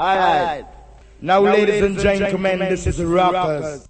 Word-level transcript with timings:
Alright. 0.00 0.64
Now, 1.20 1.40
ladies 1.40 1.82
and 1.82 1.98
gentlemen, 1.98 2.60
this 2.60 2.86
is 2.86 3.02
Rockers. 3.02 3.86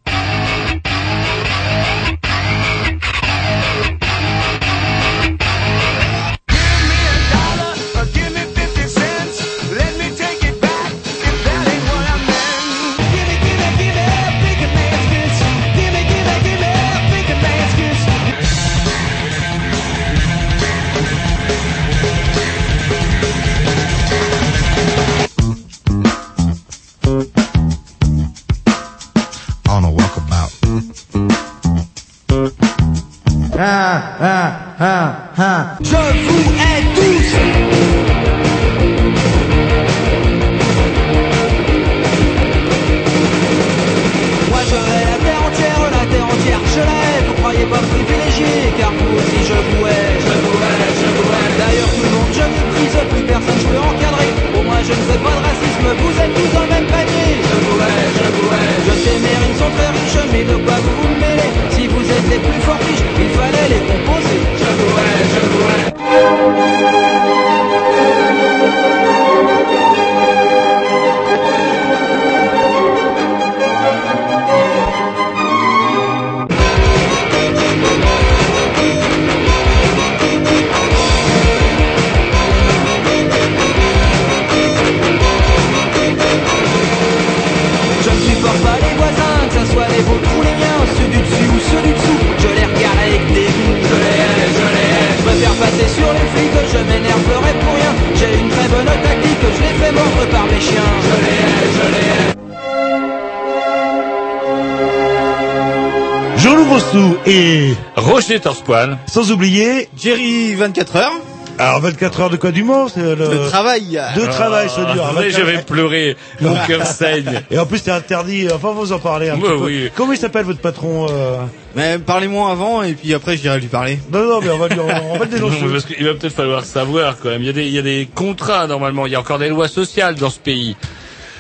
Torspoil. 108.39 108.97
sans 109.07 109.33
oublier, 109.33 109.89
Jerry 109.97 110.55
24 110.55 110.97
heures 110.97 111.13
alors 111.59 111.81
24 111.81 112.21
heures 112.23 112.31
de 112.31 112.37
quoi 112.39 112.53
d'humour, 112.53 112.89
c'est 112.95 113.03
le, 113.03 113.17
de 113.17 113.49
travail. 113.49 114.01
de 114.17 114.25
travail, 114.25 114.71
ça 114.71 114.83
dure. 114.95 115.05
Ah, 115.07 115.13
mais 115.15 115.29
24 115.29 115.37
je 115.41 115.43
vais 115.45 115.59
pleurer, 115.63 116.17
mon 116.41 116.55
cœur 116.67 116.87
saigne. 116.87 117.43
Et 117.51 117.59
en 117.59 117.67
plus, 117.67 117.77
c'est 117.85 117.91
interdit. 117.91 118.49
Enfin, 118.51 118.71
vous 118.75 118.93
en 118.95 118.99
parlez 118.99 119.29
un 119.29 119.37
petit 119.37 119.47
peu. 119.47 119.57
oui. 119.57 119.91
Comment 119.95 120.13
il 120.15 120.19
s'appelle 120.19 120.47
votre 120.47 120.61
patron 120.61 121.09
euh... 121.11 121.37
Mais 121.77 121.99
parlez-moi 121.99 122.51
avant 122.51 122.83
et 122.83 122.95
puis 122.95 123.13
après 123.15 123.37
je 123.37 123.43
dirai 123.43 123.61
lui 123.61 123.69
parler. 123.69 124.01
Non, 124.11 124.25
non, 124.25 124.41
mais 124.41 124.49
on 124.51 124.59
va, 124.59 124.69
lui- 124.69 124.81
on 124.81 124.87
va 124.87 125.25
le 125.27 125.31
Non, 125.39 125.51
mais 125.51 125.57
dénoncer. 125.57 125.67
parce 125.71 125.85
qu'il 125.85 126.05
va 126.05 126.15
peut-être 126.15 126.35
falloir 126.35 126.65
savoir 126.65 127.17
quand 127.23 127.29
même. 127.29 127.43
Il 127.43 127.47
y, 127.47 127.51
a 127.51 127.53
des, 127.53 127.67
il 127.67 127.73
y 127.75 127.79
a 127.79 127.83
des 127.83 128.09
contrats 128.13 128.67
normalement. 128.67 129.05
Il 129.07 129.13
y 129.13 129.15
a 129.15 129.21
encore 129.21 129.39
des 129.39 129.49
lois 129.51 129.69
sociales 129.69 130.15
dans 130.15 130.31
ce 130.31 130.39
pays. 130.41 130.77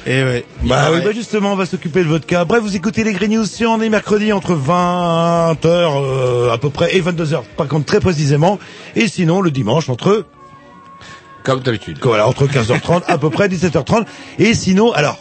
Et 0.07 0.23
ouais. 0.23 0.45
Bah 0.63 0.87
Il 0.91 0.95
oui, 0.97 1.01
bah 1.05 1.13
justement, 1.13 1.53
on 1.53 1.57
va 1.57 1.67
s'occuper 1.67 2.01
de 2.03 2.09
votre 2.09 2.27
cas. 2.27 2.45
Bref, 2.45 2.63
vous 2.63 2.75
écoutez 2.75 3.05
les 3.05 3.13
Green 3.13 3.33
News 3.33 3.45
si 3.47 3.67
on 3.67 3.81
est 3.83 3.89
mercredi 3.91 4.33
entre 4.33 4.55
20h 4.55 5.57
euh, 5.67 6.51
à 6.51 6.59
peu 6.59 6.71
près 6.71 6.97
et 6.97 7.03
22h, 7.03 7.43
par 7.57 7.69
contre 7.69 7.85
très 7.87 8.01
précisément. 8.01 8.59
Et 8.97 9.09
sinon, 9.09 9.41
le 9.43 9.51
dimanche 9.51 9.89
entre 9.91 10.25
Comme 11.45 11.61
d'habitude. 11.61 11.99
Voilà, 12.03 12.27
entre 12.27 12.47
15h30 12.47 13.03
à 13.09 13.19
peu 13.19 13.29
près 13.31 13.49
17h30. 13.49 14.07
Et 14.39 14.55
sinon, 14.55 14.91
alors, 14.93 15.19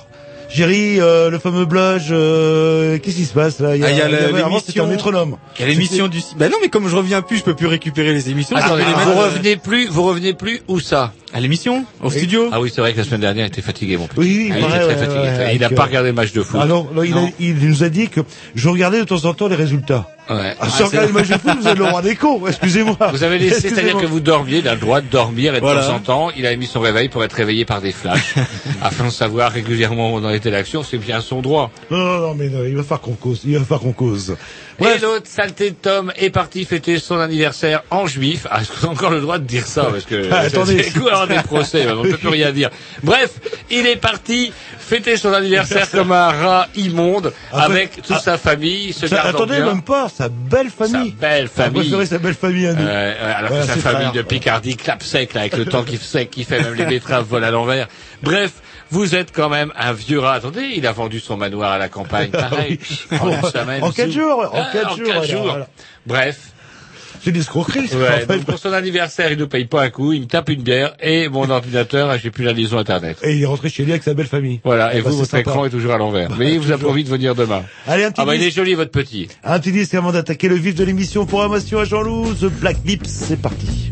Jerry, 0.49 0.99
euh, 0.99 1.29
le 1.29 1.39
fameux 1.39 1.65
blush, 1.65 2.07
euh, 2.09 2.97
qu'est-ce 2.99 3.17
qui 3.17 3.25
se 3.25 3.33
passe 3.33 3.59
là? 3.59 3.69
Ah, 3.71 3.75
il 3.75 3.81
y 3.81 4.01
a 4.01 4.07
le- 4.07 4.17
avant, 4.43 4.59
c'était 4.59 4.79
un 4.79 4.85
l'émission- 4.85 4.87
métronome. 4.87 5.35
Il 5.57 5.61
y 5.61 5.65
a 5.65 5.67
l'émission 5.67 6.07
du... 6.07 6.19
Bah 6.37 6.49
non 6.49 6.57
mais 6.61 6.69
comme 6.69 6.87
je 6.87 6.95
reviens 6.95 7.21
plus, 7.21 7.37
je 7.37 7.43
peux 7.43 7.53
plus 7.53 7.67
récupérer 7.67 8.13
les 8.13 8.29
émissions. 8.29 8.55
Attendez, 8.55 8.83
peux 8.83 8.89
les 8.89 8.95
vous 9.13 9.19
revenez 9.21 9.57
plus, 9.57 9.87
vous 9.89 10.03
revenez 10.03 10.33
plus 10.33 10.61
où 10.67 10.79
ça? 10.79 11.13
À 11.33 11.39
l'émission 11.39 11.85
Au 12.01 12.09
studio 12.09 12.49
Ah 12.51 12.59
oui, 12.59 12.71
c'est 12.73 12.81
vrai 12.81 12.91
que 12.93 12.97
la 12.97 13.03
semaine 13.03 13.21
dernière, 13.21 13.45
il 13.45 13.49
était 13.49 13.61
fatigué, 13.61 13.97
mon 13.97 14.07
petit. 14.07 14.19
Oui, 14.19 14.51
oui, 14.51 14.51
Ah, 14.51 14.57
il 14.57 14.63
était 14.65 14.69
très 14.79 14.85
ouais, 14.87 14.95
fatigué. 14.95 15.43
ouais, 15.43 15.55
il 15.55 15.61
n'a 15.61 15.69
pas 15.69 15.83
euh, 15.83 15.85
regardé 15.85 16.09
le 16.09 16.15
match 16.15 16.31
de 16.33 16.41
foot. 16.41 16.59
Ah 16.63 16.65
non, 16.65 16.87
là, 16.95 17.05
il, 17.05 17.11
a- 17.13 17.15
Non. 17.15 17.31
il 17.39 17.55
nous 17.55 17.83
a 17.83 17.89
dit 17.89 18.07
que 18.09 18.21
je 18.55 18.67
regardais 18.69 18.99
de 18.99 19.03
temps 19.03 19.25
en 19.25 19.33
temps 19.35 19.47
les 19.47 19.55
résultats. 19.55 20.07
Ouais. 20.29 20.55
Ah, 20.59 20.69
si 20.69 20.83
on 20.83 20.87
regarde 20.87 21.07
les 21.07 21.11
matchs 21.13 21.27
de 21.29 21.37
foot, 21.37 21.57
vous 21.59 21.67
êtes 21.67 21.77
le 21.77 21.85
roi 21.85 22.01
des 22.01 22.15
cons, 22.15 22.41
excusez-moi. 22.47 22.95
Vous 23.11 23.23
avez 23.23 23.39
laissé, 23.39 23.69
c'est-à-dire 23.69 23.97
que 23.97 24.05
vous 24.05 24.19
dormiez, 24.19 24.59
il 24.59 24.67
a 24.67 24.75
le 24.75 24.79
droit 24.79 25.01
de 25.01 25.07
dormir 25.07 25.53
et 25.55 25.57
de 25.57 25.61
Voilà. 25.61 25.81
temps 25.87 25.95
en 25.95 25.99
temps, 25.99 26.31
il 26.37 26.45
a 26.45 26.55
mis 26.55 26.67
son 26.67 26.79
réveil 26.81 27.09
pour 27.09 27.23
être 27.23 27.33
réveillé 27.33 27.65
par 27.65 27.81
des 27.81 27.91
flashs, 27.91 28.35
afin 28.83 29.05
de 29.05 29.09
savoir 29.11 29.51
régulièrement 29.51 30.13
où 30.13 30.17
en 30.23 30.29
était 30.29 30.51
l'action, 30.51 30.83
c'est 30.83 30.97
bien 30.97 31.21
son 31.21 31.41
droit. 31.41 31.71
Non, 31.89 31.97
non, 31.97 32.19
non, 32.19 32.35
mais 32.35 32.49
non, 32.49 32.63
il 32.63 32.75
va 32.75 32.83
falloir 32.83 33.01
qu'on 33.01 33.13
cause, 33.13 33.41
il 33.45 33.53
va 33.57 33.61
falloir 33.63 33.81
qu'on 33.81 33.93
cause. 33.93 34.35
Et 34.81 34.97
l'autre, 35.01 35.25
saleté 35.27 35.71
de 35.71 35.75
Tom, 35.75 36.13
est 36.15 36.29
parti 36.29 36.63
fêter 36.63 36.99
son 36.99 37.19
anniversaire 37.19 37.83
en 37.89 38.07
juif. 38.07 38.47
Ah, 38.49 38.61
est-ce 38.61 38.69
que 38.71 38.77
j'ai 38.81 38.87
encore 38.87 39.09
le 39.09 39.19
droit 39.19 39.37
de 39.37 39.43
dire 39.43 39.65
ça 39.67 39.87
Parce 39.91 40.05
que 40.05 40.29
Ah, 40.31 40.37
attendez. 40.39 40.83
c'est 40.93 40.97
quoi 40.99 41.27
des 41.27 41.35
procès 41.43 41.85
On 41.91 42.03
ne 42.03 42.11
peut 42.11 42.17
plus 42.17 42.29
rien 42.29 42.51
dire. 42.53 42.69
Bref, 43.03 43.31
il 43.69 43.85
est 43.87 43.97
parti 43.97 44.53
fêter 44.77 45.17
son 45.17 45.33
anniversaire 45.33 45.91
comme 45.91 46.13
un 46.13 46.29
rat 46.29 46.67
immonde, 46.77 47.33
Après- 47.51 47.65
avec 47.65 47.95
toute 48.01 48.05
ah, 48.11 48.19
sa 48.19 48.37
famille, 48.37 48.93
se 48.93 49.05
Ça- 49.07 49.21
attendez, 49.23 49.57
bien. 49.57 49.65
même 49.65 49.81
pas, 49.81 50.07
sa 50.19 50.29
belle 50.29 50.67
Sa 50.69 50.85
famille. 50.85 51.11
belle 51.13 51.43
On 51.55 51.61
a 51.61 51.63
famille. 51.65 51.81
préféré 51.81 52.05
sa 52.05 52.17
belle 52.19 52.33
famille 52.33 52.67
à 52.67 52.73
nous. 52.73 52.85
Euh, 52.85 53.37
alors 53.37 53.49
Voilà, 53.51 53.65
que 53.65 53.71
sa 53.71 53.75
famille 53.77 54.11
de 54.11 54.21
Picardie 54.21 54.75
clap 54.75 55.01
sec 55.01 55.33
là, 55.33 55.41
avec 55.41 55.55
le 55.57 55.65
temps 55.65 55.83
qui 55.83 55.97
fait, 55.97 56.25
qui 56.27 56.43
fait 56.43 56.61
même 56.61 56.73
les 56.75 56.85
betteraves 56.85 57.25
volent 57.25 57.47
à 57.47 57.51
l'envers. 57.51 57.87
Bref, 58.21 58.51
vous 58.91 59.15
êtes 59.15 59.31
quand 59.31 59.49
même 59.49 59.71
un 59.77 59.93
vieux 59.93 60.19
rat. 60.19 60.33
Attendez, 60.35 60.73
il 60.75 60.85
a 60.85 60.91
vendu 60.91 61.19
son 61.19 61.37
manoir 61.37 61.71
à 61.71 61.77
la 61.77 61.87
campagne, 61.89 62.29
pareil. 62.31 62.79
en. 63.19 63.29
En 63.81 63.91
quatre 63.91 64.11
jours, 64.11 64.39
en 64.53 64.61
Ah, 64.61 64.69
quatre 64.73 64.91
en 64.91 64.95
jours, 64.97 65.05
quatre 65.07 65.15
voilà, 65.17 65.27
jours. 65.31 65.43
voilà. 65.49 65.67
Bref. 66.05 66.37
C'est 67.23 67.31
des 67.31 67.39
escroqueries. 67.41 67.89
Ouais, 67.95 68.25
donc 68.25 68.45
pour 68.45 68.57
son 68.59 68.71
anniversaire, 68.73 69.31
il 69.31 69.37
ne 69.37 69.45
paye 69.45 69.65
pas 69.65 69.83
un 69.83 69.89
coup, 69.89 70.13
il 70.13 70.21
me 70.21 70.25
tape 70.27 70.49
une 70.49 70.61
bière 70.61 70.95
et 71.01 71.27
mon 71.29 71.49
ordinateur, 71.49 72.17
j'ai 72.17 72.31
plus 72.31 72.43
la 72.45 72.53
liaison 72.53 72.77
internet. 72.77 73.17
Et 73.23 73.35
il 73.35 73.43
est 73.43 73.45
rentré 73.45 73.69
chez 73.69 73.83
lui 73.83 73.91
avec 73.91 74.03
sa 74.03 74.13
belle 74.13 74.27
famille. 74.27 74.61
Voilà, 74.63 74.93
et 74.95 75.01
Bah, 75.01 75.09
vous, 75.09 75.17
votre 75.17 75.29
sympa. 75.31 75.41
écran 75.41 75.65
est 75.65 75.69
toujours 75.69 75.93
à 75.93 75.97
l'envers. 75.97 76.29
Mais 76.37 76.53
il 76.53 76.59
vous 76.59 76.71
a 76.71 76.77
promis 76.77 77.03
de 77.03 77.09
venir 77.09 77.35
demain. 77.35 77.63
Allez, 77.87 78.03
un 78.05 78.11
petit 78.11 78.21
Ah 78.21 78.25
bah 78.25 78.35
il 78.35 78.43
est 78.43 78.51
joli 78.51 78.73
votre 78.73 78.91
petit. 78.91 79.27
Un 79.43 79.59
petit 79.59 79.71
disque 79.71 79.93
avant 79.95 80.11
d'attaquer 80.11 80.47
le 80.47 80.55
vif 80.55 80.75
de 80.75 80.83
l'émission. 80.83 81.25
Programmation 81.25 81.79
à 81.79 81.85
Jean-Loup, 81.85 82.33
The 82.35 82.45
Black 82.45 82.77
Lips, 82.85 83.07
c'est 83.09 83.41
parti. 83.41 83.91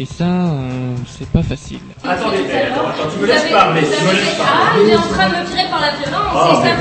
Et 0.00 0.04
ça, 0.06 0.24
euh, 0.24 0.94
c'est 1.18 1.28
pas 1.28 1.42
facile. 1.42 1.80
Attendez, 2.04 2.36
attends, 2.38 2.86
attends, 2.88 3.10
tu 3.12 3.18
me 3.20 3.26
laisses 3.26 3.50
parler, 3.50 3.80
tu 3.82 4.04
me 4.04 4.12
laisses 4.12 4.36
Ah, 4.40 4.76
il 4.80 4.90
est 4.90 4.96
en 4.96 5.00
train 5.02 5.28
de 5.28 5.34
me 5.34 5.44
tirer 5.50 5.68
par 5.68 5.80
la 5.80 5.90
violence, 5.96 6.34
Oh, 6.34 6.52
et 6.52 6.68
ça 6.68 6.74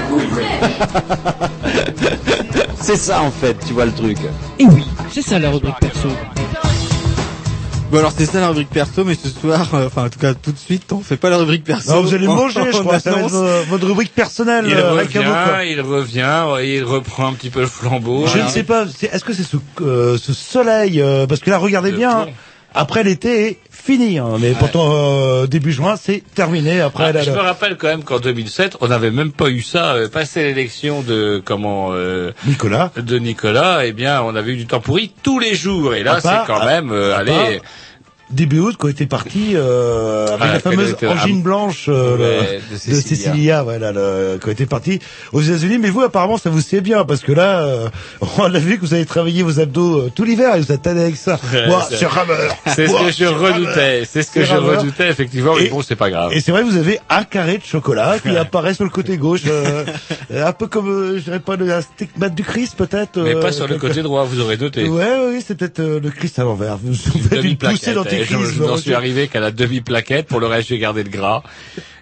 me. 1.74 2.76
C'est 2.80 2.96
ça 2.96 3.22
en 3.24 3.32
fait, 3.32 3.58
tu 3.66 3.74
vois 3.74 3.86
le 3.86 3.92
truc. 3.92 4.18
Et 4.60 4.66
oui, 4.66 4.84
c'est 5.12 5.24
ça 5.24 5.40
la 5.40 5.50
rubrique 5.50 5.80
perso. 5.80 6.10
Bon 7.90 8.00
alors 8.00 8.12
c'est 8.16 8.26
ça 8.26 8.40
la 8.42 8.50
rubrique 8.50 8.70
perso, 8.70 9.04
mais 9.06 9.16
ce 9.16 9.30
soir, 9.30 9.66
euh, 9.74 9.88
enfin 9.88 10.06
en 10.06 10.10
tout 10.10 10.20
cas 10.20 10.34
tout 10.34 10.52
de 10.52 10.58
suite, 10.58 10.92
on 10.92 11.00
fait 11.00 11.16
pas 11.18 11.30
la 11.30 11.38
rubrique 11.38 11.64
perso. 11.64 11.92
Non, 11.96 12.02
vous 12.02 12.14
allez 12.14 12.28
manger, 12.28 12.62
je 12.72 12.78
crois. 12.80 13.00
Ça 13.00 13.12
va 13.12 13.22
être 13.22 13.66
votre 13.70 13.88
rubrique 13.88 14.14
personnelle. 14.14 14.66
Il 14.68 14.76
euh, 14.76 14.92
revient, 14.92 15.24
il 15.72 15.82
revient, 15.82 16.44
ouais, 16.54 16.70
il 16.70 16.84
reprend 16.84 17.28
un 17.28 17.34
petit 17.34 17.50
peu 17.50 17.62
le 17.62 17.68
flambeau. 17.68 18.28
Je 18.28 18.38
hein. 18.40 18.44
ne 18.44 18.50
sais 18.50 18.64
pas. 18.64 18.86
c'est- 18.88 19.08
Est-ce 19.14 19.24
que 19.24 19.34
c'est 19.34 19.44
ce, 19.44 19.58
euh, 19.82 20.18
ce 20.18 20.34
soleil 20.34 21.02
euh, 21.02 21.26
Parce 21.28 21.40
que 21.42 21.50
là, 21.50 21.58
regardez 21.58 21.92
Le 21.92 21.98
bien. 21.98 22.24
plomb. 22.24 22.34
Après 22.78 23.04
l'été 23.04 23.48
est 23.48 23.60
fini, 23.72 24.20
hein, 24.20 24.36
mais 24.40 24.52
pourtant 24.52 24.92
euh, 24.94 25.48
début 25.48 25.72
juin 25.72 25.96
c'est 25.96 26.24
terminé. 26.36 26.80
Après 26.80 27.12
Ah, 27.16 27.22
je 27.24 27.32
me 27.32 27.38
rappelle 27.38 27.76
quand 27.76 27.88
même 27.88 28.04
qu'en 28.04 28.20
2007, 28.20 28.78
on 28.82 28.90
n'avait 28.90 29.10
même 29.10 29.32
pas 29.32 29.50
eu 29.50 29.62
ça. 29.62 29.94
Euh, 29.94 30.08
passé 30.10 30.44
l'élection 30.44 31.02
de 31.02 31.42
comment 31.44 31.90
euh, 31.92 32.32
Nicolas. 32.46 32.92
de 32.96 33.18
Nicolas, 33.18 33.86
eh 33.86 33.94
bien, 33.94 34.22
on 34.22 34.36
avait 34.36 34.52
eu 34.52 34.58
du 34.58 34.68
temps 34.68 34.80
pourri 34.80 35.12
tous 35.24 35.40
les 35.40 35.56
jours. 35.56 35.96
Et 35.96 36.04
là, 36.04 36.20
c'est 36.22 36.46
quand 36.46 36.64
même, 36.66 36.92
euh, 36.92 37.18
allez, 37.18 37.62
début 38.30 38.60
août 38.60 38.76
quand 38.78 38.88
était 38.90 39.06
parti 39.06 39.52
euh, 39.56 40.28
avec 40.28 40.42
Ouais, 40.42 40.48
la 40.54 40.60
fameuse 40.60 40.96
angine 41.08 41.42
blanche 41.42 41.86
euh, 41.88 42.18
Ouais, 42.18 42.60
le- 42.72 42.94
de. 42.96 43.02
Cécilia, 43.02 43.64
voilà, 43.64 43.92
le, 43.92 44.38
quand 44.42 44.52
était 44.52 44.66
parti 44.66 45.00
aux 45.34 45.42
États-Unis. 45.42 45.78
Mais 45.78 45.90
vous, 45.90 46.02
apparemment, 46.02 46.38
ça 46.38 46.50
vous 46.50 46.62
sied 46.62 46.82
bien 46.82 47.06
parce 47.06 47.22
que 47.22 47.32
là, 47.32 47.62
euh, 47.64 47.88
on 48.38 48.44
a 48.54 48.60
vu 48.60 48.78
que 48.78 48.82
vous 48.86 48.94
avez 48.94 49.06
travaillé 49.06 49.44
vos 49.44 49.60
abdos 49.60 49.98
euh, 50.00 50.12
tout 50.14 50.24
l'hiver 50.24 50.56
et 50.56 50.62
vous 50.62 50.72
êtes 50.72 50.82
tanné 50.82 51.02
avec 51.02 51.16
ça. 51.16 51.40
Ouais, 51.54 51.60
c'est- 51.90 51.98
c'est 52.76 52.88
ce 52.88 52.94
que 53.06 53.12
je 53.12 53.26
redoutais. 53.26 54.04
C'est 54.06 54.24
ce 54.24 54.32
que 54.32 54.44
je 54.44 54.52
rameur. 54.54 54.80
redoutais 54.82 55.10
effectivement. 55.10 55.54
Mais 55.58 55.70
bon, 55.70 55.82
c'est 55.82 55.96
pas 55.96 56.10
grave. 56.10 56.32
Et 56.34 56.42
c'est 56.42 56.52
vrai, 56.52 56.64
vous 56.64 56.76
avez 56.78 57.00
un 57.10 57.24
carré 57.24 57.58
de 57.60 57.64
chocolat 57.64 58.18
qui 58.22 58.36
apparaît 58.36 58.74
sur 58.74 58.84
le 58.84 58.90
côté 58.90 59.18
gauche, 59.18 59.42
euh, 59.48 59.86
un 60.36 60.52
peu 60.54 60.68
comme, 60.68 60.90
euh, 60.90 61.18
je 61.18 61.24
dirais 61.24 61.40
pas, 61.40 61.56
le- 61.56 61.72
un 61.72 61.82
stigmate 61.82 62.36
du 62.36 62.44
Christ 62.44 62.76
peut-être. 62.78 63.20
Mais 63.22 63.36
pas 63.36 63.52
sur 63.52 63.68
le 63.68 63.78
côté 63.78 64.02
droit, 64.02 64.24
vous 64.26 64.40
aurez 64.42 64.58
noté. 64.58 64.88
Ouais, 64.88 65.04
ouais, 65.04 65.28
oui, 65.30 65.44
c'est 65.46 65.56
peut-être 65.58 65.82
le 65.82 66.10
Christ 66.10 66.40
à 66.40 66.44
l'envers. 66.44 66.78
Vous, 66.78 66.94
faites 66.94 67.44
une 67.44 67.56
poussée 67.58 67.94
demi-plaquette. 67.94 67.94
Je, 68.24 68.64
n'en 68.64 68.78
suis 68.78 68.94
arrivé 68.94 69.28
qu'à 69.28 69.40
la 69.40 69.52
demi-plaquette. 69.52 70.28
Pour 70.28 70.40
le 70.40 70.48
reste, 70.48 70.70
j'ai 70.70 70.80
gardé 70.80 71.04
le 71.04 71.10
gras. 71.10 71.44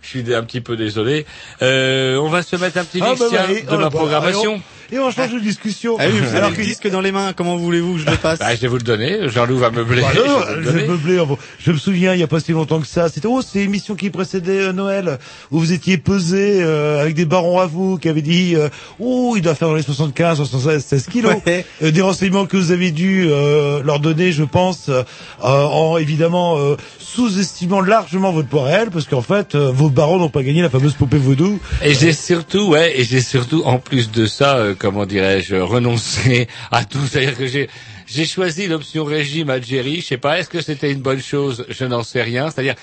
Je 0.02 0.08
suis 0.08 0.36
un 0.36 0.44
petit 0.44 0.62
peu 0.62 0.78
désolé. 0.78 1.26
Euh, 1.62 2.18
on 2.18 2.30
va 2.30 2.44
se 2.44 2.56
mettre 2.56 2.78
un 2.78 2.84
petit 2.84 3.00
Ah, 3.02 3.10
mix 3.10 3.20
bah, 3.20 3.28
bah, 3.32 3.48
de 3.48 3.64
oh, 3.68 3.72
ma 3.72 3.78
bah, 3.78 3.90
programmation. 3.90 4.62
Et 4.92 5.00
on 5.00 5.10
change 5.12 5.34
de 5.34 5.40
discussion. 5.40 5.98
Ah 6.00 6.06
oui, 6.08 6.20
vous 6.20 6.28
avez 6.28 6.38
Alors 6.38 6.50
le 6.52 6.56
que- 6.56 6.62
disque 6.62 6.88
dans 6.90 7.02
les 7.02 7.12
mains, 7.12 7.34
comment 7.34 7.58
voulez-vous 7.58 7.94
que 7.94 8.00
je 8.00 8.06
le 8.06 8.18
passe 8.18 8.40
Bah, 8.40 8.54
je 8.56 8.62
vais 8.62 8.68
vous 8.68 8.78
le 8.78 8.84
donner. 8.84 9.30
Jean-Loup 9.30 9.58
va 9.58 9.72
meubler. 9.72 10.02
Bah, 10.02 10.08
je 10.14 10.20
vais 10.20 10.28
le 10.58 10.64
je 10.64 10.70
vais 10.70 10.88
meubler. 10.88 11.24
Je 11.60 11.72
me 11.72 11.78
souviens, 11.78 12.14
il 12.14 12.20
y 12.20 12.24
a 12.24 12.28
pas 12.28 12.40
si 12.40 12.52
longtemps 12.52 12.80
que 12.80 12.88
ça. 12.88 13.10
C'était 13.10 13.28
oh, 13.28 13.42
c'est 13.42 13.60
l'émission 13.60 13.96
qui 13.96 14.10
précédait 14.10 14.62
euh, 14.62 14.74
Noël, 14.74 15.18
où 15.52 15.60
vous 15.60 15.72
étiez 15.74 15.98
pesé 15.98 16.62
euh, 16.62 17.02
avec 17.02 17.16
des 17.16 17.26
barons 17.26 17.60
à 17.60 17.66
vous 17.66 17.98
qui 17.98 18.10
avaient 18.10 18.22
dit 18.22 18.54
euh, 18.56 18.70
oh, 19.00 19.34
il 19.36 19.42
doit 19.42 19.56
faire 19.56 19.68
dans 19.70 19.76
les 19.76 19.82
75, 19.82 20.38
76, 20.38 20.84
16 20.86 21.08
kilos. 21.08 21.34
Ouais. 21.46 21.66
Euh, 21.84 21.92
des 21.92 22.02
renseignements 22.02 22.46
que 22.46 22.58
vous 22.58 22.72
avez 22.72 22.92
dû 22.92 23.26
euh, 23.28 23.82
leur 23.84 24.00
donner, 24.00 24.32
je 24.32 24.44
pense, 24.44 24.90
euh, 24.90 25.04
en 25.42 25.98
évidemment 25.98 26.58
euh, 26.60 26.76
sous-estimant 27.00 27.82
largement 27.82 28.32
votre 28.32 28.48
poids 28.50 28.66
réel, 28.66 28.90
parce 28.92 29.06
qu'en 29.06 29.22
fait, 29.22 29.56
vos 29.56 29.90
barons 29.90 30.20
n'ont 30.20 30.30
pas 30.30 30.44
gagné 30.44 30.62
la 30.62 30.70
fameuse 30.70 30.94
poupée 30.94 31.18
vaudou. 31.18 31.60
Et 31.84 31.94
j'ai 31.94 32.12
surtout, 32.14 32.68
ouais, 32.70 33.00
et 33.00 33.04
j'ai 33.04 33.22
surtout, 33.22 33.64
en 33.66 33.80
plus 33.80 34.12
de 34.12 34.26
ça, 34.26 34.60
comment 34.78 35.06
dirais-je, 35.06 35.56
renoncé 35.56 36.48
à 36.72 36.86
tout. 36.86 37.06
C'est-à-dire 37.08 37.38
que 37.38 37.48
j'ai, 37.48 37.70
j'ai 38.08 38.26
choisi 38.26 38.68
l'option 38.68 39.04
régime 39.06 39.50
Algérie. 39.50 40.02
Je 40.02 40.06
sais 40.06 40.18
pas, 40.18 40.40
est-ce 40.40 40.50
que 40.50 40.62
c'était 40.62 40.92
une 40.92 41.02
bonne 41.02 41.22
chose? 41.22 41.66
Je 41.70 41.86
n'en 41.86 42.04
sais 42.04 42.22
rien. 42.22 42.50
C'est-à-dire 42.50 42.76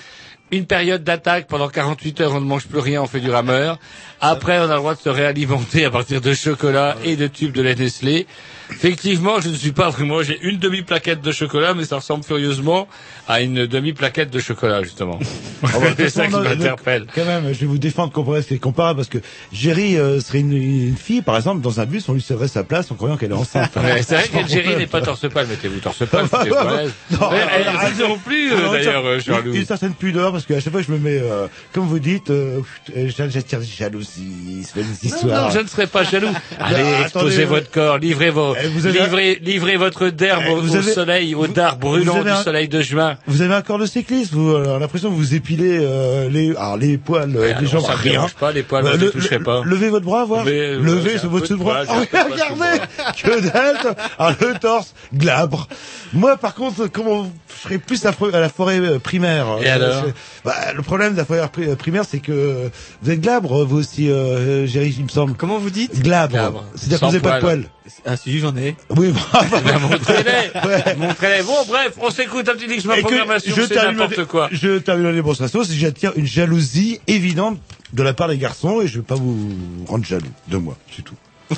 une 0.51 0.65
période 0.65 1.03
d'attaque 1.03 1.47
pendant 1.47 1.67
48 1.67 2.21
heures, 2.21 2.35
on 2.35 2.41
ne 2.41 2.45
mange 2.45 2.67
plus 2.67 2.79
rien, 2.79 3.01
on 3.01 3.07
fait 3.07 3.19
du 3.19 3.31
rameur. 3.31 3.79
Après, 4.21 4.59
on 4.59 4.63
a 4.69 4.73
le 4.73 4.77
droit 4.77 4.93
de 4.93 4.99
se 4.99 5.09
réalimenter 5.09 5.85
à 5.85 5.89
partir 5.89 6.21
de 6.21 6.33
chocolat 6.33 6.95
et 7.03 7.15
de 7.15 7.27
tubes 7.27 7.53
de 7.53 7.61
lait 7.61 7.75
Nestlé. 7.75 8.27
Effectivement, 8.75 9.39
je 9.39 9.49
ne 9.49 9.55
suis 9.55 9.71
pas 9.71 9.89
vraiment. 9.89 10.21
J'ai 10.23 10.39
une 10.41 10.57
demi-plaquette 10.57 11.21
de 11.21 11.31
chocolat, 11.31 11.73
mais 11.73 11.85
ça 11.85 11.97
ressemble 11.97 12.23
furieusement 12.23 12.87
à 13.27 13.41
une 13.41 13.65
demi-plaquette 13.65 14.29
de 14.29 14.39
chocolat, 14.39 14.83
justement. 14.83 15.19
Ah 15.65 15.79
bah, 15.79 15.87
c'est 15.95 16.09
ça 16.09 16.27
qui 16.27 16.33
le- 16.33 16.43
le- 16.43 16.49
m'interpelle. 16.49 17.05
Quand 17.15 17.23
même, 17.23 17.53
je 17.53 17.59
vais 17.61 17.65
vous 17.67 17.77
défendre 17.77 18.11
comparé 18.11 18.41
c'est 18.41 18.57
comparable 18.57 18.97
parce 18.97 19.07
que 19.07 19.19
Jerry 19.53 19.97
euh, 19.97 20.19
serait 20.19 20.39
une, 20.41 20.51
une 20.51 20.97
fille, 20.97 21.21
par 21.21 21.37
exemple, 21.37 21.61
dans 21.61 21.79
un 21.79 21.85
bus, 21.85 22.09
on 22.09 22.13
lui 22.13 22.21
céderait 22.21 22.49
sa 22.49 22.65
place 22.65 22.91
en 22.91 22.95
croyant 22.95 23.15
qu'elle 23.15 23.31
est 23.31 23.35
enceinte. 23.35 23.71
C'est 24.01 24.15
vrai 24.15 24.27
qu'Algérie 24.27 24.75
n'est 24.77 24.87
pas 24.87 24.99
mettez-vous 24.99 25.79
foutez-vous 26.27 26.55
bah, 26.55 26.61
à 26.61 26.65
bah, 26.65 26.81
l'aise. 26.81 26.91
non, 27.11 27.27
alors, 27.29 27.91
Vous 27.95 28.03
non 28.03 28.17
plus, 28.17 28.53
euh, 28.53 28.71
d'ailleurs, 28.71 29.05
euh, 29.05 29.19
une, 29.53 29.65
certaine 29.65 29.93
pudeur 29.93 30.31
parce 30.31 30.45
qu'à 30.45 30.59
chaque 30.59 30.73
fois 30.73 30.81
je 30.81 30.91
me 30.91 30.97
mets, 30.97 31.19
euh, 31.21 31.47
comme 31.73 31.85
vous 31.85 31.99
dites, 31.99 32.29
euh, 32.29 32.59
euh, 32.95 33.09
j'attire 33.15 33.61
jalousie, 33.61 34.63
c'est 34.63 34.81
une 34.81 34.87
Non, 34.87 34.93
histoire. 35.03 35.47
non, 35.47 35.49
je 35.53 35.59
ne 35.59 35.67
serai 35.67 35.87
pas 35.87 36.03
jaloux. 36.03 36.27
Allez, 36.59 36.75
attendez, 36.81 37.01
exposez 37.03 37.43
euh, 37.43 37.47
votre 37.47 37.71
corps, 37.71 37.97
livrez 37.97 38.29
vos, 38.31 38.55
eh, 38.55 38.62
vous 38.67 38.85
avez- 38.87 38.99
livrez, 38.99 39.39
livrez 39.41 39.77
votre 39.77 40.09
derbe 40.09 40.43
Eh, 40.47 40.51
au, 40.51 40.61
vous 40.61 40.73
au 40.73 40.77
avez- 40.77 40.91
soleil, 40.93 41.35
au 41.35 41.47
dard 41.47 41.77
brûlant 41.77 42.15
avez 42.15 42.23
du 42.23 42.29
un- 42.29 42.43
soleil 42.43 42.67
de 42.67 42.81
juin. 42.81 43.17
Vous 43.27 43.41
avez 43.41 43.53
un 43.53 43.61
corps 43.61 43.79
de 43.79 43.85
cycliste, 43.85 44.33
vous, 44.33 44.55
alors, 44.55 44.79
l'impression 44.79 45.09
que 45.09 45.15
vous 45.15 45.33
épilez 45.35 45.79
euh, 45.81 46.29
les, 46.29 46.51
alors, 46.55 46.77
les 46.77 46.97
poils, 46.97 47.35
euh, 47.35 47.39
Ouais, 47.39 47.47
les 47.47 47.53
alors, 47.53 47.71
jambes, 47.71 47.85
ça 47.85 47.95
rien. 47.95 48.25
pas, 48.39 48.51
les 48.51 48.63
poils, 48.63 48.83
Bah, 48.83 48.91
je 48.99 49.05
le- 49.35 49.43
pas. 49.43 49.61
Levez 49.65 49.89
votre 49.89 50.05
bras, 50.05 50.25
voir. 50.25 50.45
Levez, 50.45 50.59
euh, 50.59 50.79
Levez 50.81 51.15
un 51.23 51.27
votre 51.27 51.55
bras. 51.55 51.81
un 51.81 51.85
Oh, 51.89 52.03
regardez, 52.31 52.81
que 53.23 53.39
dalle. 53.51 53.95
Alors 54.17 54.33
le 54.39 54.53
torse 54.59 54.93
glabre. 55.13 55.67
Moi, 56.13 56.37
par 56.37 56.53
contre, 56.53 56.87
comment 56.87 57.31
je 57.55 57.61
serais 57.63 57.77
plus 57.79 58.05
à, 58.05 58.11
la 58.39 58.49
forêt 58.49 58.79
euh, 58.79 58.99
primaire. 58.99 59.47
Et 59.61 59.67
Euh, 59.69 59.75
alors 59.75 60.03
bah, 60.45 60.53
Le 60.75 60.81
problème 60.81 61.13
de 61.13 61.17
la 61.17 61.25
forêt 61.25 61.41
pri- 61.51 61.75
primaire, 61.75 62.03
c'est 62.07 62.19
que 62.19 62.69
vous 63.01 63.11
êtes 63.11 63.21
glabre, 63.21 63.63
vous 63.65 63.77
aussi, 63.79 64.09
euh, 64.11 64.65
Géry, 64.67 64.93
il 64.97 65.03
me 65.05 65.09
semble. 65.09 65.33
Comment 65.35 65.57
vous 65.57 65.69
dites? 65.69 66.01
Glabre. 66.01 66.33
Glabre. 66.33 66.65
C'est-à-dire 66.75 66.99
que 66.99 67.05
vous 67.05 67.11
n'avez 67.11 67.21
pas 67.23 67.35
de 67.37 67.41
poils. 67.41 67.63
Ah 68.05 68.15
si, 68.17 68.39
j'en 68.39 68.55
ai. 68.55 68.75
Oui, 68.95 69.11
bah, 69.33 69.79
Montrez-les, 69.79 70.59
Ouais. 70.67 70.95
montrez-les. 70.97 71.43
Bon, 71.43 71.55
bref, 71.67 71.93
on 71.99 72.09
s'écoute 72.09 72.47
un 72.47 72.53
petit 72.55 72.67
mix 72.67 72.85
ma 72.85 72.97
programmation, 72.97 73.55
c'est 73.67 73.75
n'importe 73.75 74.25
quoi. 74.25 74.49
Je 74.51 74.77
termine 74.77 75.05
la 75.05 75.13
démonstration, 75.13 75.59
que 75.59 75.67
j'attire 75.71 76.13
une 76.15 76.25
jalousie 76.25 76.99
évidente 77.07 77.59
de 77.91 78.03
la 78.03 78.13
part 78.13 78.27
des 78.29 78.37
garçons 78.37 78.81
et 78.81 78.87
je 78.87 78.99
vais 78.99 79.03
pas 79.05 79.15
vous 79.15 79.49
rendre 79.87 80.05
jaloux 80.05 80.31
de 80.47 80.57
moi, 80.57 80.77
c'est 80.95 81.03
tout. 81.03 81.15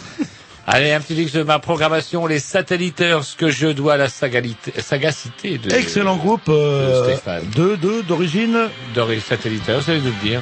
Allez, 0.67 0.91
un 0.94 1.00
petit 1.00 1.13
mix 1.13 1.32
de 1.32 1.44
ma 1.44 1.60
programmation, 1.60 2.25
les 2.25 2.39
satelliteurs, 2.39 3.24
ce 3.24 3.36
que 3.36 3.51
je 3.51 3.67
dois 3.67 3.94
à 3.94 3.98
la 3.98 4.10
sagacité 4.10 5.60
de... 5.60 5.72
Excellent 5.72 6.15
groupe 6.17 6.41
euh, 6.50 7.01
de 7.01 7.13
Stéphane. 7.13 7.44
de 7.55 8.01
d'origine. 8.01 8.58
Doré 8.96 9.20
satelliteurs, 9.20 9.84
c'est 9.84 10.00
de 10.00 10.05
le 10.05 10.12
dire. 10.24 10.41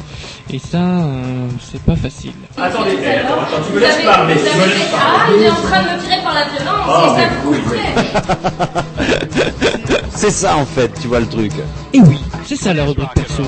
Et 0.49 0.59
ça, 0.59 0.77
euh, 0.77 1.47
c'est 1.71 1.81
pas 1.83 1.95
facile. 1.95 2.33
Attendez, 2.57 2.91
attends, 3.05 3.41
attends, 3.41 3.63
tu 3.67 3.73
me 3.73 3.79
laisses 3.79 4.03
parler, 4.03 4.33
tu 4.35 4.41
me 4.43 4.49
avez- 4.63 4.73
laisses 4.73 4.87
Ah, 4.93 5.27
il 5.37 5.43
est 5.43 5.49
en 5.49 5.53
train 5.55 5.81
de 5.83 5.87
me 5.87 6.01
tirer 6.03 6.21
par 6.23 6.33
la 6.33 6.43
violence, 6.45 6.87
Oh, 6.89 7.15
c'est 7.15 7.21
ça 7.21 7.29
mais 7.29 7.35
que 7.37 7.47
vous 7.47 7.69
faites. 7.69 8.85
C'est 10.13 10.29
ça 10.31 10.55
en 10.57 10.65
fait, 10.65 10.91
tu 11.01 11.07
vois 11.07 11.19
le 11.21 11.25
truc. 11.27 11.51
Et 11.93 11.99
oui, 12.01 12.19
c'est 12.45 12.55
ça 12.57 12.73
la 12.75 12.83
rubrique 12.85 13.09
perso. 13.15 13.41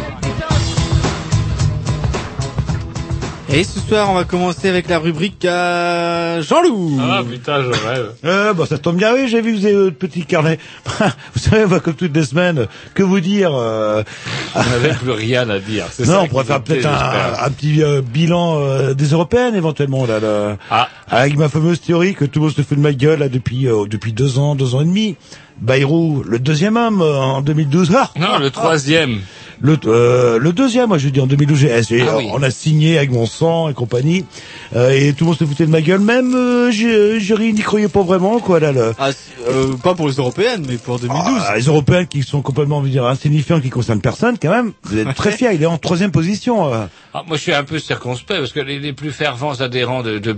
Et 3.55 3.63
ce 3.63 3.79
soir, 3.79 4.09
on 4.09 4.15
va 4.15 4.23
commencer 4.23 4.67
avec 4.67 4.89
la 4.89 4.97
rubrique 4.97 5.45
euh, 5.45 6.41
Jean-Loup. 6.41 6.99
Ah 6.99 7.21
putain, 7.29 7.61
je 7.61 7.87
rêve. 7.87 8.09
Euh, 8.25 8.53
bon, 8.53 8.65
ça 8.65 8.79
tombe 8.79 8.95
bien, 8.95 9.13
oui, 9.13 9.27
j'ai 9.27 9.41
vu 9.41 9.53
que 9.53 9.59
vous 9.59 9.65
avez 9.65 9.75
votre 9.75 9.97
petit 9.97 10.25
carnet. 10.25 10.57
vous 10.99 11.39
savez, 11.39 11.65
moi, 11.67 11.79
comme 11.79 11.93
toutes 11.93 12.15
les 12.15 12.23
semaines, 12.23 12.65
que 12.95 13.03
vous 13.03 13.19
dire 13.19 13.51
euh, 13.53 14.01
On 14.55 14.63
n'avait 14.63 14.93
plus 15.01 15.11
rien 15.11 15.47
à 15.49 15.59
dire. 15.59 15.85
c'est 15.91 16.07
Non, 16.07 16.13
ça 16.13 16.21
on 16.23 16.27
pourrait 16.27 16.45
faire 16.45 16.63
peut-être 16.63 16.87
un, 16.87 17.49
petit 17.51 17.83
euh, 17.83 18.01
bilan 18.01 18.59
euh, 18.59 18.93
des 18.95 19.09
européennes 19.09 19.55
éventuellement 19.55 20.07
là, 20.07 20.19
là. 20.19 20.57
Ah. 20.71 20.89
avec 21.09 21.37
ma 21.37 21.47
fameuse 21.47 21.79
théorie 21.79 22.15
que 22.15 22.25
tout 22.25 22.39
le 22.39 22.45
monde 22.45 22.55
se 22.55 22.61
fout 22.63 22.77
de 22.77 22.81
ma 22.81 22.93
gueule 22.93 23.19
là, 23.19 23.29
depuis 23.29 23.67
euh, 23.67 23.85
depuis 23.87 24.13
deux 24.13 24.39
ans, 24.39 24.55
deux 24.55 24.73
ans 24.73 24.81
et 24.81 24.85
demi. 24.85 25.15
Bayrou, 25.61 26.23
le 26.25 26.39
deuxième 26.39 26.77
homme 26.77 27.01
euh, 27.01 27.19
en 27.19 27.41
2012. 27.41 27.91
Ah 27.95 28.09
Non, 28.17 28.39
le 28.39 28.49
troisième. 28.49 29.21
Le, 29.65 29.78
euh, 29.86 30.39
le 30.39 30.52
deuxième, 30.52 30.89
moi 30.89 30.97
je 30.97 31.08
dis 31.08 31.21
en 31.21 31.26
2012, 31.26 31.58
j'ai- 31.58 31.82
j'ai- 31.84 32.02
Ah 32.02 32.17
oui. 32.17 32.28
on 32.34 32.43
a 32.43 32.52
signé 32.52 32.97
avec 32.97 33.12
mon 33.12 33.26
sang 33.26 33.69
et 33.69 33.73
compagnie, 33.73 34.26
euh, 34.76 34.89
et 34.91 35.13
tout 35.13 35.23
le 35.23 35.30
monde 35.30 35.38
se 35.39 35.45
foutait 35.45 35.65
de 35.65 35.71
ma 35.71 35.82
gueule. 35.82 36.02
Même 36.02 36.36
euh, 36.36 36.69
j'ai- 36.69 37.21
Jerry 37.21 37.54
n'y 37.54 37.62
croyait 37.62 37.88
pas 37.88 38.04
vraiment, 38.04 38.39
quoi. 38.39 38.60
Là, 38.60 38.73
le, 38.73 38.91
Ah, 38.99 39.12
euh, 39.47 39.73
pas 39.82 39.95
pour 39.95 40.10
les 40.10 40.15
européennes, 40.15 40.65
mais 40.67 40.76
pour 40.76 40.99
2012. 40.99 41.41
Ah, 41.47 41.56
les 41.56 41.63
Européens 41.63 42.04
qui 42.04 42.23
sont 42.23 42.41
complètement, 42.41 42.80
on 42.80 42.82
veut 42.82 42.89
dire, 42.89 43.06
insignifiants, 43.06 43.62
qui 43.62 43.69
concernent 43.69 44.02
personne, 44.02 44.36
quand 44.41 44.49
même. 44.52 44.73
Vous 44.84 44.97
êtes 44.97 45.15
très 45.15 45.32
fiers. 45.38 45.52
Il 45.54 45.63
est 45.63 45.65
en 45.65 45.78
troisième 45.78 46.12
position. 46.12 46.69
Euh. 47.13 47.19
Ah, 47.19 47.23
moi, 47.28 47.38
je 47.38 47.41
suis 47.43 47.54
un 47.54 47.63
peu 47.63 47.80
circonspect 47.80 48.39
parce 48.39 48.52
que 48.54 48.60
les, 48.60 48.80
les 48.80 48.93
plus 48.93 49.12
fervents 49.12 49.54
adhérents 49.62 50.02
de, 50.04 50.17
de 50.19 50.34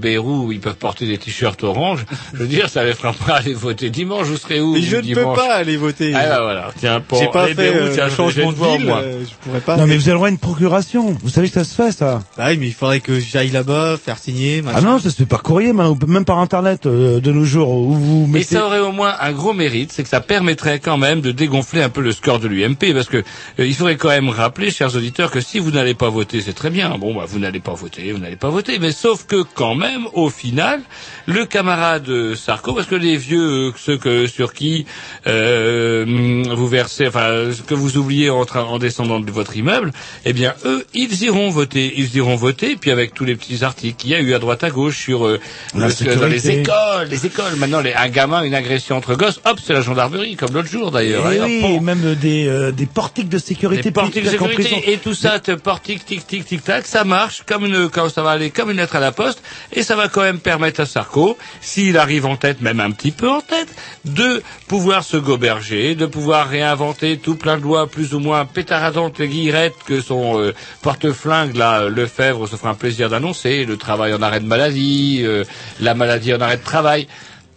ils 0.52 0.60
peuvent 0.60 0.76
porter 0.76 1.08
des 1.08 1.18
t-shirts 1.18 1.64
orange, 1.64 2.06
je 2.34 2.40
veux 2.40 2.48
dire, 2.48 2.70
ça 2.70 2.84
les 2.84 2.94
fera 2.94 3.14
pas 3.14 3.36
aller 3.38 3.54
voter 3.54 3.90
dimanche. 3.90 4.28
Vous 4.28 4.38
serez 4.38 4.60
où 4.62 4.74
mais 4.74 4.82
je 4.82 4.98
ne 4.98 5.14
peux 5.16 5.24
pas 5.24 5.54
aller 5.56 5.78
voter. 5.78 6.14
Ah 6.14 6.28
bah 6.28 6.42
voilà, 6.44 6.72
tiens, 6.78 7.02
pour 7.02 7.18
J'ai 7.20 7.28
pas 7.28 7.48
les 7.48 7.56
fait 7.56 7.72
Beyrouth, 7.72 7.90
euh, 7.90 7.94
tiens, 7.94 8.04
le 8.06 8.10
je- 8.12 8.16
changement 8.16 8.52
de 8.52 8.58
ville, 8.78 8.86
moi. 8.88 9.00
euh, 9.00 9.24
je 9.28 9.34
pourrais 9.48 9.62
pas. 9.62 9.78
Non, 9.78 9.88
mais 9.88 9.96
vous 9.96 10.04
avez 10.04 10.12
le 10.12 10.16
droit 10.18 10.28
à 10.28 10.32
une 10.32 10.38
procuration. 10.38 11.18
Vous 11.24 11.30
savez 11.30 11.48
que 11.48 11.54
ça 11.54 11.64
se 11.64 11.74
fait, 11.76 11.92
ça. 11.92 12.22
Bah 12.38 12.46
oui, 12.50 12.58
mais 12.60 12.68
il 12.68 12.74
faudrait 12.74 13.00
que 13.00 13.20
j'aille 13.20 13.50
là-bas, 13.52 13.98
faire 14.04 14.18
signer, 14.18 14.62
machin. 14.62 14.78
Ah 14.80 14.82
non, 14.82 15.00
ça 15.00 15.10
se 15.10 15.16
fait 15.16 15.26
par 15.26 15.44
courrier, 15.44 15.74
même 15.74 16.26
par 16.26 16.40
internet 16.40 16.86
euh, 16.86 17.20
de 17.20 17.32
nos 17.32 17.46
jours, 17.46 17.70
où 17.72 17.94
vous 17.94 18.26
Et 18.26 18.40
mettez. 18.40 18.56
ça 18.56 18.66
aurait 18.66 18.80
au 18.80 18.92
moins 18.92 19.16
un 19.20 19.32
gros 19.32 19.54
mérite, 19.54 19.92
c'est 19.92 20.04
que 20.04 20.10
ça 20.10 20.22
permettrait 20.22 20.80
quand 20.80 20.98
même 20.98 21.22
de 21.22 21.32
dégonfler 21.32 21.82
un 21.82 21.90
peu 21.90 22.02
le 22.02 22.12
score 22.12 22.40
de 22.40 22.48
l'UMP, 22.48 22.94
parce 22.94 23.08
que 23.08 23.18
euh, 23.18 23.66
il 23.66 23.74
faudrait 23.74 23.96
quand 23.98 24.10
même 24.10 24.30
rappeler, 24.30 24.70
chers 24.72 24.96
auditeurs, 24.96 25.32
que 25.32 25.42
si 25.42 25.58
vous 25.60 25.72
n'allez 25.72 25.94
pas 25.96 26.10
voter, 26.10 26.42
c'est 26.42 26.54
très 26.54 26.64
bien. 26.69 26.97
Bon, 26.97 27.13
bah, 27.15 27.25
vous 27.28 27.39
n'allez 27.39 27.60
pas 27.60 27.73
voter, 27.73 28.12
vous 28.12 28.19
n'allez 28.19 28.36
pas 28.36 28.49
voter, 28.49 28.80
mais 28.80 28.91
sauf 28.91 29.25
que 29.25 29.43
quand 29.54 29.75
même, 29.75 30.08
au 30.13 30.30
final, 30.30 30.82
le 31.25 31.45
camarade 31.45 32.08
euh, 32.10 32.36
Sarko, 32.36 32.73
parce 32.73 32.88
que 32.88 32.95
les 32.95 33.17
vieux, 33.17 33.67
euh, 33.69 33.71
ceux 33.78 33.97
que 33.97 34.28
sur 34.28 34.54
qui 34.54 34.86
euh, 35.28 36.43
vous 36.49 36.67
versez, 36.67 37.08
enfin, 37.08 37.51
ce 37.51 37.62
que 37.62 37.73
vous 37.73 37.97
oubliez 37.97 38.30
en, 38.30 38.45
train- 38.45 38.63
en 38.63 38.80
descendant 38.80 39.19
de 39.19 39.32
votre 39.32 39.56
immeuble, 39.58 39.91
eh 40.25 40.34
bien, 40.34 40.54
eux, 40.65 40.86
ils 40.93 41.23
iront 41.23 41.49
voter, 41.49 41.93
ils 41.97 42.15
iront 42.15 42.36
voter, 42.36 42.75
puis 42.75 42.91
avec 42.91 43.13
tous 43.13 43.25
les 43.25 43.36
petits 43.36 43.63
articles 43.63 43.95
qu'il 43.97 44.12
y 44.12 44.15
a 44.15 44.19
eu 44.19 44.34
à 44.34 44.39
droite 44.39 44.63
à 44.63 44.69
gauche 44.69 44.97
sur 44.97 45.25
euh, 45.25 45.39
le- 45.73 46.15
dans 46.19 46.28
les 46.28 46.51
écoles, 46.51 47.08
les 47.10 47.25
écoles. 47.25 47.56
Maintenant, 47.58 47.82
les, 47.82 47.93
un 47.93 48.10
gamin, 48.10 48.43
une 48.43 48.56
agression 48.56 48.95
entre 48.97 49.15
gosses, 49.15 49.39
hop, 49.45 49.60
c'est 49.63 49.73
la 49.73 49.82
gendarmerie, 49.82 50.36
comme 50.36 50.54
l'autre 50.54 50.69
jour 50.69 50.91
d'ailleurs. 50.91 51.23
Eh 51.32 51.41
oui, 51.41 51.62
bon. 51.62 51.82
même 51.82 52.15
des, 52.15 52.47
euh, 52.47 52.71
des 52.71 52.86
portiques 52.86 53.30
de 53.30 53.38
sécurité. 53.38 53.84
Les 53.84 53.91
portiques 53.91 54.23
de 54.23 54.30
sécurité 54.30 54.91
et 54.93 54.97
tout 54.97 55.13
ça, 55.13 55.39
portique, 55.63 56.06
tic, 56.06 56.25
tic, 56.25 56.45
tic, 56.45 56.55
tac, 56.62 56.86
ça 56.86 57.04
marche 57.04 57.44
comme 57.46 57.65
une, 57.65 57.89
quand 57.89 58.10
ça 58.10 58.22
va 58.22 58.32
aller 58.32 58.50
comme 58.52 58.72
une 58.72 58.78
lettre 58.78 58.96
à 58.96 59.00
la 59.00 59.12
poste, 59.12 59.41
et 59.74 59.84
ça 59.84 59.96
va 59.96 60.08
quand 60.08 60.22
même 60.22 60.39
permettre 60.39 60.82
à 60.82 60.86
Sarko, 60.86 61.38
s'il 61.62 61.98
arrive 61.98 62.26
en 62.26 62.36
tête, 62.36 62.62
même 62.62 62.80
un 62.80 62.91
petit 62.91 63.12
peu 63.12 63.30
en 63.30 63.41
tête, 63.41 63.68
de 64.06 64.41
pouvoir 64.68 65.04
se 65.04 65.18
goberger, 65.18 65.96
de 65.96 66.06
pouvoir 66.06 66.48
réinventer 66.50 67.18
tout 67.18 67.36
plein 67.36 67.58
de 67.58 67.63
lois 67.63 67.88
plus 67.88 68.13
ou 68.13 68.20
moins 68.20 68.46
pétaradantes 68.46 69.20
et 69.20 69.28
guillerettes 69.28 69.76
que 69.86 70.02
son 70.02 70.39
euh, 70.39 70.54
porte-flingue, 70.82 71.56
là, 71.56 71.82
euh, 71.82 71.89
Lefebvre 71.89 72.48
se 72.48 72.56
fera 72.56 72.70
un 72.70 72.74
plaisir 72.76 73.10
d'annoncer, 73.10 73.65
le 73.65 73.78
travail 73.78 74.13
en 74.13 74.22
arrêt 74.22 74.39
de 74.39 74.46
maladie, 74.48 75.22
euh, 75.24 75.44
la 75.80 75.94
maladie 75.94 76.34
en 76.34 76.41
arrêt 76.41 76.58
de 76.58 76.63
travail. 76.63 77.08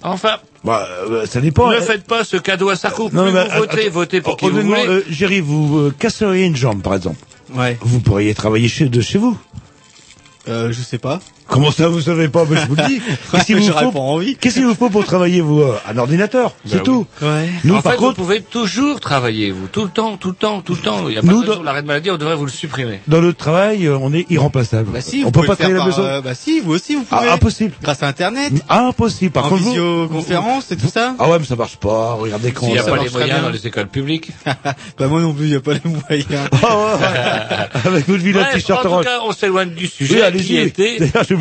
Enfin, 0.02 0.36
Bah, 0.64 0.86
euh, 1.10 1.26
ça 1.26 1.40
dépend. 1.40 1.70
ne 1.70 1.80
faites 1.80 2.04
pas 2.04 2.24
ce 2.24 2.36
cadeau 2.36 2.68
à 2.68 2.76
Sarko. 2.76 3.10
Non, 3.12 3.24
mais, 3.32 3.44
vous 3.44 3.56
votez, 3.58 3.88
votez 3.88 4.20
pour 4.20 4.36
qui 4.36 4.48
vous 4.48 4.62
voulez. 4.62 4.86
euh, 4.86 5.04
Jerry, 5.10 5.40
vous 5.40 5.78
euh, 5.78 5.94
casseriez 5.98 6.46
une 6.46 6.56
jambe, 6.56 6.82
par 6.82 6.94
exemple. 6.94 7.18
Ouais. 7.54 7.78
Vous 7.80 8.00
pourriez 8.00 8.34
travailler 8.34 8.68
chez, 8.68 8.88
de 8.88 9.00
chez 9.00 9.18
vous. 9.18 9.38
Euh, 10.48 10.72
je 10.72 10.82
sais 10.82 10.98
pas. 10.98 11.20
Comment 11.48 11.70
ça, 11.70 11.88
vous 11.88 12.00
savez 12.02 12.28
pas? 12.28 12.44
Mais 12.48 12.56
je 12.60 12.66
vous 12.66 12.76
le 12.76 12.86
dis. 12.86 13.00
Qu'est-ce 13.30 13.44
qu'il 14.56 14.66
vous 14.66 14.74
faut 14.74 14.84
vous 14.86 14.90
pour 14.90 15.04
travailler, 15.04 15.40
vous 15.40 15.60
euh, 15.62 15.76
Un 15.88 15.96
ordinateur, 15.98 16.54
c'est 16.66 16.74
Bah 16.76 16.76
oui. 16.78 16.84
tout. 16.84 17.06
Ouais. 17.22 17.48
Nous, 17.64 17.74
en 17.74 17.80
par 17.82 17.92
fait, 17.92 17.98
contre, 17.98 18.16
vous 18.18 18.22
pouvez 18.24 18.40
toujours 18.42 19.00
travailler, 19.00 19.50
vous, 19.50 19.66
tout 19.66 19.82
le 19.84 19.88
temps, 19.88 20.16
tout 20.18 20.28
le 20.28 20.34
temps, 20.34 20.60
tout 20.60 20.74
le 20.74 20.80
temps. 20.80 21.08
Il 21.08 21.12
n'y 21.12 21.16
a 21.18 21.22
pas 21.22 21.26
Nous, 21.26 21.42
de 21.42 21.46
raison, 21.48 21.56
dans- 21.58 21.62
l'arrêt 21.64 21.82
de 21.82 21.86
maladie, 21.86 22.10
on 22.10 22.18
devrait 22.18 22.36
vous 22.36 22.44
le 22.44 22.50
supprimer. 22.50 23.00
dans 23.08 23.20
notre 23.22 23.38
travail, 23.38 23.86
euh, 23.86 23.96
on 24.00 24.12
est 24.12 24.30
irremplaçable. 24.30 24.90
Bah 24.92 25.00
si, 25.00 25.22
on 25.22 25.26
vous 25.26 25.30
peut 25.32 25.40
pas 25.40 25.52
le 25.52 25.56
faire 25.56 25.68
travailler 25.68 25.74
à 25.74 25.78
la 25.86 25.90
par, 25.90 25.98
maison. 25.98 26.02
euh, 26.08 26.20
bah 26.20 26.34
si, 26.34 26.60
vous 26.60 26.72
aussi 26.74 26.94
vous 26.96 27.06
Ah, 27.10 27.16
pouvez. 27.18 27.30
impossible. 27.30 27.72
Grâce 27.82 28.02
à 28.02 28.08
Internet, 28.08 28.52
Impossible. 28.68 29.32
Par 29.32 29.46
en 29.46 29.48
contre, 29.50 29.62
vous- 29.62 29.70
visioconférence 29.70 30.70
et 30.70 30.76
tout 30.76 30.88
ça. 30.92 31.14
Ah 31.18 31.28
ouais, 31.30 31.38
mais 31.38 31.46
ça 31.46 31.56
marche 31.56 31.76
pas. 31.76 32.12
Regardez 32.12 32.52
quand 32.52 32.66
S'il 32.66 32.74
n'y 32.74 32.78
a 32.78 32.82
pas 32.84 32.96
les 33.02 33.08
moyens 33.10 33.42
dans 33.42 33.48
les 33.50 33.66
écoles 33.66 33.88
publiques. 33.88 34.30
bah 34.98 35.06
moi 35.08 35.20
non 35.20 35.32
plus, 35.32 35.46
il 35.46 35.52
y 35.52 35.56
a 35.56 35.60
pas 35.60 35.72
les 35.72 35.80
moyens. 35.84 36.48
Ah. 36.62 37.68
Avec 37.86 38.06
votre 38.06 38.22
vilain 38.22 38.40
Bref, 38.42 38.54
t-shirt 38.54 38.84
en 38.86 38.98
tout 38.98 39.04
cas, 39.04 39.18
on 39.24 39.32
s'éloigne 39.32 39.70
du 39.70 39.86
sujet 39.86 40.22
allez-y. 40.22 40.72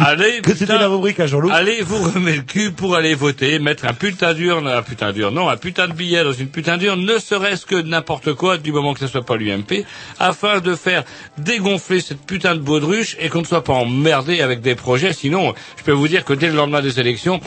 Allez, 0.02 0.42
que 0.42 0.52
c'était 0.52 0.66
putain, 0.66 0.80
la 0.80 0.88
rubrique 0.88 1.20
à 1.20 1.28
Jean-Loup. 1.28 1.50
allez 1.52 1.82
vous 1.82 1.98
remettre 1.98 2.38
le 2.38 2.44
cul 2.44 2.72
pour 2.72 2.96
aller 2.96 3.16
voter, 3.16 3.60
mettre 3.60 3.86
un 3.86 3.94
putain 3.94 4.34
d'urne, 4.34 4.68
un 4.68 4.82
putain 4.82 5.12
d'urne, 5.12 5.36
non, 5.36 5.50
un 5.50 5.58
putain 5.58 5.88
de 5.88 5.94
billet 5.94 6.24
dans 6.24 6.34
une 6.34 6.50
putain 6.50 6.78
d'urne, 6.78 7.02
ne 7.02 7.20
serait-ce 7.20 7.66
que 7.66 7.76
n'importe 7.76 8.34
quoi, 8.34 8.58
du 8.58 8.72
moment 8.72 8.94
que 8.94 9.00
ce 9.00 9.08
soit 9.08 9.26
pas 9.26 9.36
l'UMP, 9.36 9.86
afin 10.20 10.60
de 10.60 10.76
faire 10.76 11.04
dégonfler 11.38 12.02
cette 12.02 12.26
putain 12.26 12.56
de 12.56 12.62
baudruche 12.62 13.16
et 13.20 13.30
qu'on 13.30 13.42
ne 13.42 13.46
soit 13.46 13.64
pas 13.64 13.74
emmerdé 13.74 14.42
avec 14.42 14.62
des 14.62 14.76
projets, 14.76 15.14
sinon, 15.14 15.54
je 15.78 15.84
peux 15.84 15.92
vous 15.92 16.08
dire 16.08 16.26
que 16.26 16.34
dès 16.34 16.48
le 16.48 16.56
lendemain 16.56 16.82
des 16.82 17.00
élections, 17.00 17.40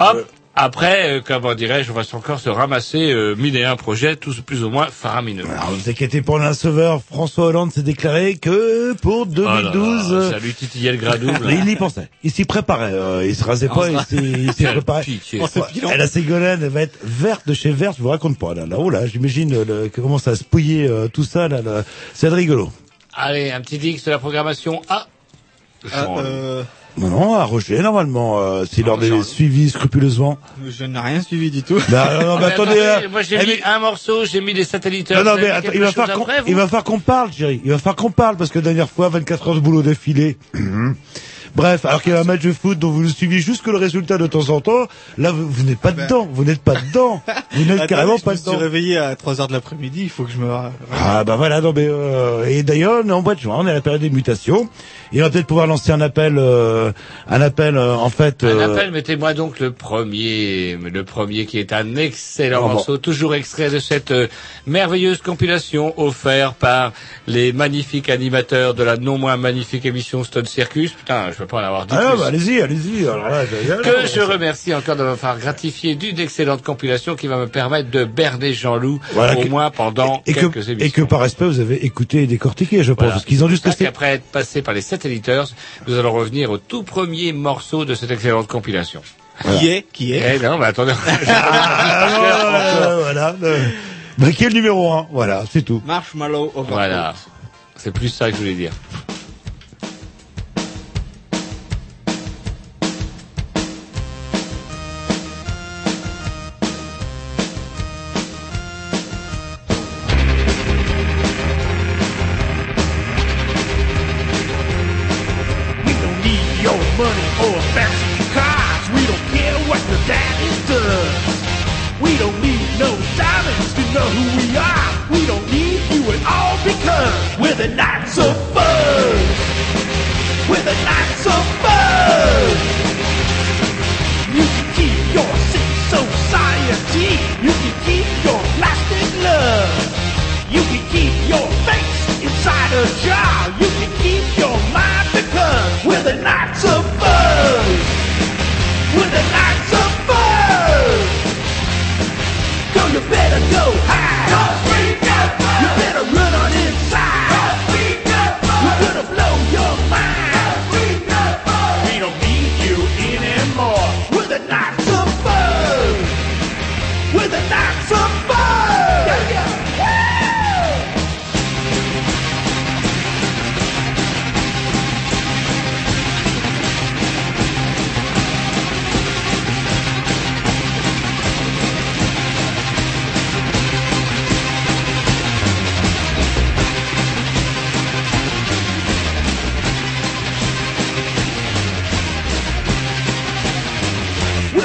hop, 0.00 0.26
après, 0.60 1.10
euh, 1.12 1.20
comment 1.24 1.54
dirais-je, 1.54 1.90
on 1.90 1.94
va 1.94 2.02
encore 2.12 2.40
se 2.40 2.48
ramasser 2.48 3.12
euh, 3.12 3.34
mille 3.36 3.56
et 3.56 3.64
un 3.64 3.76
projets, 3.76 4.16
tous 4.16 4.40
plus 4.40 4.64
ou 4.64 4.70
moins 4.70 4.88
faramineux. 4.90 5.44
Alors, 5.48 5.70
vous 5.70 5.88
inquiétez 5.88 6.20
pas, 6.20 6.38
un 6.40 6.52
sauveur, 6.52 7.00
François 7.02 7.46
Hollande 7.46 7.72
s'est 7.72 7.82
déclaré 7.82 8.36
que 8.36 8.92
pour 8.94 9.28
Oh 9.28 9.40
là 9.40 9.62
là, 9.62 9.70
2012, 9.70 10.12
euh, 10.12 10.30
ça 10.32 10.38
lui 10.40 10.52
titillait 10.54 10.90
le 10.90 10.98
gras 10.98 11.16
double. 11.16 11.48
il 11.50 11.68
y 11.68 11.76
pensait. 11.76 12.08
Il 12.24 12.32
s'y 12.32 12.44
préparait. 12.44 12.92
euh, 12.92 13.24
il 13.24 13.36
se 13.36 13.44
rasait 13.44 13.68
pas, 13.68 13.88
il 13.88 14.00
s'y- 14.00 14.16
il 14.16 14.52
s'y 14.52 14.64
Quelle 14.64 14.72
préparait. 14.72 15.04
pitié. 15.04 15.40
En 15.40 15.46
se 15.46 15.60
Ouais, 15.60 15.66
pilant. 15.72 15.90
Elle 15.92 16.00
a 16.00 16.08
Ségolène, 16.08 16.60
elle 16.62 16.70
va 16.70 16.82
être 16.82 16.98
verte 17.04 17.46
de 17.46 17.54
chez 17.54 17.70
verte, 17.70 17.96
je 17.98 18.02
vous 18.02 18.08
raconte 18.10 18.36
pas. 18.38 18.54
Là, 18.54 18.66
là, 18.66 18.76
oh 18.78 18.90
là, 18.90 19.06
j'imagine 19.06 19.54
euh, 19.54 19.88
commence 19.88 20.26
à 20.26 20.34
se 20.34 20.42
pouiller 20.42 20.88
euh, 20.88 21.06
tout 21.06 21.24
ça. 21.24 21.46
Là, 21.48 21.62
là. 21.62 21.84
c'est 22.14 22.28
rigolo. 22.28 22.72
Allez, 23.14 23.50
un 23.52 23.60
petit 23.60 23.76
X 23.76 24.04
de 24.04 24.10
la 24.10 24.18
programmation 24.18 24.82
A. 24.88 25.06
Ah, 25.92 26.06
euh, 26.18 26.64
Non, 26.98 27.08
non, 27.08 27.34
à 27.34 27.44
Roger, 27.44 27.78
normalement, 27.80 28.38
euh, 28.40 28.64
c'est 28.70 28.82
lors 28.82 28.98
des 28.98 29.08
Jean- 29.08 29.22
suivis 29.22 29.70
scrupuleusement. 29.70 30.38
je 30.66 30.84
n'ai 30.84 30.98
rien 30.98 31.22
suivi 31.22 31.50
du 31.50 31.62
tout. 31.62 31.78
Bah, 31.88 32.18
non, 32.20 32.26
non, 32.26 32.34
mais 32.38 32.46
Mais 32.46 32.52
attendez. 32.52 32.70
euh, 32.76 33.08
moi 33.10 33.22
j'ai 33.22 33.36
eh, 33.36 33.46
mis 33.46 33.52
mais- 33.54 33.62
un 33.64 33.78
morceau, 33.78 34.24
j'ai 34.24 34.40
mis 34.40 34.52
des 34.54 34.64
satellites. 34.64 35.10
Non, 35.10 35.24
non, 35.24 35.36
mais 35.36 35.48
attends, 35.50 35.70
il 35.72 35.80
va 35.80 35.92
falloir 35.92 36.18
qu'on, 36.18 36.26
il 36.46 36.54
va 36.54 36.64
falloir 36.66 36.84
qu'on 36.84 36.98
parle, 37.00 37.30
Jerry. 37.32 37.60
Il 37.64 37.70
va 37.70 37.78
falloir 37.78 37.96
qu'on 37.96 38.10
parle 38.10 38.36
parce 38.36 38.50
que 38.50 38.58
dernière 38.58 38.88
fois, 38.90 39.08
24 39.08 39.48
heures 39.48 39.54
de 39.54 39.60
boulot 39.60 39.82
d'affilée. 39.82 40.36
Bref, 41.56 41.86
alors 41.86 42.02
qu'il 42.02 42.12
y 42.12 42.14
a 42.14 42.20
un 42.20 42.24
match 42.24 42.42
de 42.42 42.52
foot 42.52 42.78
dont 42.78 42.90
vous 42.90 43.02
ne 43.02 43.08
suivez 43.08 43.38
juste 43.38 43.62
que 43.64 43.70
le 43.70 43.78
résultat 43.78 44.16
de 44.18 44.26
temps 44.26 44.50
en 44.50 44.60
temps, 44.60 44.86
là, 45.16 45.32
vous, 45.32 45.48
vous 45.48 45.62
n'êtes 45.64 45.78
pas 45.80 45.92
dedans. 45.92 46.28
Vous 46.30 46.44
n'êtes 46.44 46.60
pas 46.62 46.74
dedans. 46.74 47.22
Vous 47.52 47.64
n'êtes 47.64 47.70
Attends, 47.80 47.86
carrément 47.86 48.12
mais 48.12 48.18
je 48.18 48.24
pas 48.24 48.30
me 48.32 48.36
suis 48.36 48.46
dedans. 48.46 48.58
réveillé 48.58 48.98
à 48.98 49.16
3 49.16 49.40
heures 49.40 49.48
de 49.48 49.54
l'après-midi, 49.54 50.02
il 50.02 50.10
faut 50.10 50.24
que 50.24 50.30
je 50.30 50.36
me... 50.38 50.46
Ah 50.92 51.24
bah 51.24 51.36
voilà, 51.36 51.60
non 51.60 51.72
mais 51.74 51.88
euh, 51.88 52.44
et 52.46 52.62
d'ailleurs 52.62 53.00
on 53.04 53.08
est 53.08 53.12
en 53.12 53.22
mois 53.22 53.34
de 53.34 53.40
juin, 53.40 53.56
on 53.58 53.66
est 53.66 53.70
à 53.70 53.74
la 53.74 53.80
période 53.80 54.02
des 54.02 54.10
mutations. 54.10 54.68
On 55.14 55.18
va 55.20 55.30
peut-être 55.30 55.46
pouvoir 55.46 55.66
lancer 55.66 55.90
un 55.92 56.00
appel, 56.00 56.36
euh, 56.38 56.92
un 57.28 57.40
appel 57.40 57.76
euh, 57.76 57.94
en 57.94 58.10
fait. 58.10 58.44
Un 58.44 58.48
euh, 58.48 58.72
appel, 58.74 58.90
mettez-moi 58.90 59.34
donc 59.34 59.58
le 59.60 59.70
premier, 59.72 60.76
le 60.76 61.04
premier 61.04 61.46
qui 61.46 61.58
est 61.58 61.72
un 61.72 61.96
excellent 61.96 62.58
Oh, 62.60 62.68
bon. 62.68 62.72
morceau, 62.74 62.98
toujours 62.98 63.34
extrait 63.34 63.70
de 63.70 63.78
cette 63.78 64.10
euh, 64.10 64.26
merveilleuse 64.66 65.18
compilation 65.22 65.98
offerte 66.00 66.56
par 66.58 66.92
les 67.26 67.52
magnifiques 67.52 68.08
animateurs 68.10 68.74
de 68.74 68.82
la 68.82 68.96
non 68.96 69.16
moins 69.18 69.36
magnifique 69.36 69.86
émission 69.86 70.24
Stone 70.24 70.46
Circus. 70.46 70.92
Putain, 70.92 71.30
je 71.32 71.36
peux 71.38 71.46
pas 71.46 71.62
en 71.62 71.64
avoir 71.64 71.86
dit 71.86 71.94
Ah, 71.96 72.10
plus. 72.10 72.18
bah, 72.20 72.26
allez-y, 72.26 72.60
allez-y. 72.60 73.04
Que 73.82 74.06
je 74.06 74.20
remercie 74.20 74.74
encore 74.74 74.96
de 74.96 75.04
me 75.04 75.16
faire 75.16 75.38
gratifier 75.38 75.94
d'une 75.94 76.18
excellente 76.20 76.62
compilation 76.62 77.16
qui 77.16 77.26
va 77.26 77.36
me 77.38 77.46
permettre 77.46 77.90
de 77.90 78.04
berner 78.04 78.52
Jean-Loup 78.52 79.00
Voilà, 79.12 79.36
au 79.38 79.42
que- 79.42 79.48
moins 79.48 79.70
pendant 79.70 80.22
et 80.26 80.32
que, 80.34 80.40
quelques 80.40 80.68
émissions. 80.68 80.86
et 80.86 80.90
que 80.90 81.02
par 81.02 81.20
respect 81.20 81.44
vous 81.46 81.60
avez 81.60 81.84
écouté 81.84 82.22
et 82.22 82.26
décortiqué, 82.26 82.82
je 82.82 82.92
pense, 82.92 82.98
Voilà. 82.98 83.12
parce 83.14 83.24
qu'ils 83.24 83.44
ont 83.44 83.48
juste 83.48 83.64
resté. 83.64 83.84
qu'après 83.84 84.14
être 84.14 84.24
passé 84.24 84.62
par 84.62 84.74
les 84.74 84.80
satelliteurs, 84.98 85.48
nous 85.86 85.96
allons 85.98 86.12
revenir 86.12 86.50
au 86.50 86.58
tout 86.58 86.82
premier 86.82 87.32
morceau 87.32 87.84
de 87.84 87.94
cette 87.94 88.10
excellente 88.10 88.48
compilation. 88.48 89.00
Qui 89.58 89.68
est 89.68 89.86
Qui 89.92 90.12
est 90.14 90.36
Eh 90.36 90.44
non, 90.44 90.58
mais 90.58 90.66
attendez. 90.66 90.92
Ah, 91.28 92.08
voilà, 92.18 92.96
voilà. 92.96 93.36
euh, 93.44 93.68
Bah, 94.18 94.32
qui 94.32 94.44
est 94.44 94.48
le 94.48 94.54
numéro 94.54 94.92
un? 94.92 95.06
Voilà, 95.12 95.44
c'est 95.50 95.62
tout. 95.62 95.80
Marshmallow 95.86 96.46
Overcoat. 96.56 96.74
voilà. 96.74 97.14
C'est 97.76 97.92
plus 97.92 98.08
ça 98.08 98.26
que 98.30 98.36
je 98.36 98.40
voulais 98.40 98.54
dire. 98.54 98.72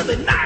The 0.03 0.17
night. 0.17 0.42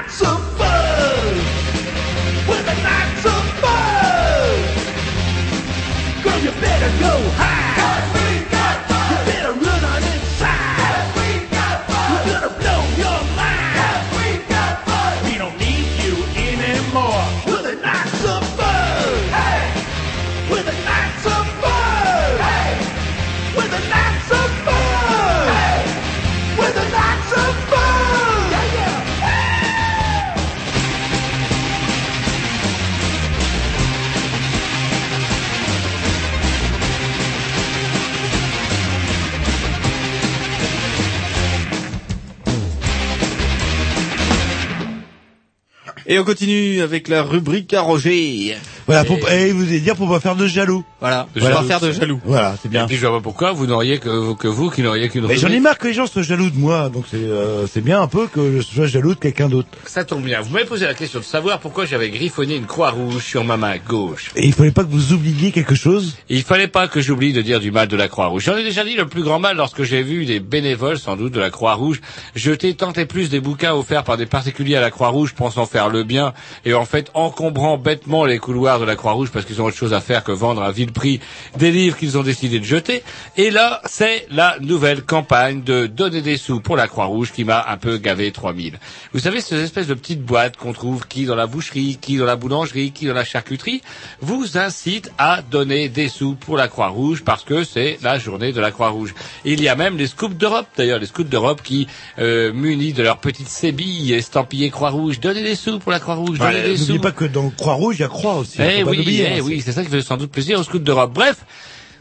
Et 46.18 46.20
on 46.20 46.24
continue 46.24 46.80
avec 46.80 47.06
la 47.06 47.22
rubrique 47.22 47.72
à 47.74 47.80
Roger. 47.80 48.56
Voilà, 48.88 49.04
pour, 49.04 49.18
et 49.30 49.52
vous 49.52 49.64
allez 49.64 49.80
dire 49.80 49.94
pour 49.96 50.08
pas 50.08 50.18
faire 50.18 50.34
de 50.34 50.46
jaloux. 50.46 50.82
Voilà, 51.00 51.26
De 51.34 51.40
on 51.40 51.44
va 51.44 51.52
jaloux, 51.52 51.68
faire 51.68 51.80
de 51.80 51.92
jaloux. 51.92 52.20
Voilà, 52.24 52.56
c'est 52.60 52.70
bien. 52.70 52.84
Et 52.84 52.86
puis 52.86 52.96
je 52.96 53.06
vois 53.06 53.18
pas 53.18 53.22
pourquoi 53.22 53.52
vous 53.52 53.66
n'auriez 53.66 53.98
que, 53.98 54.34
que 54.34 54.48
vous 54.48 54.70
qui 54.70 54.80
n'auriez 54.82 55.10
qu'une 55.10 55.26
Mais 55.26 55.36
j'en 55.36 55.48
ai 55.48 55.60
marre 55.60 55.76
que 55.76 55.88
les 55.88 55.94
gens 55.94 56.06
soient 56.06 56.22
jaloux 56.22 56.48
de 56.48 56.56
moi, 56.58 56.88
donc 56.88 57.04
c'est 57.10 57.18
euh, 57.18 57.66
c'est 57.66 57.82
bien 57.82 58.00
un 58.00 58.06
peu 58.08 58.26
que 58.26 58.56
je 58.56 58.62
sois 58.62 58.86
jaloux 58.86 59.14
de 59.14 59.20
quelqu'un 59.20 59.50
d'autre. 59.50 59.68
Ça 59.84 60.04
tombe 60.04 60.22
bien. 60.22 60.40
Vous 60.40 60.50
m'avez 60.50 60.64
posé 60.64 60.86
la 60.86 60.94
question 60.94 61.20
de 61.20 61.24
savoir 61.24 61.60
pourquoi 61.60 61.84
j'avais 61.84 62.08
griffonné 62.08 62.56
une 62.56 62.64
croix 62.64 62.90
rouge 62.90 63.22
sur 63.22 63.44
ma 63.44 63.58
main 63.58 63.76
gauche. 63.76 64.30
Et 64.36 64.46
il 64.46 64.54
fallait 64.54 64.70
pas 64.70 64.84
que 64.84 64.90
vous 64.90 65.12
oubliez 65.12 65.52
quelque 65.52 65.74
chose? 65.74 66.16
Il 66.30 66.42
fallait 66.42 66.66
pas 66.66 66.88
que 66.88 67.02
j'oublie 67.02 67.34
de 67.34 67.42
dire 67.42 67.60
du 67.60 67.70
mal 67.70 67.88
de 67.88 67.96
la 67.96 68.08
Croix-Rouge. 68.08 68.44
J'en 68.44 68.56
ai 68.56 68.64
déjà 68.64 68.84
dit 68.84 68.94
le 68.94 69.06
plus 69.06 69.22
grand 69.22 69.38
mal 69.38 69.56
lorsque 69.58 69.82
j'ai 69.82 70.02
vu 70.02 70.24
des 70.24 70.40
bénévoles, 70.40 70.98
sans 70.98 71.16
doute, 71.16 71.32
de 71.34 71.40
la 71.40 71.50
Croix-Rouge, 71.50 72.00
jeter 72.34 72.74
tant 72.74 72.92
et 72.92 73.04
plus 73.04 73.28
des 73.28 73.40
bouquins 73.40 73.74
offerts 73.74 74.04
par 74.04 74.16
des 74.16 74.26
particuliers 74.26 74.76
à 74.76 74.80
la 74.80 74.90
Croix-Rouge 74.90 75.34
pensant 75.34 75.66
faire 75.66 75.90
le 75.90 76.04
bien 76.04 76.32
et 76.64 76.72
en 76.72 76.86
fait 76.86 77.10
encombrant 77.12 77.76
bêtement 77.76 78.24
les 78.24 78.38
couloirs 78.38 78.77
de 78.80 78.84
la 78.84 78.96
Croix-Rouge 78.96 79.30
parce 79.32 79.44
qu'ils 79.44 79.60
ont 79.62 79.66
autre 79.66 79.76
chose 79.76 79.94
à 79.94 80.00
faire 80.00 80.24
que 80.24 80.32
vendre 80.32 80.62
à 80.62 80.72
vil 80.72 80.92
prix 80.92 81.20
des 81.56 81.70
livres 81.70 81.96
qu'ils 81.96 82.18
ont 82.18 82.22
décidé 82.22 82.58
de 82.58 82.64
jeter. 82.64 83.02
Et 83.36 83.50
là, 83.50 83.80
c'est 83.86 84.26
la 84.30 84.56
nouvelle 84.60 85.02
campagne 85.02 85.62
de 85.62 85.86
donner 85.86 86.22
des 86.22 86.36
sous 86.36 86.60
pour 86.60 86.76
la 86.76 86.88
Croix-Rouge 86.88 87.32
qui 87.32 87.44
m'a 87.44 87.64
un 87.68 87.76
peu 87.76 87.98
gavé 87.98 88.32
3000. 88.32 88.78
Vous 89.12 89.20
savez, 89.20 89.40
ces 89.40 89.62
espèces 89.62 89.86
de 89.86 89.94
petites 89.94 90.22
boîtes 90.22 90.56
qu'on 90.56 90.72
trouve 90.72 91.06
qui 91.06 91.26
dans 91.26 91.36
la 91.36 91.46
boucherie, 91.46 91.98
qui 92.00 92.16
dans 92.16 92.24
la 92.24 92.36
boulangerie, 92.36 92.92
qui 92.92 93.06
dans 93.06 93.14
la 93.14 93.24
charcuterie, 93.24 93.82
vous 94.20 94.58
incitent 94.58 95.10
à 95.18 95.42
donner 95.42 95.88
des 95.88 96.08
sous 96.08 96.34
pour 96.34 96.56
la 96.56 96.68
Croix-Rouge 96.68 97.22
parce 97.24 97.44
que 97.44 97.64
c'est 97.64 97.98
la 98.02 98.18
journée 98.18 98.52
de 98.52 98.60
la 98.60 98.70
Croix-Rouge. 98.70 99.14
Il 99.44 99.62
y 99.62 99.68
a 99.68 99.76
même 99.76 99.96
les 99.96 100.06
scouts 100.06 100.28
d'Europe, 100.28 100.66
d'ailleurs, 100.76 100.98
les 100.98 101.06
scouts 101.06 101.24
d'Europe 101.24 101.62
qui, 101.62 101.86
euh, 102.18 102.52
munis 102.52 102.92
de 102.92 103.02
leur 103.02 103.18
petite 103.18 103.48
sébille 103.48 104.12
estampillée 104.12 104.70
Croix-Rouge, 104.70 105.20
donnez 105.20 105.42
des 105.42 105.54
sous 105.54 105.78
pour 105.78 105.92
la 105.92 106.00
Croix-Rouge, 106.00 106.38
donnez 106.38 106.62
des 106.62 106.76
sous. 106.76 106.92
N'oubliez 106.92 106.98
pas 106.98 107.12
que 107.12 107.24
dans 107.24 107.50
Croix-Rouge, 107.50 107.96
il 107.98 108.02
y 108.02 108.04
a 108.04 108.08
Croix 108.08 108.36
aussi. 108.36 108.60
Eh 108.68 108.82
oui, 108.84 109.20
eh 109.20 109.26
hein, 109.26 109.42
oui, 109.42 109.62
c'est 109.64 109.72
ça 109.72 109.82
qui 109.82 109.90
fait 109.90 110.02
sans 110.02 110.16
doute 110.16 110.30
plaisir 110.30 110.60
aux 110.60 110.62
scouts 110.62 110.78
d'Europe. 110.78 111.12
Bref, 111.14 111.44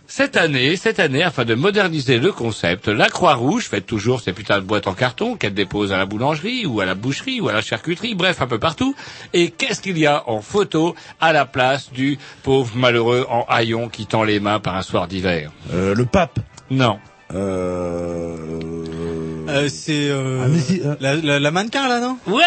cette 0.10 0.38
année, 0.38 0.78
cette 0.78 1.00
année, 1.00 1.24
afin 1.24 1.44
de 1.44 1.54
moderniser 1.54 2.18
le 2.18 2.32
concept, 2.32 2.88
la 2.88 3.10
Croix-Rouge 3.10 3.68
fait 3.68 3.82
toujours 3.82 4.22
ces 4.22 4.32
putains 4.32 4.60
de 4.60 4.64
boîtes 4.64 4.88
en 4.88 4.94
carton 4.94 5.36
qu'elle 5.36 5.54
dépose 5.54 5.92
à 5.92 5.98
la 5.98 6.06
boulangerie 6.06 6.66
ou 6.66 6.80
à 6.80 6.86
la 6.86 6.96
boucherie 6.96 7.42
ou 7.42 7.50
à 7.50 7.54
la 7.54 7.62
charcuterie, 7.62 8.16
bref, 8.16 8.42
un 8.42 8.48
peu 8.48 8.58
partout. 8.58 8.96
Et 9.34 9.52
qu'est-ce 9.52 9.82
qu'il 9.82 9.98
y 9.98 10.06
a 10.06 10.30
en 10.30 10.42
photo 10.42 10.96
à 11.20 11.34
la 11.34 11.46
place 11.46 11.92
du 11.92 12.18
pauvre 12.44 12.72
malheureux 12.76 13.26
en 13.30 13.46
haillon 13.50 13.90
qui 13.90 14.06
tend 14.06 14.24
les 14.24 14.40
mains 14.40 14.60
par 14.60 14.76
un 14.76 14.82
soir 14.82 15.08
d'hiver? 15.08 15.52
Euh, 15.74 15.94
le 15.94 16.06
pape. 16.06 16.40
Non. 16.70 17.00
Euh... 17.34 19.07
Euh, 19.64 19.70
c'est 19.70 20.10
euh, 20.10 20.44
Ah, 20.46 20.60
si, 20.60 20.82
euh. 20.84 20.96
la, 21.00 21.16
la, 21.16 21.40
la 21.40 21.52
mannequin 21.52 21.88
là, 21.88 22.00
non? 22.00 22.18
Ouais, 22.28 22.44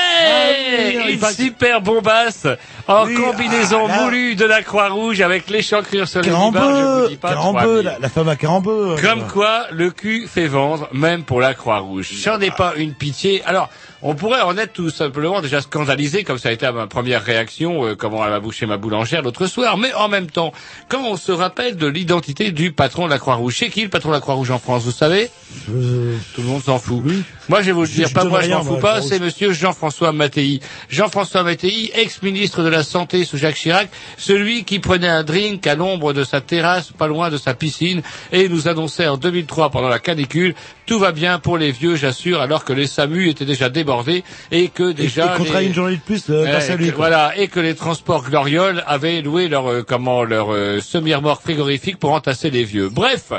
oui, 0.99 1.05
il 1.11 1.19
une 1.19 1.31
super 1.31 1.81
bombasse 1.81 2.47
en 2.89 3.07
Oui, 3.07 3.15
combinaison 3.15 3.87
ah, 3.87 3.97
là. 3.97 4.05
moulue 4.05 4.35
de 4.35 4.45
la 4.45 4.63
Croix-Rouge 4.63 5.21
avec 5.21 5.49
l'échancrure 5.51 6.09
sur 6.09 6.23
les 6.23 6.31
nibards, 6.31 6.53
je 6.53 6.59
vous 6.59 6.77
Carambeu, 6.85 7.09
dis 7.09 7.17
pas 7.17 7.29
Carambeu, 7.31 7.61
3000. 7.61 7.85
la, 7.85 7.99
la 7.99 8.09
femme 8.09 8.29
à 8.29 8.37
Carambeu. 8.37 8.97
Comme 9.03 9.27
quoi, 9.27 9.65
le 9.71 9.91
cul 9.91 10.27
fait 10.33 10.47
vendre, 10.47 10.89
même 10.93 11.25
pour 11.25 11.41
la 11.41 11.55
Croix-Rouge. 11.55 12.11
J'en 12.23 12.41
ai 12.41 12.51
pas 12.51 12.75
une 12.77 12.95
pitié. 12.95 13.43
Alors, 13.45 13.69
on 14.03 14.15
pourrait 14.15 14.41
en 14.41 14.57
être 14.57 14.73
tout 14.73 14.91
simplement 14.91 15.41
déjà 15.41 15.61
scandalisé, 15.61 16.25
comme 16.25 16.39
ça 16.39 16.49
a 16.49 16.53
été 16.53 16.67
à 16.67 16.73
ma 16.73 16.87
première 16.87 17.23
réaction, 17.23 17.85
euh, 17.87 17.95
comment 17.95 18.27
elle 18.27 18.33
a 18.33 18.41
bouché 18.41 18.67
ma 18.67 18.77
boulangère 18.77 19.23
l'autre 19.23 19.47
soir. 19.47 19.77
Mais 19.77 19.93
en 19.95 20.09
même 20.09 20.31
temps, 20.31 20.53
quand 20.89 21.03
on 21.05 21.17
se 21.17 21.33
rappelle 21.33 21.77
de 21.77 21.87
l'identité 21.87 22.51
du 22.53 22.73
patron 22.73 23.07
de 23.07 23.11
la 23.11 23.19
Croix-Rouge, 23.19 23.57
c'est 23.59 23.69
qui 23.69 23.83
le 23.83 23.89
patron 23.91 24.11
de 24.11 24.15
la 24.15 24.21
Croix-Rouge 24.21 24.51
en 24.51 24.59
France, 24.59 24.85
vous 24.85 24.91
savez? 24.91 25.31
Euh, 25.71 26.17
Tout 26.35 26.43
le 26.43 26.49
monde 26.49 26.63
s'en 26.63 26.79
fout. 26.79 27.03
Moi, 27.51 27.61
je 27.63 27.67
vais 27.67 27.73
vous 27.73 27.83
le 27.83 27.89
dire, 27.89 28.07
pas 28.15 28.25
moi, 28.31 28.41
je 28.43 28.49
m'en 28.51 28.63
fous 28.65 28.81
pas, 28.81 29.03
c'est 29.09 29.19
monsieur 29.19 29.53
Jean-François 29.53 30.13
Mattei. 30.13 30.61
Jean-François 30.89 31.43
Mattei, 31.43 31.91
ex-ministre 31.95 32.63
de 32.63 32.69
la 32.69 32.83
Santé 32.85 33.25
sous 33.25 33.37
Jacques 33.37 33.57
Chirac, 33.57 33.89
celui 34.17 34.65
qui 34.65 34.79
prenait 34.79 35.09
un 35.09 35.25
drink 35.25 35.67
à 35.67 35.75
l'ombre 35.75 36.13
de 36.13 36.23
sa 36.25 36.41
terrasse, 36.41 36.93
pas 36.93 37.09
loin 37.09 37.29
de 37.29 37.37
sa 37.37 37.53
piscine, 37.55 38.03
et 38.33 38.49
nous 38.49 38.69
annonçait 38.69 39.09
en 39.09 39.17
2003 39.17 39.71
pendant 39.71 39.89
la 39.89 39.99
canicule, 39.99 40.55
tout 40.87 40.99
va 41.01 41.11
bien 41.13 41.39
pour 41.41 41.59
les 41.59 41.73
vieux, 41.73 41.97
j'assure, 41.97 42.41
alors 42.41 42.65
que 42.65 42.73
les 42.73 42.87
SAMU 42.87 43.29
étaient 43.29 43.45
déjà 43.45 43.69
débordés 43.69 44.23
et 44.53 44.69
que 44.69 44.93
déjà... 44.93 45.35
et 45.45 45.61
les- 45.61 45.67
une 45.67 45.75
journée 45.75 45.97
de 45.97 46.01
plus 46.01 46.31
euh, 46.31 46.45
grâce 46.47 46.71
à 46.71 46.77
lui. 46.77 46.87
que- 46.87 46.91
quoi. 46.93 47.09
voilà, 47.09 47.37
et 47.37 47.49
que 47.49 47.59
les 47.61 47.75
transports 47.75 48.23
Gloriole 48.25 48.85
avaient 48.87 49.23
loué 49.23 49.49
leur 49.49 49.69
euh, 49.71 49.83
comment 49.83 50.23
leur 50.25 50.53
euh, 50.53 50.81
semi-remorque 50.81 51.43
frigorifique 51.43 51.99
pour 51.99 52.13
entasser 52.13 52.51
les 52.51 52.63
vieux. 52.65 52.89
Bref, 52.89 53.33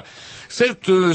cette 0.50 0.90
euh, 0.90 1.14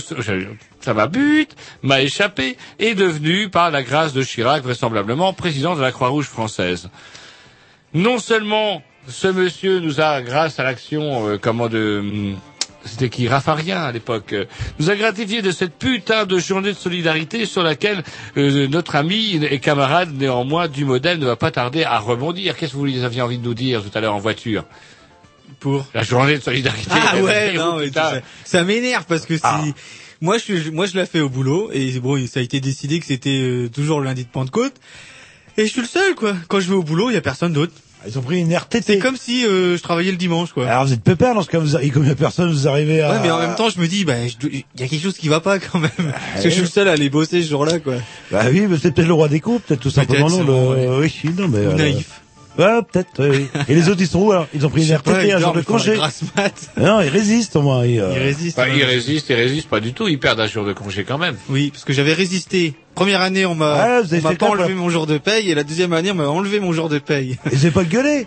ça 0.87 0.95
m'a 0.95 1.09
but, 1.09 1.51
m'a 1.83 2.01
échappé, 2.01 2.57
est 2.79 2.95
devenu 2.95 3.49
par 3.49 3.73
la 3.73 3.83
grâce 3.83 4.13
de 4.13 4.23
Chirac 4.23 4.63
vraisemblablement 4.63 5.33
président 5.33 5.75
de 5.75 5.83
la 5.83 5.91
Croix-Rouge 5.91 6.27
française. 6.27 6.91
Non 7.93 8.21
seulement 8.21 8.85
ce 9.09 9.27
monsieur 9.27 9.81
nous 9.81 10.01
a, 10.01 10.23
grâce 10.23 10.61
à 10.61 10.63
l'action 10.63 11.29
euh, 11.29 11.39
comment 11.43 11.69
de 11.69 11.99
hum, 11.99 12.37
c'était 12.85 13.09
qui 13.09 13.27
Raffarien 13.27 13.83
à 13.83 13.91
l'époque, 13.91 14.33
euh, 14.33 14.45
nous 14.79 14.89
a 14.89 14.95
gratifié 14.95 15.43
de 15.43 15.51
cette 15.51 15.77
putain 15.77 16.25
de 16.25 16.39
journée 16.39 16.73
de 16.73 16.79
solidarité 16.79 17.47
sur 17.47 17.65
laquelle 17.65 18.05
euh, 18.37 18.69
notre 18.69 18.95
ami 18.95 19.41
et 19.43 19.59
camarade 19.59 20.11
néanmoins 20.17 20.69
du 20.69 20.85
modèle 20.85 21.19
ne 21.19 21.27
va 21.27 21.35
pas 21.35 21.51
tarder 21.51 21.83
à 21.83 21.99
rebondir. 21.99 22.57
Qu'est-ce 22.57 22.75
que 22.75 22.77
vous 22.77 23.05
aviez 23.05 23.23
envie 23.23 23.39
de 23.39 23.45
nous 23.45 23.55
dire 23.55 23.83
tout 23.83 23.91
à 23.93 24.01
l'heure 24.01 24.15
en 24.15 24.21
voiture? 24.21 24.63
Pour? 25.59 25.85
La 25.95 26.05
journée 26.05 26.37
de 26.39 26.43
solidarité. 26.43 26.91
Ah 26.93 27.17
ouais, 27.17 27.55
non, 27.57 27.79
mais 27.79 27.91
ça 28.45 28.63
m'énerve 28.63 29.05
parce 29.09 29.27
que 29.27 29.37
si 29.37 29.43
Ah. 29.43 29.63
Moi 30.21 30.37
je 30.39 30.71
moi 30.71 30.87
je 30.87 30.97
la 30.97 31.07
fais 31.07 31.21
au 31.21 31.29
boulot 31.29 31.71
et 31.73 31.99
bon 32.01 32.27
ça 32.27 32.41
a 32.41 32.43
été 32.43 32.61
décidé 32.61 33.01
que 33.01 33.07
c'était 33.07 33.41
euh, 33.41 33.69
toujours 33.69 34.01
le 34.01 34.07
lundi 34.07 34.25
de 34.25 34.29
Pentecôte 34.29 34.75
et 35.59 35.67
je 35.67 35.71
suis 35.71 35.81
le 35.81 35.87
seul 35.87 36.15
quoi. 36.15 36.35
Quand 36.49 36.61
je 36.61 36.69
vais 36.69 36.75
au 36.75 36.83
boulot, 36.83 37.11
il 37.11 37.15
y 37.15 37.17
a 37.17 37.23
personne 37.23 37.53
d'autre. 37.53 37.73
Ils 38.07 38.19
ont 38.19 38.23
pris 38.23 38.41
une 38.41 38.55
RTT. 38.55 38.83
C'est 38.83 38.99
comme 38.99 39.17
si 39.17 39.47
euh, 39.47 39.77
je 39.77 39.83
travaillais 39.83 40.11
le 40.11 40.17
dimanche 40.17 40.53
quoi. 40.53 40.69
Alors 40.69 40.85
vous 40.85 40.93
êtes 40.93 41.03
pépère 41.03 41.35
dans 41.35 41.43
ce 41.43 41.49
cas, 41.49 41.59
vous 41.59 41.77
de 41.77 42.15
personnes 42.15 42.53
vous 42.53 42.69
arrivez 42.69 43.01
à... 43.01 43.13
Ouais, 43.13 43.19
mais 43.23 43.31
en 43.31 43.39
même 43.39 43.55
temps, 43.57 43.69
je 43.69 43.81
me 43.81 43.89
dis, 43.89 44.05
bah, 44.05 44.15
il 44.43 44.65
y 44.79 44.83
a 44.83 44.87
quelque 44.87 45.03
chose 45.03 45.17
qui 45.17 45.29
va 45.29 45.41
pas 45.41 45.59
quand 45.59 45.79
même. 45.79 45.91
Parce 45.97 46.45
que 46.45 46.51
je 46.51 46.55
suis 46.55 46.63
le 46.63 46.69
seul 46.69 46.89
à 46.89 46.93
aller 46.93 47.09
bosser 47.09 47.43
ce 47.43 47.49
jour-là, 47.49 47.81
quoi. 47.81 47.95
Bah 48.31 48.45
oui, 48.51 48.67
mais 48.69 48.77
c'est 48.81 48.93
peut-être 48.93 49.09
le 49.09 49.15
roi 49.15 49.29
des 49.29 49.41
coups, 49.41 49.63
peut-être 49.67 49.81
tout 49.81 49.91
simplement, 49.91 50.29
non, 50.29 50.45
le... 50.45 51.01
Oui, 51.01 51.13
non, 51.37 51.49
mais... 51.49 51.67
Ou 51.67 51.71
euh, 51.71 51.75
naïf. 51.75 52.21
Ouais, 52.59 52.81
peut-être, 52.91 53.09
oui, 53.19 53.49
oui. 53.55 53.61
Et 53.69 53.75
les 53.75 53.89
autres, 53.89 54.01
ils 54.01 54.07
sont 54.07 54.21
où, 54.21 54.33
alors? 54.33 54.47
Ils 54.55 54.65
ont 54.65 54.71
pris 54.71 54.87
une 54.89 54.95
RTT, 54.95 55.33
un 55.33 55.39
jour 55.39 55.53
de 55.53 55.61
congé. 55.63 55.97
Non, 56.79 57.01
ils 57.01 57.09
résistent, 57.09 57.57
au 57.57 57.63
moins. 57.63 57.85
Ils, 57.85 58.01
euh, 58.01 58.13
Ils 58.15 58.23
résistent. 58.23 58.57
Bah, 58.57 58.65
ouais. 58.65 58.79
ils 58.79 58.85
résistent, 58.85 59.31
ils 59.31 59.37
résistent 59.37 59.69
pas 59.69 59.81
du 59.81 59.93
tout, 59.93 60.09
ils 60.09 60.19
perdent 60.19 60.41
un 60.41 60.47
jour 60.47 60.65
de 60.65 60.73
congé 60.73 61.05
quand 61.05 61.19
même. 61.19 61.37
Oui, 61.49 61.71
parce 61.71 61.85
que 61.85 61.93
j'avais 61.93 62.15
résisté. 62.15 62.75
Première 62.95 63.21
année, 63.21 63.45
on 63.45 63.55
m'a, 63.55 64.01
vous 64.01 64.15
avez 64.15 64.21
on 64.21 64.25
m'a 64.25 64.31
fait 64.31 64.37
pas 64.37 64.47
quoi, 64.47 64.57
enlevé 64.57 64.75
mon 64.75 64.89
jour 64.89 65.07
de 65.07 65.19
paye, 65.19 65.51
et 65.51 65.55
la 65.55 65.65
deuxième 65.65 65.93
année, 65.93 66.11
on 66.11 66.15
m'a 66.15 66.29
enlevé 66.29 66.61
mon 66.61 66.73
jour 66.73 66.89
de 66.89 66.99
paye. 66.99 67.39
Ils 67.53 67.59
n'avaient 67.59 67.71
pas 67.71 67.85
gueulé? 67.85 68.27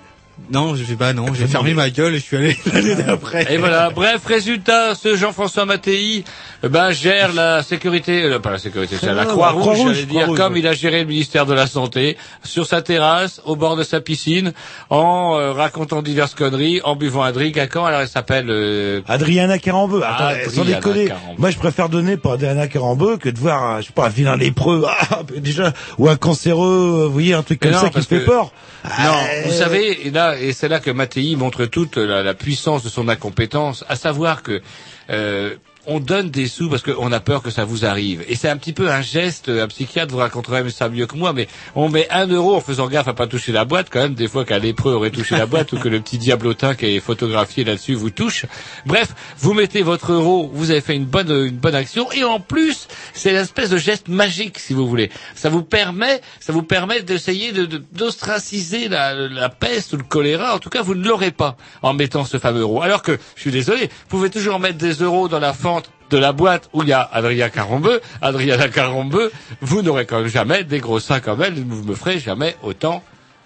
Non, 0.52 0.76
je 0.76 0.84
vais 0.84 0.96
bah 0.96 1.14
non, 1.14 1.28
j'ai 1.34 1.46
fermé 1.48 1.74
ma 1.76 1.90
gueule 1.92 2.16
et 2.16 2.20
je 2.20 2.24
suis 2.24 2.38
allé 2.38 2.58
l'année 2.74 2.96
d'après. 2.96 3.46
Et 3.54 3.58
voilà, 3.58 3.90
bref, 3.92 4.26
résultat, 4.26 4.96
ce 4.96 5.16
Jean-François 5.16 5.66
Mattei 5.66 6.24
euh, 6.64 6.70
ben, 6.70 6.92
gère 6.92 7.34
la 7.34 7.62
sécurité, 7.62 8.24
euh, 8.24 8.40
pas 8.40 8.52
la 8.52 8.58
sécurité, 8.58 8.96
c'est 9.00 9.10
Ah, 9.10 9.14
la 9.14 9.24
la 9.24 9.26
Croix-Rouge, 9.26 9.94
j'allais 9.94 10.06
dire, 10.06 10.28
comme 10.36 10.58
il 10.58 10.66
a 10.66 10.74
géré 10.74 11.02
le 11.02 11.06
ministère 11.06 11.46
de 11.46 11.54
la 11.54 11.68
Santé, 11.68 12.18
sur 12.44 12.66
sa 12.66 12.82
terrasse, 12.82 13.42
au 13.46 13.56
bord 13.56 13.76
de 13.76 13.84
sa 13.84 14.02
piscine, 14.02 14.54
en 14.90 15.38
euh, 15.38 15.52
racontant 15.52 16.02
diverses 16.02 16.34
conneries, 16.34 16.82
en 16.84 16.96
buvant 16.96 17.22
un 17.24 17.32
drink 17.32 17.58
à 17.58 17.68
quand 17.68 17.86
Alors, 17.86 18.02
elle 18.02 18.08
s'appelle... 18.08 18.48
euh, 18.50 19.02
Adriana 19.08 19.60
Carambeu. 19.60 20.02
Attends, 20.04 20.26
Adriana 20.26 20.52
sans 20.52 20.66
déconner. 20.66 21.06
Carambeu. 21.10 21.36
Moi, 21.38 21.52
je 21.52 21.58
préfère 21.58 21.90
donner 21.90 22.18
pour 22.18 22.34
Adriana 22.34 22.68
Carambeu 22.68 23.18
que 23.18 23.30
de 23.30 23.38
voir, 23.38 23.64
un, 23.64 23.82
je 23.82 23.88
sais 23.88 23.94
pas, 23.94 24.08
un 24.08 24.10
vilain 24.10 24.36
lépreux, 24.36 24.84
ah, 25.12 25.20
déjà, 25.38 25.74
ou 26.00 26.10
un 26.10 26.16
cancéreux, 26.16 27.04
vous 27.06 27.14
voyez, 27.14 27.34
un 27.36 27.44
truc 27.44 27.60
comme 27.60 27.72
non, 27.72 27.80
ça 27.82 27.90
qui 27.90 28.02
fait 28.02 28.20
que- 28.22 28.26
peur. 28.26 28.52
Non, 28.86 29.12
Euh, 29.12 29.42
vous 29.46 29.52
savez, 29.52 30.08
et 30.08 30.10
et 30.38 30.54
c'est 30.54 30.68
là 30.68 30.80
que 30.80 30.92
Mattei 30.92 31.36
montre 31.36 31.66
toute 31.66 31.98
la, 31.98 32.24
la 32.24 32.34
puissance 32.34 32.84
de 32.84 32.90
son 32.90 33.08
incompétence, 33.08 33.86
à 33.90 33.96
savoir 33.96 34.44
que 34.44 34.62
euh, 35.10 35.56
on 35.90 36.00
donne 36.00 36.30
des 36.30 36.48
sous 36.48 36.70
parce 36.70 36.84
qu'on 36.84 37.12
a 37.12 37.20
peur 37.20 37.42
que 37.42 37.50
ça 37.50 37.66
vous 37.66 37.84
arrive. 37.86 38.24
Et 38.28 38.36
c'est 38.36 38.48
un 38.48 38.58
petit 38.58 38.74
peu 38.74 38.90
un 38.92 39.02
geste, 39.02 39.50
un 39.50 39.68
psychiatre 39.68 40.12
vous 40.12 40.20
raconterait 40.20 40.68
ça 40.70 40.88
mieux 40.88 41.08
que 41.08 41.16
moi, 41.16 41.34
mais 41.34 41.48
on 41.76 41.90
met 41.90 42.08
un 42.12 42.28
euro 42.28 42.56
en 42.56 42.62
faisant 42.62 42.88
gaffe 42.88 43.08
à 43.08 43.14
pas 43.14 43.28
toucher 43.28 43.52
la 43.52 43.66
boîte, 43.66 43.88
quand 43.92 44.00
même, 44.02 44.14
des 44.14 44.28
fois 44.28 44.46
qu'un 44.46 44.60
lépreux 44.60 44.94
aurait 44.94 45.10
touché 45.10 45.36
la 45.36 45.46
boîte 45.48 45.72
ou 45.74 45.80
que 45.80 45.90
le 45.90 46.00
petit 46.00 46.18
diablotin 46.18 46.76
qui 46.76 46.86
est 46.96 47.00
photographié 47.00 47.64
là-dessus 47.64 47.96
vous 47.96 48.12
touche. 48.12 48.46
Bref, 48.86 49.10
vous 49.40 49.54
mettez 49.54 49.82
votre 49.82 50.12
euro, 50.12 50.50
vous 50.54 50.72
avez 50.72 50.82
fait 50.82 50.96
une 50.96 51.06
bonne, 51.06 51.32
une 51.32 51.58
bonne 51.58 51.76
action, 51.76 52.12
et 52.12 52.24
en 52.24 52.40
plus, 52.40 52.88
c'est 53.14 53.32
l'espèce 53.34 53.70
de 53.70 53.78
geste 53.78 54.08
magique, 54.10 54.60
si 54.60 54.74
vous 54.74 54.88
voulez. 54.88 55.10
Ça 55.36 55.50
vous 55.50 55.64
permet, 55.64 56.22
ça 56.40 56.54
vous 56.54 56.64
permet 56.64 57.02
d'essayer 57.02 57.52
de, 57.52 57.66
de- 57.66 57.84
d'ostraciser 57.94 58.90
la, 58.90 59.14
la 59.16 59.50
peste 59.50 59.94
ou 59.94 59.98
le 59.98 60.04
choléra. 60.04 60.54
En 60.56 60.60
tout 60.60 60.70
cas, 60.70 60.82
vous 60.82 60.94
ne 60.94 61.08
l'aurez 61.08 61.32
pas 61.32 61.58
en 61.82 61.94
mettant 61.94 62.26
ce 62.26 62.38
fameux 62.38 62.62
euro. 62.62 62.82
Alors 62.82 63.02
que, 63.02 63.18
je 63.36 63.42
suis 63.42 63.52
désolé, 63.52 63.84
vous 63.84 64.08
pouvez 64.10 64.30
toujours 64.30 64.60
mettre 64.60 64.78
des 64.78 64.94
euros 64.94 65.28
dans 65.30 65.40
la 65.40 65.54
fente 65.54 65.79
de 66.10 66.18
la 66.18 66.32
boîte 66.32 66.70
où 66.74 66.82
il 66.84 66.90
y 66.90 66.94
a 66.94 67.02
Adrien 67.12 67.50
Carambeu, 67.50 68.02
Adriana 68.22 68.68
Carambeu, 68.70 69.32
vous 69.62 69.82
n'aurez 69.82 70.06
quand 70.06 70.20
même 70.20 70.28
jamais 70.28 70.64
des 70.64 70.80
gros 70.80 71.00
seins 71.00 71.20
comme 71.20 71.42
elle, 71.44 71.54
vous 71.64 71.84
me 71.84 71.94
ferez 71.96 72.20
jamais 72.20 72.56
autant. 72.64 73.04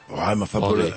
Ouais, 0.10 0.36
mais 0.36 0.44
enfin, 0.44 0.60
Oh, 0.62 0.68
pour 0.68 0.76
le- 0.76 0.92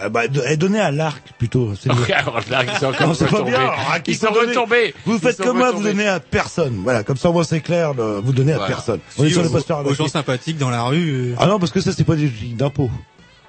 eh, 0.50 0.56
donnez 0.56 0.80
à 0.80 0.90
l'arc, 0.90 1.22
plutôt. 1.38 1.72
C'est 1.80 1.88
mieux. 1.92 2.04
Alors 2.14 2.40
là, 2.50 2.64
ils 2.64 2.78
sont 2.78 2.86
encore 2.86 3.06
Non, 3.08 3.14
c'est 3.14 3.26
pas 3.30 3.42
bien. 3.42 3.54
alors, 3.60 4.02
qui 4.04 4.10
Ils 4.10 4.16
sont 4.16 4.26
retombés. 4.30 4.94
Vous 5.06 5.18
faites 5.18 5.38
comme 5.38 5.56
moi, 5.58 5.70
vous 5.70 5.82
donnez 5.82 6.06
à 6.06 6.20
personne. 6.20 6.80
Voilà, 6.82 7.02
comme 7.02 7.16
ça, 7.16 7.30
moi, 7.30 7.42
c'est 7.44 7.60
clair, 7.60 7.94
le- 7.94 8.20
vous 8.22 8.32
donnez 8.32 8.52
à 8.52 8.56
Voilà. 8.58 8.74
personne. 8.74 9.00
On 9.16 9.24
est 9.24 9.30
sur 9.30 9.42
le 9.42 9.48
poster 9.48 9.74
aux 9.84 9.94
gens 9.94 10.08
sympathiques 10.08 10.58
dans 10.58 10.70
la 10.70 10.82
rue. 10.82 11.32
euh. 11.32 11.34
Ah 11.38 11.46
non, 11.46 11.58
parce 11.58 11.72
que 11.72 11.80
ça, 11.80 11.92
c'est 11.96 12.04
pas 12.04 12.16
des 12.16 12.28
d'impôts. 12.28 12.90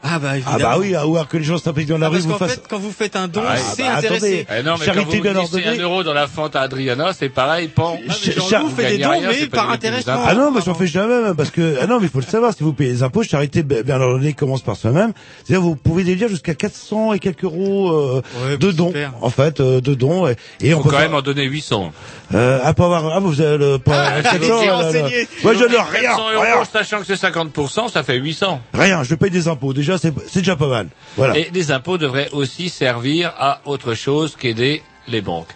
Ah 0.10 0.20
bah 0.20 0.30
Ah 0.46 0.58
bah 0.60 0.76
oui, 0.80 0.96
à 0.96 1.04
voir 1.04 1.28
que 1.28 1.38
les 1.38 1.43
gens 1.43 1.58
s'appliquent 1.58 1.89
dans 1.89 1.98
la 1.98 2.06
Ah, 2.08 2.10
rue, 2.10 2.15
parce 2.20 2.26
vous 2.26 2.38
qu'en 2.38 2.48
fait, 2.48 2.63
quand 2.70 2.80
vous 2.80 2.91
faites 2.91 3.15
un 3.15 3.28
don, 3.28 3.41
Ah, 3.48 3.58
c'est 3.58 3.84
bah, 3.84 3.96
intéressé. 3.98 4.46
Eh 4.58 4.63
non, 4.63 4.76
mais 4.80 4.86
Charité 4.86 5.20
quand 5.20 5.32
vous 5.34 5.39
ordonnée. 5.39 5.67
un 5.67 5.76
euro 5.82 6.04
dans 6.04 6.13
la 6.13 6.28
fente 6.28 6.56
à 6.56 6.62
Adriana, 6.62 7.12
c'est 7.13 7.30
pareil, 7.30 7.67
pan. 7.67 7.98
Jean-Loup 8.08 8.50
Char- 8.50 8.70
fait 8.72 8.84
des 8.91 8.98
gagnez 9.00 9.04
dons, 9.04 9.10
rien, 9.30 9.30
mais 9.41 9.48
par 9.48 9.67
des 9.67 9.74
intéressement. 9.74 10.24
Ah 10.26 10.34
non, 10.36 10.52
mais 10.52 10.62
j'en 10.65 10.74
fais 10.76 10.88
jamais 10.88 11.22
même 11.22 11.36
parce 11.36 11.52
que 11.52 11.78
ah 11.82 11.88
non, 11.88 12.00
mais 12.00 12.06
il 12.08 12.10
faut 12.12 12.20
le 12.20 12.26
savoir. 12.26 12.54
Si 12.56 12.63
vous 12.63 12.74
payez 12.74 12.91
les 12.91 13.04
impôts, 13.04 13.24
charité 13.24 13.63
bien 13.63 13.82
bien 13.82 14.00
ordonnée 14.00 14.34
commence 14.34 14.62
par 14.62 14.76
soi-même. 14.78 15.12
C'est-à-dire 15.43 15.62
vous 15.62 15.76
pouvez 15.76 16.04
déduire 16.04 16.30
jusqu'à 16.30 16.56
400 16.56 17.13
et 17.13 17.20
quelques 17.20 17.43
euros 17.43 17.91
euh, 17.91 18.22
Ouais, 18.46 18.58
de 18.58 18.72
dons, 18.72 18.88
super. 18.88 19.12
en 19.22 19.30
fait, 19.30 19.60
euh, 19.60 19.82
de 19.82 19.93
dons. 19.93 20.28
Et, 20.28 20.36
et 20.62 20.74
on 20.74 20.82
peut 20.82 20.89
quand 20.89 20.98
faire- 20.98 21.10
même 21.10 21.15
en 21.15 21.22
donner 21.22 21.43
800. 21.43 21.91
euh, 22.34 22.60
à 22.63 22.74
pas 22.74 22.86
avoir 22.86 23.13
ah 23.15 23.20
vous 23.20 23.41
avez 23.41 23.58
le 23.58 23.78
pas 23.78 24.06
Ah, 24.17 24.22
400, 24.22 24.39
j'ai 24.41 24.48
là, 24.48 24.65
là. 24.65 24.74
renseigné. 24.86 25.28
Moi 25.43 25.54
je 25.54 25.60
donne 25.60 25.72
rien, 25.72 26.02
400 26.02 26.32
euros, 26.34 26.41
rien, 26.41 26.54
sachant 26.72 27.00
que 27.00 27.06
c'est 27.06 27.15
50%, 27.15 27.89
ça 27.89 28.04
fait 28.04 28.15
800. 28.17 28.62
rien. 28.74 29.04
Je 29.04 29.15
paye 29.15 29.32
des 29.32 29.48
impôts. 29.48 29.74
Déjà 29.74 29.96
c'est 29.97 30.13
c'est 30.27 30.39
déjà 30.39 30.55
pas 30.55 30.67
mal. 30.67 30.88
Voilà. 31.15 31.38
Et 31.38 31.49
les 31.53 31.71
impôts 31.71 31.97
devraient 31.97 32.29
aussi 32.31 32.69
servir 32.69 33.33
à 33.38 33.62
autre 33.65 33.93
chose 33.93 34.36
qu'aider 34.39 34.81
les 35.07 35.21
banques. 35.21 35.47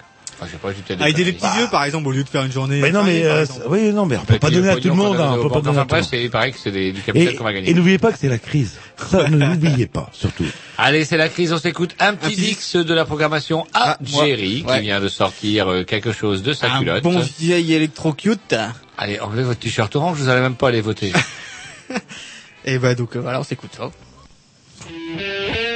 Enfin, 0.44 0.48
je 0.48 0.54
sais 0.54 0.96
pas, 0.98 1.04
À 1.06 1.10
aider 1.10 1.24
les 1.24 1.34
petits 1.34 1.46
vieux, 1.56 1.68
par 1.70 1.84
exemple, 1.84 2.08
au 2.08 2.12
lieu 2.12 2.24
de 2.24 2.28
faire 2.30 2.44
une 2.44 2.52
journée. 2.52 2.80
mais 2.82 2.92
non 2.92 3.04
mais 3.04 3.24
euh, 3.26 3.46
oui 3.70 3.92
non 3.94 4.08
mais 4.08 4.18
on 4.18 4.26
peut 4.26 4.40
pas 4.40 4.50
donner 4.50 4.70
à 4.70 4.76
tout 4.78 4.88
le 4.88 4.96
monde. 4.96 5.18
hein, 5.20 5.36
on 5.38 5.44
peut 5.44 5.50
pas 5.50 5.62
donner 5.62 5.78
à 5.78 5.86
tout 5.86 5.94
le 5.94 6.02
monde. 6.02 6.08
c'est 6.10 6.30
pareil 6.30 6.52
que 6.52 6.58
c'est 6.58 6.72
des- 6.72 6.92
du 6.92 7.02
capital 7.02 7.34
Et, 7.34 7.36
qu'on 7.36 7.44
va 7.44 7.54
gagner. 7.54 7.70
et 7.70 7.74
n'oubliez 7.76 8.00
pas 8.00 8.12
que 8.12 8.18
c'est 8.18 8.28
la 8.28 8.40
crise. 8.40 8.80
Ça 9.12 9.30
ne 9.30 9.38
l'oubliez 9.46 9.86
pas 9.86 10.10
surtout. 10.14 10.46
Allez, 10.80 11.06
c'est 11.06 11.18
la 11.18 11.30
crise, 11.30 11.54
on 11.54 11.60
s'écoute 11.60 11.96
un 12.00 12.16
petit 12.16 12.36
Dix 12.36 12.76
de 12.76 12.94
la 12.96 13.06
programmation 13.06 13.68
Ah, 13.76 14.00
moi. 14.12 14.26
Jerry, 14.26 14.66
Ouais. 14.68 14.78
qui 14.78 14.82
vient 14.86 15.00
de 15.00 15.10
sortir 15.10 15.68
euh, 15.72 15.84
quelque 15.84 16.12
chose 16.12 16.42
de 16.42 16.54
sa 16.54 16.74
Un 16.74 16.80
culotte. 16.80 17.04
bon 17.04 17.20
vieil 17.38 17.74
électro-cute. 17.74 18.56
Allez, 18.98 19.20
enlevez 19.20 19.44
votre 19.44 19.60
t-shirt 19.60 19.96
orange, 19.96 20.18
vous 20.18 20.30
allez 20.30 20.42
même 20.42 20.56
pas 20.56 20.70
aller 20.70 20.82
voter. 20.82 21.14
Et 22.66 22.80
bah 22.80 22.96
donc, 22.96 23.16
euh, 23.16 23.20
voilà, 23.20 23.40
on 23.40 23.44
s'écoute 23.44 23.72
ça. 23.78 23.92
Yeah. 24.94 25.71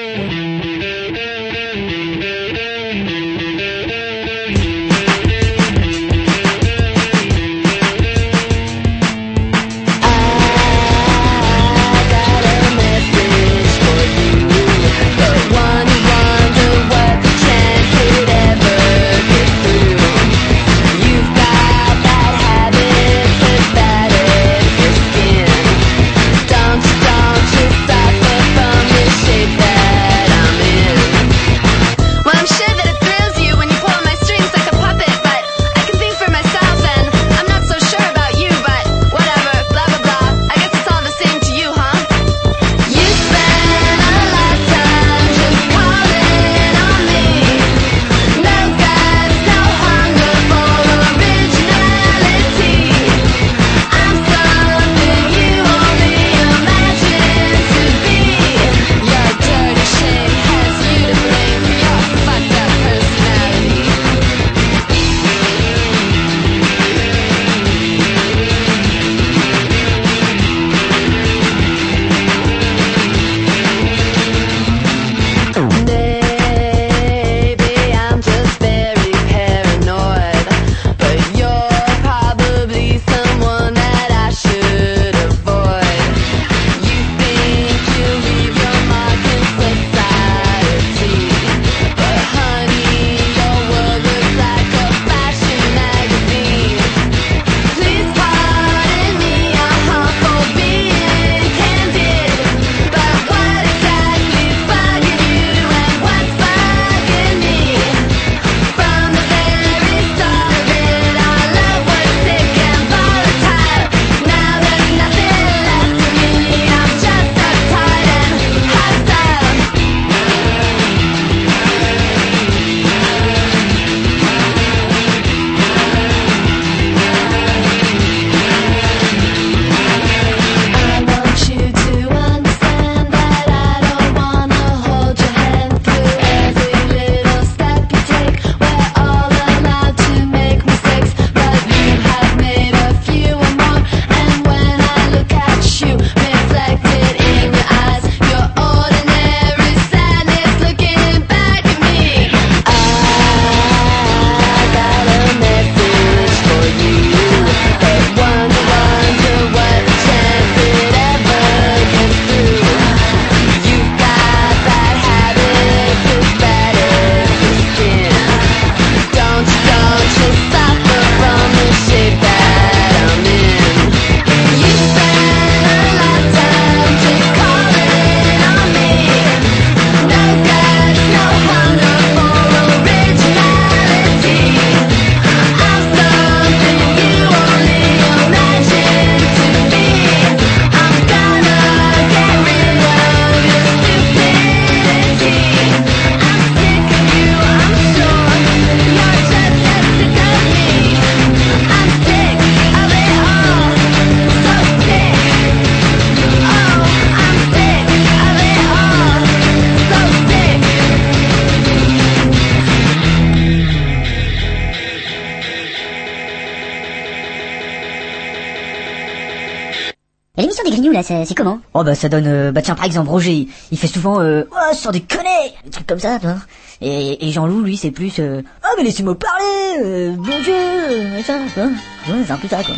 L'émission 220.55 220.63
des 220.63 220.71
Grignoux 220.71 220.91
là, 220.91 221.25
c'est 221.25 221.35
comment? 221.35 221.59
Oh 221.73 221.83
bah 221.83 221.95
ça 221.95 222.09
donne, 222.09 222.27
euh, 222.27 222.51
bah 222.51 222.61
tiens 222.61 222.75
par 222.75 222.85
exemple 222.85 223.09
Roger, 223.09 223.47
il 223.71 223.77
fait 223.77 223.87
souvent, 223.87 224.21
euh, 224.21 224.43
oh 224.51 224.75
sans 224.75 224.91
déconner, 224.91 225.53
des 225.63 225.71
trucs 225.71 225.87
comme 225.87 225.99
ça, 225.99 226.19
tu 226.19 226.27
vois. 226.27 226.37
Et, 226.81 227.27
et 227.27 227.31
Jean-Loup 227.31 227.61
lui 227.61 227.77
c'est 227.77 227.91
plus, 227.91 228.19
euh, 228.19 228.41
ah 228.63 228.69
mais 228.77 228.83
laissez-moi 228.83 229.17
parler, 229.17 229.83
euh, 229.83 230.15
bon 230.15 230.41
Dieu, 230.43 230.53
euh, 230.53 231.23
ça, 231.23 231.37
tu 231.53 231.59
vois. 231.59 231.69
Ouais, 231.69 232.23
c'est 232.25 232.31
un 232.31 232.37
peu 232.37 232.47
ça 232.47 232.63
quoi. 232.63 232.75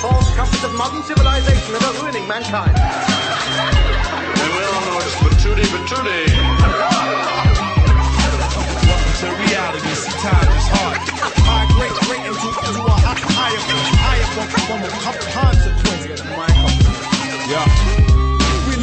false 0.00 0.30
comforts 0.36 0.64
of 0.64 0.74
modern 0.76 1.02
civilization 1.02 1.72
that 1.72 1.82
are 1.82 2.04
ruining 2.04 2.28
mankind. 2.28 2.70
And. 6.00 7.37
Great, 11.78 11.92
great 11.92 12.26
into, 12.26 12.48
into 12.48 12.82
a 12.82 12.90
hi- 12.90 13.22
higher, 13.38 13.60
higher 14.02 14.26
form, 14.34 14.48
form 14.66 14.82
of 14.82 14.90
con- 14.90 15.67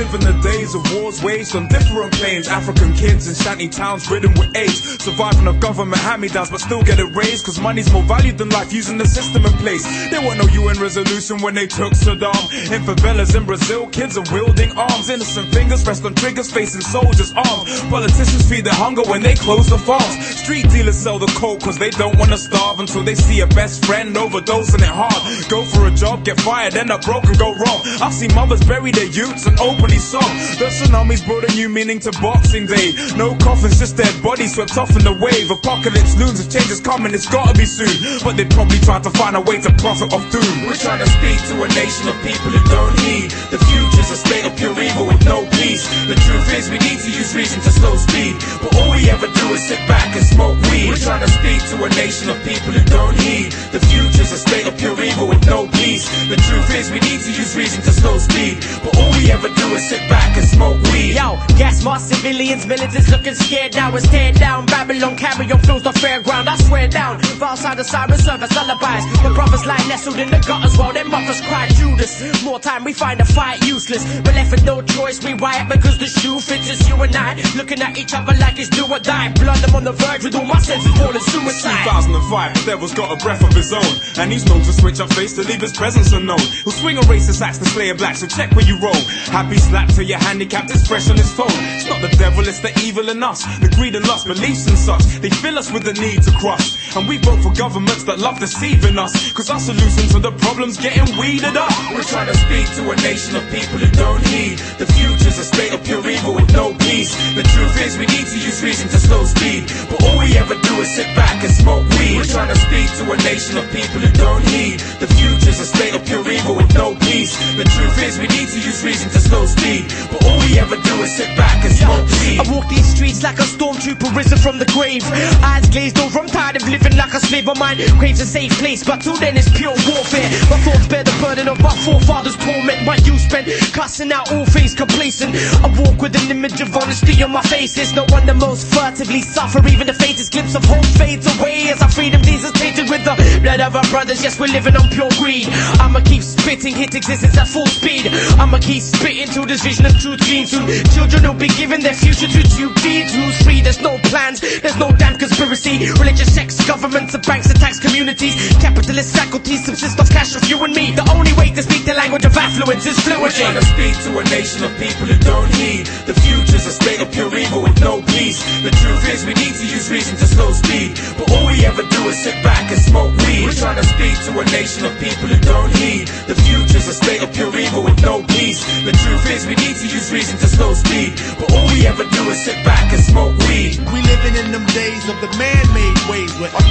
live 0.06 0.22
in 0.22 0.22
the 0.22 0.41
days 0.41 0.76
of 0.76 0.82
wars 0.93 1.24
waged 1.24 1.56
on 1.56 1.68
different 1.68 2.12
planes. 2.14 2.47
African 2.47 2.93
kids 2.93 3.28
in 3.28 3.36
shanty 3.36 3.68
towns 3.68 4.10
ridden 4.10 4.34
with 4.34 4.56
AIDS. 4.56 5.03
Surviving 5.03 5.47
of 5.47 5.60
government 5.60 6.01
hand-me-downs, 6.01 6.49
but 6.49 6.60
still 6.60 6.84
get 6.84 6.99
it 6.99 7.16
raised. 7.16 7.45
Cause 7.45 7.60
money's 7.60 7.91
more 7.91 8.03
valued 8.03 8.38
than 8.38 8.49
life 8.49 8.72
using 8.74 8.97
the 8.97 9.08
system 9.08 9.45
in 9.45 9.53
place. 9.53 9.84
There 10.10 10.22
weren't 10.22 10.39
no 10.39 10.47
UN 10.62 10.78
resolution 10.80 11.41
when 11.41 11.53
they 11.53 11.68
took 11.68 11.93
Saddam. 11.93 12.41
In 12.72 12.82
favelas 12.84 13.36
in 13.36 13.45
Brazil, 13.45 13.88
kids 13.88 14.18
are 14.18 14.26
wielding 14.32 14.72
arms. 14.78 15.10
Innocent 15.10 15.53
fingers 15.53 15.86
rest 15.88 16.06
on 16.06 16.14
triggers 16.16 16.51
facing 16.51 16.82
soldiers' 16.82 17.34
arms. 17.34 17.82
Politicians 17.89 18.49
feed 18.49 18.66
their 18.66 18.74
hunger 18.74 19.03
when 19.03 19.22
they 19.22 19.36
close 19.36 19.70
the 19.70 19.78
farms. 19.78 20.16
Street 20.43 20.70
dealers 20.70 20.97
sell 20.97 21.20
the 21.20 21.32
coke 21.38 21.62
cause 21.62 21.78
they 21.78 21.89
don't 21.91 22.18
wanna 22.18 22.38
starve 22.38 22.80
until 22.80 23.03
they 23.03 23.16
see 23.16 23.39
a 23.41 23.47
best 23.47 23.86
friend 23.86 24.16
overdosing 24.16 24.82
it 24.82 24.93
hard. 25.01 25.22
Go 25.49 25.64
for 25.64 25.88
a 25.88 25.91
job, 25.91 26.24
get 26.24 26.39
fired, 26.41 26.76
end 26.76 26.91
up 26.91 27.01
broke 27.03 27.26
and 27.26 27.38
go 27.38 27.53
wrong. 27.53 27.82
I've 28.01 28.14
seen 28.14 28.34
mothers 28.34 28.64
bury 28.66 28.91
their 28.91 29.08
youths 29.08 29.45
and 29.45 29.60
openly 29.60 29.95
The 29.96 30.68
tsunamis 30.68 31.26
brought 31.26 31.48
a 31.48 31.52
new 31.56 31.70
meaning 31.70 32.00
to 32.04 32.12
Boxing 32.20 32.66
Day. 32.68 32.91
No 33.16 33.32
coffins, 33.39 33.80
just 33.80 33.96
dead 33.96 34.12
bodies 34.22 34.56
swept 34.56 34.78
off 34.78 34.91
in 34.91 35.08
the 35.08 35.16
wave. 35.16 35.48
Apocalypse 35.52 36.20
looms, 36.20 36.43
the 36.43 36.48
change 36.52 36.68
is 36.68 36.84
coming, 36.84 37.16
it's 37.16 37.32
gotta 37.32 37.56
be 37.56 37.64
soon. 37.64 38.20
But 38.20 38.36
they 38.36 38.43
probably 38.43 38.80
try 38.84 39.00
to 39.00 39.10
find 39.16 39.39
a 39.39 39.41
way 39.41 39.56
to 39.64 39.72
profit 39.80 40.12
off 40.12 40.24
doom. 40.36 40.68
We're 40.68 40.76
trying 40.76 41.00
to 41.00 41.08
speak 41.08 41.39
to 41.48 41.64
a 41.64 41.68
nation 41.72 42.12
of 42.12 42.16
people 42.28 42.52
who 42.52 42.60
don't 42.68 42.96
heed. 43.08 43.32
The 43.56 43.60
future's 43.72 44.12
a 44.12 44.20
state 44.20 44.43
of 44.43 44.56
pure 44.60 44.76
evil 44.76 45.08
with 45.08 45.24
no 45.24 45.48
peace. 45.64 45.88
The 46.12 46.20
truth 46.20 46.48
is 46.52 46.68
we 46.68 46.80
need 46.84 47.00
to 47.00 47.12
use 47.16 47.32
reason 47.32 47.64
to 47.64 47.72
slow 47.72 47.96
speed. 47.96 48.36
But 48.60 48.76
all 48.76 48.91
we 48.91 49.08
ever 49.08 49.32
do 49.32 49.46
is 49.56 49.64
sit 49.64 49.80
back 49.88 50.12
and 50.12 50.28
smoke 50.28 50.60
weed. 50.76 50.91
We're 50.91 51.00
trying 51.00 51.24
to 51.24 51.32
speak 51.32 51.64
to 51.72 51.76
a 51.88 51.89
nation 51.96 52.28
of 52.28 52.38
people 52.43 52.76
who 52.76 52.84
don't 52.91 53.16
heed. 53.16 53.56
The 53.72 53.80
future's 53.80 54.32
a 54.36 54.39
state 54.43 54.68
of 54.68 54.76
pure 54.76 55.00
evil 55.00 55.32
with 55.32 55.48
no 55.48 55.72
peace. 55.72 56.04
The 56.28 56.36
truth 56.36 56.68
is 56.76 56.91
we 56.91 57.00
need 57.00 57.24
to 57.24 57.32
use 57.32 57.56
reason 57.56 57.80
to 57.88 57.91
slow 57.96 58.20
speed. 58.20 58.60
But 58.84 58.91
all 59.00 59.12
we 59.16 59.32
ever 59.32 59.48
do 59.48 59.68
is 59.72 59.84
sit 59.86 60.01
back 60.09 60.36
and 60.36 60.45
smoke 60.45 60.81
weed. 60.89 61.13
Yo, 61.13 61.38
gas 61.61 61.83
mask 61.86 62.09
civilians, 62.13 62.65
militants 62.65 63.09
looking 63.11 63.36
scared 63.36 63.75
now. 63.75 63.95
It's 63.95 64.07
tear 64.09 64.33
down. 64.33 64.65
Babylon 64.65 65.15
carry 65.15 65.51
on 65.51 65.59
flows 65.59 65.83
the 65.83 65.91
fairground. 65.91 66.47
I 66.47 66.57
swear 66.57 66.88
down. 66.88 67.21
Outside 67.41 67.77
the 67.77 67.83
siren 67.83 68.17
service 68.17 68.55
lullabies. 68.55 69.05
The 69.21 69.31
brothers 69.36 69.65
lie 69.65 69.83
nestled 69.88 70.17
in 70.17 70.29
the 70.31 70.41
gutters 70.47 70.75
while 70.77 70.91
their 70.91 71.05
mothers 71.05 71.39
cry 71.41 71.67
Judas. 71.69 72.43
More 72.43 72.59
time 72.59 72.83
we 72.83 72.93
find 72.93 73.19
the 73.19 73.25
fight 73.25 73.63
useless. 73.65 74.03
But 74.21 74.33
left 74.33 74.51
with 74.51 74.65
no 74.65 74.81
choice, 74.81 75.23
we 75.23 75.33
riot 75.33 75.69
because 75.69 75.99
the 75.99 76.07
shoe 76.07 76.39
fits 76.39 76.69
us. 76.71 76.88
You 76.89 76.95
and 76.95 77.15
I 77.15 77.36
looking 77.55 77.81
at 77.81 77.97
each 77.97 78.13
other 78.15 78.33
like 78.41 78.57
it's 78.57 78.69
do 78.69 78.86
or 78.89 78.99
die. 78.99 79.31
Blood, 79.33 79.63
I'm 79.69 79.75
on 79.75 79.83
the 79.83 79.93
verge 79.93 80.23
with 80.23 80.36
all 80.36 80.45
my 80.45 80.59
senses 80.59 80.91
falling 80.97 81.21
suicide. 81.21 81.86
2005, 81.86 82.53
the 82.55 82.65
devil's 82.65 82.93
got 82.93 83.13
a 83.13 83.17
breath 83.23 83.43
of 83.43 83.53
his 83.53 83.71
own. 83.71 83.93
And 84.17 84.31
he's 84.31 84.45
known 84.45 84.61
to 84.61 84.73
switch 84.73 84.99
up 84.99 85.13
face 85.13 85.33
to 85.36 85.43
leave 85.43 85.61
his 85.61 85.73
presence 85.73 86.11
unknown. 86.11 86.41
He'll 86.65 86.73
swing 86.73 86.97
a 86.97 87.01
racist 87.01 87.41
axe 87.41 87.59
to 87.59 87.65
slay 87.65 87.89
a 87.89 87.95
black, 87.95 88.15
so 88.15 88.25
check 88.25 88.49
where 88.55 88.65
you 88.65 88.79
roll. 88.79 88.97
Happy 89.29 89.57
slap 89.76 89.91
to 89.91 90.05
your 90.05 90.19
handicapped, 90.19 90.71
it's 90.71 90.88
fresh 90.88 91.09
on 91.09 91.17
his 91.17 91.28
phone. 91.36 91.51
It's 91.76 91.84
not 91.91 91.99
the 91.99 92.07
devil, 92.15 92.47
it's 92.47 92.61
the 92.63 92.71
evil 92.80 93.09
in 93.09 93.21
us. 93.21 93.43
The 93.59 93.67
greed 93.76 93.93
and 93.95 94.07
lust, 94.07 94.26
beliefs 94.26 94.63
and 94.71 94.78
such. 94.78 95.03
They 95.19 95.30
fill 95.30 95.59
us 95.59 95.67
with 95.69 95.84
the 95.84 95.91
need 95.99 96.23
to 96.23 96.32
crush. 96.39 96.95
And 96.95 97.09
we 97.09 97.17
vote 97.17 97.43
for 97.43 97.51
governments 97.51 98.07
that 98.07 98.17
love 98.19 98.39
deceiving 98.39 98.97
us. 98.97 99.11
Cause 99.34 99.49
our 99.49 99.59
solution 99.59 100.07
to 100.15 100.19
the 100.23 100.32
problem's 100.47 100.78
getting 100.80 101.03
weeded 101.19 101.59
up. 101.59 101.76
We're 101.91 102.07
trying 102.07 102.32
to 102.32 102.38
speak 102.39 102.71
to 102.80 102.88
a 102.88 102.95
nation 103.03 103.36
of 103.36 103.43
people 103.51 103.84
who 103.84 103.91
don't 103.99 104.23
heed. 104.32 104.63
The 104.80 104.88
future's 104.95 105.38
a 105.43 105.43
state 105.43 105.73
of 105.76 105.84
pure 105.84 106.07
evil 106.07 106.39
with 106.39 106.47
no 106.55 106.71
peace. 106.88 107.11
The 107.36 107.43
truth 107.43 107.76
is 107.84 107.99
we 107.99 108.07
need 108.07 108.28
to 108.32 108.39
use 108.39 108.63
reason 108.63 108.88
to 108.95 108.99
slow 108.99 109.28
speed. 109.28 109.67
But 109.91 109.99
all 110.07 110.23
we 110.23 110.39
ever 110.39 110.55
do 110.55 110.73
is 110.80 110.88
sit 110.95 111.11
back 111.19 111.43
and 111.43 111.51
smoke 111.51 111.84
weed. 111.99 112.15
We're 112.15 112.32
trying 112.32 112.47
to 112.55 112.59
speak 112.63 112.88
to 113.03 113.11
a 113.11 113.17
nation 113.28 113.59
of 113.59 113.67
people 113.76 113.99
who 113.99 114.11
don't 114.15 114.45
heed. 114.55 114.80
The 115.03 115.11
future's 115.19 115.59
a 115.59 115.67
state 115.67 115.91
of 115.99 116.07
pure 116.07 116.23
evil 116.32 116.55
with 116.55 116.71
no 116.71 116.95
peace. 117.11 117.36
The 117.59 117.67
truth 117.67 117.97
is 118.07 118.15
we 118.23 118.32
need 118.32 118.47
to 118.55 118.59
use 118.63 118.80
reason 118.88 119.11
to 119.11 119.19
slow 119.19 119.43
speed. 119.43 119.64
But 119.66 120.22
all 120.30 120.38
we 120.45 120.59
ever 120.59 120.78
do 120.78 120.93
is 121.01 121.18
sit 121.18 121.36
back 121.36 121.66
and 121.66 121.74
smoke 121.74 122.05
weed. 122.22 122.38
I 122.38 122.45
walk 122.53 122.70
these 122.70 122.86
streets 122.86 123.24
like 123.24 123.39
a 123.39 123.47
stormtrooper 123.49 124.16
risen 124.16 124.38
from 124.38 124.59
the 124.59 124.70
grave. 124.70 125.01
Eyes 125.41 125.68
glazed 125.70 125.97
over, 125.97 126.20
I'm 126.20 126.28
tired 126.28 126.55
of 126.57 126.70
living 126.70 126.95
like 126.95 127.13
a 127.13 127.20
slave. 127.20 127.45
My 127.45 127.57
mind 127.57 127.82
craves 127.97 128.22
a 128.22 128.26
safe 128.26 128.51
place, 128.61 128.84
but 128.84 129.01
till 129.01 129.18
then 129.18 129.38
it's 129.38 129.49
pure 129.49 129.74
warfare. 129.89 130.30
My 130.53 130.61
thoughts 130.61 130.86
bear 130.88 131.03
the 131.03 131.18
burden 131.20 131.47
of 131.47 131.59
my 131.61 131.74
forefathers' 131.82 132.38
torment. 132.38 132.86
My 132.86 132.97
youth 132.97 133.22
spent 133.22 133.49
cussing 133.74 134.11
out 134.11 134.32
all 134.32 134.45
things 134.45 134.76
complacent. 134.76 135.34
I 135.66 135.68
walk 135.82 135.99
with 136.01 136.16
an 136.16 136.30
image 136.30 136.61
of 136.61 136.70
honesty 136.78 137.18
on 137.24 137.32
my 137.32 137.41
face. 137.41 137.76
It's 137.78 137.93
no 137.93 138.05
one 138.09 138.28
that 138.28 138.38
most 138.38 138.70
furtively 138.70 139.22
suffer. 139.22 139.66
Even 139.68 139.88
the 139.88 139.97
faintest 139.97 140.32
glimpse 140.32 140.53
of 140.53 140.63
hope 140.66 140.86
fades 140.93 141.26
away 141.39 141.74
as 141.74 141.82
our 141.82 141.89
freedom 141.89 142.22
is 142.22 142.45
tainted 142.51 142.88
with 142.89 143.03
the 143.03 143.18
blood 143.41 143.61
of 143.61 143.76
our 143.76 143.88
brothers. 143.89 144.22
Yes, 144.22 144.39
we're 144.39 144.53
living 144.53 144.76
on 144.78 144.89
pure 144.89 145.09
greed. 145.18 145.49
I'ma 145.82 146.01
keep 146.05 146.22
spitting, 146.22 146.76
hit 146.76 146.93
existence 146.93 147.36
at 147.38 147.47
full 147.47 147.66
speed. 147.66 148.07
I'ma 148.38 148.59
keep 148.59 148.84
spitting 148.84 149.28
till 149.28 149.45
this 149.56 149.64
vision 149.64 149.86
of 149.86 149.95
truth 149.99 150.20
gleams 150.20 150.51
soon. 150.51 150.68
Children 150.91 151.24
will 151.24 151.39
be 151.39 151.47
given 151.47 151.80
their 151.80 151.93
future 151.93 152.28
to 152.28 152.41
two 152.43 152.74
deeds. 152.84 153.16
Who's 153.16 153.41
free? 153.43 153.62
There's 153.62 153.80
no 153.80 153.97
plans, 154.12 154.41
there's 154.41 154.76
no 154.76 154.91
damn 154.91 155.18
conspiracy. 155.18 155.91
Religious 155.95 156.34
sects, 156.34 156.60
governments, 156.68 157.14
and 157.14 157.24
banks 157.26 157.49
attacks 157.49 157.80
communities. 157.80 158.36
Capitalist 158.60 159.16
faculties 159.16 159.66
subsist 159.66 159.99
off 159.99 160.10
cash 160.10 160.36
of 160.36 160.43
you 160.49 160.62
and 160.66 160.76
me. 160.76 160.91
The 160.91 161.08
only 161.16 161.32
way 161.34 161.51
to 161.56 161.64
speak 161.64 161.84
language 162.06 162.26
of 162.26 162.38
affluence 162.38 162.86
is 162.86 162.99
fluency. 163.01 163.41
Trying 163.41 163.58
to 163.58 163.66
speak 163.66 163.97
to 164.06 164.14
a 164.14 164.24
nation 164.30 164.62
of 164.62 164.70
people 164.78 165.10
who 165.10 165.18
don't 165.26 165.49
heed. 165.58 165.89
The 166.06 166.14
future's 166.14 166.70
a 166.70 166.74
state 166.78 167.01
of 167.01 167.10
pure 167.10 167.34
evil 167.34 167.66
with 167.66 167.82
no 167.82 167.97
peace. 168.14 168.45
The 168.62 168.70
truth 168.70 169.10
is, 169.10 169.26
we 169.26 169.34
need 169.34 169.58
to 169.58 169.66
use 169.66 169.89
reason 169.89 170.14
to 170.22 170.28
slow 170.30 170.53
speed. 170.53 171.01
But 171.18 171.34
all 171.34 171.49
we 171.49 171.66
ever 171.66 171.82
do 171.82 172.01
is 172.06 172.22
sit 172.22 172.38
back 172.45 172.70
and 172.70 172.78
smoke 172.78 173.10
weed. 173.26 173.49
We're 173.49 173.58
trying 173.58 173.82
to 173.82 173.88
speak 173.89 174.14
to 174.30 174.38
a 174.38 174.45
nation 174.53 174.86
of 174.86 174.93
people 175.01 175.34
who 175.34 175.39
don't 175.49 175.74
heed. 175.82 176.06
The 176.30 176.38
future's 176.45 176.86
a 176.86 176.93
state 176.93 177.26
of 177.26 177.34
pure 177.34 177.49
evil 177.58 177.82
with 177.82 177.97
no 178.06 178.22
peace. 178.38 178.62
The 178.86 178.93
truth 178.93 179.26
is, 179.34 179.49
we 179.49 179.58
need 179.58 179.74
to 179.82 179.88
use 179.89 180.14
reason 180.14 180.38
to 180.38 180.45
slow 180.45 180.78
speed. 180.78 181.18
But 181.41 181.58
all 181.58 181.66
we 181.74 181.89
ever 181.89 182.06
do 182.06 182.22
is 182.30 182.38
sit 182.38 182.62
back 182.62 182.86
and 182.93 183.01
smoke 183.01 183.34
weed. 183.49 183.82
We 183.89 184.06
living 184.06 184.38
in 184.38 184.53
them 184.53 184.66
days 184.78 185.10
of 185.10 185.18
the 185.26 185.32
man-made 185.41 185.97
ways 186.06 186.30
where 186.38 186.53
I, 186.53 186.62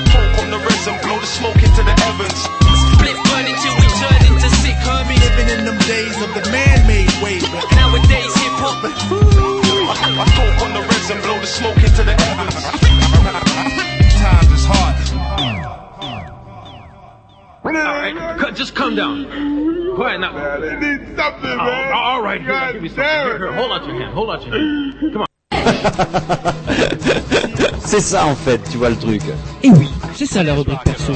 talk 0.00 0.32
on 0.40 0.48
the 0.48 0.56
I, 0.56 1.02
blow 1.04 1.20
the 1.20 1.26
smoke 1.26 1.60
into 1.60 1.82
the 1.84 1.92
heavens. 2.00 2.65
We 5.08 5.14
living 5.18 5.48
in 5.58 5.64
them 5.64 5.78
days 5.86 6.16
of 6.22 6.30
the 6.34 6.42
man-made 6.50 7.10
Nowadays 7.76 8.34
hip 8.36 8.56
hop. 8.62 8.84
I 8.84 10.24
talk 10.36 10.62
on 10.66 10.72
the 10.74 10.80
resin, 10.88 11.18
blow 11.22 11.38
the 11.40 11.46
smoke 11.46 11.76
into 11.78 12.02
the 12.04 12.14
heavens. 12.14 12.54
times 14.20 14.50
is 14.52 14.64
hard. 14.66 14.96
Alright, 17.66 18.40
c- 18.40 18.52
just 18.54 18.74
calm 18.74 18.94
down. 18.96 19.24
Go 19.96 20.02
ahead 20.04 20.20
now. 20.20 20.32
They 20.60 20.74
need 20.76 21.16
something, 21.16 21.50
Oh, 21.50 21.56
man. 21.64 21.92
all 21.92 22.22
right, 22.22 22.40
here, 22.40 22.52
I'll 22.52 22.66
God 22.66 22.72
give 22.74 22.82
you 22.84 22.88
something. 22.90 23.04
damn 23.04 23.26
Here, 23.26 23.34
it, 23.34 23.38
here, 23.38 23.50
man. 23.50 23.58
hold 23.58 23.72
out 23.72 23.86
your 23.86 23.96
hand, 23.96 24.14
hold 24.14 24.30
out 24.30 24.46
your 24.46 24.54
hand. 24.54 25.12
Come 25.12 25.22
on. 25.22 25.26
C'est 27.80 28.00
ça 28.00 28.26
en 28.26 28.34
fait, 28.34 28.58
tu 28.70 28.78
vois 28.78 28.90
le 28.90 28.96
truc. 28.96 29.22
Et 29.62 29.70
oui, 29.70 29.88
c'est 30.14 30.26
ça 30.26 30.42
la 30.42 30.54
rubrique 30.54 30.82
perso. 30.84 31.12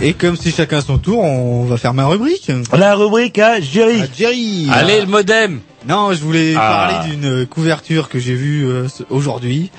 Et 0.00 0.12
comme 0.14 0.36
c'est 0.36 0.50
chacun 0.54 0.80
son 0.80 0.98
tour, 0.98 1.20
on 1.20 1.64
va 1.64 1.76
faire 1.76 1.94
ma 1.94 2.06
rubrique. 2.06 2.50
La 2.76 2.94
rubrique 2.94 3.38
à 3.38 3.60
Jerry. 3.60 4.02
À 4.02 4.06
Jerry. 4.16 4.68
Allez, 4.72 5.00
le 5.00 5.06
modem 5.06 5.60
Non, 5.86 6.12
je 6.12 6.20
voulais 6.20 6.54
Ah. 6.56 6.88
parler 6.90 7.10
d'une 7.10 7.46
couverture 7.46 8.08
que 8.08 8.18
j'ai 8.18 8.34
vue 8.34 8.66
euh, 8.66 8.86
aujourd'hui. 9.10 9.70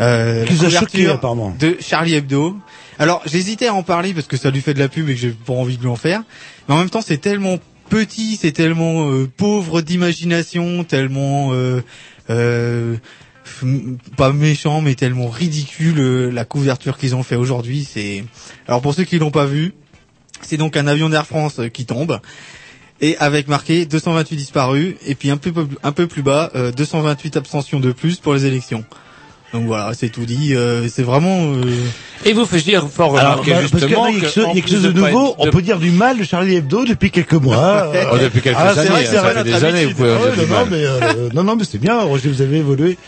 Euh, 0.00 0.44
la 0.44 0.46
choqué, 0.50 0.56
couverture 0.64 1.14
apparemment. 1.14 1.54
de 1.58 1.76
Charlie 1.80 2.14
Hebdo. 2.14 2.56
Alors, 3.00 3.22
j'hésitais 3.26 3.66
à 3.68 3.74
en 3.74 3.82
parler 3.82 4.12
parce 4.14 4.26
que 4.26 4.36
ça 4.36 4.50
lui 4.50 4.60
fait 4.60 4.74
de 4.74 4.78
la 4.78 4.88
pub 4.88 5.08
et 5.08 5.14
que 5.14 5.20
j'ai 5.20 5.30
pas 5.30 5.52
envie 5.52 5.76
de 5.76 5.82
lui 5.82 5.88
en 5.88 5.96
faire. 5.96 6.22
Mais 6.68 6.74
en 6.74 6.78
même 6.78 6.90
temps, 6.90 7.00
c'est 7.04 7.18
tellement 7.18 7.58
petit, 7.88 8.36
c'est 8.40 8.52
tellement 8.52 9.10
euh, 9.10 9.28
pauvre 9.36 9.80
d'imagination, 9.80 10.84
tellement 10.84 11.50
euh, 11.52 11.82
euh, 12.30 12.96
pas 14.16 14.32
méchant, 14.32 14.80
mais 14.80 14.94
tellement 14.94 15.28
ridicule 15.28 15.98
euh, 15.98 16.30
la 16.30 16.44
couverture 16.44 16.98
qu'ils 16.98 17.14
ont 17.14 17.22
fait 17.22 17.36
aujourd'hui. 17.36 17.86
C'est 17.90 18.24
alors 18.66 18.80
pour 18.82 18.94
ceux 18.94 19.04
qui 19.04 19.18
l'ont 19.18 19.30
pas 19.30 19.46
vu, 19.46 19.72
c'est 20.42 20.56
donc 20.56 20.76
un 20.76 20.86
avion 20.86 21.08
d'Air 21.08 21.26
France 21.26 21.58
euh, 21.60 21.68
qui 21.68 21.84
tombe 21.86 22.20
et 23.00 23.16
avec 23.18 23.46
marqué 23.48 23.86
228 23.86 24.36
disparus 24.36 24.94
et 25.06 25.14
puis 25.14 25.30
un 25.30 25.36
peu 25.36 25.52
un 25.82 25.92
peu 25.92 26.06
plus 26.06 26.22
bas 26.22 26.50
euh, 26.56 26.72
228 26.72 27.36
abstentions 27.36 27.78
de 27.80 27.92
plus 27.92 28.16
pour 28.16 28.34
les 28.34 28.44
élections. 28.46 28.84
Donc 29.54 29.64
voilà, 29.66 29.94
c'est 29.94 30.10
tout 30.10 30.26
dit. 30.26 30.54
euh, 30.54 30.88
c'est 30.90 31.02
vraiment. 31.02 31.54
euh, 31.54 31.62
Et 32.26 32.34
vous 32.34 32.44
faites 32.44 32.62
dire 32.64 32.86
fort 32.90 33.18
Alors, 33.18 33.38
remarquer 33.40 33.52
bah, 33.52 33.60
parce 33.60 33.70
qu'il 33.70 33.78
y 33.78 33.80
justement 33.88 34.04
que, 34.04 34.08
en 34.10 34.52
il 34.52 34.56
y 34.58 34.58
a 34.58 34.62
quelque 34.62 34.70
chose 34.70 34.82
de 34.82 34.92
nouveau. 34.92 35.34
On 35.38 35.48
peut 35.50 35.62
dire 35.62 35.78
du 35.78 35.90
mal 35.90 36.18
de 36.18 36.24
Charlie 36.24 36.56
Hebdo 36.56 36.84
depuis 36.84 37.10
quelques 37.10 37.32
mois. 37.32 37.90
Oh, 38.12 38.18
depuis 38.18 38.42
quelques 38.42 38.58
Ah, 38.60 38.72
c'est 38.74 38.80
années, 38.80 38.90
vrai, 38.90 39.06
ça 39.06 39.24
fait 39.24 39.44
des 39.44 39.64
années, 39.64 39.86
vous 39.86 39.94
pouvez 39.94 40.10
Ouais, 40.10 40.32
dire 40.34 40.44
du 40.44 40.50
non, 40.50 40.58
non, 40.58 40.60
mal. 40.60 40.66
mais, 40.70 40.84
euh, 40.84 41.28
non, 41.32 41.44
non, 41.44 41.56
mais 41.56 41.64
c'est 41.64 41.78
bien, 41.78 41.98
Roger, 42.02 42.28
vous 42.28 42.42
avez 42.42 42.58
évolué. 42.58 42.98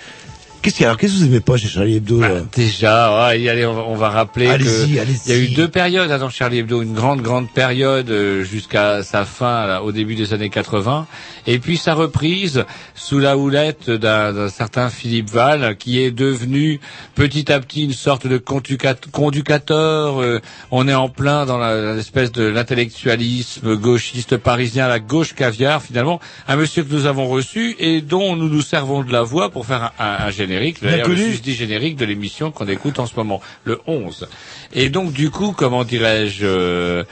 Qu'est-ce 0.63 0.75
qu'il 0.75 0.83
y 0.83 0.85
a, 0.85 0.89
alors, 0.91 0.99
qu'est-ce 0.99 1.15
que 1.15 1.19
vous 1.21 1.25
aimez 1.25 1.41
pas 1.41 1.57
chez 1.57 1.69
Charlie 1.69 1.97
Hebdo 1.97 2.23
euh 2.23 2.43
Déjà, 2.55 3.29
ouais, 3.29 3.49
allez, 3.49 3.65
on 3.65 3.73
va, 3.73 3.83
on 3.89 3.95
va 3.97 4.11
rappeler 4.11 4.45
que 4.47 4.51
Allez-y, 4.53 4.91
il 4.91 5.33
y 5.33 5.33
a 5.33 5.39
eu 5.39 5.49
deux 5.55 5.69
périodes 5.69 6.11
hein, 6.11 6.19
dans 6.19 6.29
Charlie 6.29 6.59
Hebdo, 6.59 6.83
une 6.83 6.93
grande 6.93 7.23
grande 7.23 7.51
période 7.51 8.11
euh, 8.11 8.45
jusqu'à 8.45 9.03
sa 9.03 9.25
fin 9.25 9.67
là, 9.67 9.83
au 9.83 9.91
début 9.91 10.17
des 10.17 10.35
années 10.35 10.51
80, 10.51 11.07
et 11.47 11.59
puis 11.61 11.79
sa 11.79 11.95
reprise 11.95 12.65
sous 12.95 13.19
la 13.21 13.39
houlette 13.39 13.89
d'un 13.91 14.35
d'un 14.35 14.49
certain 14.51 14.91
Philippe 14.91 15.31
Val 15.31 15.77
qui 15.79 15.99
est 16.03 16.11
devenu 16.11 16.79
petit 17.15 17.51
à 17.51 17.59
petit 17.59 17.85
une 17.85 17.95
sorte 17.95 18.27
de 18.27 18.37
conducat- 18.37 18.97
conducateur. 19.11 20.21
euh, 20.21 20.41
on 20.71 20.87
est 20.89 20.95
en 20.95 21.09
plein 21.09 21.47
dans 21.47 21.57
la- 21.57 21.95
l'espèce 21.95 22.33
de 22.33 22.43
l'intellectualisme 22.45 23.77
gauchiste 23.77 24.37
parisien, 24.37 24.89
la 24.89 24.99
gauche 25.01 25.35
caviar 25.35 25.83
finalement, 25.83 26.21
un 26.49 26.57
monsieur 26.57 26.83
que 26.83 26.93
nous 26.93 27.07
avons 27.07 27.29
reçu 27.29 27.77
et 27.79 28.03
dont 28.03 28.37
nous 28.37 28.51
nous 28.51 28.61
servons 28.63 29.03
de 29.03 29.11
la 29.13 29.23
voix 29.23 29.49
pour 29.51 29.65
faire 29.65 29.93
un, 29.99 30.05
un- 30.05 30.27
un 30.27 30.31
générique, 30.51 30.81
Bien 30.81 30.91
d'ailleurs 30.91 31.09
le 31.09 31.17
susdit 31.17 31.55
générique 31.55 31.97
de 31.97 32.05
l'émission 32.05 32.51
qu'on 32.51 32.67
écoute 32.67 32.99
en 32.99 33.07
ce 33.07 33.15
moment, 33.17 33.41
le 33.65 33.81
11. 33.87 34.29
Et 34.75 34.89
donc 34.89 35.13
du 35.13 35.31
coup, 35.31 35.53
comment 35.57 35.85
dirais-je 35.85 36.45
euh, 36.45 37.05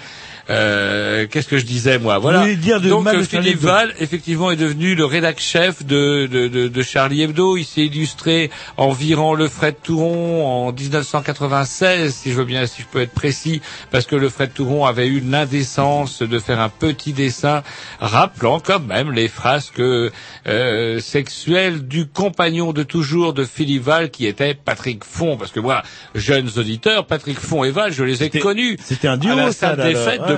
euh, 0.50 1.26
Qu'est-ce 1.30 1.48
que 1.48 1.58
je 1.58 1.66
disais 1.66 1.98
moi? 1.98 2.18
Voilà. 2.18 2.46
Dire 2.54 2.80
de 2.80 2.88
donc 2.88 3.04
mal 3.04 3.22
Philippe. 3.24 3.60
Val, 3.60 3.92
effectivement, 4.00 4.50
est 4.50 4.56
devenu 4.56 4.94
le 4.94 5.04
rédac 5.04 5.40
chef 5.40 5.84
de, 5.84 6.26
de, 6.26 6.48
de, 6.48 6.68
de 6.68 6.82
Charlie 6.82 7.22
Hebdo. 7.22 7.56
Il 7.56 7.64
s'est 7.64 7.86
illustré 7.86 8.50
en 8.76 8.92
virant 8.92 9.34
le 9.34 9.48
Fred 9.48 9.76
Touron 9.82 10.46
en 10.46 10.72
1996, 10.72 12.14
si 12.14 12.30
je 12.30 12.36
veux 12.36 12.44
bien, 12.44 12.66
si 12.66 12.82
je 12.82 12.86
peux 12.86 13.00
être 13.00 13.12
précis, 13.12 13.60
parce 13.90 14.06
que 14.06 14.16
le 14.16 14.28
Fred 14.28 14.52
Touron 14.54 14.86
avait 14.86 15.06
eu 15.06 15.20
l'indécence 15.20 16.22
de 16.22 16.38
faire 16.38 16.60
un 16.60 16.68
petit 16.68 17.12
dessin 17.12 17.62
rappelant 18.00 18.60
quand 18.60 18.80
même 18.80 19.12
les 19.12 19.28
frasques 19.28 19.80
euh, 19.80 21.00
sexuelles 21.00 21.86
du 21.86 22.06
compagnon 22.06 22.72
de 22.72 22.82
toujours 22.82 23.34
de 23.34 23.44
Philippe 23.44 23.82
Val, 23.84 24.10
qui 24.10 24.26
était 24.26 24.54
Patrick 24.54 25.04
Font. 25.04 25.36
Parce 25.36 25.52
que 25.52 25.60
moi, 25.60 25.82
jeunes 26.14 26.50
auditeurs, 26.56 27.06
Patrick 27.06 27.38
Font 27.38 27.64
et 27.64 27.70
Val, 27.70 27.92
je 27.92 28.04
les 28.04 28.22
ai 28.22 28.30
connus. 28.30 28.76
c'était 28.82 29.08
un 29.08 29.16
duo, 29.16 29.32
à 29.32 29.36
la 29.36 29.52
ça, 29.52 29.76
de 29.76 30.37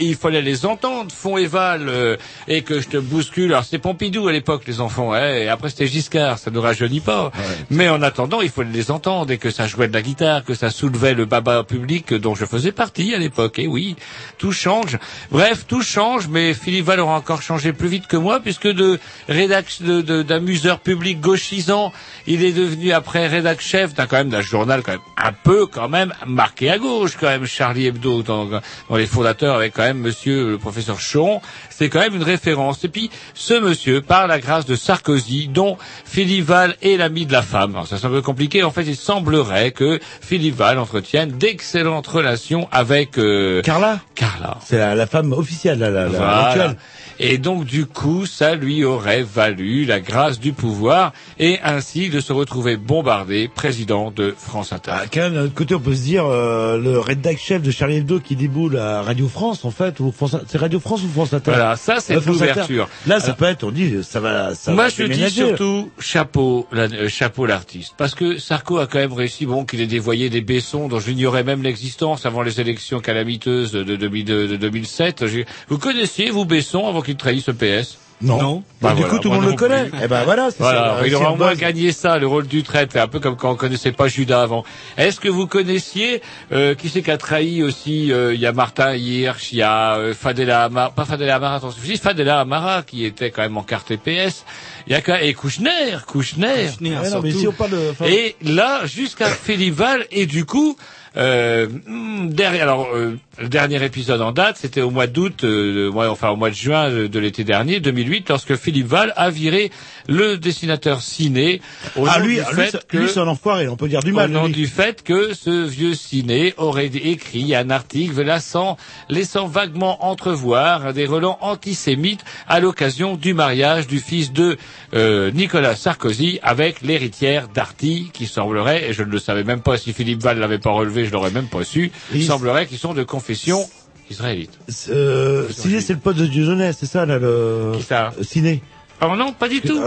Il 0.00 0.16
fallait 0.16 0.42
les 0.42 0.66
entendre, 0.66 1.10
Fond 1.12 1.36
et 1.36 1.46
Val, 1.46 1.88
euh, 1.88 2.16
et 2.48 2.62
que 2.62 2.80
je 2.80 2.88
te 2.88 2.96
bouscule. 2.96 3.52
Alors 3.52 3.64
c'était 3.64 3.78
Pompidou 3.78 4.28
à 4.28 4.32
l'époque, 4.32 4.62
les 4.66 4.80
enfants, 4.80 5.12
hein, 5.12 5.34
et 5.34 5.48
après 5.48 5.68
c'était 5.70 5.86
Giscard, 5.86 6.38
ça 6.38 6.50
ne 6.50 6.58
rajeunit 6.58 7.00
pas. 7.00 7.30
Mais 7.70 7.88
en 7.88 8.02
attendant, 8.02 8.40
il 8.40 8.50
fallait 8.50 8.70
les 8.72 8.90
entendre, 8.90 9.30
et 9.32 9.38
que 9.38 9.50
ça 9.50 9.66
jouait 9.66 9.88
de 9.88 9.92
la 9.92 10.02
guitare, 10.02 10.44
que 10.44 10.54
ça 10.54 10.70
soulevait 10.70 11.14
le 11.14 11.24
baba 11.24 11.64
public 11.64 12.14
dont 12.14 12.34
je 12.34 12.44
faisais 12.44 12.72
partie 12.72 13.14
à 13.14 13.18
l'époque. 13.18 13.58
Et 13.58 13.66
oui, 13.66 13.96
tout 14.38 14.52
change. 14.52 14.98
Bref, 15.30 15.64
tout 15.66 15.82
change, 15.82 16.28
mais 16.28 16.54
Philippe 16.54 16.86
Val 16.86 17.00
aura 17.00 17.16
encore 17.16 17.42
changé 17.42 17.72
plus 17.72 17.88
vite 17.88 18.06
que 18.06 18.16
moi, 18.16 18.40
puisque 18.40 18.68
de 18.68 18.98
rédac 19.28 19.66
de- 19.80 20.00
de- 20.02 20.22
d'amuseur 20.22 20.80
public 20.80 21.20
gauchisant, 21.20 21.92
il 22.26 22.44
est 22.44 22.52
devenu 22.52 22.92
après 22.92 23.26
rédac 23.26 23.60
chef 23.60 23.94
d'un 23.94 24.06
quand 24.06 24.16
même 24.16 24.30
d'un 24.30 24.40
journal 24.40 24.82
quand 24.82 24.92
même 24.92 25.00
un 25.16 25.32
peu 25.32 25.66
quand 25.66 25.88
même 25.88 26.12
marqué 26.26 26.70
à 26.70 26.78
gauche 26.78 27.16
quand 27.18 27.26
même 27.28 27.46
Charlie 27.46 27.86
Hebdo 27.86 28.22
dans, 28.22 28.44
dans 28.46 28.96
les 28.96 29.06
fondateurs 29.06 29.33
avec 29.42 29.74
quand 29.74 29.82
même 29.82 29.98
monsieur 29.98 30.50
le 30.50 30.58
professeur 30.58 31.00
Chon 31.00 31.40
c'est 31.70 31.88
quand 31.88 32.00
même 32.00 32.14
une 32.14 32.22
référence. 32.22 32.84
Et 32.84 32.88
puis 32.88 33.10
ce 33.34 33.54
monsieur 33.54 34.00
par 34.00 34.26
la 34.26 34.38
grâce 34.38 34.64
de 34.66 34.76
Sarkozy 34.76 35.48
dont 35.48 35.76
Philippe 36.04 36.44
Val 36.46 36.76
est 36.82 36.96
l'ami 36.96 37.26
de 37.26 37.32
la 37.32 37.42
femme. 37.42 37.72
Alors 37.74 37.86
ça 37.88 37.98
c'est 37.98 38.06
un 38.06 38.10
peu 38.10 38.22
compliqué. 38.22 38.62
En 38.62 38.70
fait 38.70 38.84
il 38.84 38.96
semblerait 38.96 39.72
que 39.72 39.98
Philippe 40.20 40.56
Val 40.56 40.78
entretienne 40.78 41.32
d'excellentes 41.32 42.06
relations 42.06 42.68
avec 42.70 43.18
euh, 43.18 43.62
Carla? 43.62 44.00
Carla. 44.14 44.58
C'est 44.64 44.78
la, 44.78 44.94
la 44.94 45.06
femme 45.06 45.32
officielle, 45.32 45.78
la, 45.80 45.90
la, 45.90 46.02
la- 46.04 46.08
voilà. 46.08 46.46
actuelle. 46.46 46.76
Et 47.20 47.38
donc 47.38 47.64
du 47.64 47.86
coup, 47.86 48.26
ça 48.26 48.54
lui 48.54 48.84
aurait 48.84 49.22
valu 49.22 49.84
la 49.84 50.00
grâce 50.00 50.40
du 50.40 50.52
pouvoir 50.52 51.12
et 51.38 51.58
ainsi 51.62 52.08
de 52.08 52.20
se 52.20 52.32
retrouver 52.32 52.76
bombardé 52.76 53.48
président 53.48 54.10
de 54.10 54.34
France 54.36 54.72
Inter. 54.72 54.90
Ah, 54.94 55.02
quand 55.12 55.20
même, 55.20 55.34
d'un 55.34 55.44
autre 55.44 55.54
côté, 55.54 55.74
on 55.74 55.80
peut 55.80 55.94
se 55.94 56.02
dire, 56.02 56.24
euh, 56.26 56.78
le 56.78 56.98
rédac 56.98 57.38
chef 57.38 57.62
de 57.62 57.70
Charlie 57.70 57.96
Hebdo 57.96 58.20
qui 58.20 58.36
déboule 58.36 58.76
à 58.78 59.02
Radio 59.02 59.28
France, 59.28 59.64
en 59.64 59.70
fait, 59.70 60.00
ou 60.00 60.10
France, 60.12 60.36
c'est 60.48 60.58
Radio 60.58 60.80
France 60.80 61.02
ou 61.02 61.08
France 61.08 61.32
Inter 61.32 61.52
Voilà, 61.52 61.76
ça 61.76 62.00
c'est 62.00 62.16
Euh, 62.16 62.20
l'ouverture. 62.26 62.88
Là, 63.06 63.20
ça 63.20 63.26
Alors- 63.26 63.36
peut 63.36 63.44
être, 63.46 63.64
on 63.64 63.70
dit, 63.70 64.02
ça 64.02 64.20
va, 64.20 64.54
ça 64.54 64.72
Moi, 64.72 64.84
va 64.84 64.88
je 64.90 65.02
dis 65.04 65.08
déménager. 65.10 65.46
surtout 65.46 65.90
chapeau, 65.98 66.66
la- 66.72 66.82
euh, 66.84 67.08
chapeau 67.08 67.46
l'artiste, 67.46 67.94
parce 67.96 68.14
que 68.14 68.38
Sarko 68.38 68.78
a 68.78 68.86
quand 68.86 68.98
même 68.98 69.12
réussi, 69.12 69.46
bon, 69.46 69.64
qu'il 69.64 69.80
ait 69.80 69.86
dévoyé 69.86 70.30
des 70.30 70.40
Bessons 70.40 70.88
dont 70.88 71.00
j'ignorais 71.00 71.44
même 71.44 71.62
l'existence 71.62 72.26
avant 72.26 72.42
les 72.42 72.60
élections 72.60 73.00
calamiteuses 73.00 73.72
de, 73.72 73.82
2000 73.96 74.24
de- 74.24 74.46
de 74.46 74.56
2007. 74.56 75.26
J'ai- 75.26 75.46
Vous 75.68 75.78
connaissiez 75.78 76.30
vous 76.30 76.44
Besson 76.44 76.86
avant 76.86 77.02
qu'il 77.04 77.16
trahisse 77.16 77.46
le 77.46 77.54
PS 77.54 77.98
Non. 78.20 78.62
Bah 78.80 78.90
Et 78.92 78.94
du 78.96 79.00
voilà, 79.02 79.14
coup, 79.16 79.18
tout 79.20 79.30
le 79.30 79.36
monde 79.36 79.46
le 79.46 79.52
connaît. 79.56 79.84
plus. 79.86 79.98
Eh 80.02 80.08
ben 80.08 80.24
voilà, 80.24 80.50
c'est 80.50 80.58
Voilà, 80.58 80.96
ça. 81.00 81.06
il 81.06 81.14
aura 81.14 81.32
au 81.32 81.36
moins 81.36 81.54
gagné 81.54 81.90
ça, 81.92 82.18
le 82.18 82.26
rôle 82.26 82.46
du 82.46 82.62
traître, 82.62 82.96
un 82.96 83.06
peu 83.08 83.18
comme 83.20 83.36
quand 83.36 83.50
on 83.52 83.56
connaissait 83.56 83.92
pas 83.92 84.08
Judas 84.08 84.42
avant. 84.42 84.64
Est-ce 84.96 85.20
que 85.20 85.28
vous 85.28 85.46
connaissiez 85.46 86.22
euh, 86.52 86.74
qui 86.74 86.88
c'est 86.88 87.02
qui 87.02 87.10
a 87.10 87.16
trahi 87.18 87.62
aussi 87.62 88.12
euh, 88.12 88.34
Il 88.34 88.40
y 88.40 88.46
a 88.46 88.52
Martin 88.52 88.94
Hirsch, 88.94 89.52
il 89.52 89.58
y 89.58 89.62
a 89.62 89.96
euh, 89.96 90.14
Fadela 90.14 90.64
Amara, 90.64 90.90
pas 90.90 91.04
Fadela 91.04 91.36
Amara, 91.36 91.56
attention, 91.56 91.80
Fadela 92.02 92.40
Amara 92.40 92.82
qui 92.82 93.04
était 93.04 93.30
quand 93.30 93.42
même 93.42 93.56
en 93.56 93.62
carte 93.62 93.92
PS. 93.96 94.44
Il 94.86 94.92
y 94.92 94.96
a 94.96 95.00
quand 95.00 95.16
et 95.16 95.32
Kouchner, 95.34 95.96
Kouchner. 96.06 96.68
Ouais, 96.80 97.10
non, 97.10 97.22
mais 97.22 97.32
si 97.32 97.48
on 97.48 97.52
parle 97.52 97.70
de, 97.70 97.90
enfin, 97.90 98.04
Et 98.06 98.36
là, 98.42 98.84
jusqu'à 98.86 99.26
Félival, 99.28 100.06
et 100.10 100.26
du 100.26 100.44
coup, 100.44 100.76
euh, 101.16 101.68
hmm, 101.86 102.28
derrière, 102.30 102.64
alors, 102.64 102.88
euh, 102.92 103.16
le 103.38 103.48
dernier 103.48 103.82
épisode 103.84 104.20
en 104.20 104.32
date, 104.32 104.56
c'était 104.56 104.80
au 104.80 104.90
mois 104.90 105.06
d'août, 105.06 105.44
euh, 105.44 105.92
enfin 105.94 106.30
au 106.30 106.36
mois 106.36 106.50
de 106.50 106.54
juin 106.54 106.90
de, 106.90 107.06
de 107.06 107.18
l'été 107.20 107.44
dernier, 107.44 107.78
2008, 107.78 108.28
lorsque 108.28 108.56
Philippe 108.56 108.88
Val 108.88 109.12
a 109.16 109.30
viré 109.30 109.70
le 110.08 110.36
dessinateur 110.38 111.00
ciné 111.02 111.60
au 111.96 112.06
ah, 112.08 112.18
nom 112.18 112.26
lui, 112.26 112.34
du 112.36 112.40
lui, 112.40 112.62
fait 112.66 112.86
que 112.88 112.96
lui, 112.96 113.08
c'est 113.08 113.20
un 113.20 113.28
enfoiré, 113.28 113.68
on 113.68 113.76
peut 113.76 113.88
dire 113.88 114.00
du 114.00 114.10
au 114.10 114.14
mal. 114.14 114.30
nom 114.30 114.46
lui. 114.46 114.52
du 114.52 114.66
fait 114.66 115.04
que 115.04 115.34
ce 115.34 115.64
vieux 115.64 115.94
ciné 115.94 116.52
aurait 116.56 116.86
écrit 116.86 117.54
un 117.54 117.70
article 117.70 118.20
laissant, 118.22 118.76
laissant 119.08 119.46
vaguement 119.46 120.04
entrevoir 120.04 120.92
des 120.92 121.06
relents 121.06 121.38
antisémites 121.42 122.24
à 122.48 122.58
l'occasion 122.58 123.16
du 123.16 123.34
mariage 123.34 123.86
du 123.86 124.00
fils 124.00 124.32
de 124.32 124.56
euh, 124.94 125.30
Nicolas 125.30 125.76
Sarkozy 125.76 126.38
avec 126.42 126.82
l'héritière 126.82 127.48
Darty, 127.48 128.10
qui 128.12 128.26
semblerait, 128.26 128.90
et 128.90 128.92
je 128.92 129.02
ne 129.02 129.10
le 129.10 129.18
savais 129.18 129.44
même 129.44 129.60
pas 129.60 129.76
si 129.76 129.92
Philippe 129.92 130.22
Val 130.22 130.38
l'avait 130.38 130.58
pas 130.58 130.70
relevé, 130.70 131.04
je 131.04 131.12
l'aurais 131.12 131.30
même 131.30 131.48
pas 131.48 131.64
su, 131.64 131.90
il- 132.14 132.24
semblerait 132.24 132.66
qu'ils 132.66 132.78
sont 132.78 132.94
de 132.94 133.02
confession 133.02 133.68
israélite. 134.10 134.50
Euh, 134.90 135.48
Ciné, 135.50 135.80
c'est 135.80 135.94
le 135.94 135.98
pote 135.98 136.16
de 136.16 136.26
Dieudonné, 136.26 136.72
c'est 136.72 136.86
ça, 136.86 137.06
là, 137.06 137.18
le... 137.18 137.72
Qui 137.76 137.82
ça? 137.82 138.12
Ciné. 138.22 138.62
Oh 139.02 139.16
non, 139.16 139.32
pas 139.32 139.48
du 139.48 139.60
tout. 139.60 139.78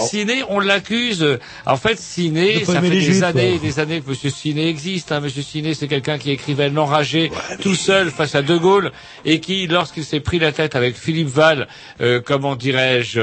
Ciné, 0.00 0.42
on 0.48 0.58
l'accuse. 0.58 1.22
euh, 1.22 1.38
En 1.66 1.76
fait, 1.76 1.98
Ciné, 1.98 2.64
ça 2.64 2.80
fait 2.80 2.90
des 2.90 3.00
Juifs, 3.00 3.22
années 3.22 3.54
et 3.54 3.58
des 3.58 3.78
années 3.78 4.00
que 4.00 4.10
Monsieur 4.10 4.30
Ciné 4.30 4.68
existe. 4.68 5.12
Hein. 5.12 5.20
Monsieur 5.20 5.42
Ciné, 5.42 5.74
c'est 5.74 5.86
quelqu'un 5.86 6.18
qui 6.18 6.30
écrivait 6.30 6.70
l'enragé 6.70 7.30
tout 7.60 7.74
seul 7.74 8.10
face 8.10 8.34
à 8.34 8.42
De 8.42 8.56
Gaulle 8.56 8.90
et 9.24 9.38
qui, 9.40 9.66
lorsqu'il 9.66 10.04
s'est 10.04 10.20
pris 10.20 10.38
la 10.38 10.50
tête 10.52 10.74
avec 10.76 10.96
Philippe 10.96 11.28
Val, 11.28 11.68
euh, 12.00 12.20
comment 12.24 12.56
dirais-je, 12.56 13.20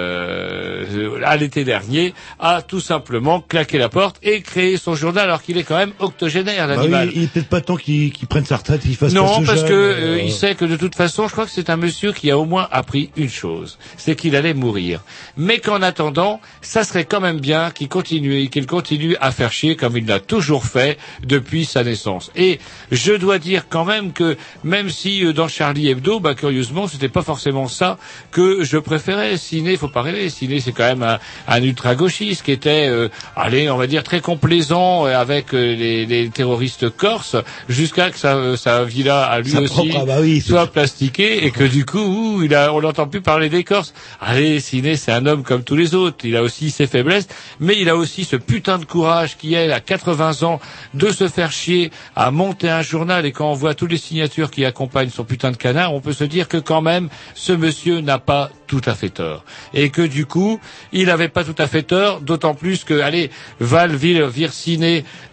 euh, 0.00 1.20
à 1.24 1.36
l'été 1.36 1.64
dernier, 1.64 2.14
a 2.38 2.62
tout 2.62 2.80
simplement 2.80 3.40
claqué 3.40 3.78
la 3.78 3.88
porte 3.88 4.16
et 4.22 4.40
créé 4.42 4.76
son 4.76 4.94
journal 4.94 5.24
alors 5.24 5.42
qu'il 5.42 5.58
est 5.58 5.62
quand 5.64 5.76
même 5.76 5.92
octogénaire, 5.98 6.68
Bah 6.68 6.74
oui, 6.82 7.10
il 7.14 7.22
est 7.24 7.26
peut-être 7.32 7.48
pas 7.48 7.60
temps 7.60 7.76
qu'il 7.76 8.12
qu'il 8.12 8.28
prenne 8.28 8.44
sa 8.44 8.56
retraite, 8.56 8.82
qu'il 8.82 8.96
fasse 8.96 9.12
pas 9.12 9.20
Non, 9.20 9.40
ce 9.40 9.46
parce 9.46 9.60
jeune, 9.60 9.68
que 9.68 9.74
euh, 9.74 10.16
euh, 10.16 10.22
il 10.22 10.32
sait 10.32 10.54
que 10.54 10.64
de 10.64 10.76
toute 10.76 10.94
façon, 10.94 11.26
je 11.28 11.32
crois 11.32 11.44
que 11.44 11.50
c'est 11.52 11.70
un 11.70 11.76
monsieur 11.76 12.12
qui 12.12 12.30
a 12.30 12.38
au 12.38 12.44
moins 12.44 12.68
appris 12.70 13.10
une 13.16 13.28
chose, 13.28 13.78
c'est 13.96 14.14
qu'il 14.16 14.36
allait 14.36 14.54
mourir. 14.60 15.00
Mais 15.36 15.58
qu'en 15.58 15.82
attendant, 15.82 16.40
ça 16.62 16.84
serait 16.84 17.06
quand 17.06 17.20
même 17.20 17.40
bien 17.40 17.70
qu'il 17.70 17.88
continue, 17.88 18.48
qu'il 18.48 18.66
continue 18.66 19.16
à 19.20 19.32
faire 19.32 19.52
chier 19.52 19.74
comme 19.74 19.96
il 19.96 20.06
l'a 20.06 20.20
toujours 20.20 20.64
fait 20.64 20.98
depuis 21.24 21.64
sa 21.64 21.82
naissance. 21.82 22.30
Et 22.36 22.60
je 22.92 23.12
dois 23.12 23.38
dire 23.38 23.64
quand 23.68 23.84
même 23.84 24.12
que 24.12 24.36
même 24.62 24.90
si 24.90 25.24
euh, 25.24 25.32
dans 25.32 25.48
Charlie 25.48 25.88
Hebdo, 25.88 26.20
bah 26.20 26.34
curieusement, 26.34 26.86
c'était 26.86 27.08
pas 27.08 27.22
forcément 27.22 27.68
ça 27.68 27.98
que 28.30 28.62
je 28.62 28.78
préférais. 28.78 29.36
Ciné, 29.36 29.76
faut 29.76 29.88
pas 29.88 30.02
rêver. 30.02 30.28
Ciné, 30.28 30.60
c'est 30.60 30.72
quand 30.72 30.88
même 30.88 31.02
un, 31.02 31.18
un 31.48 31.62
ultra 31.62 31.94
gauchiste 31.94 32.42
qui 32.44 32.52
était, 32.52 32.86
euh, 32.88 33.08
allez, 33.36 33.70
on 33.70 33.76
va 33.76 33.86
dire 33.86 34.02
très 34.04 34.20
complaisant 34.20 35.06
euh, 35.06 35.16
avec 35.16 35.54
euh, 35.54 35.74
les, 35.74 36.06
les 36.06 36.28
terroristes 36.30 36.90
corses, 36.90 37.36
jusqu'à 37.68 38.10
que 38.10 38.18
sa, 38.18 38.56
sa 38.56 38.84
villa 38.84 39.22
à 39.24 39.40
lui 39.40 39.56
aussi 39.56 39.72
propre- 39.74 39.98
ah 40.02 40.04
bah 40.04 40.18
oui, 40.20 40.40
soit 40.40 40.66
plastiquée 40.66 41.46
et 41.46 41.50
que 41.50 41.64
du 41.64 41.84
coup, 41.84 41.98
ouh, 42.00 42.42
il 42.42 42.54
a, 42.54 42.72
on 42.74 42.80
n'entend 42.80 43.06
plus 43.06 43.20
parler 43.20 43.48
des 43.48 43.64
Corses. 43.64 43.94
Allez, 44.20 44.49
C'est 44.58 45.12
un 45.12 45.26
homme 45.26 45.42
comme 45.44 45.62
tous 45.62 45.76
les 45.76 45.94
autres. 45.94 46.24
Il 46.24 46.36
a 46.36 46.42
aussi 46.42 46.70
ses 46.70 46.86
faiblesses, 46.86 47.28
mais 47.60 47.76
il 47.78 47.88
a 47.88 47.96
aussi 47.96 48.24
ce 48.24 48.36
putain 48.36 48.78
de 48.78 48.84
courage 48.84 49.36
qui 49.36 49.54
est 49.54 49.70
à 49.70 49.80
80 49.80 50.42
ans 50.42 50.60
de 50.94 51.10
se 51.10 51.28
faire 51.28 51.52
chier 51.52 51.90
à 52.16 52.30
monter 52.30 52.68
un 52.68 52.82
journal 52.82 53.26
et 53.26 53.32
quand 53.32 53.50
on 53.50 53.54
voit 53.54 53.74
toutes 53.74 53.90
les 53.92 53.98
signatures 53.98 54.50
qui 54.50 54.64
accompagnent 54.64 55.10
son 55.10 55.24
putain 55.24 55.50
de 55.50 55.56
canard, 55.56 55.94
on 55.94 56.00
peut 56.00 56.12
se 56.12 56.24
dire 56.24 56.48
que 56.48 56.56
quand 56.56 56.80
même, 56.82 57.08
ce 57.34 57.52
monsieur 57.52 58.00
n'a 58.00 58.18
pas 58.18 58.50
tout 58.66 58.80
à 58.86 58.94
fait 58.94 59.10
tort. 59.10 59.44
Et 59.74 59.90
que 59.90 60.02
du 60.02 60.26
coup, 60.26 60.60
il 60.92 61.06
n'avait 61.06 61.28
pas 61.28 61.44
tout 61.44 61.54
à 61.58 61.66
fait 61.66 61.82
tort, 61.82 62.20
d'autant 62.20 62.54
plus 62.54 62.84
que, 62.84 63.00
allez, 63.00 63.30
Val 63.58 63.94
vire, 63.94 64.30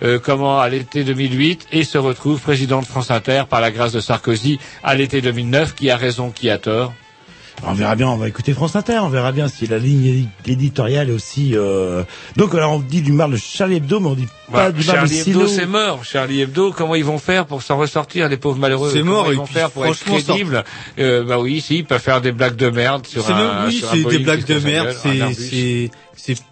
euh, 0.03 0.19
comment, 0.19 0.59
à 0.59 0.69
l'été 0.69 1.03
2008, 1.03 1.67
et 1.71 1.83
se 1.83 1.97
retrouve 1.97 2.39
président 2.41 2.81
de 2.81 2.85
France 2.85 3.11
Inter 3.11 3.43
par 3.49 3.61
la 3.61 3.71
grâce 3.71 3.93
de 3.93 3.99
Sarkozy 3.99 4.59
à 4.83 4.95
l'été 4.95 5.21
2009, 5.21 5.75
qui 5.75 5.89
a 5.89 5.97
raison, 5.97 6.31
qui 6.31 6.49
a 6.49 6.57
tort. 6.57 6.93
On 7.63 7.73
verra 7.73 7.95
bien, 7.95 8.07
on 8.07 8.17
va 8.17 8.27
écouter 8.27 8.53
France 8.53 8.75
Inter, 8.75 8.99
on 9.01 9.09
verra 9.09 9.31
bien 9.31 9.47
si 9.47 9.65
la 9.67 9.79
ligne 9.79 10.05
édi- 10.05 10.27
éditoriale 10.51 11.09
est 11.09 11.13
aussi... 11.13 11.51
Euh... 11.55 12.03
Donc 12.35 12.53
alors 12.53 12.73
on 12.73 12.79
dit 12.79 13.01
du 13.01 13.11
mal 13.11 13.31
de 13.31 13.37
Charlie 13.37 13.77
Hebdo, 13.77 13.99
mais 13.99 14.07
on 14.07 14.13
dit 14.13 14.27
pas 14.51 14.65
Bah, 14.67 14.71
du 14.71 14.85
mal 14.85 14.95
de 14.95 15.07
Charlie 15.07 15.15
Silo. 15.15 15.39
Hebdo, 15.41 15.51
c'est 15.51 15.65
mort. 15.65 16.03
Charlie 16.05 16.41
Hebdo, 16.41 16.71
comment 16.71 16.93
ils 16.95 17.03
vont 17.03 17.17
faire 17.17 17.45
pour 17.47 17.63
s'en 17.63 17.77
ressortir, 17.77 18.29
les 18.29 18.37
pauvres 18.37 18.59
malheureux? 18.59 18.91
C'est 18.93 18.99
Comment 18.99 19.11
mort, 19.11 19.27
ils 19.29 19.33
et 19.33 19.37
vont 19.37 19.45
puis, 19.45 19.53
faire 19.55 19.71
pour 19.71 19.85
être 19.87 19.99
crédibles? 20.03 20.63
euh, 20.99 21.23
Bah 21.25 21.39
oui, 21.39 21.59
si, 21.59 21.77
ils 21.79 21.85
peuvent 21.85 21.99
faire 22.01 22.21
des 22.21 22.31
blagues 22.31 22.55
de 22.55 22.69
merde 22.69 23.07
sur 23.07 23.23
C'est 23.23 23.33
un. 23.33 23.37
même- 23.37 23.65
oui, 23.67 23.83
c'est 23.91 24.03
des 24.03 24.19
blagues 24.19 24.45
de 24.45 24.59
merde, 24.59 24.95
c'est 25.35 25.89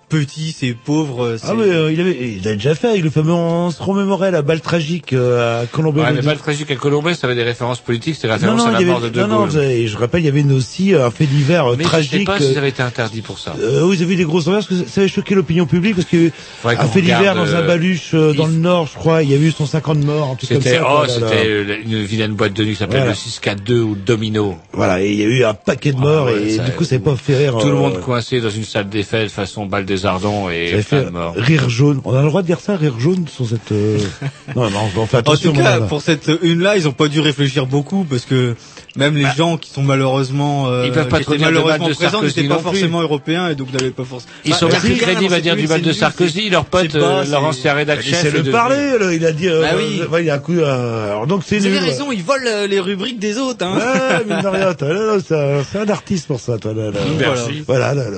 petit, 0.09 0.55
c'est 0.57 0.73
pauvre, 0.73 1.37
c'est... 1.39 1.47
Ah 1.49 1.53
mais 1.57 1.63
euh, 1.65 1.91
il 1.91 1.99
avait, 1.99 2.17
il 2.41 2.47
a 2.47 2.53
déjà 2.53 2.75
fait 2.75 2.87
avec 2.89 3.03
le 3.03 3.09
fameux, 3.09 3.31
on 3.33 3.71
se 3.71 3.81
remémorait 3.81 4.31
la 4.31 4.41
balle 4.41 4.61
tragique 4.61 5.13
euh, 5.13 5.63
à 5.63 5.65
Colombey. 5.65 6.01
Ouais, 6.01 6.13
mais 6.13 6.21
pas 6.21 6.33
le 6.33 6.39
tragique 6.39 6.69
à 6.71 6.75
Colombey, 6.75 7.13
ça 7.13 7.27
avait 7.27 7.35
des 7.35 7.43
références 7.43 7.79
politiques, 7.79 8.15
c'était 8.15 8.31
référence 8.31 8.57
non, 8.59 8.69
non, 8.71 8.75
à 8.75 8.79
la 8.79 8.85
mort 8.85 8.97
avait, 8.97 9.09
de 9.09 9.13
De 9.15 9.21
non, 9.21 9.27
non, 9.27 9.45
Gaulle. 9.47 9.57
avez- 9.57 9.81
et 9.81 9.87
je 9.87 9.97
rappelle, 9.97 10.21
il 10.21 10.25
y 10.25 10.29
avait 10.29 10.43
aussi 10.53 10.93
un 10.93 11.09
fait 11.11 11.25
divers 11.25 11.65
euh, 11.67 11.75
mais 11.77 11.83
je 11.83 11.89
sais 11.89 11.89
tragique. 11.89 12.25
pas 12.27 12.37
si 12.39 12.45
euh, 12.45 12.53
ça 12.53 12.59
avait 12.59 12.69
été 12.69 12.81
interdit 12.83 13.21
pour 13.21 13.39
ça. 13.39 13.55
Euh, 13.59 13.81
oui, 13.83 13.97
vous 13.97 14.03
avez 14.03 14.13
eu 14.13 14.17
des 14.17 14.23
grosses 14.25 14.47
ambiances, 14.47 14.67
parce 14.67 14.81
que 14.81 14.87
ça 14.89 15.01
avait 15.01 15.09
choqué 15.09 15.35
l'opinion 15.35 15.65
publique 15.65 15.95
parce 15.95 16.07
que 16.07 16.29
Faudrait 16.61 16.77
un 16.77 16.87
fait 16.87 17.01
divers 17.01 17.35
dans 17.35 17.53
un 17.55 17.59
euh, 17.61 17.67
baluche 17.67 18.11
euh, 18.13 18.33
dans 18.33 18.47
le 18.47 18.53
Nord, 18.53 18.87
je 18.87 18.97
crois, 18.97 19.23
il 19.23 19.31
y 19.31 19.33
a 19.33 19.37
eu 19.37 19.51
150 19.51 20.03
morts, 20.03 20.29
un 20.31 20.35
truc 20.35 20.49
comme 20.51 20.61
ça. 20.61 20.69
Oh, 20.81 20.83
quoi, 20.83 21.07
là, 21.07 21.19
là. 21.19 21.27
c'était 21.29 21.47
euh, 21.47 21.77
une 21.83 22.03
vilaine 22.03 22.33
boîte 22.33 22.53
de 22.53 22.63
nuit 22.63 22.73
qui 22.73 22.77
s'appelle 22.79 22.97
Voilà. 22.97 23.11
le 23.11 23.17
642 23.17 23.79
ou 23.81 23.95
Domino. 23.95 24.55
Voilà, 24.73 25.01
et 25.01 25.11
il 25.11 25.19
y 25.19 25.23
a 25.23 25.27
eu 25.27 25.43
un 25.43 25.53
paquet 25.53 25.91
de 25.93 25.97
morts 25.97 26.27
Ah 26.29 26.33
ouais, 26.33 26.43
et 26.43 26.57
ça- 26.57 26.63
du 26.63 26.71
coup, 26.71 26.83
ça 26.83 26.95
n'a 26.95 27.01
pas 27.01 27.15
fait 27.15 27.35
rire. 27.37 27.57
Tout 27.59 27.67
le 27.67 27.73
euh, 27.73 27.77
monde 27.77 27.99
coincé 28.01 28.39
dans 28.41 28.49
une 28.49 28.63
salle 28.65 28.87
des 28.89 29.03
fêtes 29.03 29.31
façon 29.31 29.65
balle 29.65 29.85
des 29.95 30.05
ardents 30.05 30.49
et 30.49 30.81
fait 30.81 31.07
rire 31.35 31.69
jaune. 31.69 32.01
On 32.03 32.13
a 32.13 32.21
le 32.21 32.27
droit 32.27 32.41
de 32.41 32.47
dire 32.47 32.59
ça, 32.59 32.75
rire 32.75 32.99
jaune, 32.99 33.25
sur 33.27 33.47
cette. 33.47 33.71
euh, 33.71 33.97
non, 34.55 34.69
non, 34.69 34.79
on 34.97 35.05
fait 35.05 35.27
En 35.27 35.35
tout 35.35 35.53
cas, 35.53 35.81
pour 35.81 36.01
cette 36.01 36.31
une-là, 36.41 36.77
ils 36.77 36.87
ont 36.87 36.93
pas 36.93 37.07
dû 37.07 37.19
réfléchir 37.19 37.65
beaucoup 37.65 38.03
parce 38.03 38.25
que 38.25 38.55
même 38.95 39.15
les 39.15 39.27
gens 39.37 39.57
qui 39.57 39.69
sont 39.69 39.83
malheureusement, 39.83 40.69
euh, 40.69 40.85
Ils 40.85 40.91
peuvent 40.91 41.07
pas 41.07 41.17
qui 41.19 41.23
trop 41.25 41.33
étaient 41.33 41.39
dire 41.43 41.49
de 41.49 41.53
mal 41.55 41.63
malheureusement 41.63 41.87
de 41.89 41.93
présents 41.93 42.21
n'étaient 42.21 42.43
pas 42.43 42.49
non 42.55 42.55
plus. 42.61 42.63
forcément 42.63 43.01
européens 43.01 43.49
et 43.49 43.55
donc 43.55 43.71
n'avaient 43.73 43.91
pas 43.91 44.03
forcément. 44.03 44.31
Ils 44.45 44.53
sont 44.53 44.67
Bah, 44.67 44.75
plus 44.79 44.87
c'est 44.89 44.93
bien, 44.95 45.03
crédibles 45.03 45.31
non, 45.31 45.37
à 45.37 45.39
dire 45.41 45.53
c'est 45.55 45.61
du 45.61 45.67
mal 45.67 45.81
de 45.81 45.91
c'est- 45.93 45.99
Sarkozy. 45.99 46.49
Leur 46.49 46.65
pote, 46.65 46.87
c'est 46.91 46.97
euh, 46.97 47.23
c'est- 47.23 47.31
Laurent 47.31 47.51
rédac 47.75 48.01
chef. 48.01 48.11
Laissez-le 48.11 48.35
est 48.35 48.39
devenu- 48.39 48.51
parler, 48.51 48.97
là, 48.99 49.13
il 49.13 49.25
a 49.25 49.31
dit. 49.31 49.47
euh, 49.49 49.61
Bah 49.61 49.67
oui. 49.77 50.01
il 50.23 50.29
a 50.29 50.37
coup. 50.39 50.53
euh, 50.53 51.11
alors 51.11 51.27
donc 51.27 51.43
c'est 51.45 51.59
Vous 51.59 51.65
raison, 51.79 52.11
ils 52.11 52.23
volent 52.23 52.43
euh, 52.47 52.67
les 52.67 52.79
rubriques 52.79 53.19
des 53.19 53.37
autres. 53.37 53.65
Hein. 53.65 53.75
Ouais, 53.75 54.25
de 54.25 54.85
là, 54.85 55.15
là, 55.15 55.17
c'est 55.25 55.35
un- 55.35 55.63
c'est 55.69 55.89
artiste 55.89 56.27
pour 56.27 56.39
ça, 56.39 56.57
toi. 56.57 56.73
Là, 56.73 56.85
là. 56.91 56.99
Merci. 57.19 57.63
Voilà, 57.67 57.93
là, 57.93 58.09
là. 58.09 58.17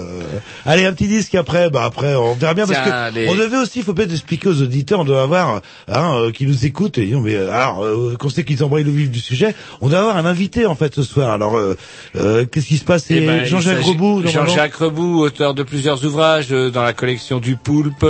Allez, 0.66 0.86
un 0.86 0.94
petit 0.94 1.08
disque 1.08 1.36
après, 1.36 1.70
bah 1.70 1.84
après, 1.86 2.16
on 2.16 2.34
verra 2.36 2.54
bien 2.54 2.68
parce 2.68 2.80
que 2.80 3.16
les- 3.16 3.28
on 3.30 3.36
devait 3.36 3.58
aussi, 3.58 3.82
faut 3.82 3.94
peut-être 3.94 4.12
expliquer 4.12 4.50
aux 4.50 4.62
auditeurs, 4.62 5.00
on 5.00 5.06
doit 5.06 5.22
avoir, 5.24 5.62
hein, 5.88 6.14
euh, 6.20 6.32
qui 6.32 6.46
nous 6.46 6.66
écoutent, 6.66 6.98
et 6.98 7.06
disons, 7.06 7.22
mais 7.22 7.36
alors, 7.36 7.84
qu'on 8.20 8.30
sait 8.30 8.44
qu'ils 8.44 8.64
embrayent 8.64 8.84
le 8.84 8.92
vif 8.92 9.10
du 9.10 9.20
sujet, 9.20 9.56
on 9.82 9.90
doit 9.90 10.00
avoir 10.00 10.18
un 10.18 10.26
invité 10.26 10.66
en 10.68 10.76
fait 10.76 10.94
ce 10.96 11.04
soir. 11.04 11.32
Alors, 11.32 11.58
euh, 11.58 11.76
euh, 12.16 12.46
qu'est-ce 12.46 12.68
qui 12.68 12.78
se 12.78 12.86
passe? 12.86 13.08
Eh 13.10 13.26
ben, 13.26 13.46
Jean-Jacques 13.46 13.86
normalement. 13.86 14.28
Jean-Jacques 14.28 14.76
Rebout, 14.76 15.20
auteur 15.20 15.54
de 15.54 15.64
plusieurs 15.64 16.06
ouvrages 16.06 16.52
euh, 16.52 16.70
dans 16.70 16.84
la 16.84 16.94
collection 16.94 17.40
du 17.40 17.56
Poulpe, 17.56 18.06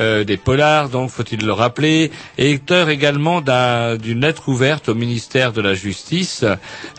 euh, 0.00 0.24
des 0.24 0.36
Polars, 0.36 0.88
donc 0.88 1.10
faut-il 1.10 1.44
le 1.44 1.52
rappeler, 1.52 2.10
et 2.38 2.54
auteur 2.54 2.88
également 2.88 3.40
d'un- 3.40 3.96
d'une 3.96 4.20
lettre 4.22 4.48
ouverte 4.48 4.88
au 4.88 4.94
ministère 4.94 5.52
de 5.52 5.60
la 5.60 5.74
Justice, 5.74 6.44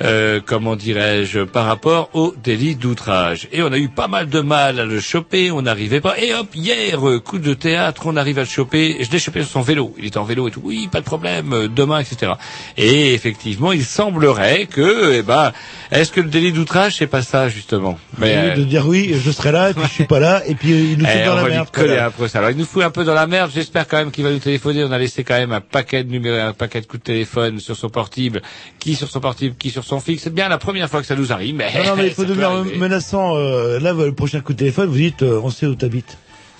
euh, 0.01 0.39
comment 0.45 0.75
dirais-je, 0.75 1.39
par 1.41 1.65
rapport 1.65 2.09
au 2.13 2.33
délit 2.43 2.75
d'outrage. 2.75 3.47
Et 3.51 3.61
on 3.63 3.71
a 3.71 3.77
eu 3.77 3.89
pas 3.89 4.07
mal 4.07 4.29
de 4.29 4.39
mal 4.39 4.79
à 4.79 4.85
le 4.85 4.99
choper, 4.99 5.51
on 5.51 5.61
n'arrivait 5.63 6.01
pas. 6.01 6.17
Et 6.19 6.33
hop, 6.33 6.47
hier, 6.55 7.07
euh, 7.07 7.19
coup 7.19 7.39
de 7.39 7.53
théâtre, 7.53 8.03
on 8.05 8.15
arrive 8.15 8.37
à 8.37 8.41
le 8.41 8.47
choper. 8.47 8.97
Je 9.01 9.09
l'ai 9.11 9.19
chopé 9.19 9.41
sur 9.41 9.51
son 9.51 9.61
vélo. 9.61 9.93
Il 9.97 10.05
était 10.05 10.17
en 10.17 10.23
vélo 10.23 10.47
et 10.47 10.51
tout. 10.51 10.61
Oui, 10.63 10.87
pas 10.91 10.99
de 10.99 11.05
problème, 11.05 11.53
euh, 11.53 11.67
demain, 11.67 11.99
etc. 11.99 12.33
Et 12.77 13.13
effectivement, 13.13 13.71
il 13.71 13.83
semblerait 13.85 14.67
que, 14.67 15.13
eh 15.15 15.21
ben, 15.21 15.51
est-ce 15.91 16.11
que 16.11 16.21
le 16.21 16.29
délit 16.29 16.51
d'outrage, 16.51 16.97
c'est 16.97 17.07
pas 17.07 17.21
ça 17.21 17.49
justement? 17.49 17.97
Mais, 18.17 18.35
euh, 18.37 18.55
de 18.55 18.63
dire 18.63 18.87
oui, 18.87 19.15
je 19.23 19.31
serai 19.31 19.51
là, 19.51 19.69
et 19.71 19.73
puis 19.73 19.83
je 19.87 19.89
suis 19.93 20.05
pas 20.05 20.19
là, 20.19 20.41
et 20.47 20.55
puis 20.55 20.69
il 20.69 20.97
nous 20.97 21.05
eh, 21.05 21.17
fout 21.17 21.25
dans 21.25 21.33
on 21.33 21.35
la 21.37 21.49
merde. 21.49 21.69
coller 21.71 22.07
peu 22.17 22.27
ça. 22.27 22.39
Alors 22.39 22.51
il 22.51 22.57
nous 22.57 22.65
fout 22.65 22.83
un 22.83 22.90
peu 22.91 23.03
dans 23.03 23.13
la 23.13 23.27
merde. 23.27 23.51
J'espère 23.53 23.87
quand 23.87 23.97
même 23.97 24.11
qu'il 24.11 24.23
va 24.23 24.31
nous 24.31 24.39
téléphoner. 24.39 24.83
On 24.83 24.91
a 24.91 24.97
laissé 24.97 25.23
quand 25.23 25.33
même 25.37 25.51
un 25.51 25.61
paquet 25.61 26.03
de 26.03 26.11
numéros, 26.11 26.37
un 26.37 26.53
paquet 26.53 26.81
de 26.81 26.85
coups 26.85 27.01
de 27.01 27.05
téléphone 27.05 27.59
sur 27.59 27.75
son 27.75 27.89
portable, 27.89 28.41
qui 28.79 28.95
sur 28.95 29.09
son 29.09 29.19
portable, 29.19 29.55
qui 29.55 29.69
sur 29.71 29.83
son 29.83 29.99
fixe. 29.99 30.23
C'est 30.23 30.33
bien 30.33 30.49
la 30.49 30.57
première 30.57 30.89
fois 30.89 31.01
que 31.01 31.07
ça 31.07 31.15
nous 31.15 31.31
arrive. 31.31 31.55
Mais, 31.55 31.71
Non, 31.73 31.89
non, 31.91 31.95
mais 31.97 32.07
il 32.07 32.13
faut 32.13 32.25
devenir 32.25 32.51
menaçant. 32.77 33.35
Euh, 33.37 33.79
là, 33.79 33.93
le 33.93 34.13
prochain 34.13 34.41
coup 34.41 34.53
de 34.53 34.59
téléphone, 34.59 34.89
vous 34.89 34.97
dites, 34.97 35.23
euh, 35.23 35.39
on 35.43 35.49
sait 35.49 35.65
où 35.65 35.75
t'habites. 35.75 36.17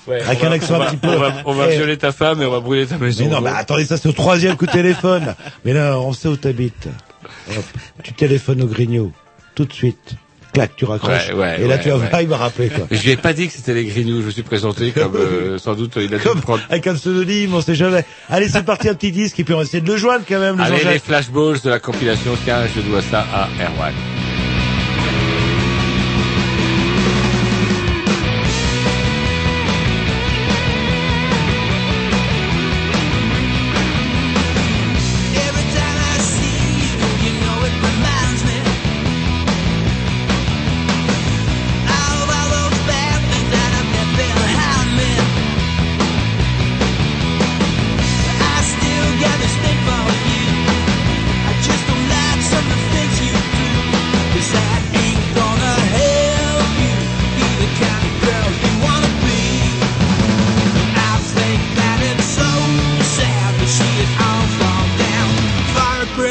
Ouais, 0.07 0.19
Avec 0.23 0.43
un 0.43 0.49
va- 0.49 0.55
accent 0.55 0.81
un 0.81 0.85
petit 0.87 0.97
peu. 0.97 1.09
On 1.09 1.19
va, 1.19 1.33
on 1.45 1.53
va 1.53 1.67
Eh, 1.71 1.75
violer 1.77 1.95
ta 1.97 2.11
femme 2.11 2.41
et 2.41 2.45
on 2.45 2.51
va 2.51 2.59
brûler 2.59 2.87
ta 2.87 2.97
maison. 2.97 3.25
Mais 3.25 3.29
non, 3.29 3.41
mais 3.41 3.51
attendez, 3.51 3.85
ça 3.85 3.97
c'est 3.97 4.09
au 4.09 4.13
troisième 4.13 4.57
coup 4.57 4.65
de 4.65 4.71
téléphone. 4.71 5.35
Mais 5.63 5.73
là, 5.73 5.99
on 5.99 6.11
sait 6.11 6.27
où 6.27 6.35
t'habites. 6.37 6.87
Tu 8.03 8.13
téléphones 8.13 8.63
au 8.63 8.67
grignot. 8.67 9.11
Tout 9.53 9.65
de 9.65 9.73
suite. 9.73 10.15
Clac, 10.53 10.75
tu 10.75 10.85
raccroches. 10.85 11.29
Ouais, 11.29 11.33
ouais, 11.33 11.61
et 11.61 11.67
là, 11.67 11.75
ouais, 11.75 11.81
tu 11.81 11.89
vas 11.89 11.95
voir, 11.95 12.21
il 12.21 12.27
va 12.27 12.37
rappeler, 12.37 12.69
quoi. 12.69 12.85
Je 12.91 13.01
lui 13.03 13.11
ai 13.11 13.17
pas 13.17 13.33
dit 13.33 13.47
que 13.47 13.53
c'était 13.53 13.73
les 13.73 13.85
Grignoux. 13.85 14.21
Je 14.21 14.25
me 14.25 14.31
suis 14.31 14.43
présenté 14.43 14.91
comme 14.95 15.15
euh, 15.15 15.57
sans 15.57 15.75
doute 15.75 15.93
il 15.95 16.13
a 16.13 16.17
dû 16.17 16.27
me 16.27 16.41
prendre. 16.41 16.61
Avec 16.69 16.87
un 16.87 16.95
pseudonyme, 16.95 17.53
on 17.53 17.61
sait 17.61 17.75
jamais. 17.75 18.05
Allez, 18.29 18.49
c'est 18.49 18.63
parti, 18.63 18.89
un 18.89 18.93
petit 18.95 19.11
disque, 19.11 19.39
et 19.39 19.43
puis 19.43 19.53
on 19.53 19.57
va 19.57 19.63
essayer 19.63 19.81
de 19.81 19.87
le 19.91 19.97
joindre 19.97 20.25
quand 20.27 20.39
même, 20.39 20.57
le 20.57 20.63
Allez, 20.63 20.83
les 20.83 20.99
flashballs 20.99 21.61
de 21.61 21.69
la 21.69 21.79
compilation. 21.79 22.31
Tiens, 22.43 22.63
je 22.75 22.81
dois 22.81 23.01
ça 23.01 23.25
à 23.33 23.47
Erwan. 23.63 23.93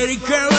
Merry 0.01 0.17
girl. 0.17 0.50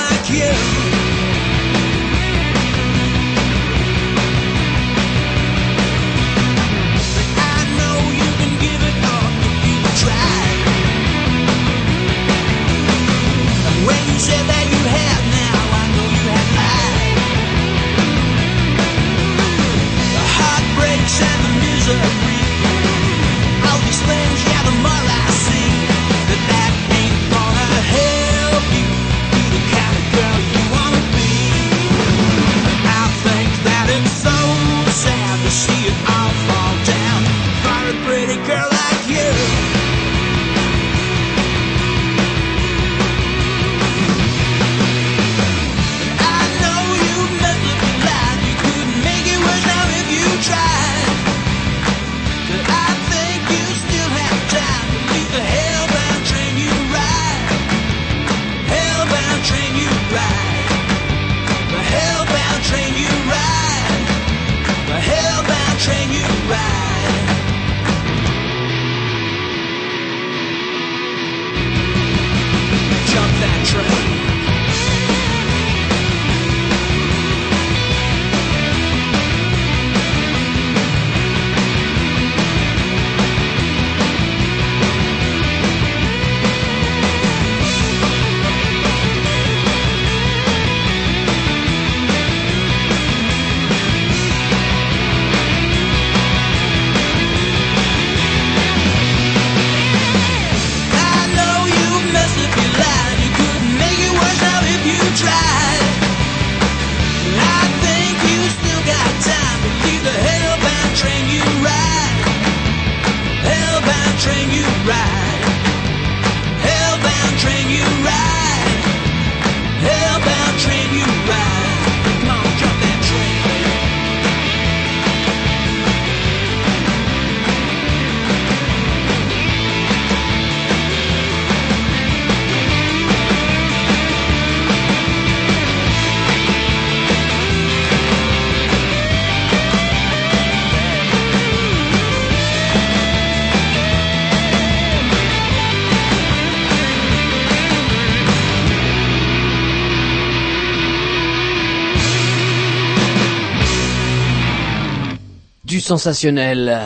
Sensationnel. 155.91 156.79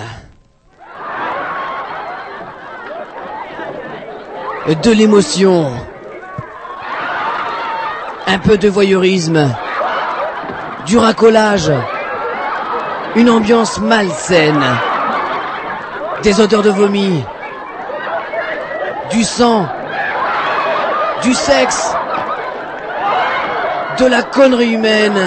De 4.84 4.92
l'émotion. 4.92 5.72
Un 8.26 8.40
peu 8.40 8.58
de 8.58 8.68
voyeurisme. 8.68 9.48
Du 10.88 10.98
racolage. 10.98 11.72
Une 13.16 13.30
ambiance 13.30 13.80
malsaine. 13.80 14.66
Des 16.24 16.42
odeurs 16.42 16.64
de 16.64 16.72
vomi. 16.72 17.24
Du 19.12 19.24
sang. 19.24 19.68
Du 21.22 21.36
sexe. 21.36 21.94
De 24.00 24.08
la 24.08 24.24
connerie 24.24 24.72
humaine. 24.72 25.22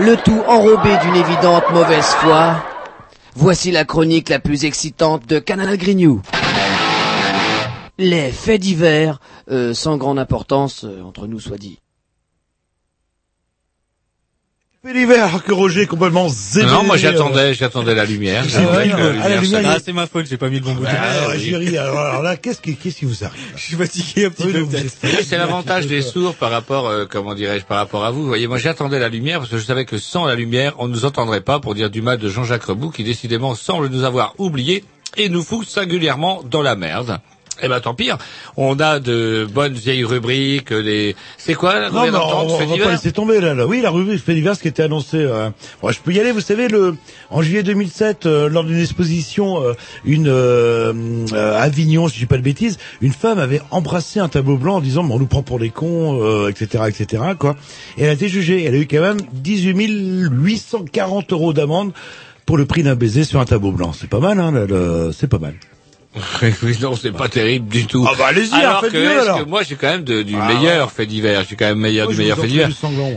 Le 0.00 0.16
tout 0.16 0.40
enrobé 0.48 0.88
d'une 1.02 1.14
évidente 1.14 1.64
mauvaise 1.74 2.06
foi. 2.06 2.64
Voici 3.34 3.70
la 3.70 3.84
chronique 3.84 4.30
la 4.30 4.38
plus 4.38 4.64
excitante 4.64 5.26
de 5.26 5.38
Canal 5.38 5.76
Grignou. 5.76 6.22
Les 7.98 8.30
faits 8.30 8.62
divers, 8.62 9.20
euh, 9.50 9.74
sans 9.74 9.98
grande 9.98 10.18
importance, 10.18 10.84
euh, 10.84 11.02
entre 11.02 11.26
nous 11.26 11.38
soit 11.38 11.58
dit. 11.58 11.80
Alors 15.16 15.42
que 15.42 15.52
Roger 15.52 15.82
est 15.82 15.86
complètement 15.86 16.28
zélé. 16.28 16.66
Non, 16.66 16.82
moi 16.84 16.96
j'attendais, 16.96 17.54
j'attendais 17.54 17.94
la 17.94 18.04
lumière. 18.04 18.44
Ah 18.44 18.58
ouais, 18.60 18.88
J'attendais 18.88 18.88
que 18.90 19.16
non, 19.18 19.22
à 19.22 19.28
la 19.28 19.36
lumière, 19.40 19.50
ça- 19.50 19.60
il 19.60 19.66
y 19.66 19.66
a- 19.66 19.72
Ah, 19.72 19.78
c'est 19.84 19.92
ma 19.92 20.06
faute, 20.06 20.26
j'ai 20.28 20.36
pas 20.36 20.48
mis 20.48 20.56
le 20.60 20.64
bon 20.64 20.74
bout. 20.74 20.84
Ah, 20.86 21.28
ouais, 21.28 21.76
alors, 21.78 21.98
alors 21.98 22.22
là, 22.22 22.36
qu'est-ce 22.36 22.60
qui, 22.60 22.76
qu'est-ce 22.76 22.96
qui 22.96 23.04
vous 23.04 23.24
arrive? 23.24 23.40
Je 23.56 23.60
suis 23.62 23.76
fatigué 23.76 24.26
un 24.26 24.30
petit 24.30 24.44
peu 24.48 24.66
peut-être. 24.66 24.92
Oui, 25.04 25.10
c'est 25.26 25.36
l'avantage 25.38 25.86
des 25.86 26.02
sourds 26.02 26.34
par 26.34 26.50
rapport, 26.50 26.88
euh, 26.88 27.06
comment 27.08 27.34
dirais-je, 27.34 27.64
par 27.64 27.78
rapport 27.78 28.04
à 28.04 28.10
vous. 28.10 28.22
Vous 28.22 28.28
voyez, 28.28 28.46
moi 28.46 28.58
j'attendais 28.58 28.98
la 28.98 29.08
lumière 29.08 29.38
parce 29.38 29.50
que 29.50 29.58
je 29.58 29.64
savais 29.64 29.84
que 29.84 29.98
sans 29.98 30.24
la 30.26 30.34
lumière, 30.34 30.74
on 30.78 30.88
ne 30.88 30.92
nous 30.92 31.04
entendrait 31.04 31.40
pas 31.40 31.58
pour 31.60 31.74
dire 31.74 31.90
du 31.90 32.02
mal 32.02 32.18
de 32.18 32.28
Jean-Jacques 32.28 32.64
Rebout 32.64 32.90
qui 32.90 33.04
décidément 33.04 33.54
semble 33.54 33.88
nous 33.88 34.04
avoir 34.04 34.34
oubliés 34.38 34.84
et 35.16 35.28
nous 35.28 35.42
fout 35.42 35.66
singulièrement 35.68 36.42
dans 36.48 36.62
la 36.62 36.76
merde. 36.76 37.18
Eh 37.62 37.68
ben 37.68 37.80
tant 37.80 37.94
pire. 37.94 38.18
On 38.56 38.78
a 38.80 39.00
de 39.00 39.46
bonnes 39.52 39.74
vieilles 39.74 40.04
rubriques, 40.04 40.72
des. 40.72 41.16
C'est 41.38 41.54
quoi 41.54 41.78
la 41.78 41.90
Non, 41.90 42.02
mais 42.10 42.16
on, 42.18 42.46
on 42.46 42.58
fait 42.58 42.64
va 42.66 42.72
divers 42.72 42.86
pas 42.88 42.92
laisser 42.92 43.12
tomber 43.12 43.40
là, 43.40 43.54
là. 43.54 43.66
Oui, 43.66 43.80
la 43.80 43.90
rubrique 43.90 44.22
fait 44.22 44.34
divers 44.34 44.58
qui 44.58 44.68
était 44.68 44.82
annoncée. 44.82 45.18
Euh... 45.18 45.50
bon, 45.82 45.90
je 45.90 45.98
peux 46.00 46.12
y 46.12 46.20
aller. 46.20 46.32
Vous 46.32 46.40
savez, 46.40 46.68
le 46.68 46.96
en 47.30 47.42
juillet 47.42 47.62
2007, 47.62 48.26
euh, 48.26 48.48
lors 48.48 48.64
d'une 48.64 48.80
exposition, 48.80 49.62
euh, 49.62 49.72
une 50.04 50.28
euh, 50.28 50.92
euh, 51.32 51.60
Avignon, 51.60 52.08
si 52.08 52.14
je 52.16 52.20
dis 52.20 52.26
pas 52.26 52.36
de 52.38 52.42
bêtises, 52.42 52.78
une 53.00 53.12
femme 53.12 53.38
avait 53.38 53.60
embrassé 53.70 54.20
un 54.20 54.28
tableau 54.28 54.56
blanc 54.56 54.76
en 54.76 54.80
disant, 54.80 55.06
on 55.10 55.18
nous 55.18 55.26
prend 55.26 55.42
pour 55.42 55.58
des 55.58 55.70
cons, 55.70 56.20
euh, 56.22 56.48
etc., 56.48 56.84
etc. 56.88 57.22
Quoi. 57.38 57.56
Et 57.98 58.02
elle 58.04 58.10
a 58.10 58.12
été 58.12 58.28
jugée. 58.28 58.64
Elle 58.64 58.74
a 58.74 58.78
eu 58.78 58.86
quand 58.86 59.00
même 59.00 59.18
18 59.32 59.70
840 60.30 61.32
euros 61.32 61.52
d'amende 61.52 61.92
pour 62.46 62.56
le 62.56 62.66
prix 62.66 62.82
d'un 62.82 62.94
baiser 62.96 63.24
sur 63.24 63.40
un 63.40 63.44
tableau 63.44 63.72
blanc. 63.72 63.92
C'est 63.92 64.08
pas 64.10 64.20
mal, 64.20 64.40
hein. 64.40 64.50
le- 64.50 65.12
C'est 65.16 65.28
pas 65.28 65.38
mal. 65.38 65.54
oui, 66.62 66.76
non, 66.82 66.96
c'est 66.96 67.12
pas 67.12 67.28
terrible 67.28 67.68
du 67.68 67.86
tout. 67.86 68.04
Ah 68.08 68.14
bah 68.18 68.26
allez-y, 68.28 68.52
alors 68.54 68.80
que, 68.82 68.96
mieux, 68.96 69.20
alors. 69.20 69.38
que 69.38 69.44
moi 69.48 69.62
j'ai 69.62 69.76
quand 69.76 69.88
même 69.88 70.02
de- 70.02 70.22
du 70.22 70.34
Ah, 70.40 70.48
meilleur 70.52 70.90
fait 70.90 71.06
divers. 71.06 71.42
Je 71.42 71.46
suis 71.46 71.56
quand 71.56 71.66
même 71.66 71.78
meilleur 71.78 72.06
Moi, 72.06 72.12
du 72.12 72.16
je 72.16 72.22
meilleur 72.22 72.36
vous 72.36 72.42
fait 72.42 72.48
divers. 72.48 72.68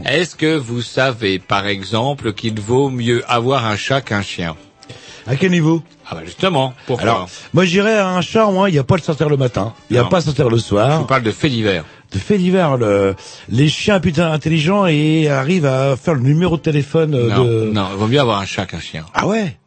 Est-ce 0.06 0.36
que 0.36 0.56
vous 0.56 0.82
savez, 0.84 1.39
par 1.39 1.66
exemple, 1.66 2.34
qu'il 2.34 2.60
vaut 2.60 2.89
mieux 2.89 3.24
avoir 3.28 3.66
un 3.66 3.76
chat 3.78 4.02
qu'un 4.02 4.22
chien 4.22 4.56
À 5.26 5.36
quel 5.36 5.50
niveau 5.52 5.82
Ah 6.08 6.14
bah 6.16 6.22
justement. 6.24 6.74
Pourquoi 6.86 7.04
Alors, 7.04 7.30
moi 7.54 7.66
j'irais 7.66 7.98
à 7.98 8.10
un 8.10 8.22
chat, 8.22 8.46
moi, 8.52 8.70
il 8.70 8.74
n'y 8.74 8.80
a 8.80 8.84
pas 8.84 8.96
le 8.98 9.02
sortir 9.02 9.28
le 9.28 9.38
matin, 9.38 9.74
il 9.89 9.94
n'y 9.94 10.00
a 10.00 10.06
pas 10.06 10.18
le 10.18 10.24
sortir 10.26 10.50
le 10.50 10.58
Je 10.58 10.62
soir. 10.62 11.00
vous 11.00 11.06
parle 11.06 11.24
de 11.24 11.32
fait 11.32 11.50
divers. 11.50 11.86
De 12.12 12.20
fait 12.20 12.38
divers, 12.38 12.78
le, 12.78 13.16
les 13.50 13.70
chiens 13.70 14.00
putain 14.00 14.32
intelligents 14.32 14.86
et 14.86 15.30
arrivent 15.30 15.66
à 15.66 15.96
faire 15.98 16.14
le 16.14 16.22
numéro 16.22 16.58
de 16.58 16.62
téléphone 16.62 17.16
euh, 17.16 17.30
Non, 17.36 17.44
de. 17.44 17.72
non, 17.74 17.88
il 17.94 17.98
vaut 17.98 18.06
mieux 18.08 18.20
avoir 18.20 18.39
un 18.39 18.46
chat 18.46 18.68
qu'un 18.68 18.80
chien. 18.80 19.04
Ah 19.16 19.26
ouais? 19.26 19.58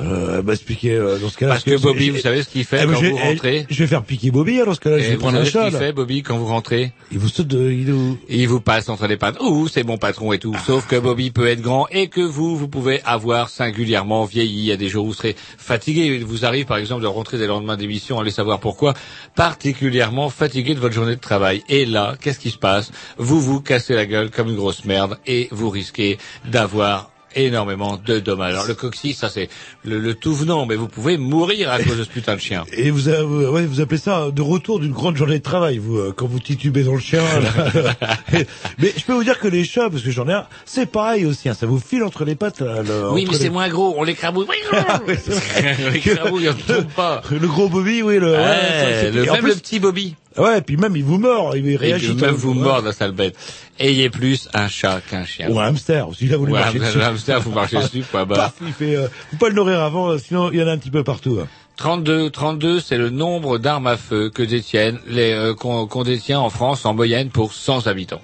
Euh, 0.00 0.40
bah 0.40 0.54
expliquez 0.54 0.92
euh, 0.94 1.18
dans 1.18 1.28
ce 1.28 1.36
cas-là. 1.36 1.52
Parce 1.52 1.64
que 1.64 1.76
Bobby, 1.78 2.08
vous 2.08 2.18
savez 2.18 2.42
ce 2.42 2.48
qu'il 2.48 2.64
fait 2.64 2.80
Eh 2.82 2.86
ben, 2.86 2.94
quand 2.94 3.02
vous 3.02 3.16
rentrez 3.16 3.66
Je 3.68 3.78
vais 3.80 3.86
faire 3.86 4.02
piquer 4.02 4.30
Bobby 4.30 4.54
alors 4.54 4.68
dans 4.68 4.74
ce 4.74 4.80
cas-là, 4.80 4.98
je 5.00 5.04
vais 5.08 5.14
vous 5.16 5.20
prendre 5.20 5.36
un 5.36 5.44
savez 5.44 5.50
ce 5.50 5.52
chat. 5.58 5.68
qu'il 5.68 5.78
fait, 5.78 5.92
Bobby, 5.92 6.22
quand 6.22 6.38
vous 6.38 6.46
rentrez 6.46 6.92
Il 7.12 7.18
vous 7.18 7.28
saute 7.28 7.48
de, 7.48 7.70
il 7.70 7.90
est- 7.90 8.18
Il 8.40 8.48
vous 8.48 8.60
passe 8.62 8.88
entre 8.88 9.06
les 9.06 9.18
pattes. 9.18 9.38
Ouh, 9.42 9.68
c'est 9.68 9.84
mon 9.84 9.98
patron 9.98 10.32
et 10.32 10.38
tout. 10.38 10.56
Sauf 10.66 10.86
que 10.86 10.96
Bobby 10.96 11.30
peut 11.30 11.46
être 11.46 11.60
grand 11.60 11.86
et 11.90 12.08
que 12.08 12.22
vous, 12.22 12.56
vous 12.56 12.68
pouvez 12.68 13.02
avoir 13.04 13.50
singulièrement 13.50 14.24
vieilli. 14.24 14.60
Il 14.60 14.64
y 14.64 14.72
a 14.72 14.78
des 14.78 14.88
jours 14.88 15.04
où 15.04 15.08
vous 15.08 15.14
serez 15.14 15.36
fatigué. 15.58 16.06
Il 16.06 16.24
vous 16.24 16.46
arrive, 16.46 16.64
par 16.64 16.78
exemple, 16.78 17.02
de 17.02 17.06
rentrer 17.06 17.36
des 17.36 17.46
lendemains 17.46 17.76
d'émission, 17.76 18.18
allez 18.18 18.30
savoir 18.30 18.60
pourquoi, 18.60 18.94
particulièrement 19.34 20.30
fatigué 20.30 20.74
de 20.74 20.80
votre 20.80 20.94
journée 20.94 21.16
de 21.16 21.20
travail. 21.20 21.62
Et 21.68 21.84
là, 21.84 22.14
qu'est-ce 22.18 22.38
qui 22.38 22.50
se 22.50 22.56
passe? 22.56 22.90
Vous 23.18 23.40
vous 23.42 23.60
cassez 23.60 23.92
la 23.94 24.06
gueule 24.06 24.30
comme 24.30 24.48
une 24.48 24.56
grosse 24.56 24.86
merde 24.86 25.18
et 25.26 25.48
vous 25.50 25.68
risquez 25.68 26.16
d'avoir 26.50 27.11
énormément 27.36 27.98
de 28.04 28.18
dommages. 28.18 28.54
Alors 28.54 28.66
le 28.66 28.74
coccyx, 28.74 29.18
ça 29.18 29.28
c'est 29.28 29.48
le, 29.84 29.98
le 29.98 30.14
tout 30.14 30.34
venant, 30.34 30.66
mais 30.66 30.74
vous 30.76 30.88
pouvez 30.88 31.16
mourir 31.18 31.70
à 31.70 31.82
cause 31.82 31.96
de 31.98 32.04
ce 32.04 32.08
putain 32.08 32.34
de 32.36 32.40
chien. 32.40 32.64
Et 32.72 32.90
vous, 32.90 33.08
avez- 33.08 33.22
ouais, 33.24 33.66
vous 33.66 33.80
appelez 33.80 33.98
ça 33.98 34.30
de 34.30 34.42
retour 34.42 34.80
d'une 34.80 34.92
grande 34.92 35.16
journée 35.16 35.38
de 35.38 35.42
travail, 35.42 35.78
vous, 35.78 35.96
euh, 35.98 36.14
quand 36.16 36.26
vous 36.26 36.40
titubez 36.40 36.82
dans 36.84 36.94
le 36.94 37.00
chien. 37.00 37.22
là. 37.22 37.94
mais 38.78 38.92
je 38.96 39.04
peux 39.04 39.12
vous 39.14 39.24
dire 39.24 39.38
que 39.38 39.48
les 39.48 39.64
chats, 39.64 39.88
parce 39.90 40.02
que 40.02 40.10
j'en 40.10 40.28
ai 40.28 40.32
un, 40.32 40.46
c'est 40.64 40.86
pareil 40.86 41.24
aussi, 41.26 41.48
hein, 41.48 41.54
ça 41.54 41.66
vous 41.66 41.78
file 41.80 42.02
entre 42.04 42.24
les 42.24 42.34
pattes. 42.34 42.60
là, 42.60 42.82
le- 42.82 43.10
Oui, 43.12 43.26
mais 43.30 43.36
c'est 43.36 43.50
moins 43.50 43.68
gros, 43.68 43.94
on 43.96 44.02
l'écrabouille. 44.04 44.46
on 44.72 45.90
l'écrabouille, 45.90 46.48
on 46.48 46.72
ne 46.72 46.80
pas. 46.82 47.22
Le 47.30 47.46
gros 47.46 47.68
Bobby, 47.68 48.02
oui, 48.02 48.18
le, 48.18 48.32
ouais, 48.32 48.38
Ouais, 48.38 49.10
le, 49.10 49.24
même 49.32 49.46
le 49.46 49.54
petit 49.54 49.78
Bobby. 49.80 50.14
Ouais, 50.38 50.58
et 50.58 50.62
puis 50.62 50.76
même 50.76 50.96
il 50.96 51.04
vous 51.04 51.18
mord, 51.18 51.56
il 51.56 51.66
Et 51.68 51.76
réagit. 51.76 52.08
puis 52.08 52.16
quand 52.16 52.26
même 52.26 52.34
vous 52.34 52.52
ouais. 52.52 52.60
mord 52.60 52.82
la 52.82 52.92
sale 52.92 53.12
bête. 53.12 53.36
Ayez 53.78 54.10
plus 54.10 54.48
un 54.54 54.68
chat 54.68 55.00
qu'un 55.00 55.24
chien. 55.24 55.48
Ou 55.50 55.58
un 55.60 55.66
hamster, 55.66 56.08
si 56.16 56.26
là 56.26 56.36
vous 56.36 56.42
voulez 56.44 56.52
marcher 56.52 56.78
un- 56.78 56.86
dessus. 56.86 56.98
un 57.02 57.06
hamster, 57.08 57.40
vous 57.40 57.52
marchez 57.52 57.76
dessus, 57.76 58.04
quoi, 58.10 58.24
bah. 58.24 58.34
Paf, 58.36 58.52
il 58.66 58.72
fait, 58.72 58.96
euh, 58.96 59.08
faut 59.30 59.36
pas 59.38 59.48
le 59.48 59.54
nourrir 59.54 59.80
avant, 59.80 60.08
euh, 60.10 60.18
sinon 60.18 60.50
il 60.52 60.58
y 60.58 60.62
en 60.62 60.66
a 60.68 60.72
un 60.72 60.78
petit 60.78 60.90
peu 60.90 61.02
partout. 61.04 61.38
hein. 61.42 61.46
32, 61.76 62.30
32, 62.30 62.80
c'est 62.80 62.98
le 62.98 63.10
nombre 63.10 63.58
d'armes 63.58 63.86
à 63.86 63.96
feu 63.96 64.30
que 64.30 64.42
détiennent 64.42 64.98
les 65.08 65.32
euh, 65.32 65.54
qu'on 65.54 65.86
qu'on 65.86 66.02
détient 66.04 66.38
en 66.38 66.50
France 66.50 66.84
en 66.84 66.94
moyenne 66.94 67.30
pour 67.30 67.52
100 67.54 67.86
habitants. 67.86 68.20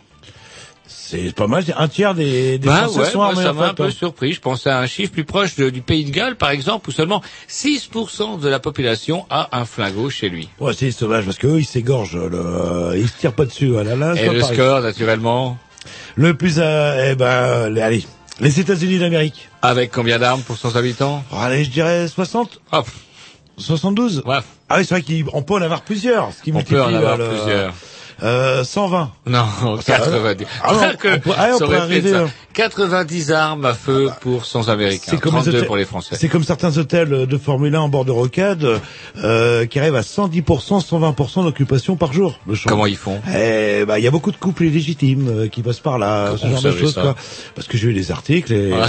C'est 0.90 1.34
pas 1.34 1.46
mal, 1.46 1.62
c'est 1.64 1.74
un 1.74 1.86
tiers 1.86 2.14
des, 2.14 2.58
des 2.58 2.66
Bah 2.66 2.84
Français 2.84 2.98
ouais, 3.00 3.10
sont 3.10 3.18
moi, 3.18 3.26
armés, 3.28 3.42
ça 3.42 3.52
m'a 3.52 3.68
un 3.68 3.74
peu 3.74 3.84
hein. 3.84 3.90
surpris. 3.90 4.32
Je 4.32 4.40
pensais 4.40 4.70
à 4.70 4.78
un 4.78 4.86
chiffre 4.86 5.12
plus 5.12 5.24
proche 5.24 5.54
de- 5.56 5.68
du 5.70 5.82
Pays 5.82 6.04
de 6.04 6.10
Galles, 6.10 6.36
par 6.36 6.50
exemple, 6.50 6.88
où 6.88 6.92
seulement 6.92 7.22
6% 7.48 8.38
de 8.40 8.48
la 8.48 8.58
population 8.58 9.26
a 9.30 9.48
un 9.58 9.64
flingot 9.66 10.08
chez 10.10 10.28
lui. 10.30 10.48
Ouais, 10.58 10.72
c'est 10.72 10.90
sauvage 10.90 11.24
parce 11.26 11.36
qu'eux 11.38 11.58
ils 11.60 11.64
s'égorgent, 11.66 12.16
le... 12.16 12.94
ils 12.96 13.08
se 13.08 13.18
tirent 13.18 13.34
pas 13.34 13.44
dessus. 13.44 13.76
hein. 13.78 13.84
Là, 13.84 13.96
là, 13.96 14.14
c'est 14.16 14.26
Et 14.26 14.30
le 14.30 14.40
pareil. 14.40 14.56
score, 14.56 14.80
naturellement, 14.80 15.58
Le 16.16 16.34
plus, 16.34 16.54
euh, 16.58 17.10
eh 17.12 17.14
ben, 17.14 17.76
allez, 17.78 18.04
les 18.40 18.58
États-Unis 18.60 18.98
d'Amérique. 18.98 19.48
avec 19.62 19.90
combien 19.92 20.18
d'armes 20.18 20.42
pour 20.42 20.56
100 20.56 20.76
habitants? 20.76 21.22
Oh, 21.32 21.36
allez, 21.38 21.64
je 21.64 21.70
dirais 21.70 22.08
60, 22.08 22.60
Ah, 22.72 22.82
pff, 22.82 22.94
72. 23.58 24.22
ouais, 24.26 24.36
Ah 24.68 24.76
oui, 24.78 24.84
c'est 24.86 25.00
vrai 25.00 25.22
qu'on 25.24 25.42
peut 25.42 25.54
en 25.54 25.62
avoir 25.62 25.82
plusieurs. 25.82 26.32
Ce 26.32 26.42
qui 26.42 26.50
on 26.52 26.62
peut 26.62 26.80
en 26.80 26.86
multiplie, 26.86 26.96
avoir 26.96 27.16
le- 27.18 27.28
plusieurs. 27.28 27.74
Euh, 28.22 28.64
120. 28.64 29.10
Non, 29.26 29.46
90. 29.84 30.46
Ah 30.62 30.72
non, 30.72 30.80
Que- 30.98 31.16
on 31.16 31.20
peut- 31.20 31.30
ah, 31.36 31.48
on 31.54 31.58
ça 31.58 31.58
peut 31.58 31.64
aurait 31.66 31.76
fait 31.76 31.82
arriver, 31.82 32.12
ça. 32.12 32.24
Hein. 32.58 32.68
90 32.68 33.30
armes 33.32 33.64
à 33.64 33.74
feu 33.74 34.10
pour 34.20 34.44
100 34.44 34.68
Américains. 34.68 35.02
C'est 35.10 35.20
comme 35.20 35.34
les 35.36 35.42
32 35.42 35.58
hôtels- 35.58 35.66
pour 35.66 35.76
les 35.76 35.84
Français. 35.84 36.16
C'est 36.18 36.28
comme 36.28 36.44
certains 36.44 36.76
hôtels 36.78 37.26
de 37.26 37.38
Formule 37.38 37.74
1 37.74 37.80
en 37.80 37.88
bord 37.88 38.04
de 38.04 38.10
rocade 38.10 38.66
euh, 39.22 39.66
qui 39.66 39.78
arrivent 39.78 39.94
à 39.96 40.02
110%, 40.02 40.42
120% 40.80 41.44
d'occupation 41.44 41.96
par 41.96 42.12
jour. 42.12 42.38
Comment 42.66 42.86
ils 42.86 42.96
font? 42.96 43.20
Eh 43.28 43.84
ben, 43.86 43.98
il 43.98 44.04
y 44.04 44.06
a 44.06 44.10
beaucoup 44.10 44.30
de 44.32 44.36
couples 44.36 44.64
illégitimes 44.64 45.28
euh, 45.28 45.48
qui 45.48 45.62
passent 45.62 45.80
par 45.80 45.98
là, 45.98 46.34
Comment 46.40 46.56
ce 46.56 46.62
genre 46.62 46.72
de 46.72 46.78
choses, 46.78 46.94
quoi. 46.94 47.14
Parce 47.54 47.66
que 47.68 47.76
j'ai 47.78 47.88
eu 47.88 47.94
des 47.94 48.10
articles 48.10 48.52
et 48.52 48.72
euh, 48.72 48.84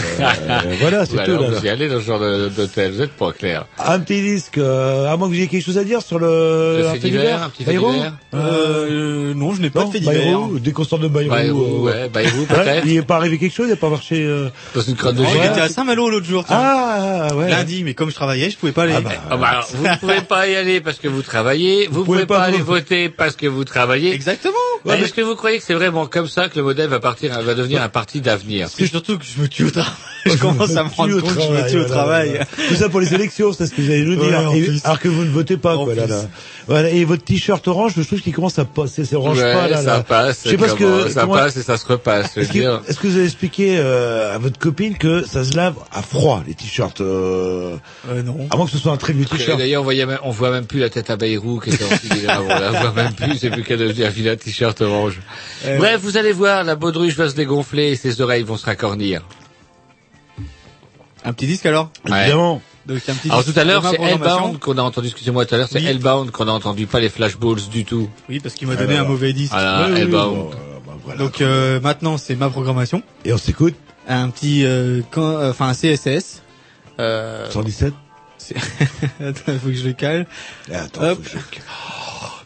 voilà, 0.79 1.05
c'est 1.05 1.13
Ou 1.13 1.25
tout. 1.25 1.31
alors 1.31 1.49
là. 1.51 1.59
vous 1.59 1.65
y 1.65 1.69
allez 1.69 1.89
dans 1.89 1.99
ce 1.99 2.05
genre 2.05 2.19
d'hôtel, 2.19 2.91
vous 2.91 3.01
êtes 3.01 3.11
pas 3.11 3.31
clair. 3.31 3.65
Un 3.77 3.99
petit 3.99 4.21
disque, 4.21 4.57
euh, 4.57 5.11
à 5.11 5.17
moins 5.17 5.27
que 5.27 5.33
vous 5.33 5.39
ayez 5.39 5.47
quelque 5.47 5.65
chose 5.65 5.77
à 5.77 5.83
dire 5.83 6.01
sur 6.01 6.19
le, 6.19 6.79
Le 6.79 6.87
un 6.87 6.93
fait 6.93 6.99
divers, 6.99 7.43
un 7.43 7.49
petit 7.49 7.63
fait 7.63 7.71
divers. 7.73 8.13
Euh, 8.33 9.33
non, 9.33 9.53
je 9.53 9.61
n'ai 9.61 9.69
pas 9.69 9.85
de 9.85 9.91
fait 9.91 9.99
divers. 9.99 10.15
Bayrou, 10.23 10.59
des 10.59 10.71
constants 10.71 10.97
de 10.97 11.07
Bayrou. 11.07 11.29
Bayrou, 11.31 11.87
euh, 11.87 12.03
ouais, 12.03 12.09
Bayrou, 12.09 12.41
hein, 12.49 12.53
peut-être. 12.53 12.85
Il 12.85 12.95
n'est 12.95 13.01
pas 13.01 13.15
arrivé 13.17 13.37
quelque 13.37 13.55
il 13.65 13.71
a 13.71 13.75
pas 13.75 13.89
marché. 13.89 14.23
Euh... 14.23 14.49
Dans 14.73 14.81
une 14.81 14.95
crotte 14.95 15.15
de. 15.15 15.25
J'étais 15.25 15.61
à 15.61 15.69
Saint-Malo 15.69 16.09
l'autre 16.09 16.25
jour. 16.25 16.45
tiens. 16.45 16.57
Ah, 16.59 17.27
ah, 17.29 17.35
ouais. 17.35 17.49
Lundi, 17.49 17.83
mais 17.83 17.93
comme 17.93 18.09
je 18.09 18.15
travaillais, 18.15 18.49
je 18.49 18.57
pouvais 18.57 18.71
pas 18.71 18.83
aller. 18.83 18.93
Ah 18.95 19.01
bah, 19.01 19.11
Ah 19.29 19.37
bah, 19.37 19.47
alors, 19.47 19.69
vous 19.73 19.83
ne 19.87 19.95
pouvez 19.95 20.21
pas 20.21 20.47
y 20.47 20.55
aller 20.55 20.81
parce 20.81 20.97
que 20.97 21.07
vous 21.07 21.21
travaillez, 21.21 21.87
vous, 21.87 22.03
pouvez 22.03 22.21
pouvez 22.21 22.25
pas, 22.25 22.37
pas 22.39 22.43
aller 22.43 22.59
voter 22.59 23.09
parce 23.09 23.35
que 23.35 23.47
vous 23.47 23.63
travaillez. 23.63 24.13
Exactement. 24.13 24.53
Ouais, 24.85 25.01
Est-ce 25.01 25.13
que 25.13 25.21
vous 25.21 25.35
croyez 25.35 25.57
que 25.59 25.63
c'est 25.63 25.73
vraiment 25.73 26.05
comme 26.07 26.27
ça 26.27 26.47
que 26.49 26.55
le 26.57 26.63
modèle 26.63 26.89
va 26.89 26.99
partir, 26.99 27.39
va 27.41 27.53
devenir 27.53 27.81
un 27.81 27.89
parti 27.89 28.21
d'avenir 28.21 28.69
C'est 28.69 28.87
surtout 28.87 29.17
que 29.17 29.25
je 29.25 29.41
me 29.41 29.47
tue 29.47 29.65
au 29.65 29.71
travail. 29.71 29.91
je 30.25 30.35
commence 30.37 30.75
à 30.75 30.83
me 30.83 30.89
rendre 30.89 31.19
compte 31.21 31.35
que 31.35 31.41
je 31.41 31.47
me 31.49 31.69
tue 31.69 31.79
au 31.79 31.85
travail. 31.85 32.39
Tout 32.69 32.75
ça 32.75 32.89
pour 32.89 32.99
les 32.99 33.13
élections, 33.13 33.51
c'est 33.53 33.67
ce 33.67 33.73
que 33.73 33.81
j'allais 33.81 34.05
Ouais, 34.05 34.15
dire. 34.15 34.39
en 34.49 34.53
Et- 34.55 34.79
alors 34.83 34.99
que 34.99 35.07
vous 35.07 35.23
ne 35.25 35.29
votez 35.29 35.57
pas, 35.57 35.75
quoi, 35.75 35.93
là, 35.95 36.03
plus. 36.03 36.11
là. 36.11 36.21
Voilà. 36.67 36.89
Et 36.89 37.03
votre 37.05 37.23
t-shirt 37.23 37.65
orange, 37.67 37.93
je 37.97 38.03
trouve 38.03 38.21
qu'il 38.21 38.33
commence 38.33 38.59
à 38.59 38.65
passer, 38.65 39.03
c'est 39.05 39.15
orange 39.15 39.37
Ouais, 39.37 39.53
pas, 39.53 39.67
là, 39.67 39.77
ça 39.77 39.83
là. 39.97 40.03
passe, 40.03 40.41
Je 40.45 40.49
sais 40.51 40.57
pas 40.57 40.69
ce 40.69 40.75
que, 40.75 41.09
ça 41.09 41.21
comment- 41.21 41.33
passe 41.33 41.57
et 41.57 41.63
ça 41.63 41.77
se 41.77 41.85
repasse. 41.85 42.37
Est-ce 42.37 42.51
que, 42.99 43.07
vous 43.07 43.15
avez 43.15 43.25
expliqué 43.25 43.75
euh, 43.79 44.35
à 44.35 44.37
votre 44.37 44.59
copine 44.59 44.97
que 44.97 45.23
ça 45.25 45.43
se 45.43 45.55
lave 45.55 45.75
à 45.91 46.01
froid, 46.01 46.43
les 46.47 46.53
t-shirts 46.53 47.01
euh... 47.01 47.75
Euh, 48.09 48.21
non. 48.23 48.47
À 48.51 48.55
moins 48.57 48.65
que 48.65 48.71
ce 48.71 48.77
soit 48.77 48.91
un 48.91 48.97
très 48.97 49.13
vieux 49.13 49.25
t-shirt. 49.25 49.57
D'ailleurs, 49.57 49.81
on 49.81 49.85
voyait 49.85 50.05
même, 50.05 50.19
on 50.23 50.31
voit 50.31 50.51
même 50.51 50.65
plus 50.65 50.79
la 50.79 50.89
tête 50.89 51.09
à 51.09 51.17
Bayrou 51.17 51.59
qui 51.59 51.69
était 51.71 51.83
en 51.83 52.43
on 52.43 52.47
la 52.47 52.71
voit 52.71 52.91
même 52.93 53.13
plus, 53.13 53.37
c'est 53.37 53.49
plus 53.49 53.63
qu'elle 53.63 53.79
devient 53.79 54.29
un 54.29 54.35
t-shirt 54.35 54.68
orange. 54.81 55.19
Euh, 55.65 55.77
Bref, 55.77 55.99
vous 56.01 56.17
allez 56.17 56.31
voir, 56.33 56.63
la 56.63 56.75
baudruche 56.75 57.15
va 57.15 57.29
se 57.29 57.35
dégonfler 57.35 57.91
et 57.91 57.95
ses 57.95 58.21
oreilles 58.21 58.43
vont 58.43 58.57
se 58.57 58.65
raccornir. 58.65 59.21
Un 61.25 61.33
petit 61.33 61.47
disque 61.47 61.65
alors 61.65 61.91
Ouais. 62.09 62.21
Évidemment. 62.21 62.61
Donc 62.85 62.97
un 63.07 63.13
petit 63.13 63.29
Alors 63.29 63.43
tout 63.45 63.53
à 63.55 63.63
l'heure, 63.65 63.83
c'est. 63.89 64.01
Hellbound 64.01 64.57
qu'on 64.59 64.77
a 64.77 64.81
entendu, 64.81 65.07
excusez-moi 65.07 65.45
tout 65.45 65.53
à 65.53 65.57
l'heure, 65.57 65.67
c'est 65.69 65.79
Oui. 65.79 65.85
Hellbound 65.85 66.31
qu'on 66.31 66.47
a 66.47 66.51
entendu, 66.51 66.87
pas 66.87 66.99
les 66.99 67.09
flashballs 67.09 67.67
du 67.71 67.85
tout. 67.85 68.09
Oui, 68.29 68.39
parce 68.39 68.55
qu'il 68.55 68.67
m'a 68.67 68.75
donné 68.75 68.95
un 68.97 69.03
mauvais 69.03 69.33
disque. 69.33 69.51
Voilà, 69.51 69.85
Oui, 69.85 69.91
oui, 69.93 69.99
Hellbound. 70.01 70.35
bon, 70.35 70.49
euh, 70.51 70.53
bah, 70.87 70.93
voilà. 71.03 71.19
Donc 71.19 71.41
euh, 71.41 71.79
maintenant, 71.81 72.17
c'est 72.17 72.35
ma 72.35 72.49
programmation. 72.49 73.03
Et 73.25 73.33
on 73.33 73.37
s'écoute. 73.37 73.75
Un 74.07 74.29
petit, 74.29 74.65
euh, 74.65 75.01
quand- 75.11 75.21
euh, 75.21 75.51
enfin 75.51 75.67
un 75.67 75.73
CSS. 75.73 76.41
Euh, 76.99 77.49
117. 77.51 77.93
c'est- 78.39 78.55
Attends, 79.23 79.53
faut 79.61 79.67
que 79.67 79.73
je 79.73 79.85
le 79.87 79.93
cale. 79.93 80.25
Eh, 80.71 80.75
Attends, 80.75 81.03
Hop. 81.03 81.17
faut 81.23 81.37
que 81.37 81.55
je- 81.55 81.59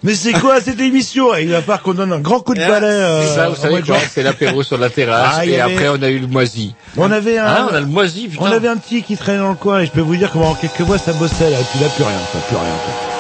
Mais 0.04 0.16
c'est 0.16 0.34
quoi 0.34 0.60
cette 0.60 0.82
émission 0.82 1.34
Il 1.36 1.50
va 1.50 1.62
falloir 1.62 1.82
qu'on 1.82 1.94
donne 1.94 2.12
un 2.12 2.20
grand 2.20 2.42
coup 2.42 2.54
de 2.54 2.60
Et 2.62 2.68
balai. 2.68 2.88
euh, 2.88 3.22
C'est 3.28 3.36
ça, 3.36 3.50
vous 3.50 3.56
savez 3.56 3.82
quoi. 3.82 3.98
C'est 4.14 4.24
l'apéro 4.24 4.62
sur 4.64 4.78
la 4.78 4.90
terrasse 4.90 5.36
Ah, 5.40 5.46
et 5.46 5.60
avait- 5.62 5.74
après 5.74 5.88
on 5.90 6.02
a 6.04 6.10
eu 6.10 6.20
le 6.20 6.28
moisi. 6.28 6.76
On 6.98 7.10
avait 7.12 7.38
un, 7.38 7.46
Ah, 7.48 7.68
on 7.72 7.74
a 7.76 7.80
le 7.80 7.86
moisi, 7.86 8.28
putain. 8.28 8.44
on 8.44 8.52
avait 8.52 8.68
un 8.68 8.78
petit 8.78 9.02
qui 9.04 9.16
traînait 9.16 9.40
dans 9.40 9.50
le 9.50 9.56
coin 9.56 9.80
et 9.80 9.86
je 9.86 9.92
peux 9.92 10.02
vous 10.02 10.16
dire 10.16 10.28
que 10.30 10.34
pendant 10.38 10.56
quelques 10.56 10.82
mois 10.82 10.98
ça 10.98 11.14
bossait 11.14 11.50
là. 11.50 11.58
Tu 11.72 11.78
n'as 11.78 11.90
plus 11.90 12.04
rien, 12.04 12.18
ça, 12.32 12.40
plus 12.48 12.56
rien. 12.58 12.74
toi. 12.84 13.13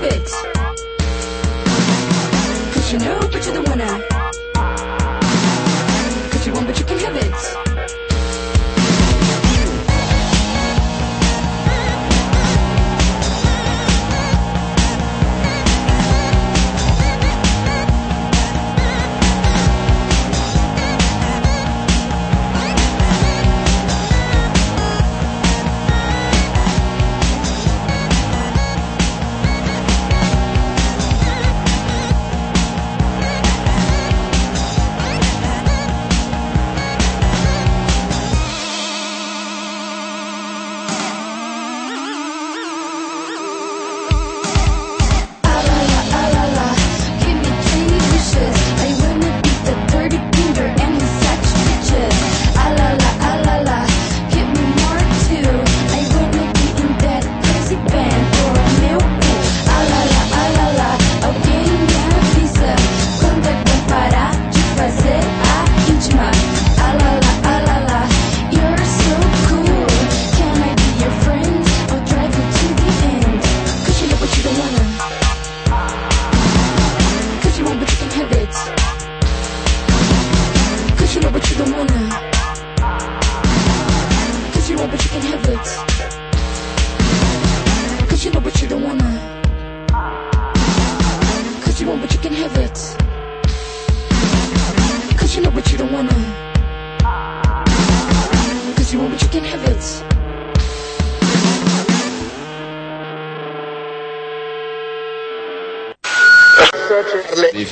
savage. 0.00 0.30
Cause 2.72 2.92
you 2.92 2.98
know, 2.98 3.18
but 3.32 3.44
you're 3.44 3.62
the 3.62 3.70
winner. 3.70 4.07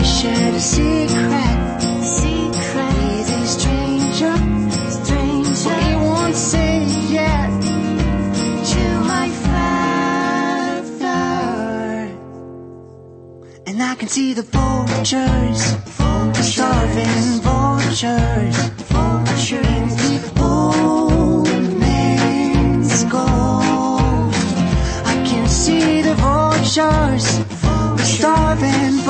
I 0.00 0.52
the 0.52 0.60
secret, 0.60 1.82
secret 2.02 3.28
a 3.28 3.46
stranger, 3.46 4.34
stranger. 4.88 5.74
He 5.80 5.94
won't 5.94 6.34
say 6.34 6.86
to 8.72 9.00
my 9.04 9.28
father. 9.44 10.88
And 13.66 13.82
I 13.82 13.94
can 13.94 14.08
see 14.08 14.32
the 14.32 14.42
vultures, 14.42 15.76
the 15.98 16.42
starving 16.42 17.40
vultures, 17.42 18.56
vultures 18.88 20.00
in 20.08 20.22
the 20.22 20.32
old 20.42 21.46
man's 21.78 23.04
ghost. 23.04 24.46
I 25.04 25.14
can 25.26 25.46
see 25.46 26.00
the 26.00 26.14
vultures, 26.14 27.38
the 27.38 28.04
starving 28.04 28.92
vultures, 28.92 29.09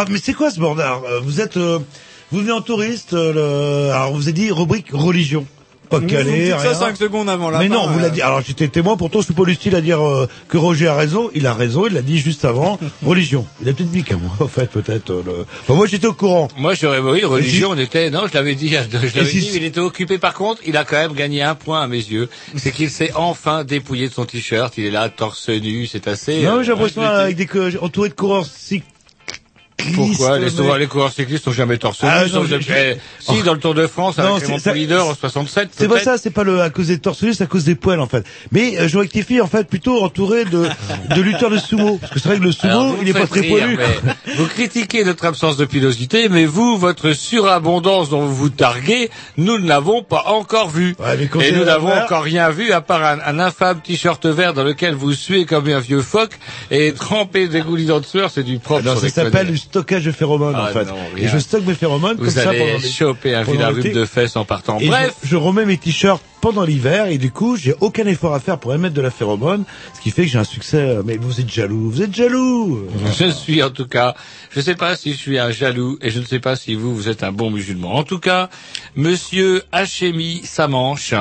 Ah, 0.00 0.04
mais 0.10 0.18
c'est 0.22 0.34
quoi 0.34 0.50
ce 0.50 0.58
bordel 0.60 0.86
Euh, 1.08 1.20
Vous 1.22 1.40
êtes, 1.40 1.56
euh, 1.56 1.78
vous 2.32 2.40
venez 2.40 2.52
en 2.52 2.60
touriste. 2.62 3.12
euh, 3.14 3.32
le... 3.88 3.92
Alors, 3.92 4.12
on 4.12 4.14
vous 4.16 4.28
a 4.28 4.32
dit 4.32 4.50
rubrique 4.50 4.86
religion. 4.92 5.46
Pas 5.90 5.98
Vous- 5.98 6.06
calé, 6.06 6.44
dites 6.44 6.50
ça 6.52 6.58
rien. 6.58 6.74
cinq 6.74 6.96
secondes 6.96 7.28
avant 7.28 7.50
la 7.50 7.58
Mais 7.58 7.68
non, 7.68 7.88
vous 7.88 7.98
euh. 7.98 8.02
l'a 8.02 8.10
dit. 8.10 8.22
Alors, 8.22 8.42
j'étais 8.42 8.68
témoin. 8.68 8.96
Pourtant, 8.96 9.18
je 9.20 9.24
suis 9.24 9.34
pas 9.34 9.42
à 9.76 9.80
dire 9.80 10.00
euh, 10.06 10.28
que 10.48 10.56
Roger 10.56 10.86
a 10.86 10.94
raison. 10.94 11.30
Il 11.34 11.48
a 11.48 11.52
raison. 11.52 11.84
Il 11.88 11.94
l'a 11.94 12.02
dit 12.02 12.16
juste 12.18 12.44
avant. 12.44 12.78
religion. 13.04 13.44
Il 13.60 13.68
a 13.68 13.72
peut-être 13.72 13.90
dit 13.90 14.04
qu'à 14.04 14.16
moi, 14.16 14.30
en 14.40 14.46
fait, 14.46 14.70
peut-être. 14.70 15.10
euh, 15.10 15.22
le... 15.26 15.32
Enfin, 15.62 15.74
moi, 15.74 15.86
j'étais 15.88 16.06
au 16.06 16.12
courant. 16.12 16.46
Moi, 16.56 16.74
j'aurais, 16.74 17.00
oui, 17.00 17.24
religion, 17.24 17.70
on 17.72 17.76
était, 17.78 18.08
non, 18.10 18.22
je 18.28 18.34
l'avais 18.34 18.54
dit, 18.54 18.68
je 18.92 18.96
l'avais 19.16 19.24
si- 19.28 19.40
dit, 19.40 19.50
il 19.56 19.64
était 19.64 19.80
occupé. 19.80 20.18
Par 20.18 20.34
contre, 20.34 20.62
il 20.64 20.76
a 20.76 20.84
quand 20.84 20.96
même 20.96 21.12
gagné 21.14 21.42
un 21.42 21.56
point 21.56 21.82
à 21.82 21.88
mes 21.88 21.96
yeux. 21.96 22.28
C'est 22.56 22.70
qu'il 22.70 22.88
s'est 22.88 23.10
enfin 23.16 23.64
dépouillé 23.64 24.08
de 24.08 24.14
son 24.14 24.26
t-shirt. 24.26 24.72
Il 24.78 24.84
est 24.84 24.90
là, 24.92 25.08
torse 25.08 25.48
nu, 25.48 25.86
c'est 25.88 26.06
assez. 26.06 26.42
Non, 26.44 26.58
euh, 26.58 26.62
j'ai 26.62 26.70
l'impression 26.70 27.02
avec 27.02 27.34
des 27.34 27.48
entouré 27.80 28.10
de 28.10 28.14
coureurs 28.14 28.46
cyclistes. 28.46 28.86
Pourquoi 29.94 30.38
les, 30.38 30.44
mais- 30.44 30.50
souvent, 30.50 30.76
les 30.76 30.86
coureurs 30.86 31.12
cyclistes 31.12 31.44
sont 31.44 31.52
jamais 31.52 31.78
torse. 31.78 31.98
Ah, 32.02 32.24
non, 32.32 32.44
je- 32.44 32.54
Eh, 32.56 32.96
Si, 33.18 33.42
dans 33.42 33.54
le 33.54 33.60
Tour 33.60 33.74
de 33.74 33.86
France, 33.86 34.18
Non, 34.18 34.34
avec 34.34 34.44
Raymond 34.46 34.58
Poulidor 34.60 35.08
en 35.08 35.14
67, 35.14 35.70
C'est 35.76 35.88
pas 35.88 36.00
ça, 36.00 36.18
c'est 36.18 36.30
pas 36.30 36.44
le 36.44 36.60
à 36.60 36.70
cause 36.70 36.88
des 36.88 36.98
torse 36.98 37.24
c'est 37.32 37.42
à 37.42 37.46
cause 37.46 37.64
des 37.64 37.74
poils 37.74 38.00
en 38.00 38.06
fait. 38.06 38.24
Mais 38.52 38.78
euh, 38.78 38.88
je 38.88 38.98
rectifie 38.98 39.40
en 39.40 39.46
fait 39.46 39.66
plutôt 39.68 40.02
entouré 40.02 40.44
de 40.44 40.66
de 41.16 41.20
lutteurs 41.20 41.50
de 41.50 41.58
sumo 41.58 41.98
parce 41.98 42.12
que 42.12 42.20
c'est 42.20 42.28
vrai 42.28 42.38
que 42.38 42.44
le 42.44 42.52
sumo 42.52 42.70
Alors, 42.72 42.94
il 43.02 43.08
est 43.08 43.12
pas 43.12 43.26
très 43.26 43.42
poilu. 43.42 43.78
Vous 44.36 44.46
critiquez 44.46 45.04
notre 45.04 45.24
absence 45.24 45.56
de 45.56 45.64
pilosité, 45.64 46.28
mais 46.28 46.44
vous, 46.46 46.76
votre 46.76 47.12
surabondance 47.12 48.10
dont 48.10 48.20
vous 48.26 48.34
vous 48.36 48.48
targuez, 48.50 49.10
nous 49.36 49.58
ne 49.58 49.68
l'avons 49.68 50.02
pas 50.02 50.24
encore 50.26 50.68
vu. 50.70 50.94
quand 51.30 51.40
Et 51.40 51.52
nous 51.52 51.64
n'avons 51.64 51.92
encore 51.92 52.22
rien 52.22 52.50
vu 52.50 52.72
à 52.72 52.80
part 52.80 53.02
un, 53.04 53.18
un 53.24 53.38
infâme 53.38 53.80
t-shirt 53.82 54.24
vert 54.26 54.52
dans 54.54 54.64
lequel 54.64 54.94
vous 54.94 55.12
suez 55.12 55.46
comme 55.46 55.68
un 55.68 55.80
vieux 55.80 56.02
phoque 56.02 56.38
et 56.70 56.92
trempé 56.92 57.48
dégoulinant 57.48 58.00
de 58.00 58.06
sueur, 58.06 58.30
c'est 58.30 58.42
du 58.42 58.58
propre. 58.58 58.82
Non, 58.84 58.94
sans 58.94 59.00
ça 59.02 59.08
s'appelle 59.08 59.48
stockage 59.70 60.04
de 60.04 60.10
phéromones 60.12 60.54
Ah 60.56 60.64
en 60.70 60.72
fait. 60.72 60.84
non, 60.84 60.96
et 61.16 61.28
je 61.28 61.38
stocke 61.38 61.64
mes 61.66 61.74
phéromones 61.74 62.16
Vous 62.16 62.24
comme 62.24 62.34
ça 62.34 62.48
allez 62.50 62.58
pendant 62.58 62.78
les- 62.78 62.88
choper 62.90 63.34
un 63.34 63.44
pendant 63.44 63.70
vilarume 63.72 63.92
de 63.92 64.04
fesses 64.04 64.34
en 64.36 64.44
partant. 64.44 64.78
Et 64.80 64.88
Bref. 64.88 65.14
je, 65.22 65.28
je 65.28 65.36
remets 65.36 65.64
mes 65.64 65.76
t-shirts 65.78 66.22
pendant 66.40 66.64
l'hiver 66.64 67.06
et 67.06 67.18
du 67.18 67.30
coup 67.30 67.56
j'ai 67.56 67.74
aucun 67.80 68.06
effort 68.06 68.34
à 68.34 68.40
faire 68.40 68.58
pour 68.58 68.74
émettre 68.74 68.94
de 68.94 69.00
la 69.02 69.10
phéromone, 69.10 69.64
ce 69.94 70.00
qui 70.00 70.10
fait 70.10 70.22
que 70.22 70.28
j'ai 70.28 70.38
un 70.38 70.44
succès. 70.44 70.78
euh, 70.78 71.02
Mais 71.04 71.16
vous 71.18 71.40
êtes 71.40 71.50
jaloux, 71.52 71.90
vous 71.90 72.02
êtes 72.02 72.14
jaloux. 72.14 72.86
Je 73.18 73.30
suis 73.30 73.62
en 73.62 73.70
tout 73.70 73.86
cas, 73.86 74.14
je 74.50 74.58
ne 74.58 74.64
sais 74.64 74.74
pas 74.74 74.96
si 74.96 75.12
je 75.12 75.18
suis 75.18 75.38
un 75.38 75.50
jaloux 75.52 75.98
et 76.02 76.10
je 76.10 76.18
ne 76.18 76.24
sais 76.24 76.40
pas 76.40 76.56
si 76.56 76.74
vous, 76.74 76.94
vous 76.96 77.08
êtes 77.08 77.22
un 77.22 77.30
bon 77.32 77.50
musulman. 77.50 77.94
En 77.94 78.02
tout 78.04 78.18
cas, 78.18 78.48
Monsieur 78.96 79.62
Hachemi 79.70 80.40
Samanche, 80.44 81.14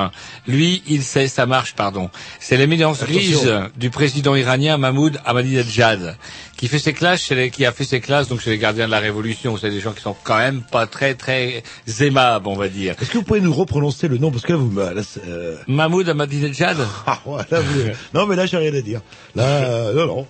lui, 0.48 0.82
il 0.88 1.04
sait, 1.04 1.28
ça 1.28 1.46
marche, 1.46 1.76
pardon. 1.76 2.10
C'est 2.40 2.58
l'éminence 2.58 3.04
grise 3.04 3.52
du 3.78 3.90
président 3.90 4.36
iranien 4.36 4.78
Mahmoud 4.78 5.20
Ahmadinejad, 5.26 6.18
qui 6.60 6.68
fait 6.68 6.78
ses 6.78 6.92
classes 6.92 7.22
chez 7.22 7.36
les, 7.36 7.50
qui 7.52 7.66
a 7.66 7.72
fait 7.72 7.86
ses 7.86 8.02
classes 8.02 8.28
donc 8.28 8.42
chez 8.42 8.50
les 8.50 8.58
gardiens 8.58 8.86
de 8.86 8.92
la 8.92 9.00
révolution. 9.00 9.56
C'est 9.56 9.70
des 9.70 9.80
gens 9.80 9.94
qui 9.94 10.02
sont 10.02 10.16
quand 10.26 10.38
même 10.38 10.62
pas 10.62 10.88
très 10.88 11.16
très 11.16 11.64
aimables, 12.02 12.48
on 12.50 12.56
va 12.58 12.68
dire. 12.68 12.96
Est-ce 13.02 13.10
que 13.12 13.18
vous 13.18 13.24
pouvez 13.24 13.40
nous 13.40 13.54
reprononcer 13.54 14.10
le 14.10 14.18
nom? 14.18 14.30
Parce 14.30 14.44
que 14.44 14.52
là 14.52 14.58
vous 14.60 14.70
me- 14.70 14.94
là, 14.94 15.02
euh, 15.26 15.56
Mahmoud 15.68 16.10
Ahmadinejad. 16.10 16.78
Ah, 17.08 17.20
vous- 17.26 17.82
non 18.14 18.26
mais 18.28 18.36
là 18.36 18.46
j'ai 18.46 18.58
rien 18.58 18.74
à 18.74 18.82
dire. 18.82 19.00
Là 19.36 19.44
euh, 19.46 19.94
non 19.94 20.06
non. 20.08 20.28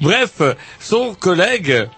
Bref, 0.00 0.40
son 0.78 1.14
collègue, 1.14 1.88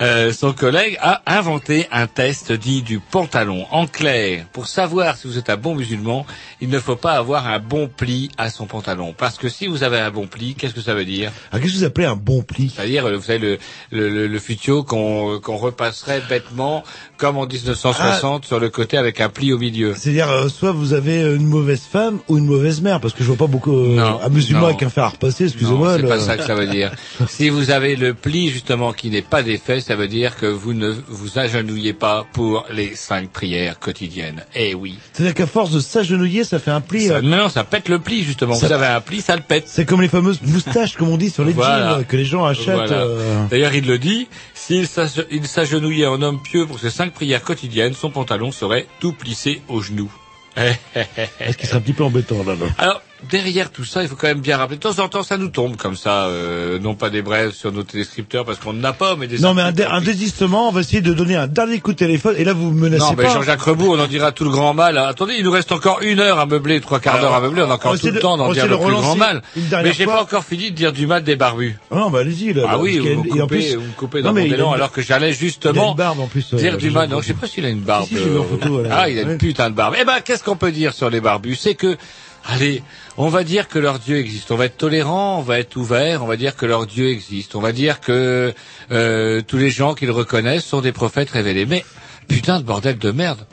euh, 0.00 0.32
son 0.32 0.52
collègue 0.52 0.98
a 1.00 1.22
inventé 1.26 1.86
un 1.92 2.06
test 2.06 2.52
dit 2.52 2.82
du 2.82 2.98
pantalon. 3.00 3.66
En 3.70 3.86
clair, 3.86 4.46
pour 4.52 4.66
savoir 4.66 5.16
si 5.16 5.26
vous 5.26 5.38
êtes 5.38 5.50
un 5.50 5.56
bon 5.56 5.74
musulman, 5.74 6.26
il 6.60 6.68
ne 6.68 6.78
faut 6.78 6.96
pas 6.96 7.12
avoir 7.12 7.46
un 7.46 7.58
bon 7.58 7.88
pli 7.88 8.30
à 8.38 8.50
son 8.50 8.66
pantalon. 8.66 9.14
Parce 9.16 9.38
que 9.38 9.48
si 9.48 9.66
vous 9.66 9.82
avez 9.82 9.98
un 9.98 10.10
bon 10.10 10.26
pli, 10.26 10.54
qu'est-ce 10.54 10.74
que 10.74 10.80
ça 10.80 10.94
veut 10.94 11.04
dire? 11.04 11.30
Ah, 11.52 11.58
qu'est-ce 11.60 11.72
que 11.74 11.78
vous 11.78 11.84
appelez 11.84 12.06
un 12.06 12.16
bon 12.16 12.42
pli? 12.42 12.72
C'est-à-dire, 12.74 13.08
vous 13.08 13.22
savez, 13.22 13.38
le, 13.38 13.58
le, 13.90 14.08
le, 14.08 14.26
le 14.26 14.38
futio 14.38 14.82
qu'on 14.82 15.38
qu'on 15.40 15.56
repasserait 15.56 16.22
bêtement, 16.28 16.82
comme 17.16 17.36
en 17.36 17.46
1960, 17.46 18.44
sur 18.44 18.60
le 18.60 18.68
côté 18.70 18.96
avec 18.96 19.20
un 19.20 19.28
pli 19.28 19.52
au 19.52 19.58
milieu. 19.58 19.94
C'est-à-dire 19.96 20.30
euh, 20.30 20.48
soit 20.48 20.72
vous 20.72 20.92
avez 20.94 21.22
une 21.22 21.46
mauvaise 21.46 21.82
femme 21.82 22.18
ou 22.28 22.38
une 22.38 22.46
mauvaise 22.46 22.80
mère 22.80 23.00
parce 23.00 23.14
que 23.14 23.22
je 23.22 23.28
vois 23.28 23.36
pas 23.36 23.46
beaucoup 23.46 23.74
euh, 23.76 23.96
Non, 23.96 24.20
un 24.22 24.28
musulman 24.28 24.62
non. 24.62 24.66
avec 24.68 24.82
un 24.82 24.88
fer 24.90 25.04
à 25.04 25.08
repasser. 25.08 25.44
Excusez-moi. 25.44 25.96
c'est 25.96 26.06
pas 26.06 26.20
ça 26.20 26.36
que 26.36 26.44
ça 26.44 26.54
veut 26.54 26.66
dire. 26.66 26.92
si 27.28 27.48
vous 27.48 27.70
avez 27.70 27.96
le 27.96 28.14
pli 28.14 28.48
justement 28.48 28.92
qui 28.92 29.10
n'est 29.10 29.22
pas 29.22 29.42
ça 29.80 29.94
veut 29.96 30.08
dire 30.08 30.36
que 30.36 30.46
vous 30.46 30.72
ne 30.74 30.92
vous 31.08 31.38
agenouillez 31.38 31.92
pas 31.92 32.26
pour 32.32 32.66
les 32.72 32.94
cinq 32.96 33.30
prières 33.30 33.78
quotidiennes. 33.78 34.44
Eh 34.54 34.74
oui. 34.74 34.98
C'est-à-dire 35.12 35.34
qu'à 35.34 35.46
force 35.46 35.70
de 35.70 35.80
s'agenouiller, 35.80 36.44
ça 36.44 36.58
fait 36.58 36.70
un 36.70 36.80
pli. 36.80 37.06
Ça, 37.06 37.16
euh, 37.16 37.22
non, 37.22 37.48
ça 37.48 37.62
pète 37.64 37.88
le 37.88 37.98
pli 37.98 38.24
justement. 38.24 38.54
Ça- 38.54 38.66
Vous 38.66 38.72
avez 38.72 38.86
un 38.86 39.00
pli, 39.00 39.20
ça 39.20 39.36
le 39.36 39.42
pète. 39.42 39.64
C'est 39.68 39.84
comme 39.84 40.02
les 40.02 40.08
fameuses 40.08 40.40
moustaches, 40.42 40.96
comme 40.96 41.08
on 41.10 41.16
dit 41.16 41.30
sur 41.30 41.44
les 41.44 41.52
Voilà. 41.52 41.96
jeans, 41.98 42.04
que 42.04 42.16
les 42.16 42.24
gens 42.24 42.44
achètent. 42.44 42.66
Voilà. 42.74 42.92
euh, 43.02 43.44
D'ailleurs, 43.50 43.74
il 43.74 43.86
le 43.86 43.98
dit, 43.98 44.26
s'il 44.54 44.86
s'age- 44.88 45.26
il 45.30 45.46
s'agenouillait 45.46 46.06
en 46.06 46.20
homme 46.22 46.40
pieux 46.42 46.66
pour 46.66 46.78
ses 46.80 46.90
cinq 46.90 47.12
prières 47.12 47.42
quotidiennes, 47.42 47.94
son 47.94 48.10
pantalon 48.10 48.50
serait 48.52 48.86
tout 49.00 49.12
plissé 49.12 49.62
aux 49.68 49.80
genoux. 49.82 50.10
Est-ce 50.56 51.56
qu'il 51.56 51.66
serait 51.68 51.78
un 51.78 51.80
petit 51.80 51.92
peu 51.92 52.02
embêtant 52.04 52.42
là, 52.44 52.54
là? 52.54 52.66
Alors, 52.78 53.02
derrière 53.28 53.70
tout 53.70 53.84
ça, 53.84 54.02
il 54.02 54.08
faut 54.08 54.16
quand 54.16 54.26
même 54.28 54.40
bien 54.40 54.56
rappeler, 54.56 54.76
de 54.76 54.82
temps 54.82 54.98
en 54.98 55.08
temps, 55.08 55.22
ça 55.22 55.36
nous 55.36 55.48
tombe 55.48 55.76
comme 55.76 55.96
ça, 55.96 56.26
euh, 56.26 56.78
non 56.78 56.94
pas 56.94 57.10
des 57.10 57.22
brèves 57.22 57.52
sur 57.52 57.72
nos 57.72 57.82
téléscripteurs 57.82 58.44
parce 58.44 58.58
qu'on 58.58 58.72
n'a 58.72 58.92
pas, 58.92 59.16
mais 59.16 59.26
des 59.26 59.38
Non, 59.38 59.54
mais 59.54 59.62
un, 59.62 59.66
articles 59.66 59.88
dé- 59.88 59.94
un 59.94 60.00
désistement, 60.00 60.68
on 60.68 60.72
va 60.72 60.80
essayer 60.80 61.00
de 61.00 61.12
donner 61.12 61.36
un 61.36 61.46
dernier 61.46 61.80
coup 61.80 61.92
de 61.92 61.98
téléphone. 61.98 62.34
Et 62.38 62.44
là, 62.44 62.52
vous 62.52 62.70
me 62.70 62.80
menacez 62.88 63.02
Non, 63.02 63.14
mais 63.16 63.24
pas. 63.24 63.32
Jean-Jacques 63.34 63.60
Rebout, 63.62 63.92
on 63.94 63.98
en 64.00 64.06
dira 64.06 64.32
tout 64.32 64.44
le 64.44 64.50
grand 64.50 64.74
mal. 64.74 64.96
Attendez, 64.98 65.34
il 65.38 65.44
nous 65.44 65.50
reste 65.50 65.72
encore 65.72 66.00
une 66.02 66.20
heure 66.20 66.38
à 66.38 66.46
meubler, 66.46 66.80
trois 66.80 67.00
quarts 67.00 67.20
d'heure 67.20 67.34
à 67.34 67.40
meubler. 67.40 67.62
On 67.62 67.66
a 67.66 67.68
on 67.68 67.72
encore 67.72 67.92
va 67.92 67.98
tout 67.98 68.06
le 68.06 68.12
de- 68.12 68.18
temps 68.20 68.34
on 68.34 68.36
d'en 68.38 68.52
dire 68.52 68.66
le 68.66 68.76
plus 68.78 68.92
grand 68.92 69.16
mal. 69.16 69.42
Mais 69.82 69.92
j'ai 69.92 70.06
pas 70.06 70.22
encore 70.22 70.44
fini 70.44 70.70
de 70.70 70.76
dire 70.76 70.92
du 70.92 71.06
mal 71.06 71.22
des 71.22 71.36
barbus. 71.36 71.78
Ah 71.90 71.96
non, 71.96 72.10
bah 72.10 72.20
allez-y 72.20 72.52
là. 72.52 72.64
Ah 72.68 72.78
oui, 72.78 72.98
vous 72.98 73.06
et 73.06 73.16
en 73.16 73.22
coupez, 73.22 73.46
plus- 73.58 73.74
vous 73.76 73.82
me 73.82 73.92
coupez 73.96 74.18
Non, 74.22 74.28
dans 74.28 74.32
mais 74.34 74.46
mon 74.48 74.54
élan 74.54 74.72
alors 74.72 74.92
que 74.92 75.02
j'allais 75.02 75.28
Il 75.30 75.34
a 75.34 75.36
justement 75.36 75.90
une 75.92 75.96
barbe 75.96 76.20
en 76.20 76.26
plus. 76.26 76.52
euh, 76.52 76.56
dire 76.56 76.76
du 76.78 76.90
mal. 76.90 77.08
Non, 77.08 77.20
je 77.20 77.28
sais 77.28 77.34
pas 77.34 77.46
s'il 77.46 77.64
a 77.64 77.68
une 77.68 77.80
barbe. 77.80 78.08
Voilà. 78.62 78.88
Ah, 79.02 79.08
il 79.10 79.18
a 79.18 79.22
une 79.22 79.38
putain 79.38 79.70
de 79.70 79.74
barbe. 79.74 79.94
Eh 80.00 80.04
ben, 80.04 80.20
qu'est-ce 80.24 80.42
qu'on 80.44 80.56
peut 80.56 80.72
dire 80.72 80.92
sur 80.94 81.10
les 81.10 81.20
barbus? 81.20 81.56
C'est 81.56 81.74
que, 81.74 81.96
allez, 82.48 82.82
on 83.22 83.28
va 83.28 83.44
dire 83.44 83.68
que 83.68 83.78
leur 83.78 83.98
Dieu 83.98 84.16
existe. 84.16 84.50
On 84.50 84.56
va 84.56 84.64
être 84.64 84.78
tolérant, 84.78 85.38
on 85.38 85.42
va 85.42 85.58
être 85.58 85.76
ouvert, 85.76 86.24
on 86.24 86.26
va 86.26 86.38
dire 86.38 86.56
que 86.56 86.64
leur 86.64 86.86
Dieu 86.86 87.10
existe. 87.10 87.54
On 87.54 87.60
va 87.60 87.72
dire 87.72 88.00
que 88.00 88.54
euh, 88.92 89.42
tous 89.42 89.58
les 89.58 89.68
gens 89.68 89.92
qu'ils 89.92 90.10
reconnaissent 90.10 90.64
sont 90.64 90.80
des 90.80 90.92
prophètes 90.92 91.28
révélés. 91.28 91.66
Mais 91.66 91.84
putain 92.28 92.58
de 92.60 92.64
bordel 92.64 92.96
de 92.96 93.10
merde. 93.10 93.46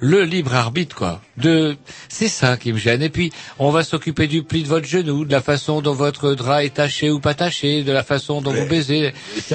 Le 0.00 0.24
libre 0.24 0.56
arbitre, 0.56 0.96
quoi. 0.96 1.20
De, 1.38 1.76
c'est 2.08 2.28
ça 2.28 2.56
qui 2.58 2.72
me 2.72 2.78
gêne. 2.78 3.00
Et 3.02 3.08
puis, 3.08 3.32
on 3.58 3.70
va 3.70 3.84
s'occuper 3.84 4.26
du 4.26 4.42
pli 4.42 4.62
de 4.62 4.68
votre 4.68 4.86
genou, 4.86 5.24
de 5.24 5.32
la 5.32 5.40
façon 5.40 5.80
dont 5.80 5.94
votre 5.94 6.34
drap 6.34 6.62
est 6.62 6.74
taché 6.74 7.10
ou 7.10 7.20
pas 7.20 7.32
taché, 7.34 7.84
de 7.84 7.92
la 7.92 8.02
façon 8.02 8.42
dont 8.42 8.52
vous 8.52 8.66
baisez. 8.66 9.12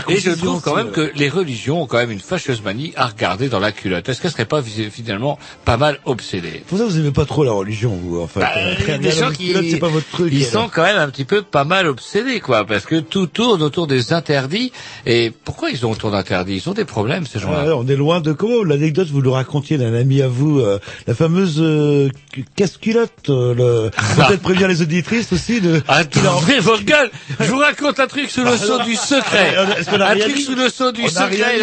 Et 0.10 0.18
je 0.18 0.32
trouve 0.32 0.62
quand 0.62 0.76
même 0.76 0.90
que 0.92 1.12
les 1.16 1.30
religions 1.30 1.84
ont 1.84 1.86
quand 1.86 1.98
même 1.98 2.10
une 2.12 2.20
fâcheuse 2.20 2.62
manie 2.64 2.94
à 2.96 3.06
regarder 3.08 3.48
dans 3.48 3.60
la 3.60 3.72
culotte. 3.72 4.10
Est-ce 4.10 4.22
qu'elle 4.22 4.32
serait 4.32 4.46
pas 4.46 4.64
finalement 4.64 5.38
pas 5.66 5.78
mal 5.78 6.00
obsédée? 6.06 6.64
Pour 6.68 6.78
ça, 6.80 6.86
vous 6.86 6.98
aimez 6.98 7.12
pas 7.12 7.26
trop 7.26 7.44
la 7.44 7.52
religion, 7.52 7.92
vous. 7.96 8.22
En 8.22 8.28
fait, 8.28 8.40
Bah, 8.40 8.52
Euh, 8.58 8.98
des 8.98 9.12
gens 9.12 9.32
qui 9.32 9.48
culotte, 9.50 9.66
c'est 9.70 9.78
pas 9.78 9.88
votre 9.90 10.10
truc. 10.10 10.34
ils 10.34 10.48
alors. 10.48 10.64
sont 10.64 10.70
quand 10.74 10.84
même 10.84 10.98
un 10.98 11.10
petit 11.10 11.26
peu 11.26 11.44
pas 11.44 11.64
mal 11.64 11.86
obsédés, 11.88 12.40
quoi, 12.40 12.66
parce 12.66 12.86
que 12.86 13.00
tout 13.00 13.28
tourne 13.28 13.62
autour 13.62 13.86
des 13.88 14.14
interdits. 14.14 14.72
Et 15.06 15.32
pourquoi 15.44 15.70
ils 15.70 15.86
ont 15.86 15.92
autant 15.92 16.10
d'interdits? 16.10 16.56
Ils 16.66 16.70
ont 16.70 16.74
des 16.74 16.86
problèmes, 16.86 17.26
ces 17.28 17.38
gens-là. 17.40 17.66
Ah 17.68 17.76
on 17.76 17.88
est 17.88 17.96
loin 17.96 18.20
de 18.20 18.34
comment 18.34 18.64
l'anecdote 18.64 19.10
vous 19.10 19.22
le 19.22 19.30
racontiez 19.30 19.78
d'un 19.78 19.94
ami 19.94 20.22
à 20.22 20.28
vous, 20.28 20.60
euh, 20.60 20.80
la 21.06 21.14
fameuse 21.14 21.62
euh, 21.68 22.09
casse-culotte, 22.55 23.30
euh, 23.30 23.53
le... 23.53 23.89
peut-être 24.15 24.41
prévenir 24.41 24.68
les 24.68 24.82
auditrices 24.82 25.32
aussi 25.34 25.61
de. 25.61 25.82
Attendez 25.88 26.59
votre 26.59 26.84
gueule 26.84 27.09
Je 27.39 27.45
vous 27.45 27.59
raconte 27.59 27.99
un 27.99 28.07
truc 28.07 28.30
sous 28.30 28.43
le 28.43 28.55
sceau 28.57 28.82
du 28.84 28.95
secret 28.95 29.55
Ah, 29.57 30.11
Un 30.11 30.20
truc 30.20 30.38
sous 30.38 30.55
le 30.55 30.70
sceau 30.70 30.91
du 30.91 31.07
secret. 31.07 31.59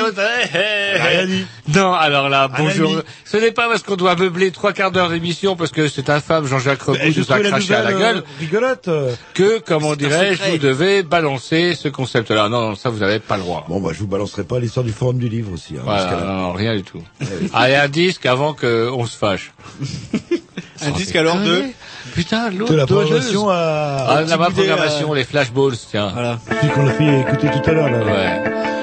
Non, 1.75 1.93
alors 1.95 2.29
là, 2.29 2.49
bonjour. 2.49 3.03
Ce 3.25 3.37
n'est 3.37 3.53
pas 3.53 3.69
parce 3.69 3.83
qu'on 3.83 3.97
doit 3.97 4.17
meubler 4.17 4.51
trois 4.51 4.73
quarts 4.73 4.91
d'heure 4.91 5.09
d'émission 5.11 5.57
parce 5.57 5.71
que 5.71 5.89
c'est 5.89 6.11
infâme 6.11 6.47
Jean-Jacques 6.47 6.83
Rebout 6.83 6.99
je 7.11 7.21
nous 7.21 7.33
a 7.33 7.41
craché 7.41 7.75
à 7.75 7.83
la 7.83 7.93
gueule 7.93 8.17
euh, 8.19 8.39
rigolote. 8.41 8.89
euh. 8.89 9.15
que, 9.35 9.59
comment 9.61 9.95
dirais-je, 9.97 10.51
vous 10.51 10.59
devez 10.59 11.03
balancer 11.03 11.75
ce 11.75 11.89
concept-là. 11.89 12.49
Non, 12.49 12.61
non, 12.71 12.75
ça 12.75 12.91
vous 12.91 12.99
n'avez 12.99 13.19
pas 13.19 13.37
le 13.37 13.43
droit. 13.43 13.65
Bon, 13.69 13.81
bah, 13.81 13.91
je 13.93 13.99
vous 14.01 14.07
balancerai 14.07 14.45
pas 14.45 14.59
l'histoire 14.59 14.85
du 14.85 14.93
forum 14.93 15.19
du 15.19 15.29
livre 15.29 15.53
aussi. 15.53 15.75
Hein, 15.77 15.83
Voilà, 15.85 16.17
non, 16.25 16.35
non, 16.35 16.53
rien 16.53 16.77
du 16.77 16.83
tout. 16.83 17.03
Allez, 17.53 17.75
un 17.77 17.89
disque 17.89 18.27
avant 18.27 18.53
qu'on 18.55 19.07
se 19.07 19.17
fâche. 19.17 19.53
Un 20.87 20.91
disque 20.91 21.17
alors 21.17 21.39
de 21.39 21.63
Putain, 22.15 22.51
l'autre 22.51 22.73
De 22.73 22.77
la 22.77 22.87
programmation 22.87 23.49
à... 23.49 23.55
Ah, 24.09 24.21
la 24.21 24.37
des, 24.37 24.53
programmation, 24.53 25.13
euh, 25.13 25.17
les 25.17 25.25
flashballs, 25.25 25.77
tiens. 25.91 26.11
Voilà. 26.13 26.39
Celui 26.47 26.73
qu'on 26.73 26.87
a 26.87 26.93
fait 26.93 27.21
écouter 27.21 27.49
tout 27.51 27.71
à 27.71 27.73
l'heure, 27.73 27.91
là. 27.91 28.05
Ouais. 28.05 28.74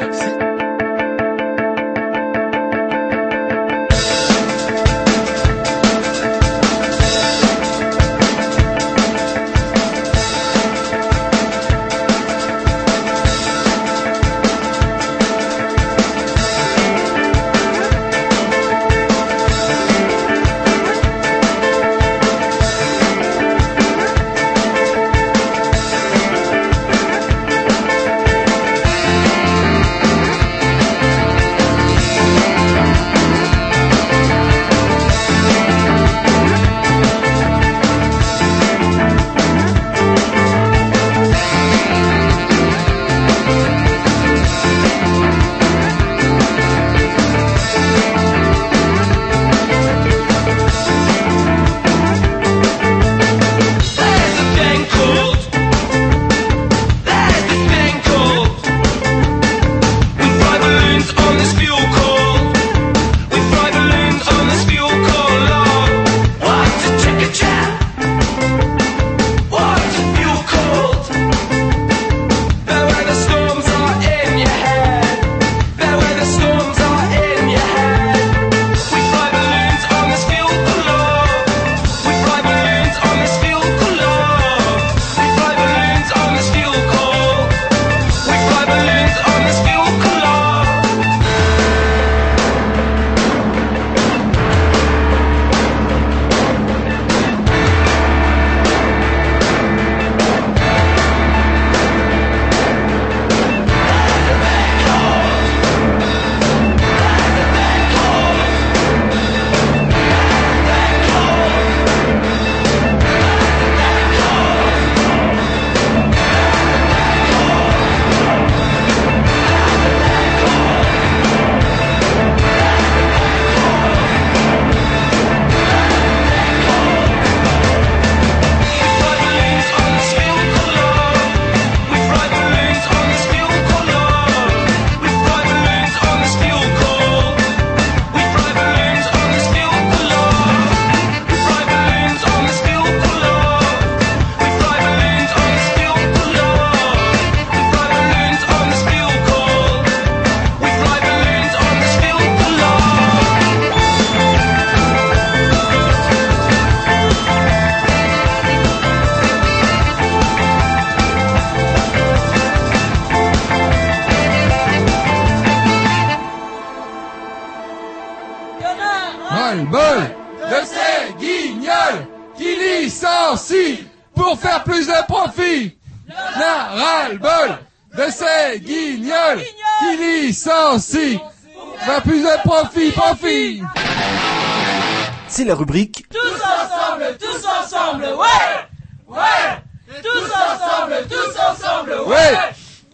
C'est 185.42 185.48
la 185.48 185.56
rubrique 185.56 186.06
Tous 186.12 186.20
ensemble, 186.20 187.18
tous 187.20 187.48
ensemble, 187.48 188.04
ouais 188.04 189.08
Ouais 189.08 189.98
Tous 190.04 190.32
ensemble, 190.32 190.94
tous 191.10 191.40
ensemble, 191.40 191.96
ouais 192.08 192.38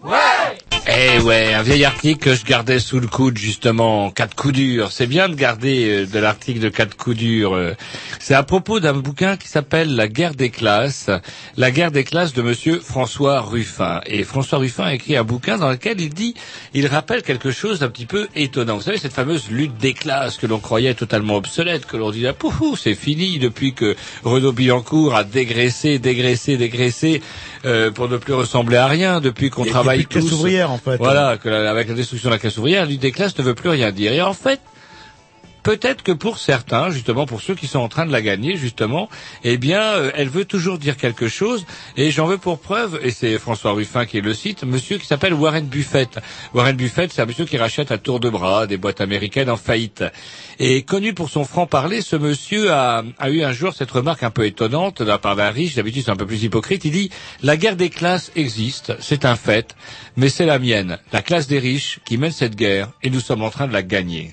Ouais 0.02 0.58
Eh 0.88 1.20
ouais, 1.24 1.54
un 1.54 1.62
vieil 1.62 1.84
article 1.84 2.24
que 2.24 2.36
je 2.36 2.46
gardais 2.46 2.80
sous 2.80 3.02
le 3.02 3.08
coude 3.08 3.38
justement, 3.38 4.12
quatre 4.12 4.34
coups 4.34 4.54
durs. 4.54 4.94
C'est 4.94 5.08
bien 5.08 5.28
de 5.28 5.36
garder 5.36 5.90
euh, 5.90 6.06
de 6.06 6.20
l'article 6.20 6.62
de 6.62 6.70
quatre 6.70 6.96
coups 6.96 7.18
durs. 7.18 7.54
euh. 7.54 7.74
C'est 8.20 8.34
à 8.36 8.44
propos 8.44 8.80
d'un 8.80 8.94
bouquin 8.94 9.36
qui 9.36 9.50
s'appelle 9.50 9.94
La 9.98 10.08
guerre 10.08 10.34
des 10.34 10.50
classes, 10.50 11.10
la 11.58 11.72
guerre 11.72 11.92
des 11.92 12.06
classes 12.06 12.32
de 12.34 12.42
Monsieur 12.42 12.80
François 12.80 13.42
Ruffin. 13.42 14.00
Et 14.06 14.24
François 14.24 14.60
Ruffin 14.60 14.86
a 14.86 14.94
écrit 14.94 15.18
un 15.18 15.26
bouquin 15.26 15.58
dans 15.58 15.70
lequel 15.70 16.00
il 16.00 16.14
dit, 16.14 16.34
il 16.74 16.88
rappelle 16.88 17.22
quelque 17.24 17.52
chose 17.52 17.80
d'un 17.80 17.90
petit 17.90 18.06
peu 18.06 18.28
étonnant. 18.36 18.76
Vous 18.78 18.82
savez 18.84 18.98
cette 18.98 19.14
fameuse 19.14 19.50
lutte 19.50 19.78
des 19.78 19.94
classes 19.94 20.38
que 20.38 20.48
l'on 20.48 20.60
croyait 20.60 20.94
totalement 20.94 21.36
obsolète, 21.36 21.86
que 21.86 21.98
l'on 21.98 22.12
disait 22.12 22.34
pouf, 22.34 22.80
c'est 22.80 22.96
fini 22.96 23.40
depuis 23.40 23.74
que 23.74 23.96
Renaud 24.24 24.52
Billancourt 24.52 25.16
a 25.16 25.24
dégraissé, 25.24 26.00
dégraissé, 26.00 26.58
dégraissé 26.58 27.22
euh, 27.66 27.92
pour 27.92 28.10
ne 28.10 28.18
plus 28.18 28.34
ressembler 28.34 28.78
à 28.78 28.88
rien, 28.88 29.20
depuis 29.22 29.50
qu'on 29.50 29.66
travaille 29.66 30.04
plus 30.04 30.06
de 30.06 30.10
classe 30.22 30.26
tous. 30.26 30.34
ouvrière, 30.36 30.72
en 30.72 30.78
fait. 30.78 30.98
Voilà, 30.98 31.38
que 31.38 31.50
la- 31.50 31.70
avec 31.70 31.88
la 31.88 31.94
destruction 31.94 32.30
de 32.30 32.34
la 32.36 32.40
classe 32.40 32.58
ouvrière, 32.58 32.84
la 32.84 32.90
lutte 32.90 33.02
des 33.02 33.12
classes 33.12 33.38
ne 33.38 33.44
veut 33.44 33.56
plus 33.56 33.70
rien 33.70 33.92
dire. 33.92 34.12
Et 34.14 34.22
en 34.22 34.34
fait, 34.34 34.60
peut-être 35.68 36.02
que 36.02 36.14
pour 36.14 36.38
certains, 36.38 36.92
justement, 36.92 37.26
pour 37.26 37.42
ceux 37.42 37.54
qui 37.54 37.68
sont 37.68 37.80
en 37.80 37.90
train 37.90 38.06
de 38.06 38.12
la 38.14 38.22
gagner, 38.22 38.56
justement, 38.56 39.10
eh 39.44 39.58
bien, 39.58 39.82
euh, 39.82 40.12
elle 40.16 40.30
veut 40.30 40.46
toujours 40.46 40.78
dire 40.78 40.96
quelque 40.96 41.28
chose. 41.28 41.66
Et 41.98 42.10
j'en 42.10 42.26
veux 42.26 42.38
pour 42.38 42.60
preuve, 42.60 43.02
et 43.04 43.12
c'est 43.12 43.38
François 43.38 43.74
Ruffin 43.74 44.06
qui 44.06 44.22
le 44.22 44.34
cite, 44.34 44.64
monsieur 44.64 44.98
qui 44.98 45.06
s'appelle 45.06 45.34
Warren 45.34 45.66
Buffett. 45.66 46.20
Warren 46.54 46.78
Buffett, 46.78 47.12
c'est 47.12 47.22
un 47.22 47.26
monsieur 47.26 47.44
qui 47.44 47.58
rachète 47.58 47.92
à 47.92 47.98
tour 47.98 48.22
de 48.22 48.30
bras 48.30 48.66
des 48.66 48.78
boîtes 48.78 49.02
américaines 49.02 49.50
en 49.50 49.58
faillite. 49.58 50.06
Et 50.58 50.84
connu 50.84 51.14
pour 51.14 51.30
son 51.30 51.44
franc-parler, 51.44 52.00
ce 52.00 52.16
monsieur 52.16 52.72
a, 52.72 53.04
a 53.20 53.30
eu 53.30 53.44
un 53.44 53.52
jour 53.52 53.74
cette 53.76 53.92
remarque 53.92 54.24
un 54.24 54.32
peu 54.32 54.46
étonnante 54.46 55.02
de 55.02 55.10
la 55.10 55.18
part 55.18 55.36
d'un 55.36 55.50
riche, 55.50 55.76
d'habitude 55.76 56.04
c'est 56.06 56.12
un 56.12 56.16
peu 56.16 56.26
plus 56.26 56.44
hypocrite, 56.44 56.86
il 56.86 56.92
dit 56.92 57.10
«La 57.44 57.58
guerre 57.58 57.76
des 57.76 57.90
classes 57.90 58.32
existe, 58.38 58.94
c'est 59.02 59.26
un 59.26 59.36
fait, 59.36 59.76
mais 60.16 60.30
c'est 60.30 60.46
la 60.46 60.60
mienne, 60.60 60.98
la 61.12 61.22
classe 61.22 61.48
des 61.48 61.60
riches, 61.60 62.00
qui 62.06 62.18
mène 62.18 62.32
cette 62.32 62.56
guerre, 62.56 62.88
et 63.04 63.10
nous 63.10 63.20
sommes 63.20 63.44
en 63.44 63.50
train 63.50 63.68
de 63.68 63.74
la 63.74 63.84
gagner.» 63.84 64.32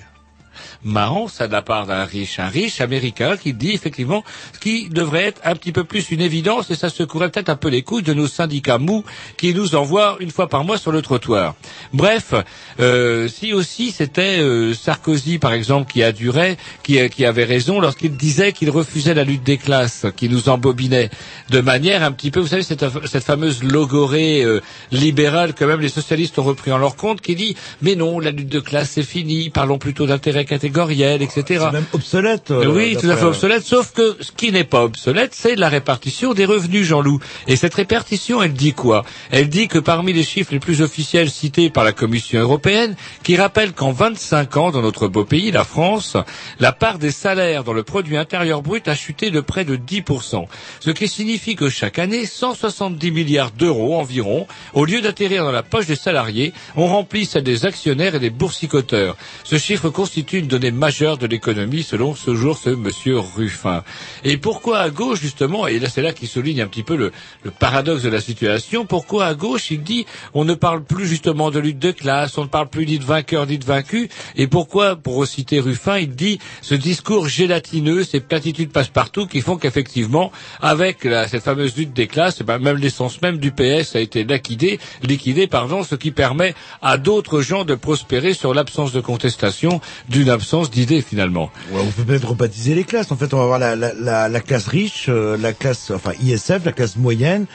marrant, 0.85 1.27
ça 1.27 1.47
de 1.47 1.51
la 1.51 1.63
part 1.63 1.87
d'un 1.87 2.05
riche, 2.05 2.39
un 2.39 2.47
riche 2.47 2.79
américain 2.79 3.37
qui 3.37 3.53
dit 3.53 3.71
effectivement 3.71 4.23
ce 4.53 4.59
qui 4.59 4.87
devrait 4.87 5.23
être 5.23 5.41
un 5.43 5.55
petit 5.55 5.71
peu 5.71 5.83
plus 5.83 6.11
une 6.11 6.21
évidence 6.21 6.69
et 6.69 6.75
ça 6.75 6.89
secourait 6.89 7.29
peut-être 7.29 7.49
un 7.49 7.55
peu 7.55 7.69
les 7.69 7.81
couilles 7.81 8.03
de 8.03 8.13
nos 8.13 8.27
syndicats 8.27 8.77
mous 8.77 9.03
qui 9.35 9.53
nous 9.53 9.75
envoient 9.75 10.15
une 10.19 10.29
fois 10.29 10.47
par 10.47 10.63
mois 10.63 10.77
sur 10.77 10.91
le 10.91 11.01
trottoir. 11.01 11.55
Bref, 11.91 12.35
euh, 12.79 13.27
si 13.27 13.51
aussi 13.51 13.91
c'était 13.91 14.39
euh, 14.39 14.73
Sarkozy 14.75 15.39
par 15.39 15.53
exemple 15.53 15.91
qui 15.91 16.03
adurait, 16.03 16.55
qui, 16.83 16.99
euh, 16.99 17.07
qui 17.07 17.25
avait 17.25 17.45
raison 17.45 17.79
lorsqu'il 17.79 18.15
disait 18.15 18.53
qu'il 18.53 18.69
refusait 18.69 19.15
la 19.15 19.23
lutte 19.23 19.43
des 19.43 19.57
classes, 19.57 20.05
qui 20.15 20.29
nous 20.29 20.49
embobinait 20.49 21.09
de 21.49 21.61
manière 21.61 22.03
un 22.03 22.11
petit 22.11 22.29
peu, 22.29 22.41
vous 22.41 22.47
savez 22.47 22.63
cette, 22.63 22.85
cette 23.05 23.23
fameuse 23.23 23.63
logorée 23.63 24.43
euh, 24.43 24.61
libérale 24.91 25.55
que 25.55 25.65
même 25.65 25.81
les 25.81 25.89
socialistes 25.89 26.37
ont 26.37 26.43
repris 26.43 26.71
en 26.71 26.77
leur 26.77 26.95
compte, 26.95 27.21
qui 27.21 27.35
dit 27.35 27.55
mais 27.81 27.95
non 27.95 28.19
la 28.19 28.29
lutte 28.29 28.49
de 28.49 28.59
classe 28.59 28.91
c'est 28.91 29.03
fini, 29.03 29.49
parlons 29.49 29.79
plutôt 29.79 30.05
d'intérêt 30.05 30.45
catégoriel, 30.75 31.21
etc. 31.21 31.43
C'est 31.47 31.71
même 31.71 31.85
obsolète. 31.93 32.51
euh, 32.51 32.65
Oui, 32.67 32.97
tout 32.99 33.09
à 33.09 33.15
fait 33.15 33.25
obsolète, 33.25 33.63
sauf 33.63 33.91
que 33.93 34.17
ce 34.19 34.31
qui 34.31 34.51
n'est 34.51 34.63
pas 34.65 34.83
obsolète, 34.83 35.33
c'est 35.33 35.55
la 35.55 35.69
répartition 35.69 36.33
des 36.33 36.45
revenus, 36.45 36.85
Jean-Loup. 36.85 37.19
Et 37.47 37.55
cette 37.55 37.73
répartition, 37.73 38.41
elle 38.43 38.53
dit 38.53 38.73
quoi? 38.73 39.05
Elle 39.31 39.49
dit 39.49 39.67
que 39.67 39.79
parmi 39.79 40.13
les 40.13 40.23
chiffres 40.23 40.51
les 40.51 40.59
plus 40.59 40.81
officiels 40.81 41.29
cités 41.29 41.69
par 41.69 41.83
la 41.83 41.93
Commission 41.93 42.39
européenne, 42.39 42.95
qui 43.23 43.37
rappelle 43.37 43.73
qu'en 43.73 43.91
25 43.91 44.57
ans, 44.57 44.71
dans 44.71 44.81
notre 44.81 45.07
beau 45.07 45.23
pays, 45.25 45.51
la 45.51 45.63
France, 45.63 46.17
la 46.59 46.71
part 46.71 46.99
des 46.99 47.11
salaires 47.11 47.63
dans 47.63 47.73
le 47.73 47.83
produit 47.83 48.17
intérieur 48.17 48.61
brut 48.61 48.87
a 48.87 48.95
chuté 48.95 49.31
de 49.31 49.39
près 49.39 49.65
de 49.65 49.75
10%. 49.77 50.45
Ce 50.79 50.89
qui 50.91 51.07
signifie 51.07 51.55
que 51.55 51.69
chaque 51.69 51.99
année, 51.99 52.25
170 52.25 53.11
milliards 53.11 53.51
d'euros 53.51 53.95
environ, 53.95 54.47
au 54.73 54.85
lieu 54.85 55.01
d'atterrir 55.01 55.43
dans 55.45 55.51
la 55.51 55.63
poche 55.63 55.85
des 55.87 55.95
salariés, 55.95 56.53
ont 56.75 56.87
rempli 56.87 57.25
celle 57.25 57.43
des 57.43 57.65
actionnaires 57.65 58.15
et 58.15 58.19
des 58.19 58.29
boursicoteurs. 58.29 59.15
Ce 59.43 59.57
chiffre 59.57 59.89
constitue 59.89 60.39
une 60.39 60.47
donnée 60.47 60.64
majeure 60.71 61.17
de 61.17 61.27
l'économie 61.27 61.83
selon 61.83 62.15
ce 62.15 62.35
jour 62.35 62.57
ce 62.57 62.69
monsieur 62.69 63.19
Ruffin. 63.19 63.83
Et 64.23 64.37
pourquoi 64.37 64.79
à 64.79 64.89
gauche 64.89 65.19
justement, 65.21 65.67
et 65.67 65.79
là 65.79 65.89
c'est 65.89 66.01
là 66.01 66.13
qu'il 66.13 66.27
souligne 66.27 66.61
un 66.61 66.67
petit 66.67 66.83
peu 66.83 66.95
le, 66.95 67.11
le 67.43 67.51
paradoxe 67.51 68.03
de 68.03 68.09
la 68.09 68.21
situation, 68.21 68.85
pourquoi 68.85 69.25
à 69.25 69.33
gauche 69.33 69.71
il 69.71 69.83
dit 69.83 70.05
on 70.33 70.45
ne 70.45 70.53
parle 70.53 70.83
plus 70.83 71.07
justement 71.07 71.51
de 71.51 71.59
lutte 71.59 71.79
de 71.79 71.91
classe, 71.91 72.37
on 72.37 72.43
ne 72.43 72.49
parle 72.49 72.67
plus 72.67 72.85
ni 72.85 72.99
de 72.99 73.03
vainqueur 73.03 73.45
ni 73.47 73.57
de 73.57 73.65
vaincu, 73.65 74.09
et 74.35 74.47
pourquoi, 74.47 74.95
pour 74.95 75.15
reciter 75.17 75.59
Ruffin, 75.59 75.97
il 75.97 76.15
dit 76.15 76.39
ce 76.61 76.75
discours 76.75 77.27
gélatineux, 77.27 78.03
ces 78.03 78.19
platitudes 78.19 78.71
passe-partout 78.71 79.27
qui 79.27 79.41
font 79.41 79.57
qu'effectivement, 79.57 80.31
avec 80.61 81.07
cette 81.27 81.43
fameuse 81.43 81.75
lutte 81.75 81.93
des 81.93 82.07
classes, 82.07 82.37
eh 82.41 82.43
ben, 82.43 82.59
même 82.59 82.77
l'essence 82.77 83.21
même 83.21 83.37
du 83.37 83.51
PS 83.51 83.95
a 83.95 83.99
été 83.99 84.23
liquidée, 84.23 84.79
liquidée, 85.03 85.47
pardon, 85.47 85.83
ce 85.83 85.95
qui 85.95 86.11
permet 86.11 86.55
à 86.81 86.97
d'autres 86.97 87.41
gens 87.41 87.65
de 87.65 87.75
prospérer 87.75 88.33
sur 88.33 88.53
l'absence 88.53 88.91
de 88.91 89.01
contestation 89.01 89.81
d'une 90.09 90.29
absence 90.29 90.44
d'idées 90.69 91.01
finalement. 91.01 91.51
On 91.73 91.85
peut 91.91 92.03
peut-être 92.03 92.29
rebaptiser 92.29 92.75
les 92.75 92.83
classes. 92.83 93.11
En 93.11 93.15
fait, 93.17 93.33
on 93.33 93.37
va 93.37 93.43
avoir 93.43 93.59
la, 93.59 93.75
la, 93.75 93.93
la, 93.93 94.29
la 94.29 94.39
classe 94.39 94.67
riche, 94.67 95.07
euh, 95.09 95.37
la 95.37 95.53
classe, 95.53 95.91
enfin 95.91 96.11
ISF, 96.21 96.63
la 96.65 96.71
classe 96.71 96.95
moyenne, 96.97 97.45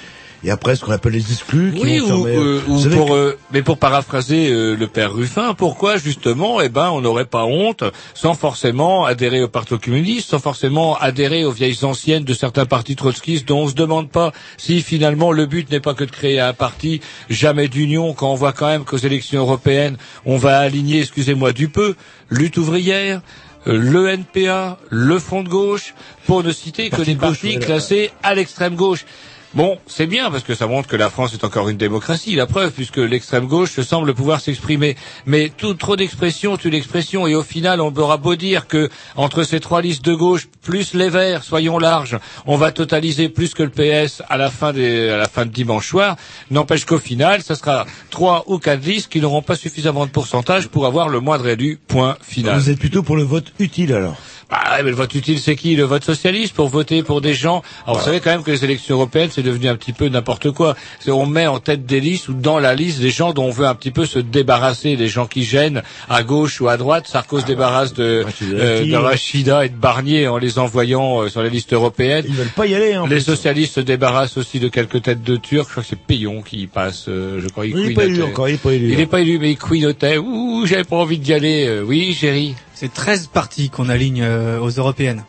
et 0.44 0.50
après 0.50 0.76
ce 0.76 0.84
qu'on 0.84 0.92
appelle 0.92 1.12
les 1.12 1.32
exclus. 1.32 1.72
Qui 1.74 1.82
Oui, 1.82 2.00
ou, 2.00 2.26
euh, 2.26 2.60
ou 2.66 2.74
Vous 2.74 2.82
savez 2.82 2.96
pour, 2.96 3.08
que- 3.08 3.12
euh, 3.12 3.36
mais 3.52 3.62
pour 3.62 3.78
paraphraser 3.78 4.50
euh, 4.50 4.74
le 4.74 4.86
père 4.86 5.12
Ruffin, 5.12 5.54
pourquoi 5.54 5.96
justement, 5.98 6.60
eh 6.60 6.68
ben, 6.68 6.90
on 6.90 7.00
n'aurait 7.00 7.26
pas 7.26 7.44
honte, 7.44 7.84
sans 8.14 8.34
forcément 8.34 9.04
adhérer 9.04 9.42
au 9.42 9.48
Parti 9.48 9.78
communiste, 9.78 10.30
sans 10.30 10.38
forcément 10.38 10.96
adhérer 10.98 11.44
aux 11.44 11.50
vieilles 11.52 11.84
anciennes 11.84 12.24
de 12.24 12.34
certains 12.34 12.66
partis 12.66 12.96
trotskistes, 12.96 13.46
dont 13.46 13.60
on 13.64 13.68
se 13.68 13.74
demande 13.74 14.10
pas 14.10 14.32
si 14.56 14.80
finalement 14.82 15.32
le 15.32 15.46
but 15.46 15.70
n'est 15.70 15.80
pas 15.80 15.94
que 15.94 16.04
de 16.04 16.10
créer 16.10 16.40
un 16.40 16.52
parti, 16.54 17.00
jamais 17.28 17.68
d'union, 17.68 18.14
quand 18.14 18.30
on 18.32 18.34
voit 18.34 18.52
quand 18.52 18.66
même 18.68 18.84
qu'aux 18.84 18.96
élections 18.96 19.40
européennes, 19.40 19.96
on 20.24 20.36
va 20.36 20.58
aligner, 20.58 21.00
excusez-moi 21.00 21.52
du 21.52 21.68
peu, 21.68 21.94
lutte 22.30 22.56
ouvrière. 22.56 23.20
Le 23.66 24.08
NPA, 24.08 24.78
le 24.88 25.18
Front 25.18 25.42
de 25.42 25.48
gauche, 25.50 25.92
pour 26.26 26.42
ne 26.42 26.50
citer 26.50 26.88
que 26.88 27.02
des 27.02 27.14
partis 27.14 27.58
classés 27.58 28.10
à 28.22 28.34
l'extrême 28.34 28.74
gauche. 28.74 29.04
Bon, 29.52 29.78
c'est 29.88 30.06
bien 30.06 30.30
parce 30.30 30.44
que 30.44 30.54
ça 30.54 30.68
montre 30.68 30.86
que 30.86 30.94
la 30.94 31.10
France 31.10 31.34
est 31.34 31.42
encore 31.42 31.68
une 31.68 31.76
démocratie, 31.76 32.36
la 32.36 32.46
preuve, 32.46 32.70
puisque 32.70 32.98
l'extrême 32.98 33.46
gauche 33.46 33.80
semble 33.80 34.14
pouvoir 34.14 34.40
s'exprimer. 34.40 34.96
Mais 35.26 35.48
tout 35.48 35.74
trop 35.74 35.96
d'expression 35.96 36.56
tue 36.56 36.70
l'expression, 36.70 37.26
et 37.26 37.34
au 37.34 37.42
final, 37.42 37.80
on 37.80 37.92
aura 37.96 38.16
beau 38.16 38.36
dire 38.36 38.68
que 38.68 38.88
entre 39.16 39.42
ces 39.42 39.58
trois 39.58 39.82
listes 39.82 40.04
de 40.04 40.14
gauche 40.14 40.46
plus 40.62 40.94
les 40.94 41.08
Verts, 41.08 41.42
soyons 41.42 41.80
larges, 41.80 42.16
on 42.46 42.56
va 42.56 42.70
totaliser 42.70 43.28
plus 43.28 43.52
que 43.54 43.64
le 43.64 43.70
PS 43.70 44.22
à 44.28 44.36
la 44.36 44.50
fin 44.50 44.68
à 44.68 45.16
la 45.16 45.28
fin 45.28 45.46
de 45.46 45.50
dimanche 45.50 45.88
soir. 45.88 46.14
N'empêche 46.52 46.84
qu'au 46.84 46.98
final, 46.98 47.42
ça 47.42 47.56
sera 47.56 47.86
trois 48.10 48.44
ou 48.46 48.58
quatre 48.58 48.84
listes 48.84 49.10
qui 49.10 49.20
n'auront 49.20 49.42
pas 49.42 49.56
suffisamment 49.56 50.06
de 50.06 50.12
pourcentage 50.12 50.68
pour 50.68 50.86
avoir 50.86 51.08
le 51.08 51.18
moindre 51.18 51.48
élu. 51.48 51.80
Point 51.88 52.16
final. 52.22 52.56
Vous 52.56 52.70
êtes 52.70 52.78
plutôt 52.78 53.02
pour 53.02 53.16
le 53.16 53.24
vote 53.24 53.52
utile 53.58 53.94
alors? 53.94 54.16
Bah, 54.50 54.58
ouais, 54.76 54.82
mais 54.82 54.90
le 54.90 54.96
vote 54.96 55.14
utile, 55.14 55.38
c'est 55.38 55.54
qui? 55.54 55.76
Le 55.76 55.84
vote 55.84 56.02
socialiste 56.04 56.54
pour 56.54 56.68
voter 56.68 57.02
pour 57.04 57.20
des 57.20 57.34
gens. 57.34 57.62
Alors, 57.86 57.98
vous 57.98 58.04
savez 58.04 58.18
quand 58.20 58.30
même 58.30 58.42
que 58.42 58.50
les 58.50 58.64
élections 58.64 58.96
européennes, 58.96 59.28
c'est 59.30 59.42
devenu 59.44 59.68
un 59.68 59.76
petit 59.76 59.92
peu 59.92 60.08
n'importe 60.08 60.50
quoi. 60.50 60.74
On 61.06 61.24
met 61.26 61.46
en 61.46 61.60
tête 61.60 61.86
des 61.86 62.00
listes 62.00 62.28
ou 62.28 62.34
dans 62.34 62.58
la 62.58 62.74
liste 62.74 63.00
des 63.00 63.10
gens 63.10 63.32
dont 63.32 63.44
on 63.44 63.50
veut 63.50 63.66
un 63.66 63.74
petit 63.76 63.92
peu 63.92 64.06
se 64.06 64.18
débarrasser, 64.18 64.96
des 64.96 65.06
gens 65.08 65.26
qui 65.26 65.44
gênent 65.44 65.82
à 66.08 66.22
gauche 66.24 66.60
ou 66.60 66.68
à 66.68 66.76
droite. 66.76 67.06
Sarkozy 67.06 67.42
se 67.42 67.46
débarrasse 67.46 67.94
de, 67.94 68.24
euh, 68.52 68.84
de 68.84 68.96
Rachida 68.96 69.64
et 69.64 69.68
de 69.68 69.76
Barnier 69.76 70.26
en 70.26 70.36
les 70.38 70.58
envoyant 70.58 71.22
euh, 71.22 71.28
sur 71.28 71.42
les 71.42 71.50
listes 71.50 71.72
européennes. 71.72 72.24
Ils 72.28 72.34
veulent 72.34 72.48
pas 72.48 72.66
y 72.66 72.74
aller. 72.74 72.96
En 72.96 73.06
Les 73.06 73.16
plus. 73.16 73.24
socialistes 73.24 73.74
se 73.76 73.80
débarrassent 73.80 74.36
aussi 74.36 74.58
de 74.58 74.66
quelques 74.68 75.02
têtes 75.02 75.22
de 75.22 75.36
Turcs. 75.36 75.66
Je 75.66 75.70
crois 75.70 75.82
que 75.84 75.88
c'est 75.88 75.98
Payon 75.98 76.42
qui 76.42 76.62
y 76.62 76.66
passe. 76.66 77.06
euh, 77.08 77.40
je 77.40 77.48
crois. 77.48 77.66
Il 77.66 77.76
n'est 77.76 77.94
pas 77.94 78.04
élu 78.04 78.22
encore, 78.22 78.48
il 78.48 78.52
n'est 78.52 78.58
pas 78.58 78.72
élu. 78.72 78.90
Il 78.90 78.96
n'est 78.98 79.06
pas 79.06 79.20
élu, 79.20 79.38
mais 79.38 79.50
il 79.52 79.58
couinotait. 79.58 80.18
Ouh, 80.18 80.66
j'avais 80.66 80.82
pas 80.84 80.96
envie 80.96 81.18
d'y 81.18 81.32
aller. 81.32 81.66
Euh, 81.68 81.82
oui, 81.86 82.12
chérie. 82.18 82.54
C'est 82.80 82.90
13 82.94 83.26
partis 83.26 83.68
qu'on 83.68 83.90
aligne 83.90 84.22
euh, 84.22 84.58
aux 84.58 84.70
européennes. 84.70 85.22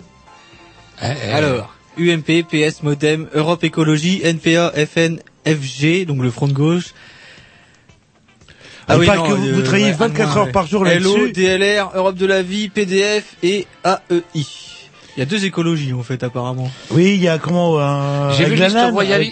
Eh, 1.03 1.05
Alors, 1.33 1.73
UMP, 1.99 2.43
PS, 2.49 2.81
Modem, 2.81 3.27
Europe 3.33 3.65
Écologie, 3.65 4.21
NPA, 4.23 4.71
FN, 4.87 5.17
FG, 5.45 6.05
donc 6.05 6.21
le 6.21 6.31
front 6.31 6.47
de 6.47 6.53
gauche. 6.53 6.93
Ah, 8.87 8.95
il 8.97 9.05
paraît 9.05 9.27
que 9.27 9.33
vous- 9.33 9.53
vous 9.55 9.61
travaillez 9.63 9.91
24 9.91 10.37
heures 10.37 10.51
par 10.53 10.65
jour 10.65 10.85
LO, 10.85 11.17
là-dessus. 11.17 11.31
DLR, 11.33 11.91
Europe 11.93 12.15
de 12.15 12.25
la 12.25 12.41
vie, 12.41 12.69
PDF 12.69 13.35
et 13.43 13.67
AEI. 13.83 14.45
Il 15.17 15.19
y 15.19 15.21
a 15.21 15.25
deux 15.25 15.43
écologies 15.43 15.91
en 15.91 16.03
fait 16.03 16.23
apparemment. 16.23 16.71
Oui, 16.91 17.15
il 17.15 17.21
y 17.21 17.27
a 17.27 17.37
comment 17.37 17.81
un. 17.81 18.31
J'ai 18.31 18.45
vu 18.45 18.55
une 18.55 18.63
liste 18.63 18.77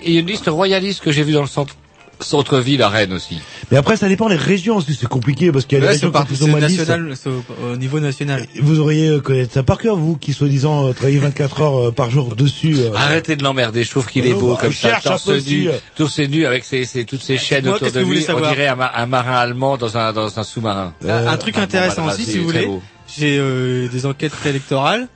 une 0.05 0.25
liste 0.25 0.47
royaliste 0.49 0.99
que 1.01 1.13
j'ai 1.13 1.23
vue 1.23 1.31
dans 1.31 1.39
le 1.41 1.47
centre. 1.47 1.73
Centre-ville 2.19 2.81
à 2.83 2.89
Rennes 2.89 3.13
aussi. 3.13 3.39
Mais 3.71 3.77
après, 3.77 3.97
ça 3.97 4.07
dépend 4.07 4.29
des 4.29 4.35
régions. 4.35 4.79
C'est 4.81 5.07
compliqué 5.07 5.51
parce 5.51 5.65
qu'il 5.65 5.77
y 5.77 5.81
a 5.81 5.81
des 5.81 5.87
régions 5.93 6.11
qui 6.11 6.35
sont 6.35 6.47
national, 6.47 7.13
au, 7.61 7.65
au 7.73 7.77
niveau 7.77 7.99
national. 7.99 8.45
Vous 8.61 8.79
auriez 8.79 9.07
euh, 9.07 9.19
connaître 9.19 9.53
ça 9.53 9.63
par 9.63 9.77
cœur, 9.77 9.95
vous, 9.95 10.15
qui 10.17 10.33
soi-disant 10.33 10.87
euh, 10.87 10.93
travaillez 10.93 11.19
24 11.19 11.61
heures 11.61 11.79
euh, 11.87 11.91
par 11.91 12.09
jour 12.09 12.35
dessus. 12.35 12.75
euh. 12.79 12.91
Arrêtez 12.95 13.35
de 13.35 13.43
l'emmerder, 13.43 13.83
je 13.83 13.89
trouve 13.91 14.07
qu'il 14.07 14.25
est 14.25 14.33
beau 14.33 14.53
bah, 14.53 14.59
comme 14.61 14.73
ça, 14.73 14.99
torse 15.03 15.27
nu, 15.47 15.69
torse 15.95 16.19
nu 16.19 16.45
avec 16.45 16.63
ses, 16.65 16.85
ses- 16.85 17.05
toutes 17.05 17.21
ces 17.21 17.37
chaînes 17.37 17.65
Moi, 17.65 17.75
autour 17.75 17.87
qu'est-ce 17.87 17.95
de 17.97 18.01
que 18.01 18.05
vous 18.05 18.11
lui. 18.13 18.25
On 18.29 18.39
dirait 18.49 18.67
un, 18.67 18.75
ma- 18.75 18.91
un 18.95 19.05
marin 19.05 19.35
allemand 19.37 19.77
dans 19.77 19.97
un, 19.97 20.11
dans 20.13 20.39
un 20.39 20.43
sous-marin. 20.43 20.93
Un- 21.07 21.27
un 21.27 21.37
truc 21.37 21.55
bon, 21.55 21.61
intéressant 21.61 22.05
mal 22.05 22.15
aussi, 22.15 22.25
si 22.25 22.37
vous 22.37 22.45
voulez, 22.45 22.69
j'ai 23.17 23.37
euh, 23.39 23.87
des 23.87 24.05
enquêtes 24.05 24.33
préélectorales. 24.33 25.07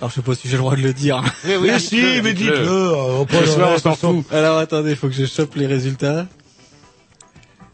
Alors 0.00 0.10
je 0.10 0.14
sais 0.16 0.22
pas 0.22 0.34
si 0.36 0.46
j'ai 0.46 0.52
le 0.52 0.58
droit 0.58 0.76
de 0.76 0.80
le 0.82 0.92
dire. 0.92 1.20
Oui, 1.44 1.54
oui, 1.60 1.68
Mais 1.72 1.78
dites-le, 1.78 1.98
si, 2.16 2.22
mais 2.22 2.32
dites-le. 2.32 2.94
on 2.94 3.78
s'en 3.78 3.94
fout. 3.96 4.24
Alors 4.32 4.58
attendez, 4.58 4.94
faut 4.94 5.08
que 5.08 5.14
je 5.14 5.26
chope 5.26 5.56
les 5.56 5.66
résultats. 5.66 6.26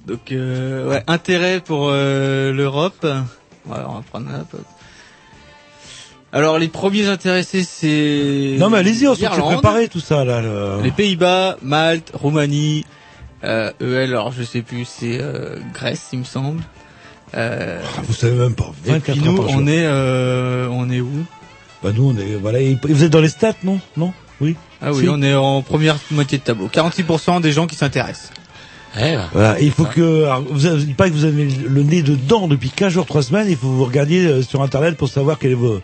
Donc 0.07 0.33
euh, 0.33 0.89
ouais, 0.91 1.03
intérêt 1.07 1.61
pour 1.61 1.89
euh, 1.91 2.53
l'Europe. 2.53 3.05
Ouais, 3.05 3.77
on 3.89 3.95
va 3.95 4.03
prendre. 4.11 4.29
Alors 6.33 6.59
les 6.59 6.69
premiers 6.69 7.07
intéressés 7.07 7.63
c'est 7.65 8.57
Non 8.59 8.69
mais 8.69 8.79
allez-y, 8.79 9.07
on 9.07 9.15
s'est 9.15 9.29
préparé 9.29 9.89
tout 9.89 10.01
ça 10.01 10.25
là. 10.25 10.41
le- 10.43 10.83
les 10.83 10.91
Pays-Bas, 10.91 11.57
Malte, 11.63 12.11
Roumanie, 12.13 12.85
euh, 13.45 13.71
EL, 13.81 14.11
alors 14.11 14.33
je 14.33 14.43
sais 14.43 14.63
plus, 14.63 14.85
c'est 14.85 15.19
euh, 15.21 15.57
Grèce 15.73 16.09
il 16.13 16.21
me 16.21 16.25
semble. 16.25 16.63
Euh, 17.37 17.81
Ah, 17.83 18.01
Vous 18.07 18.15
savez 18.15 18.35
même 18.37 18.55
pas. 18.55 18.73
et 18.87 18.91
24 18.91 19.03
puis 19.19 19.27
heures 19.29 19.33
nous 19.35 19.43
jour. 19.43 19.51
on 19.57 19.67
est 19.67 19.85
euh, 19.87 20.69
on 20.71 20.91
est 20.91 21.01
où? 21.01 21.25
Bah 21.83 21.91
nous 21.95 22.11
on 22.11 22.17
est 22.17 22.35
voilà. 22.35 22.61
et 22.61 22.79
Vous 22.83 23.05
êtes 23.05 23.11
dans 23.13 23.21
les 23.21 23.29
stats, 23.29 23.55
non? 23.63 23.81
Non? 23.97 24.13
Oui? 24.41 24.57
Ah 24.83 24.93
oui, 24.93 25.05
Si. 25.05 25.09
on 25.09 25.23
est 25.23 25.35
en 25.35 25.63
première 25.63 25.97
moitié 26.11 26.39
de 26.39 26.43
tableau. 26.43 26.69
46% 26.69 27.41
des 27.41 27.53
gens 27.53 27.67
qui 27.69 27.77
s'intéressent. 27.77 28.31
Eh 28.97 29.17
ben. 29.17 29.29
Voilà, 29.33 29.61
il 29.61 29.73
faut 29.73 29.85
que, 29.85 30.25
alors, 30.25 30.43
vous 30.49 30.67
avez, 30.67 30.85
paraît 30.95 31.11
que 31.11 31.15
vous 31.15 31.25
avez 31.25 31.47
le 31.47 31.83
nez 31.83 32.03
dedans 32.03 32.49
depuis 32.49 32.71
15 32.71 32.93
jours, 32.93 33.07
3 33.07 33.23
semaines, 33.23 33.47
il 33.49 33.57
faut 33.57 33.69
que 33.69 33.73
vous 33.73 33.85
regardiez 33.85 34.27
euh, 34.27 34.43
sur 34.43 34.63
internet 34.63 34.97
pour 34.97 35.09
savoir 35.09 35.39
quel 35.39 35.53
est 35.53 35.55
vos... 35.55 35.81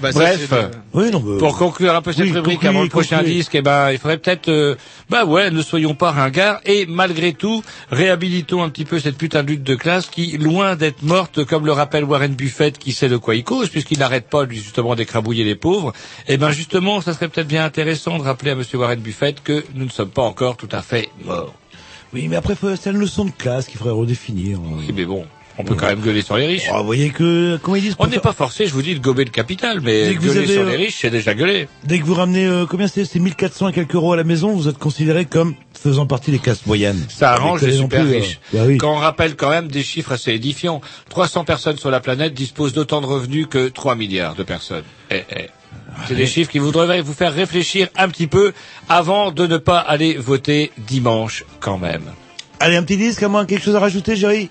Bah, 0.00 0.10
Bref, 0.12 0.52
Oui, 0.94 1.10
non, 1.10 1.20
pour 1.20 1.58
conclure 1.58 1.92
un 1.92 2.02
peu 2.02 2.12
cette 2.12 2.26
Oui, 2.26 2.30
rubrique 2.30 2.64
avant 2.64 2.82
le 2.82 2.88
prochain 2.88 3.24
disque, 3.24 3.56
eh 3.56 3.62
ben, 3.62 3.90
il 3.90 3.98
faudrait 3.98 4.18
peut-être, 4.18 4.48
euh, 4.48 4.76
bah 5.10 5.24
ouais, 5.24 5.50
ne 5.50 5.60
soyons 5.60 5.96
pas 5.96 6.12
ringards 6.12 6.60
et 6.64 6.86
malgré 6.86 7.32
tout, 7.32 7.64
réhabilitons 7.90 8.62
un 8.62 8.68
petit 8.68 8.84
peu 8.84 9.00
cette 9.00 9.16
putain 9.16 9.42
de 9.42 9.48
lutte 9.48 9.64
de 9.64 9.74
classe 9.74 10.06
qui, 10.06 10.38
loin 10.38 10.76
d'être 10.76 11.02
morte, 11.02 11.44
comme 11.44 11.66
le 11.66 11.72
rappelle 11.72 12.04
Warren 12.04 12.34
Buffett, 12.34 12.78
qui 12.78 12.92
sait 12.92 13.08
de 13.08 13.16
quoi 13.16 13.34
il 13.34 13.42
cause, 13.42 13.70
puisqu'il 13.70 13.98
n'arrête 13.98 14.28
pas 14.30 14.48
justement 14.48 14.94
d'écrabouiller 14.94 15.42
les 15.42 15.56
pauvres. 15.56 15.92
Eh 16.28 16.36
ben 16.36 16.52
justement, 16.52 17.00
ça 17.00 17.12
serait 17.12 17.26
peut-être 17.26 17.48
bien 17.48 17.64
intéressant 17.64 18.18
de 18.18 18.22
rappeler 18.22 18.52
à 18.52 18.54
Monsieur 18.54 18.78
Warren 18.78 19.00
Buffett 19.00 19.42
que 19.42 19.64
nous 19.74 19.86
ne 19.86 19.90
sommes 19.90 20.10
pas 20.10 20.22
encore 20.22 20.56
tout 20.56 20.68
à 20.70 20.82
fait 20.82 21.08
morts. 21.24 21.54
Oui, 22.12 22.28
mais 22.28 22.36
après, 22.36 22.54
c'est 22.80 22.90
une 22.90 22.98
leçon 22.98 23.24
de 23.24 23.30
classe 23.30 23.66
qu'il 23.66 23.78
faudrait 23.78 23.92
redéfinir. 23.92 24.58
Oui, 24.62 24.92
mais 24.94 25.04
bon, 25.04 25.26
on 25.58 25.64
peut 25.64 25.74
quand 25.74 25.86
même 25.86 26.00
gueuler 26.00 26.22
sur 26.22 26.36
les 26.36 26.46
riches. 26.46 26.68
Oh, 26.72 26.78
vous 26.78 26.86
voyez 26.86 27.10
que, 27.10 27.58
comment 27.60 27.76
ils 27.76 27.82
disent 27.82 27.96
On 27.98 28.06
n'est 28.06 28.20
pas 28.20 28.32
forcé, 28.32 28.66
je 28.66 28.72
vous 28.72 28.80
dis, 28.80 28.94
de 28.94 29.00
gober 29.00 29.24
le 29.24 29.30
capital, 29.30 29.80
mais 29.82 30.08
Dès 30.08 30.14
que 30.14 30.20
vous 30.20 30.28
gueuler 30.28 30.38
avez, 30.38 30.52
sur 30.52 30.62
euh, 30.62 30.70
les 30.70 30.76
riches, 30.76 30.98
c'est 31.00 31.10
déjà 31.10 31.34
gueuler. 31.34 31.68
Dès 31.84 31.98
que 31.98 32.04
vous 32.04 32.14
ramenez, 32.14 32.46
euh, 32.46 32.64
combien 32.64 32.86
c'est, 32.86 33.04
c'est 33.04 33.18
1400 33.18 33.68
et 33.68 33.72
quelques 33.72 33.94
euros 33.96 34.12
à 34.12 34.16
la 34.16 34.24
maison, 34.24 34.52
vous 34.52 34.68
êtes 34.68 34.78
considéré 34.78 35.24
comme 35.24 35.54
faisant 35.74 36.06
partie 36.06 36.30
des 36.30 36.38
classes 36.38 36.64
moyennes. 36.64 37.04
Ça 37.08 37.32
arrange 37.32 37.62
les 37.62 37.72
super 37.72 38.04
plus, 38.04 38.14
euh, 38.14 38.18
riches. 38.18 38.40
bah 38.52 38.60
oui. 38.66 38.78
Quand 38.78 38.92
on 38.92 38.98
rappelle 38.98 39.34
quand 39.34 39.50
même 39.50 39.68
des 39.68 39.82
chiffres 39.82 40.12
assez 40.12 40.32
édifiants, 40.32 40.80
300 41.10 41.44
personnes 41.44 41.76
sur 41.76 41.90
la 41.90 41.98
planète 42.00 42.34
disposent 42.34 42.72
d'autant 42.72 43.00
de 43.00 43.06
revenus 43.06 43.48
que 43.50 43.68
3 43.68 43.96
milliards 43.96 44.36
de 44.36 44.44
personnes. 44.44 44.84
Eh, 45.10 45.24
eh. 45.36 45.48
C'est 46.06 46.14
des 46.14 46.26
chiffres 46.26 46.50
qui 46.50 46.58
voudraient 46.58 47.00
vous 47.00 47.12
faire 47.12 47.32
réfléchir 47.32 47.88
un 47.96 48.08
petit 48.08 48.26
peu 48.26 48.52
avant 48.88 49.30
de 49.30 49.46
ne 49.46 49.56
pas 49.56 49.78
aller 49.78 50.16
voter 50.16 50.70
dimanche 50.78 51.44
quand 51.60 51.78
même. 51.78 52.04
Allez, 52.60 52.76
un 52.76 52.82
petit 52.82 52.96
disque, 52.96 53.22
à 53.22 53.44
quelque 53.46 53.62
chose 53.64 53.76
à 53.76 53.80
rajouter, 53.80 54.16
Jerry? 54.16 54.50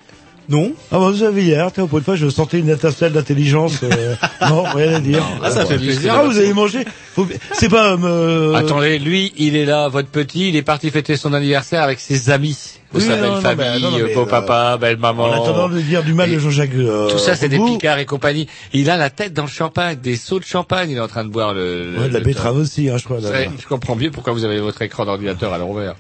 Non. 0.50 0.72
Ah 0.92 1.00
bah 1.00 1.10
vous 1.12 1.24
avez 1.24 1.44
hier, 1.44 1.70
tiens, 1.74 1.88
pour 1.88 1.98
une 1.98 2.04
fois, 2.06 2.16
je 2.16 2.30
sentais 2.30 2.60
une 2.60 2.70
étincelle 2.70 3.12
d'intelligence. 3.12 3.82
euh, 3.84 4.16
non, 4.50 4.64
rien 4.64 4.94
à 4.96 5.00
dire. 5.02 5.22
Ah, 5.44 5.52
ça 5.52 5.66
fait 5.66 5.78
plaisir. 5.78 6.14
Ah, 6.18 6.24
vous 6.24 6.38
avez 6.38 6.54
mangé 6.54 6.86
Faut- 7.16 7.28
C'est 7.52 7.68
pas... 7.68 7.96
euh, 7.98 8.54
Attendez, 8.54 8.98
lui, 8.98 9.34
il 9.38 9.58
est 9.58 9.66
là, 9.66 9.90
votre 9.90 10.08
petit, 10.08 10.48
il 10.50 10.56
est 10.56 10.62
parti 10.62 10.90
fêter 10.90 11.18
son 11.18 11.34
anniversaire 11.34 11.84
avec 11.84 12.00
ses 12.00 12.30
amis. 12.30 12.58
De 12.94 13.00
Oui, 13.00 13.04
sa 13.06 13.18
non, 13.18 13.22
belle 13.22 13.32
non, 13.32 13.42
famille, 13.42 13.82
non, 13.82 13.92
non, 13.92 13.98
mais, 14.02 14.14
beau 14.14 14.22
euh, 14.22 14.26
papa, 14.26 14.78
belle 14.80 14.96
maman. 14.96 15.26
En 15.26 15.34
attendant 15.34 15.68
de 15.68 15.82
dire 15.82 16.04
du 16.04 16.14
mal 16.14 16.32
de 16.32 16.40
Jean-Jacques. 16.40 16.70
euh, 16.76 17.10
Tout 17.10 17.18
ça, 17.18 17.36
c'est 17.36 17.50
des 17.50 17.60
picards 17.60 18.00
et 18.00 18.06
compagnie. 18.06 18.48
Il 18.72 18.90
a 18.90 18.96
la 18.96 19.10
tête 19.10 19.34
dans 19.34 19.44
le 19.44 19.50
champagne, 19.50 19.98
des 20.02 20.16
seaux 20.16 20.40
de 20.40 20.46
champagne, 20.46 20.92
il 20.92 20.96
est 20.98 21.02
en 21.02 21.10
train 21.10 21.26
de 21.26 21.30
boire 21.30 21.54
le... 21.54 21.92
le- 21.92 22.00
Ouais, 22.00 22.08
de 22.08 22.14
la 22.14 22.20
le- 22.20 22.26
betterave 22.26 22.56
aussi, 22.56 22.90
hein, 22.90 22.96
je 22.98 23.04
crois. 23.04 23.20
là. 23.20 23.30
Je 23.60 23.68
comprends 23.68 23.98
mieux 23.98 24.12
pourquoi 24.12 24.32
vous 24.32 24.46
avez 24.46 24.62
votre 24.62 24.82
écran 24.82 25.04
d'ordinateur 25.04 25.52
à 25.52 25.58
l'envers. 25.58 25.96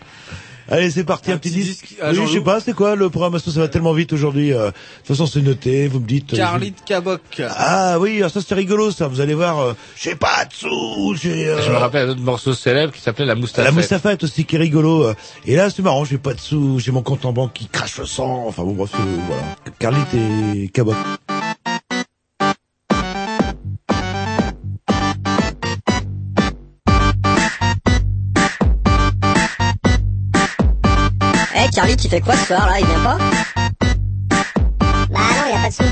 Allez, 0.69 0.91
c'est 0.91 1.03
parti, 1.05 1.31
un, 1.31 1.37
petit 1.37 1.49
petit 1.49 1.63
disque. 1.63 1.95
oui, 2.03 2.15
je 2.27 2.33
sais 2.33 2.41
pas, 2.41 2.59
c'est 2.59 2.73
quoi 2.73 2.95
le 2.95 3.09
programmation 3.09 3.51
Ça 3.51 3.59
va 3.61 3.67
tellement 3.69 3.93
vite 3.93 4.11
aujourd'hui. 4.13 4.51
euh, 4.53 4.67
de 4.67 4.71
toute 4.71 5.07
façon, 5.07 5.25
c'est 5.25 5.41
noté. 5.41 5.87
Vous 5.87 5.99
me 5.99 6.05
dites. 6.05 6.33
euh, 6.33 6.37
Carly 6.37 6.71
de 6.71 6.75
Caboc. 6.85 7.21
Ah 7.49 7.97
oui, 7.99 8.17
alors 8.17 8.31
ça 8.31 8.41
c'est 8.45 8.55
rigolo, 8.55 8.91
ça. 8.91 9.07
Vous 9.07 9.21
allez 9.21 9.33
voir. 9.33 9.59
euh, 9.59 9.73
j'ai 9.95 10.15
pas 10.15 10.45
de 10.45 10.53
sous. 10.53 11.15
J'ai. 11.21 11.47
euh, 11.47 11.61
Je 11.61 11.71
me 11.71 11.77
rappelle 11.77 12.07
un 12.09 12.11
autre 12.11 12.21
morceau 12.21 12.53
célèbre 12.53 12.91
qui 12.93 13.01
s'appelait 13.01 13.25
La 13.25 13.35
Moustafette. 13.35 13.65
La 13.65 13.71
Moustafette 13.71 14.23
aussi 14.23 14.43
qui 14.45 14.55
est 14.55 14.59
rigolo. 14.59 15.03
euh. 15.05 15.13
Et 15.45 15.55
là, 15.55 15.69
c'est 15.69 15.81
marrant, 15.81 16.03
j'ai 16.03 16.17
pas 16.17 16.33
de 16.33 16.39
sous, 16.39 16.79
j'ai 16.79 16.91
mon 16.91 17.01
compte 17.01 17.23
en 17.25 17.31
banque 17.33 17.53
qui 17.53 17.67
crache 17.67 17.97
le 17.99 18.05
sang. 18.05 18.45
Enfin 18.47 18.63
bon, 18.63 18.73
bref, 18.73 18.91
voilà. 19.27 19.43
Carlite 19.79 20.13
et 20.13 20.67
Cabot. 20.69 20.93
Carly, 31.77 31.95
tu 31.95 32.09
fais 32.09 32.21
quoi 32.21 32.35
ce 32.35 32.47
soir, 32.47 32.65
là 32.65 32.79
Il 32.79 32.87
vient 32.87 32.99
pas 33.03 33.17
Bah 35.11 35.19
non, 35.19 35.45
y 35.47 35.55
a 35.55 35.61
pas 35.61 35.69
de 35.69 35.73
sous. 35.73 35.83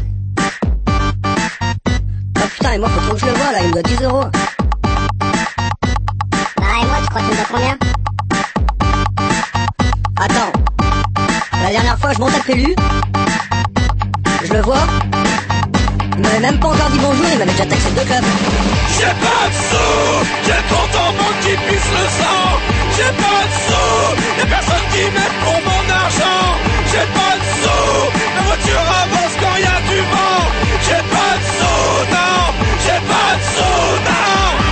Oh 2.38 2.48
putain, 2.52 2.72
et 2.72 2.80
moi, 2.80 2.90
faut 2.90 3.02
trop 3.02 3.14
que 3.14 3.20
je 3.20 3.26
le 3.28 3.34
vois, 3.34 3.52
là, 3.52 3.60
il 3.62 3.68
me 3.68 3.74
doit 3.74 3.84
10 3.84 4.04
euros. 4.04 4.24
Bah 4.82 6.74
et 6.82 6.86
moi, 6.88 6.98
tu 7.04 7.10
crois 7.10 7.22
que 7.22 7.28
tu 7.28 7.32
me 7.32 7.36
dois 7.36 7.46
combien 7.52 7.78
Attends. 10.20 10.52
La 11.62 11.70
dernière 11.70 12.00
fois, 12.00 12.14
je 12.14 12.20
monte 12.20 12.34
à 12.34 12.40
Pélu. 12.40 12.76
Je 14.44 14.54
le 14.54 14.62
vois. 14.62 14.88
Il 16.18 16.22
m'avait 16.24 16.40
même 16.40 16.60
pas 16.60 16.70
encore 16.70 16.90
dit 16.90 16.98
bonjour, 16.98 17.26
il 17.32 17.38
m'avait 17.38 17.52
déjà 17.52 17.66
taxé 17.68 17.92
deux 17.92 18.06
clubs. 18.06 18.26
J'ai 18.98 19.06
pas 19.06 19.50
de 19.50 19.54
sous, 19.54 20.26
j'ai 20.46 20.98
en 20.98 21.12
banque 21.14 21.40
qui 21.42 21.52
pisse 21.52 21.92
le 21.92 22.08
sang. 22.24 22.65
J'ai 22.96 23.04
pas 23.04 23.44
de 23.48 23.56
sous, 23.68 24.40
y'a 24.40 24.46
personne 24.46 24.88
qui 24.94 25.04
m'aide 25.16 25.36
pour 25.44 25.60
mon 25.70 25.84
argent. 26.04 26.46
J'ai 26.92 27.08
pas 27.18 27.36
de 27.40 27.46
sous, 27.62 28.04
ma 28.36 28.42
voiture 28.48 28.86
avance 29.04 29.36
quand 29.42 29.56
y 29.58 29.90
du 29.90 30.00
vent. 30.14 30.46
J'ai 30.88 31.04
pas 31.16 31.34
de 31.40 31.46
sous, 31.58 31.98
non, 32.16 32.40
j'ai 32.86 33.02
pas 33.12 33.32
de 33.36 33.44
sous, 33.56 33.96
non. 34.08 34.65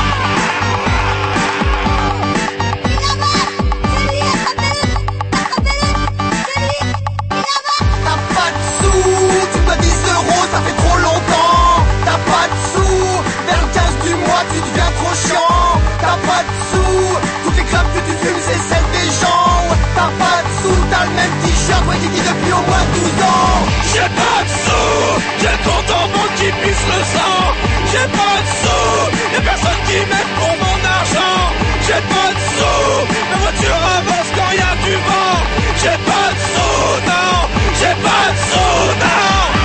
Ouais, 22.54 22.54
qui 22.54 22.54
dit 22.54 22.54
depuis 22.54 22.60
au 22.60 22.62
moins 22.70 22.86
12 22.94 23.24
ans. 23.24 23.74
J'ai 23.94 24.10
pas 24.20 24.40
de 24.44 24.50
sous, 24.50 25.14
j'ai 25.42 25.94
en 25.94 26.08
banque 26.14 26.36
qui 26.36 26.50
pisse 26.62 26.86
le 26.88 27.02
sang. 27.14 27.44
J'ai 27.92 28.08
pas 28.18 28.38
de 28.42 28.52
sous, 28.62 29.34
y'a 29.34 29.42
personne 29.42 29.82
qui 29.88 29.98
m'aide 30.10 30.32
pour 30.38 30.54
mon 30.64 30.78
argent. 31.00 31.42
J'ai 31.86 32.02
pas 32.14 32.30
de 32.34 32.42
sous, 32.58 33.00
ma 33.32 33.38
voiture 33.38 33.82
avance 33.98 34.30
quand 34.36 34.52
y 34.52 34.62
a 34.62 34.76
du 34.86 34.96
vent. 35.08 35.38
J'ai 35.82 35.98
pas 36.10 36.30
de 36.34 36.42
sous, 36.54 36.92
non, 37.10 37.36
j'ai 37.80 37.96
pas 38.06 38.26
de 38.32 38.40
sous, 38.50 39.00
non. 39.00 39.62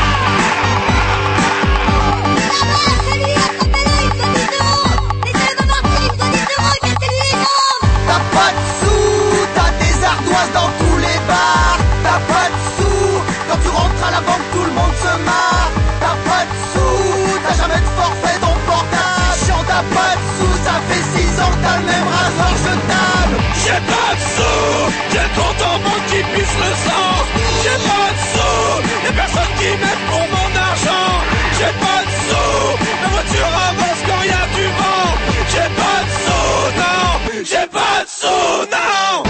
J'ai 23.69 23.75
pas 23.75 24.15
de 24.15 24.21
sous, 24.35 24.93
j'ai 25.13 25.41
en 25.41 25.79
banque 25.85 26.07
qui 26.07 26.23
pisse 26.33 26.57
le 26.57 26.73
sang. 26.89 27.17
J'ai 27.63 27.79
pas 27.87 28.09
de 28.15 28.23
sous, 28.33 29.05
y'a 29.05 29.13
personne 29.13 29.55
qui 29.59 29.69
m'aide 29.77 30.03
pour 30.09 30.25
mon 30.35 30.51
argent. 30.69 31.11
J'ai 31.59 31.75
pas 31.85 32.01
de 32.03 32.13
sous, 32.29 32.71
ma 33.03 33.09
voiture 33.11 33.53
avance 33.69 34.01
quand 34.07 34.23
y 34.23 34.31
a 34.31 34.45
du 34.57 34.67
vent. 34.79 35.11
J'ai 35.53 35.69
pas 35.81 36.01
de 36.07 36.13
sous, 36.25 36.63
non, 36.81 37.45
j'ai 37.45 37.67
pas 37.67 38.05
de 38.05 38.09
sous, 38.09 38.71
non. 38.71 39.28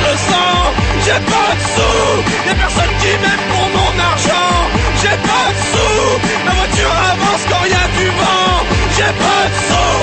le 0.00 0.14
J'ai 1.04 1.20
pas 1.32 1.50
de 1.56 1.64
sous, 1.74 2.46
y'a 2.46 2.54
personne 2.54 2.94
qui 3.00 3.12
m'aime 3.22 3.44
pour 3.50 3.66
mon 3.76 3.92
argent. 4.10 4.52
J'ai 5.00 5.16
pas 5.28 5.48
de 5.54 5.62
sous, 5.72 6.44
ma 6.44 6.52
voiture 6.52 6.94
avance 7.12 7.44
quand 7.48 7.64
y 7.64 7.72
a 7.72 7.86
du 7.98 8.06
vent. 8.20 8.56
J'ai 8.96 9.12
pas 9.24 9.42
de 9.48 9.58
sous. 9.68 9.99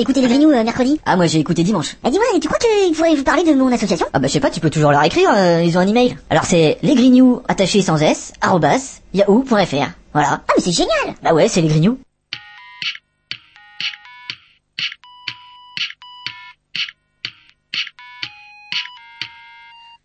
J'ai 0.00 0.04
écouté 0.04 0.22
les 0.22 0.28
Grignoux 0.28 0.50
euh, 0.50 0.64
mercredi. 0.64 0.98
Ah, 1.04 1.14
moi 1.16 1.26
j'ai 1.26 1.40
écouté 1.40 1.62
dimanche. 1.62 1.96
Ah, 2.02 2.08
dis-moi, 2.10 2.24
tu 2.40 2.48
crois 2.48 2.58
qu'il 2.58 2.94
faudrait 2.94 3.14
vous 3.14 3.22
parler 3.22 3.44
de 3.44 3.52
mon 3.52 3.70
association 3.70 4.06
Ah 4.14 4.18
bah 4.18 4.28
je 4.28 4.32
sais 4.32 4.40
pas, 4.40 4.48
tu 4.48 4.58
peux 4.58 4.70
toujours 4.70 4.92
leur 4.92 5.04
écrire, 5.04 5.28
euh, 5.36 5.62
ils 5.62 5.76
ont 5.76 5.80
un 5.82 5.86
email. 5.86 6.16
Alors 6.30 6.44
c'est 6.44 6.78
lesgrignoux 6.82 7.42
attachés 7.48 7.82
sans 7.82 7.98
s, 7.98 8.32
arrobas, 8.40 9.00
yahoo.fr. 9.12 9.90
Voilà. 10.14 10.40
Ah, 10.48 10.52
mais 10.56 10.62
c'est 10.62 10.72
génial 10.72 11.14
Bah 11.22 11.34
ouais, 11.34 11.48
c'est 11.48 11.60
les 11.60 11.68
grignoux. 11.68 11.98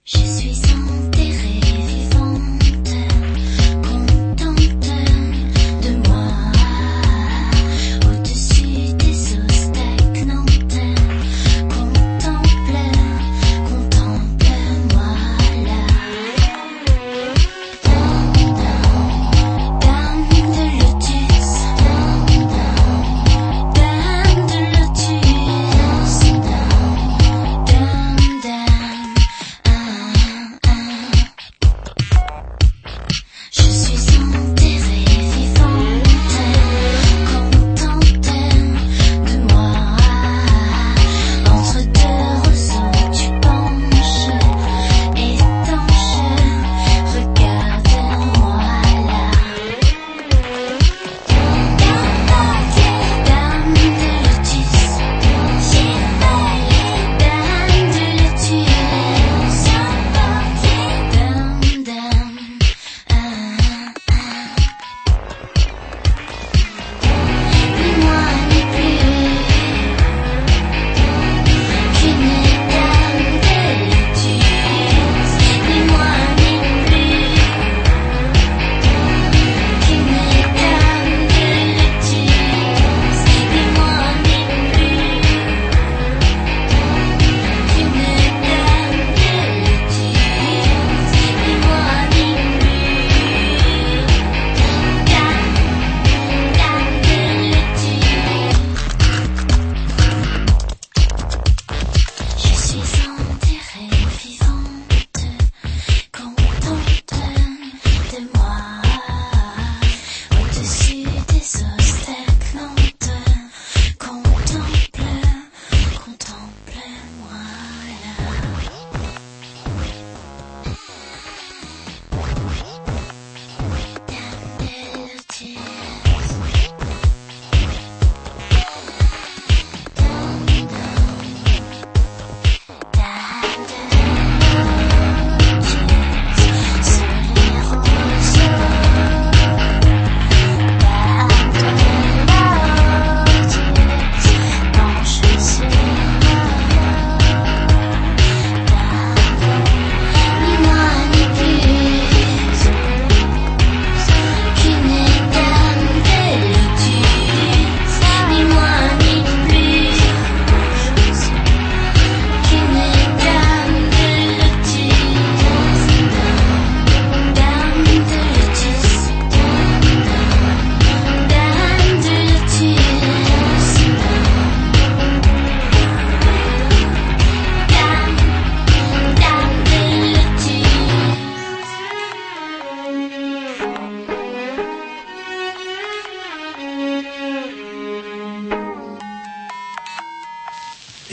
Je 0.03 0.17
suis 0.17 0.64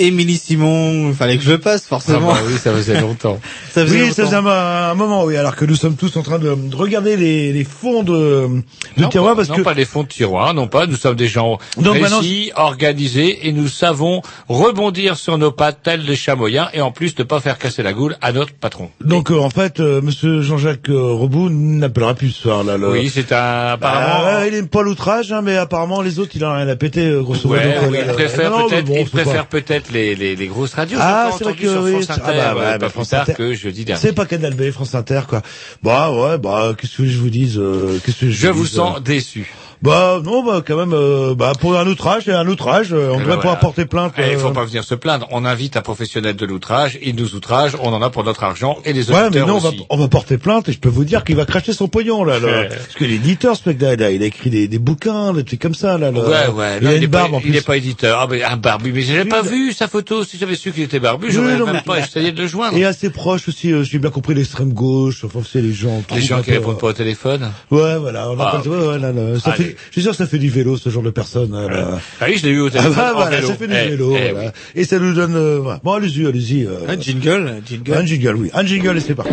Émilie 0.06 0.36
Simon, 0.36 1.12
fallait 1.14 1.36
que 1.38 1.44
je 1.44 1.52
le 1.52 1.58
passe 1.58 1.84
forcément. 1.84 2.30
Ah 2.32 2.34
bah 2.34 2.40
oui, 2.46 2.54
ça 2.58 2.72
faisait 2.72 3.00
longtemps. 3.00 3.38
ça 3.72 3.84
faisait 3.84 3.94
oui, 3.94 4.00
longtemps. 4.02 4.14
ça 4.14 4.24
faisait 4.24 4.36
un, 4.36 4.46
un 4.46 4.94
moment, 4.94 5.24
oui, 5.24 5.36
alors 5.36 5.54
que 5.56 5.64
nous 5.64 5.76
sommes 5.76 5.96
tous 5.96 6.16
en 6.16 6.22
train 6.22 6.38
de, 6.38 6.54
de 6.54 6.76
regarder 6.76 7.16
les, 7.16 7.52
les 7.52 7.64
fonds 7.64 8.02
de, 8.02 8.48
de 8.97 9.02
non, 9.02 9.09
parce 9.36 9.48
non, 9.48 9.55
que... 9.55 9.60
Non, 9.60 9.64
pas 9.64 9.74
des 9.74 9.85
fonds 9.85 10.02
de 10.02 10.09
tiroir, 10.09 10.55
non 10.55 10.69
pas. 10.69 10.86
Nous 10.86 10.97
sommes 10.97 11.16
des 11.16 11.28
gens 11.28 11.59
non, 11.81 11.94
précis, 11.94 12.52
bah 12.55 12.62
organisés 12.62 13.47
et 13.47 13.52
nous 13.52 13.69
savons 13.69 14.23
rebondir 14.48 15.16
sur 15.16 15.39
nos 15.39 15.52
pattes 15.52 15.81
tels 15.82 16.05
des 16.05 16.16
chamoyens 16.16 16.69
et 16.73 16.81
en 16.81 16.90
plus 16.90 17.19
ne 17.19 17.24
pas 17.24 17.40
faire 17.40 17.59
casser 17.59 17.82
la 17.82 17.93
goule 17.93 18.16
à 18.20 18.32
notre 18.32 18.52
patron. 18.52 18.90
Donc 19.01 19.31
euh, 19.31 19.39
en 19.39 19.51
fait, 19.51 19.81
euh, 19.81 20.01
Monsieur 20.01 20.43
Jean-Jacques 20.43 20.89
euh, 20.89 21.12
Reboux 21.12 21.48
n'appellera 21.51 22.14
plus 22.14 22.31
ce 22.31 22.43
soir 22.43 22.64
là. 22.64 22.77
Le... 22.77 22.90
Oui, 22.90 23.10
c'est 23.12 23.32
un 23.32 23.43
bah, 23.43 23.73
apparemment. 23.73 24.24
Bah, 24.24 24.47
il 24.47 24.55
aime 24.55 24.69
pas 24.69 24.82
l'outrage, 24.82 25.32
hein, 25.32 25.43
mais 25.43 25.56
apparemment 25.56 26.02
les 26.02 26.19
autres, 26.19 26.32
il 26.35 26.44
a 26.44 26.55
rien 26.55 26.69
à 26.69 26.77
péter 26.77 27.06
euh, 27.06 27.23
grosso 27.23 27.48
modo. 27.48 27.60
Il 27.62 27.97
euh, 27.97 28.12
préfère 28.12 28.52
peut-être, 28.52 28.85
bon, 28.85 28.97
il 28.98 29.09
préfère 29.09 29.47
peut-être 29.47 29.93
les, 29.93 30.14
les, 30.14 30.36
les, 30.36 30.47
grosses 30.47 30.74
radios. 30.74 30.98
Ah, 31.01 31.31
c'est 31.36 31.44
vrai 31.44 31.55
que 31.55 31.69
sur 31.69 31.82
oui, 31.82 31.93
France 31.93 32.10
Inter, 32.10 32.40
ah, 32.40 32.55
bah, 32.55 32.78
pas 32.78 32.89
France 32.89 33.12
Inter. 33.12 33.35
que 33.35 33.55
jeudi 33.55 33.85
dernier. 33.85 34.01
C'est 34.01 34.12
pas 34.12 34.27
Canal 34.27 34.55
B, 34.55 34.70
France 34.70 34.94
Inter 34.94 35.23
quoi. 35.28 35.43
Bah 35.82 36.10
ouais, 36.12 36.39
bah 36.39 36.74
qu'est-ce 36.78 36.98
que 36.98 37.06
je 37.06 37.19
vous 37.19 37.31
dise, 37.31 37.59
euh, 37.59 37.98
qu'est-ce 38.05 38.20
que 38.20 38.31
je, 38.31 38.48
vous, 38.48 38.62
vous 38.62 38.81
déçu. 39.00 39.46
Bah 39.82 40.20
non, 40.24 40.44
bah 40.44 40.62
quand 40.64 40.76
même, 40.76 40.92
euh, 40.92 41.34
bah 41.34 41.52
pour 41.59 41.76
un 41.76 41.86
outrage, 41.88 42.22
c'est 42.26 42.32
un 42.32 42.46
outrage. 42.46 42.92
euh, 42.92 43.09
on 43.10 43.16
ben 43.16 43.20
devrait 43.22 43.36
pouvoir 43.36 43.40
voilà. 43.42 43.56
porter 43.56 43.84
plainte. 43.84 44.14
Eh, 44.16 44.22
Il 44.30 44.34
euh, 44.36 44.38
faut 44.38 44.50
pas 44.50 44.64
venir 44.64 44.84
se 44.84 44.94
plaindre. 44.94 45.26
On 45.32 45.44
invite 45.44 45.76
un 45.76 45.80
professionnel 45.80 46.36
de 46.36 46.46
l'outrage, 46.46 46.98
il 47.02 47.16
nous 47.16 47.34
outrage, 47.34 47.72
on 47.80 47.92
en 47.92 48.00
a 48.00 48.09
pour 48.10 48.22
notre 48.22 48.44
argent 48.44 48.78
et 48.84 48.92
les 48.92 49.10
Ouais, 49.10 49.16
mais 49.16 49.26
auditeurs 49.26 49.48
non, 49.48 49.56
on 49.56 49.59
va, 49.59 49.68
aussi. 49.70 49.84
on 49.90 49.96
va 49.96 50.06
porter 50.09 50.38
plainte 50.38 50.68
et 50.68 50.72
je 50.72 50.78
peux 50.78 50.88
vous 50.88 51.04
dire 51.04 51.24
qu'il 51.24 51.34
va 51.34 51.44
cracher 51.46 51.72
son 51.72 51.88
pognon 51.88 52.22
là. 52.24 52.38
là. 52.38 52.66
Parce 52.68 52.94
que 52.94 53.04
l'éditeur, 53.04 53.56
ce 53.56 53.68
mec-là, 53.68 53.94
il 53.94 54.02
a, 54.04 54.10
il 54.12 54.22
a 54.22 54.26
écrit 54.26 54.50
des, 54.50 54.68
des 54.68 54.78
bouquins, 54.78 55.32
des 55.32 55.42
trucs 55.44 55.60
comme 55.60 55.74
ça 55.74 55.98
là. 55.98 56.12
là. 56.12 56.20
Ouais, 56.20 56.48
ouais. 56.54 56.78
Il 56.80 56.84
non, 56.84 56.90
a 56.90 56.92
il 56.92 56.96
une 56.98 57.02
est 57.02 57.06
barbe 57.09 57.30
pas, 57.32 57.36
en 57.38 57.40
il 57.40 57.50
plus. 57.50 57.56
est 57.56 57.66
pas 57.66 57.76
éditeur. 57.76 58.18
Ah, 58.22 58.28
mais 58.30 58.44
un 58.44 58.56
barbu. 58.56 58.92
Mais 58.92 59.02
j'avais 59.02 59.24
pas 59.24 59.42
vu 59.42 59.72
sa 59.72 59.88
photo. 59.88 60.22
Si 60.24 60.38
j'avais 60.38 60.54
su 60.54 60.70
qu'il 60.70 60.84
était 60.84 61.00
barbu, 61.00 61.32
j'aurais 61.32 61.56
même 61.59 61.70
mais- 61.72 61.80
pas 61.82 61.98
essayé 61.98 62.30
de 62.30 62.40
le 62.42 62.46
joindre. 62.46 62.76
Et 62.76 62.84
assez 62.84 63.10
proche 63.10 63.48
aussi, 63.48 63.72
euh, 63.72 63.82
j'ai 63.82 63.98
bien 63.98 64.10
compris 64.10 64.34
l'extrême 64.34 64.72
gauche. 64.72 65.24
Enfin, 65.24 65.40
c'est 65.50 65.60
les 65.60 65.72
gens. 65.72 66.02
Les 66.14 66.20
gens 66.22 66.40
qui 66.40 66.52
répondent 66.52 66.78
pas 66.78 66.86
au 66.88 66.92
téléphone. 66.92 67.50
Ouais, 67.72 67.96
voilà. 67.98 68.30
On 68.30 68.38
Ah. 68.38 68.59
appelle- 68.59 68.70
ouais, 68.70 68.86
ouais, 68.86 68.98
là, 69.00 69.10
là, 69.12 69.40
ça 69.40 69.50
Allez. 69.52 69.64
fait, 69.64 69.71
je 69.88 69.92
suis 69.92 70.02
sûr 70.02 70.10
que 70.12 70.16
ça 70.16 70.26
fait 70.26 70.38
du 70.38 70.48
vélo, 70.50 70.76
ce 70.76 70.88
genre 70.90 71.02
de 71.02 71.10
personne. 71.10 71.52
là, 71.52 71.68
là. 71.68 71.98
Ah 72.20 72.24
oui, 72.28 72.36
je 72.38 72.46
l'ai 72.46 72.52
eu 72.52 72.60
au 72.60 72.66
Ah 72.68 72.70
téléphone. 72.70 72.92
bah, 72.96 73.10
en 73.12 73.16
voilà, 73.16 73.36
vélo. 73.36 73.48
ça 73.48 73.54
fait 73.54 73.66
du 73.68 73.74
Eh, 73.74 73.88
vélo. 73.90 74.14
eh, 74.16 74.32
voilà. 74.32 74.48
oui. 74.48 74.80
Et 74.80 74.84
ça 74.84 74.98
nous 74.98 75.14
donne... 75.14 75.34
euh, 75.36 75.58
voilà. 75.62 75.80
Bon, 75.84 75.92
allez-y, 75.92 76.26
allez-y. 76.26 76.64
euh, 76.66 76.70
Un 76.88 77.00
jingle, 77.00 77.54
jingle. 77.66 77.94
Un 77.94 78.04
jingle, 78.06 78.36
oui. 78.36 78.50
Un 78.54 78.64
jingle 78.66 78.96
et 78.96 79.00
c'est 79.00 79.14
parti. 79.14 79.32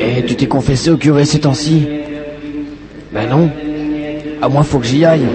Eh, 0.00 0.22
tu 0.24 0.34
t'es 0.34 0.46
confessé 0.46 0.90
au 0.90 0.96
curé 0.96 1.24
ces 1.24 1.40
temps-ci? 1.40 1.86
Ben 3.12 3.28
non. 3.28 3.50
À 4.40 4.48
moins 4.48 4.62
faut 4.62 4.78
que 4.78 4.86
j'y 4.86 5.04
aille. 5.04 5.26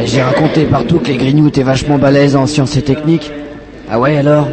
Eh, 0.00 0.06
J'ai 0.06 0.22
raconté 0.22 0.64
partout 0.64 0.98
que 0.98 1.08
les 1.08 1.16
grignoux 1.16 1.48
étaient 1.48 1.62
vachement 1.62 1.98
balèzes 1.98 2.36
en 2.36 2.46
sciences 2.46 2.76
et 2.76 2.82
techniques. 2.82 3.30
Ah 3.90 3.98
ouais 3.98 4.16
alors? 4.16 4.48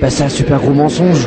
Ben 0.00 0.10
c'est 0.10 0.24
un 0.24 0.28
super 0.28 0.58
gros 0.60 0.72
mensonge. 0.74 1.26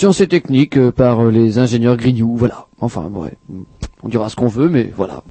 Sciences 0.00 0.22
et 0.22 0.28
techniques 0.28 0.78
euh, 0.78 0.90
par 0.90 1.20
euh, 1.20 1.30
les 1.30 1.58
ingénieurs 1.58 1.98
grignoux, 1.98 2.34
voilà. 2.34 2.68
Enfin, 2.80 3.10
ouais. 3.12 3.36
On 4.02 4.08
dira 4.08 4.30
ce 4.30 4.34
qu'on 4.34 4.46
veut, 4.46 4.70
mais 4.70 4.90
voilà. 4.96 5.24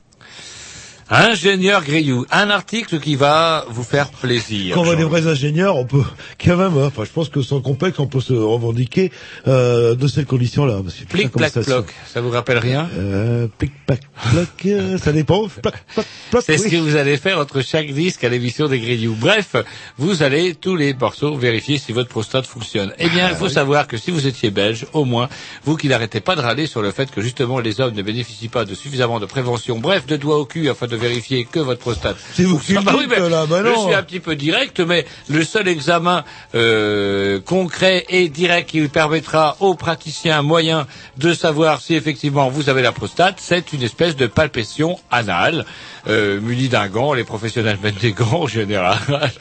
Ingénieur 1.11 1.84
Grillou, 1.84 2.27
un 2.30 2.52
article 2.52 2.99
qui 2.99 3.15
va 3.15 3.65
vous 3.68 3.81
faire 3.81 4.11
plaisir. 4.11 4.76
Quand 4.76 4.81
on 4.81 4.91
Jean. 4.91 4.95
des 4.95 5.03
vrais 5.06 5.26
ingénieurs, 5.26 5.76
on 5.76 5.86
peut 5.86 6.03
quand 6.44 6.56
même, 6.56 6.77
hein, 6.77 6.86
enfin, 6.86 7.03
je 7.03 7.10
pense 7.10 7.30
que 7.30 7.41
sans 7.41 7.61
complexe, 7.61 7.98
on 7.98 8.06
peut 8.06 8.22
se 8.22 8.34
revendiquer 8.34 9.11
euh, 9.48 9.95
de 9.95 10.07
ces 10.07 10.23
conditions-là. 10.23 10.81
Parce 10.84 10.94
que, 10.94 11.06
putain, 11.06 11.18
Plic, 11.18 11.31
plac, 11.31 11.65
ploc. 11.65 11.95
Ça 12.06 12.22
vous 12.22 12.30
rappelle 12.30 12.60
rien? 12.60 12.88
Euh, 12.95 13.48
plic, 13.57 13.72
plac, 13.88 14.02
ploc, 14.30 14.48
euh, 14.68 14.98
ça 15.03 15.11
dépend. 15.11 15.48
Plac, 15.48 15.84
plac, 15.94 16.06
ploc, 16.30 16.44
C'est 16.45 16.60
ce 16.60 16.68
que 16.68 16.76
vous 16.76 16.95
allez 16.95 17.18
faire 17.18 17.40
entre 17.40 17.61
chaque 17.61 17.91
disque 17.91 18.23
à 18.23 18.30
l'émission 18.30 18.68
des 18.68 18.80
Grillous. 18.80 19.15
Bref, 19.19 19.56
vous 19.98 20.22
allez 20.22 20.53
tous 20.53 20.76
les 20.76 20.94
morceaux 20.94 21.36
vérifier 21.36 21.80
si 21.80 21.91
votre 21.91 22.10
prostate 22.10 22.45
fonctionne. 22.45 22.94
Eh 22.99 23.10
bien, 23.10 23.30
il 23.30 23.36
faut 23.36 23.49
savoir 23.49 23.88
que 23.88 23.98
si 23.98 24.11
vous 24.11 24.27
étiez 24.27 24.52
belge, 24.52 24.86
au 24.94 25.06
moins, 25.06 25.27
vous 25.64 25.76
qui 25.76 25.88
n'arrêtez 25.88 26.19
pas 26.19 26.36
de 26.36 26.41
râler 26.41 26.68
sur 26.68 26.84
le 26.84 26.91
fait 26.91 27.10
que 27.10 27.22
justement 27.22 27.60
les 27.60 27.81
hommes 27.81 27.95
ne 27.95 28.03
bénéficient 28.03 28.48
pas 28.48 28.64
de 28.64 28.76
suffisamment 28.76 29.19
de 29.19 29.26
prévention, 29.26 29.80
bref, 29.80 30.06
de 30.06 30.15
doigts 30.15 30.38
au 30.38 30.45
cul 30.45 30.69
afin 30.69 30.86
de 30.86 30.98
vérifier 30.99 31.45
que 31.45 31.59
votre 31.59 31.80
prostate. 31.80 32.17
C'est 32.34 32.43
vous 32.43 32.59
qui 32.59 32.76
Ah 32.77 32.81
bah 32.81 32.93
oui, 32.97 33.05
mais 33.09 33.17
là, 33.30 33.45
bah 33.45 33.63
je 33.65 33.80
suis 33.81 33.93
un 33.93 34.03
petit 34.03 34.19
peu 34.19 34.35
direct, 34.35 34.80
mais 34.80 35.05
le 35.30 35.43
seul 35.43 35.67
examen 35.67 36.23
euh, 36.55 37.39
concret 37.39 38.05
et 38.09 38.30
direct 38.30 38.69
qui 38.69 38.88
permettra 38.88 39.57
aux 39.59 39.76
praticiens 39.76 40.41
moyens 40.41 40.85
de 41.17 41.34
savoir 41.34 41.81
si 41.81 41.95
effectivement 41.95 42.49
vous 42.49 42.69
avez 42.69 42.81
la 42.81 42.91
prostate, 42.91 43.35
c'est 43.39 43.73
une 43.73 43.84
espèce 43.84 44.15
de 44.15 44.27
palpation 44.27 44.99
anale, 45.11 45.65
euh, 46.07 46.39
munie 46.39 46.69
d'un 46.69 46.88
gant. 46.88 47.13
Les 47.13 47.23
professionnels 47.23 47.77
mettent 47.81 47.99
des 48.01 48.13
gants 48.13 48.41
en 48.43 48.47
général, 48.47 48.99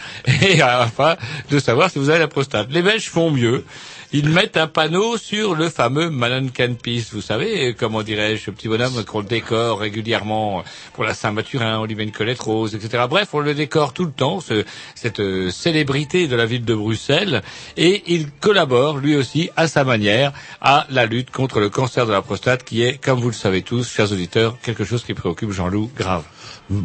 et 0.42 0.62
afin 0.62 1.16
de 1.50 1.58
savoir 1.58 1.90
si 1.90 1.98
vous 1.98 2.10
avez 2.10 2.20
la 2.20 2.28
prostate. 2.28 2.68
Les 2.70 2.82
Belges 2.82 3.08
font 3.08 3.30
mieux. 3.30 3.64
Ils 4.10 4.30
mettent 4.30 4.56
un 4.56 4.68
panneau 4.68 5.18
sur 5.18 5.54
le 5.54 5.68
fameux 5.68 6.08
Mannequin 6.08 6.72
Piece, 6.72 7.12
vous 7.12 7.20
savez, 7.20 7.68
euh, 7.68 7.74
comment 7.78 8.02
dirais-je, 8.02 8.44
ce 8.44 8.50
petit 8.50 8.66
bonhomme 8.66 9.04
qu'on 9.04 9.22
décore 9.22 9.80
régulièrement 9.80 10.64
pour 10.94 11.04
la 11.04 11.12
Saint-Mathurin, 11.12 11.84
une 11.86 12.10
colette 12.10 12.40
rose, 12.40 12.74
etc. 12.74 13.04
Bref, 13.06 13.28
on 13.34 13.40
le 13.40 13.52
décore 13.52 13.92
tout 13.92 14.06
le 14.06 14.10
temps, 14.10 14.40
ce- 14.40 14.64
cette 14.94 15.20
euh, 15.20 15.50
célébrité 15.50 16.26
de 16.26 16.36
la 16.36 16.46
ville 16.46 16.64
de 16.64 16.74
Bruxelles, 16.74 17.42
et 17.76 18.02
il 18.06 18.30
collabore 18.30 18.96
lui 18.96 19.14
aussi 19.14 19.50
à 19.56 19.68
sa 19.68 19.84
manière 19.84 20.32
à 20.62 20.86
la 20.88 21.04
lutte 21.04 21.30
contre 21.30 21.60
le 21.60 21.68
cancer 21.68 22.06
de 22.06 22.12
la 22.12 22.22
prostate, 22.22 22.64
qui 22.64 22.82
est, 22.82 22.96
comme 22.96 23.20
vous 23.20 23.28
le 23.28 23.34
savez 23.34 23.60
tous, 23.60 23.86
chers 23.86 24.10
auditeurs, 24.10 24.56
quelque 24.62 24.84
chose 24.84 25.04
qui 25.04 25.12
préoccupe 25.12 25.52
Jean-Loup 25.52 25.90
grave. 25.94 26.24
Oui, 26.70 26.82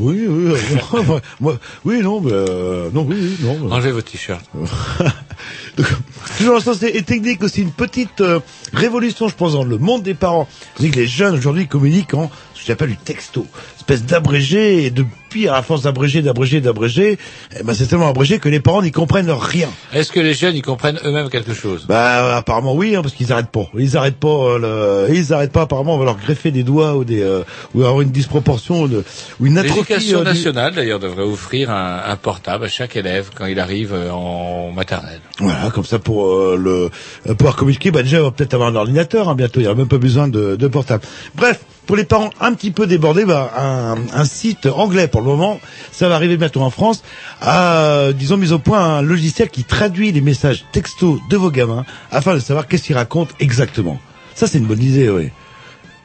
oui, 0.00 0.26
euh, 0.26 1.20
moi, 1.40 1.58
oui, 1.84 2.00
non, 2.00 2.20
mais, 2.20 2.30
euh, 2.32 2.88
non, 2.92 3.02
oui, 3.08 3.16
oui, 3.20 3.36
non. 3.40 3.58
mais- 3.58 3.72
Enlevez 3.74 3.92
vos 3.92 4.00
t-shirts. 4.00 4.44
Toujours 6.38 6.56
en 6.56 6.60
sens 6.60 6.82
et 6.82 7.02
technique 7.02 7.42
aussi, 7.42 7.62
une 7.62 7.72
petite 7.72 8.20
euh, 8.20 8.40
révolution, 8.72 9.28
je 9.28 9.34
pense, 9.34 9.52
dans 9.52 9.64
le 9.64 9.78
monde 9.78 10.02
des 10.02 10.14
parents. 10.14 10.48
C'est 10.78 10.90
que 10.90 10.96
les 10.96 11.06
jeunes 11.06 11.34
aujourd'hui 11.34 11.66
communiquent 11.68 12.14
en 12.14 12.30
ce 12.54 12.60
que 12.60 12.66
j'appelle 12.66 12.90
du 12.90 12.96
texto, 12.96 13.46
espèce 13.82 14.04
d'abrégé, 14.04 14.84
et 14.84 14.90
de 14.90 15.04
pire, 15.28 15.54
à 15.54 15.62
force 15.62 15.82
d'abréger, 15.82 16.22
d'abréger, 16.22 16.60
d'abréger, 16.60 17.18
eh 17.58 17.62
ben, 17.64 17.74
c'est 17.74 17.86
tellement 17.86 18.08
abrégé 18.08 18.38
que 18.38 18.48
les 18.48 18.60
parents 18.60 18.82
n'y 18.82 18.92
comprennent 18.92 19.30
rien. 19.30 19.68
Est-ce 19.92 20.12
que 20.12 20.20
les 20.20 20.34
jeunes 20.34 20.54
y 20.54 20.62
comprennent 20.62 21.00
eux-mêmes 21.04 21.30
quelque 21.30 21.54
chose? 21.54 21.86
Bah 21.88 22.36
apparemment 22.36 22.74
oui, 22.74 22.94
hein, 22.94 23.02
parce 23.02 23.14
qu'ils 23.14 23.32
arrêtent 23.32 23.50
pas. 23.50 23.66
Ils 23.76 23.96
arrêtent 23.96 24.20
pas. 24.20 24.28
euh, 24.28 25.06
le... 25.08 25.14
Ils 25.16 25.32
arrêtent 25.32 25.52
pas. 25.52 25.62
Apparemment, 25.62 25.94
on 25.96 25.98
va 25.98 26.04
leur 26.04 26.16
greffer 26.18 26.50
des 26.50 26.62
doigts 26.62 26.96
ou 26.96 27.04
des 27.04 27.22
euh, 27.22 27.42
ou 27.74 27.82
avoir 27.82 28.02
une 28.02 28.10
disproportion 28.10 28.86
de... 28.86 29.04
ou 29.40 29.46
une 29.46 29.58
atrophie. 29.58 29.80
L'éducation 29.80 30.20
euh, 30.20 30.24
nationale, 30.24 30.74
d'ailleurs, 30.74 31.00
devrait 31.00 31.24
offrir 31.24 31.70
un, 31.70 32.02
un 32.06 32.16
portable 32.16 32.66
à 32.66 32.68
chaque 32.68 32.94
élève 32.96 33.30
quand 33.34 33.46
il 33.46 33.58
arrive 33.58 33.94
en 34.12 34.70
maternelle. 34.70 35.20
Voilà, 35.38 35.70
comme 35.74 35.84
ça 35.84 35.98
pour 35.98 36.26
euh, 36.26 36.56
le 36.56 37.34
pouvoir 37.34 37.56
communiquer. 37.56 37.90
Bah 37.90 38.02
déjà, 38.02 38.20
on 38.20 38.24
va 38.24 38.30
peut-être 38.30 38.54
avoir 38.54 38.68
un 38.68 38.76
ordinateur 38.76 39.28
hein, 39.28 39.34
bientôt. 39.34 39.60
Il 39.60 39.64
y 39.64 39.66
a 39.66 39.74
même 39.74 39.88
pas 39.88 39.98
besoin 39.98 40.28
de, 40.28 40.56
de 40.56 40.66
portable. 40.68 41.02
Bref, 41.34 41.60
pour 41.92 41.98
les 41.98 42.04
parents 42.04 42.30
un 42.40 42.54
petit 42.54 42.70
peu 42.70 42.86
débordés, 42.86 43.26
bah, 43.26 43.52
un, 43.54 43.96
un 44.18 44.24
site 44.24 44.64
anglais 44.64 45.08
pour 45.08 45.20
le 45.20 45.26
moment, 45.26 45.60
ça 45.90 46.08
va 46.08 46.14
arriver 46.14 46.38
bientôt 46.38 46.62
en 46.62 46.70
France, 46.70 47.02
a 47.42 48.14
disons 48.14 48.38
mis 48.38 48.52
au 48.52 48.58
point 48.58 48.82
un 48.82 49.02
logiciel 49.02 49.50
qui 49.50 49.62
traduit 49.62 50.10
les 50.10 50.22
messages 50.22 50.64
textos 50.72 51.20
de 51.28 51.36
vos 51.36 51.50
gamins 51.50 51.84
afin 52.10 52.32
de 52.32 52.38
savoir 52.38 52.66
qu'est-ce 52.66 52.84
qu'ils 52.84 52.96
racontent 52.96 53.34
exactement. 53.40 54.00
Ça, 54.34 54.46
c'est 54.46 54.56
une 54.56 54.64
bonne 54.64 54.82
idée, 54.82 55.10
oui. 55.10 55.28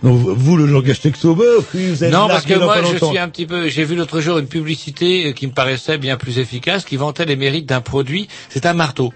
Donc 0.03 0.19
vous, 0.19 0.57
le 0.57 0.65
langage 0.65 0.99
texto, 0.99 1.35
bah, 1.35 1.45
vous 1.73 2.03
avez 2.03 2.11
Non, 2.11 2.27
parce 2.27 2.43
que 2.43 2.55
moi, 2.55 2.81
je 2.83 3.05
suis 3.05 3.17
un 3.17 3.29
petit 3.29 3.45
peu. 3.45 3.69
J'ai 3.69 3.85
vu 3.85 3.95
l'autre 3.95 4.19
jour 4.19 4.39
une 4.39 4.47
publicité 4.47 5.27
euh, 5.27 5.31
qui 5.31 5.47
me 5.47 5.53
paraissait 5.53 5.97
bien 5.97 6.17
plus 6.17 6.37
efficace, 6.37 6.83
qui 6.83 6.97
vantait 6.97 7.23
les 7.23 7.37
mérites 7.37 7.65
d'un 7.65 7.79
produit. 7.79 8.27
C'est 8.49 8.65
un 8.65 8.73
marteau. 8.73 9.13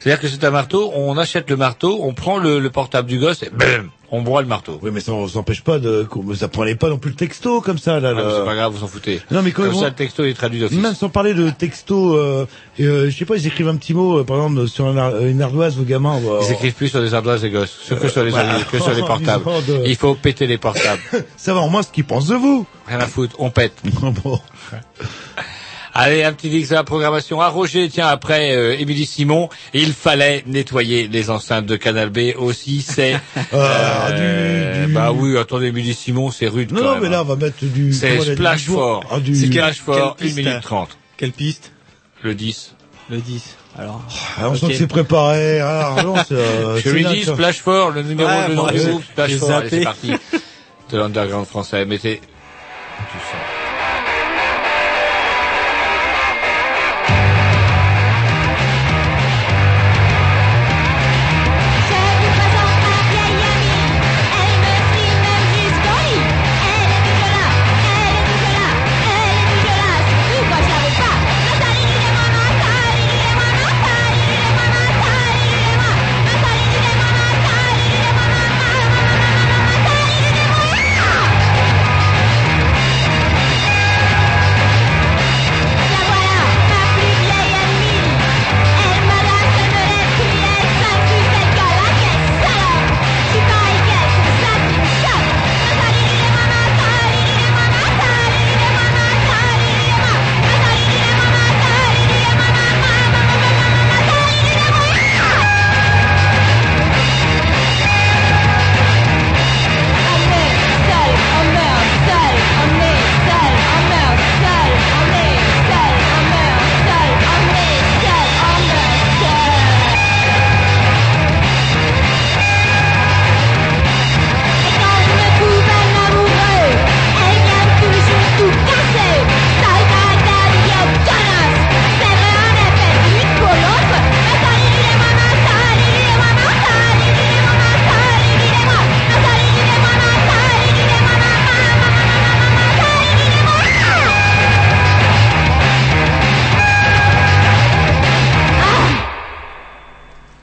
C'est-à-dire 0.00 0.20
que 0.20 0.28
c'est 0.28 0.42
un 0.44 0.50
marteau. 0.50 0.90
On 0.94 1.16
achète 1.18 1.48
le 1.50 1.56
marteau, 1.56 2.00
on 2.02 2.14
prend 2.14 2.38
le, 2.38 2.58
le 2.58 2.70
portable 2.70 3.06
du 3.06 3.18
gosse 3.18 3.42
et 3.42 3.50
bam, 3.50 3.90
on 4.10 4.22
broie 4.22 4.40
le 4.40 4.48
marteau. 4.48 4.78
Oui, 4.82 4.90
mais 4.92 5.00
ça 5.00 5.12
ne 5.12 5.28
s'empêche 5.28 5.60
pas 5.62 5.78
de... 5.78 6.08
Ça 6.36 6.48
prenait 6.48 6.74
pas 6.74 6.88
non 6.88 6.96
plus 6.96 7.10
le 7.10 7.16
texto 7.16 7.60
comme 7.60 7.76
ça, 7.76 8.00
là. 8.00 8.14
Ah, 8.16 8.20
là. 8.20 8.34
c'est 8.38 8.44
pas 8.46 8.54
grave, 8.54 8.72
vous 8.72 8.82
en 8.82 8.86
foutez. 8.86 9.20
Non, 9.30 9.42
mais 9.42 9.52
quand 9.52 9.64
Comme 9.64 9.74
ça, 9.74 9.88
le 9.90 9.94
texto 9.94 10.24
est 10.24 10.32
traduit 10.32 10.58
d'office. 10.58 10.78
Même 10.78 10.94
sans 10.94 11.10
parler 11.10 11.34
de 11.34 11.50
texto, 11.50 12.14
euh, 12.16 12.46
euh, 12.80 13.10
je 13.10 13.16
sais 13.16 13.26
pas, 13.26 13.36
ils 13.36 13.46
écrivent 13.46 13.68
un 13.68 13.76
petit 13.76 13.92
mot, 13.92 14.20
euh, 14.20 14.24
par 14.24 14.38
exemple, 14.38 14.66
sur 14.68 14.86
un 14.86 14.96
ar- 14.96 15.18
une 15.20 15.42
ardoise 15.42 15.78
aux 15.78 15.82
gamins. 15.84 16.18
va- 16.18 16.38
Ils 16.48 16.52
écrivent 16.52 16.72
plus 16.74 16.88
sur 16.88 17.02
des 17.02 17.12
ardoises 17.12 17.42
des 17.42 17.50
gosses, 17.50 17.78
que 18.00 18.08
sur 18.08 18.24
les, 18.24 18.30
voilà. 18.30 18.58
que 18.62 18.78
sur 18.78 18.90
les 18.94 19.02
portables. 19.06 19.44
De- 19.68 19.82
Il 19.84 19.96
faut 19.96 20.14
péter 20.14 20.46
les 20.46 20.56
portables. 20.58 21.02
Ça 21.36 21.52
va 21.52 21.60
en 21.60 21.68
moins 21.68 21.82
ce 21.82 21.88
qu'ils 21.92 22.04
pensent 22.04 22.28
de 22.28 22.36
vous. 22.36 22.66
Rien 22.88 23.00
à 23.00 23.06
foutre, 23.06 23.36
on 23.38 23.50
pète. 23.50 23.74
bon. 24.24 24.40
Allez, 25.92 26.22
un 26.22 26.32
petit 26.32 26.48
dix 26.50 26.68
de 26.68 26.74
la 26.74 26.84
programmation. 26.84 27.40
À 27.40 27.48
Roger, 27.48 27.88
tiens, 27.88 28.06
après 28.06 28.54
euh, 28.54 28.78
Émilie 28.78 29.06
Simon, 29.06 29.48
il 29.74 29.92
fallait 29.92 30.44
nettoyer 30.46 31.08
les 31.08 31.30
enceintes 31.30 31.66
de 31.66 31.76
Canal 31.76 32.10
B 32.10 32.32
aussi. 32.36 32.80
C'est 32.82 33.14
Ah, 33.52 34.08
euh, 34.12 34.86
bah 34.88 35.12
oui, 35.12 35.36
attendez, 35.36 35.66
Émilie 35.66 35.94
Simon, 35.94 36.30
c'est 36.30 36.46
rude. 36.46 36.70
Non, 36.72 36.80
quand 36.80 36.86
non, 36.86 36.92
même, 36.94 37.02
mais 37.04 37.08
là, 37.08 37.18
hein. 37.18 37.22
on 37.26 37.34
va 37.34 37.36
mettre 37.36 37.64
du... 37.64 37.92
C'est 37.92 38.20
splash 38.20 38.64
du 38.64 38.70
fort. 38.70 39.04
Ah, 39.10 39.18
du- 39.20 39.34
C'est 39.34 39.46
splash 39.46 39.78
fort, 39.80 40.16
quelle 40.16 40.26
1 40.28 40.28
piste, 40.30 40.36
minute 40.38 40.52
hein 40.54 40.60
30. 40.62 40.98
Quelle 41.16 41.32
piste 41.32 41.72
Le 42.22 42.34
10. 42.34 42.74
Le 43.10 43.18
10. 43.18 43.56
Alors. 43.78 44.02
Ah, 44.38 44.48
on 44.48 44.54
sent 44.54 44.66
Ok. 44.66 44.70
que 44.72 44.76
c'est 44.78 44.86
préparé. 44.86 45.60
Ah, 45.60 45.96
non, 46.04 46.14
c'est, 46.28 46.34
euh, 46.34 46.80
Je 46.80 46.90
lui 46.90 47.04
dis 47.04 47.24
splash 47.24 47.58
fort, 47.58 47.90
le 47.90 48.02
numéro 48.02 48.28
Ouais, 48.30 48.48
de 48.48 48.54
bon, 48.54 48.66
nom 48.66 48.70
du 48.72 48.78
j'ai- 48.78 48.84
groupe, 48.90 49.02
splash 49.04 49.34
fort. 49.36 49.50
Allez, 49.50 49.68
c'est 49.70 49.80
parti. 49.82 50.12
De 50.90 50.98
l'underground 50.98 51.46
français. 51.46 51.84
Mettez 51.84 52.16
du. 52.16 52.20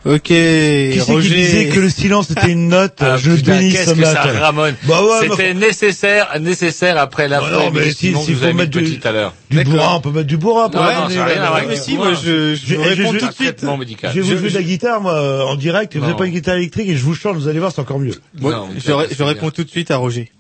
Ok, 0.08 0.22
Qui 0.24 0.34
c'est 0.34 1.00
qui 1.06 1.12
Roger. 1.12 1.36
disait 1.36 1.66
que 1.68 1.80
le 1.82 1.90
silence 1.90 2.32
était 2.32 2.50
une 2.52 2.70
note 2.70 2.94
Ah, 3.00 3.18
Je 3.18 3.32
le 3.32 3.36
putain, 3.38 3.58
bénis, 3.58 3.72
ce 3.74 3.92
que 3.92 4.04
ça 4.06 4.22
ramone. 4.22 4.76
Bah 4.84 5.02
ouais, 5.04 5.28
C'était 5.30 5.54
nécessaire, 5.54 6.40
nécessaire 6.40 6.98
après 6.98 7.28
la 7.28 7.42
Bah 7.42 7.50
non, 7.52 7.72
mais 7.72 7.92
si- 7.92 8.12
que 8.12 8.16
vous 8.18 8.24
faut 8.36 8.54
mettre 8.54 8.72
du- 8.72 8.98
tout 9.00 9.06
à 9.08 9.12
l'heure. 9.12 9.34
Du 9.50 9.62
bourrin, 9.66 9.96
on 9.96 10.00
peut 10.02 10.12
mettre 10.12 10.28
du 10.28 10.38
bourrin. 10.38 10.70
pour 10.70 10.80
Non, 10.82 10.88
ramener 10.88 11.02
non, 11.04 11.10
ça 11.10 11.16
n'a 11.16 11.26
la- 11.26 11.34
rien 11.34 11.42
à 11.44 11.48
voir 11.48 11.56
avec 11.58 11.70
Mais 11.70 11.76
si, 11.76 11.96
bourrin. 11.98 12.12
moi, 12.12 12.20
je, 12.24 12.56
je 12.56 12.66
Je- 12.66 12.76
réponds 12.78 13.14
je- 13.14 13.18
tout 13.20 13.28
de 13.28 13.34
suite. 13.34 13.62
Je 13.62 14.08
vais 14.08 14.22
vous 14.22 14.38
jouer 14.38 14.50
de 14.50 14.56
la 14.56 14.64
guitare, 14.64 15.02
moi, 15.02 15.14
euh, 15.14 15.42
en 15.44 15.56
direct, 15.56 15.94
vous 15.96 16.02
n'avez 16.02 16.16
pas 16.16 16.26
une 16.26 16.32
guitare 16.34 16.56
électrique, 16.56 16.88
et 16.88 16.96
je 16.96 17.04
vous 17.04 17.14
chante, 17.14 17.36
vous 17.36 17.50
allez 17.50 17.60
voir, 17.60 17.74
c'est 17.74 17.82
encore 17.82 18.00
mieux. 18.00 18.16
Je, 18.42 18.92
je 19.18 19.24
réponds 19.24 19.52
tout 19.52 19.64
de 19.66 19.70
suite 19.70 19.92
à 19.92 19.98
Roger. 19.98 20.32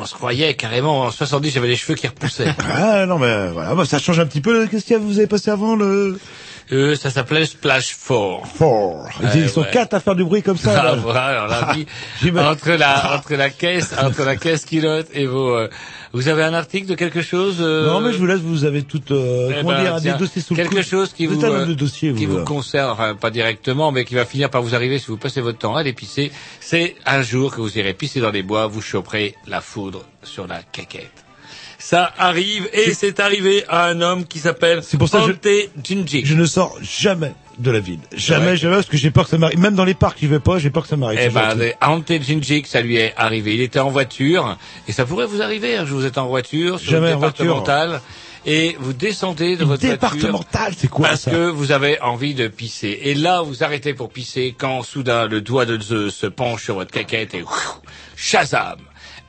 On 0.00 0.06
se 0.06 0.14
croyait 0.14 0.54
carrément. 0.54 1.02
En 1.02 1.10
70, 1.10 1.50
j'avais 1.50 1.68
les 1.68 1.76
cheveux 1.76 1.94
qui 1.94 2.06
repoussaient. 2.06 2.54
Ah 2.72 3.06
non 3.06 3.18
mais 3.18 3.48
voilà, 3.48 3.74
bah, 3.74 3.84
ça 3.84 3.98
change 3.98 4.18
un 4.20 4.26
petit 4.26 4.40
peu. 4.40 4.66
Qu'est-ce 4.66 4.86
que 4.86 4.94
vous 4.94 5.18
avez 5.18 5.26
passé 5.26 5.50
avant 5.50 5.76
le 5.76 6.18
Euh, 6.72 6.94
ça 6.94 7.10
s'appelait 7.10 7.46
Splash 7.46 7.96
4. 8.06 8.46
Four 8.56 9.08
Ils 9.34 9.48
sont 9.48 9.62
ouais. 9.62 9.70
quatre 9.72 9.94
à 9.94 10.00
faire 10.00 10.14
du 10.14 10.24
bruit 10.24 10.42
comme 10.42 10.56
ça. 10.56 10.72
Ah, 10.78 10.84
là. 10.84 10.94
voilà, 10.96 11.46
entre 12.44 12.70
la 12.72 13.16
entre 13.16 13.34
la 13.34 13.50
caisse 13.50 13.92
entre 14.00 14.22
la 14.24 14.36
caisse 14.36 14.64
kilote 14.64 15.08
et 15.12 15.26
vos. 15.26 15.54
euh, 15.54 15.68
vous 16.12 16.28
avez 16.28 16.42
un 16.42 16.54
article 16.54 16.86
de 16.88 16.94
quelque 16.94 17.22
chose 17.22 17.58
euh, 17.60 17.86
Non 17.86 18.00
mais 18.00 18.12
je 18.12 18.18
vous 18.18 18.26
laisse, 18.26 18.40
vous 18.40 18.64
avez 18.64 18.82
tout, 18.82 19.00
euh, 19.12 19.50
eh 19.50 19.60
comment 19.60 19.70
ben, 19.70 19.82
dire, 19.82 19.96
tiens, 20.00 20.12
des 20.12 20.18
dossiers 20.18 20.42
sous 20.42 20.54
quelque 20.54 20.82
chose 20.82 21.12
qui 21.12 21.26
Vous 21.26 21.44
euh, 21.44 21.66
de 21.66 21.86
qui 21.86 22.26
vous, 22.26 22.38
vous 22.38 22.44
concerne, 22.44 22.90
enfin, 22.90 23.14
pas 23.14 23.30
directement, 23.30 23.92
mais 23.92 24.04
qui 24.04 24.14
va 24.14 24.24
finir 24.24 24.50
par 24.50 24.62
vous 24.62 24.74
arriver 24.74 24.98
si 24.98 25.06
vous 25.06 25.16
passez 25.16 25.40
votre 25.40 25.58
temps 25.58 25.76
à 25.76 25.82
l'épicer. 25.82 26.32
C'est 26.60 26.96
un 27.06 27.22
jour 27.22 27.54
que 27.54 27.60
vous 27.60 27.78
irez 27.78 27.94
pisser 27.94 28.20
dans 28.20 28.30
les 28.30 28.42
bois, 28.42 28.66
vous 28.66 28.80
choperez 28.80 29.36
la 29.46 29.60
foudre 29.60 30.04
sur 30.24 30.46
la 30.48 30.62
caquette. 30.62 31.24
Ça 31.78 32.12
arrive 32.18 32.68
et 32.72 32.92
c'est 32.92 33.20
arrivé 33.20 33.64
à 33.68 33.86
un 33.86 34.00
homme 34.00 34.26
qui 34.26 34.38
s'appelle 34.38 34.82
pour 34.98 35.08
ça 35.08 35.20
que 35.20 35.30
Ante 35.30 35.70
Jinji. 35.82 36.22
Je 36.26 36.34
ne 36.34 36.44
sors 36.44 36.76
jamais 36.82 37.32
de 37.60 37.70
la 37.70 37.80
ville. 37.80 38.00
Jamais, 38.14 38.56
jamais, 38.56 38.76
parce 38.76 38.86
que 38.88 38.96
j'ai 38.96 39.10
peur 39.10 39.24
que 39.24 39.30
ça 39.30 39.38
m'arrive. 39.38 39.58
Même 39.58 39.74
dans 39.74 39.84
les 39.84 39.94
parcs, 39.94 40.18
j'y 40.18 40.26
vais 40.26 40.40
pas, 40.40 40.58
j'ai 40.58 40.70
peur 40.70 40.82
que 40.84 40.88
ça 40.88 40.96
m'arrive. 40.96 41.20
Eh 41.22 41.28
ben, 41.28 41.54
les 41.54 41.74
Ante 41.82 42.12
Jinjik, 42.20 42.66
ça 42.66 42.80
lui 42.80 42.96
est 42.96 43.14
arrivé. 43.16 43.54
Il 43.54 43.60
était 43.60 43.80
en 43.80 43.90
voiture, 43.90 44.56
et 44.88 44.92
ça 44.92 45.04
pourrait 45.04 45.26
vous 45.26 45.42
arriver. 45.42 45.76
Jour, 45.84 46.00
vous 46.00 46.06
êtes 46.06 46.18
en 46.18 46.26
voiture, 46.26 46.78
sur 46.78 46.90
Jamais 46.90 47.12
une 47.12 47.18
voiture. 47.18 47.44
départementale, 47.44 48.00
et 48.46 48.76
vous 48.80 48.92
descendez 48.92 49.56
de 49.56 49.64
votre 49.64 49.80
voiture. 49.82 49.90
départementale, 49.90 50.72
c'est 50.76 50.88
quoi 50.88 51.08
Parce 51.08 51.22
ça 51.22 51.30
que 51.30 51.48
vous 51.50 51.72
avez 51.72 52.00
envie 52.00 52.34
de 52.34 52.48
pisser. 52.48 52.98
Et 53.02 53.14
là, 53.14 53.42
vous 53.42 53.62
arrêtez 53.62 53.92
pour 53.92 54.10
pisser 54.10 54.54
quand 54.56 54.82
soudain 54.82 55.26
le 55.26 55.40
doigt 55.42 55.66
de 55.66 55.78
Zeus 55.80 56.14
se 56.14 56.26
penche 56.26 56.64
sur 56.64 56.76
votre 56.76 56.90
caquette 56.90 57.34
et 57.34 57.42
ouf, 57.42 57.80
Shazam 58.16 58.78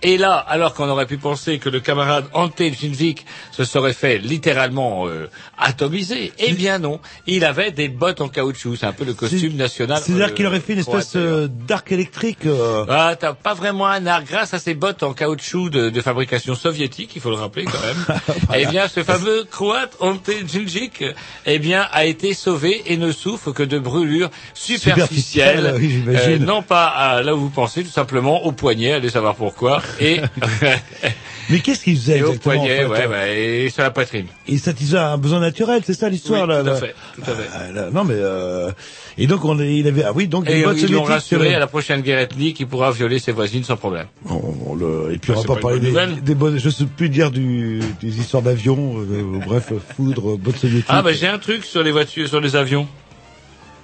et 0.04 0.18
là, 0.18 0.34
alors 0.36 0.74
qu'on 0.74 0.90
aurait 0.90 1.06
pu 1.06 1.18
penser 1.18 1.60
que 1.60 1.70
le 1.70 1.80
camarade 1.80 2.26
Ante 2.34 2.62
Jinvik 2.62 3.26
se 3.52 3.64
serait 3.64 3.94
fait 3.94 4.18
littéralement 4.18 5.08
euh, 5.08 5.30
atomiser, 5.58 6.32
eh 6.40 6.54
bien 6.54 6.80
non, 6.80 7.00
il 7.28 7.46
avait 7.46 7.72
des 7.72 7.88
bottes 7.88 8.22
en 8.22 8.28
caoutchouc, 8.30 8.76
c'est 8.78 8.86
un 8.86 8.94
peu 8.94 9.06
le 9.06 9.14
costume 9.14 9.56
national. 9.56 10.02
C'est-à-dire 10.04 10.28
euh, 10.28 10.30
qu'il 10.30 10.48
aurait 10.48 10.60
fait 10.60 10.74
une 10.74 10.80
espèce 10.80 11.14
euh, 11.16 11.48
d'arc 11.48 11.92
électrique. 11.92 12.46
euh, 12.46 12.86
ah, 12.90 13.16
t'as 13.20 13.34
pas 13.34 13.54
vraiment 13.54 13.88
un 13.88 14.06
art 14.08 14.24
grâce 14.24 14.54
à 14.54 14.60
ces 14.60 14.74
bottes 14.74 15.04
en 15.04 15.14
caoutchouc 15.14 15.70
de, 15.70 15.90
de 15.90 16.02
fabrication 16.02 16.56
soviétique, 16.56 17.12
il 17.16 17.22
faut 17.22 17.30
le 17.30 17.36
rappeler 17.36 17.66
quand 17.66 17.82
même. 17.82 18.18
Eh 18.56 18.66
bien, 18.66 18.88
ce 18.88 19.02
fameux 19.04 19.46
croate 19.50 19.96
Ante 20.00 20.30
Djindjic, 20.46 21.04
eh 21.46 21.60
bien, 21.60 21.88
a 21.92 22.06
été 22.06 22.34
sauvé 22.34 22.82
et 22.88 22.98
ne 22.98 23.12
souffre 23.12 23.52
que 23.52 23.64
de 23.64 23.80
brûlures 23.80 24.30
superficielles. 24.54 25.74
Superficielles, 25.74 26.40
oui, 26.40 26.40
non 26.40 26.62
pas 26.62 26.86
à, 26.88 27.22
là 27.22 27.34
où 27.36 27.40
vous 27.40 27.50
pensez, 27.50 27.84
tout 27.84 27.90
simplement 27.92 28.44
au 28.46 28.52
poignet, 28.52 28.94
allez 28.94 29.10
savoir 29.10 29.36
pourquoi. 29.36 29.82
Et 30.00 30.22
Mais 31.50 31.60
qu'est-ce 31.60 31.84
qu'il 31.84 31.98
faisait 31.98 32.20
et 32.20 32.24
au 32.24 32.34
poignet, 32.34 32.86
en 32.86 32.94
fait 32.94 33.08
ouais, 33.08 33.08
ouais, 33.08 33.40
et 33.66 33.70
sur 33.70 33.84
la 33.84 33.92
poitrine. 33.92 34.28
Il 34.48 34.60
satisfaisait 34.60 34.98
un 34.98 35.18
besoin 35.18 35.40
naturel, 35.42 35.82
c'est 35.86 35.94
ça 35.96 36.08
l'histoire 36.08 36.44
Oui, 36.44 36.48
là 36.48 36.64
tout 36.64 36.70
à 36.70 36.76
fait, 36.76 36.96
tout 37.16 37.22
à 37.30 37.36
fait. 37.36 37.50
Ah, 37.54 37.72
là, 37.74 37.90
non 37.92 38.04
mais 38.06 38.14
euh... 38.16 38.72
et 39.18 39.28
donc 39.28 39.44
on 39.44 39.60
il 39.60 39.86
avait 39.88 40.04
ah 40.04 40.12
oui 40.14 40.28
donc 40.28 40.50
Et 40.50 40.60
une 40.60 40.64
botte 40.64 40.80
ils 40.82 40.92
l'ont 40.92 41.04
rassuré 41.04 41.54
à 41.54 41.60
la 41.60 41.68
prochaine 41.68 42.02
guerre 42.02 42.20
ethnique, 42.20 42.60
il 42.62 42.68
pourra 42.68 42.92
violer 42.92 43.20
ses 43.20 43.32
voisines 43.34 43.64
sans 43.64 43.76
problème. 43.76 44.06
On 44.30 44.76
le- 44.76 45.12
Et 45.14 45.18
puis 45.18 45.32
on 45.32 45.34
Ah, 45.34 45.36
va 45.38 45.42
c'est 45.42 45.48
pas 45.48 45.56
pas 45.56 45.62
parler 45.62 45.80
des, 45.80 46.22
des 46.22 46.36
bonnes, 46.36 46.58
je 46.58 46.70
sais 46.70 46.86
plus 46.86 47.10
dire 47.10 47.32
du, 47.32 47.82
des 48.02 48.20
histoires 48.20 48.44
d'avions, 48.44 49.00
euh, 49.00 49.40
bref, 49.46 49.74
foudre, 49.98 50.38
botte 50.38 50.58
soviétique. 50.58 50.86
Ah 50.90 51.02
bah 51.02 51.12
j'ai 51.12 51.28
un 51.28 51.40
truc 51.40 51.66
sur 51.66 51.84
les 51.84 51.92
voitures, 51.92 52.30
sur 52.30 52.40
les 52.40 52.56
avions. 52.56 52.88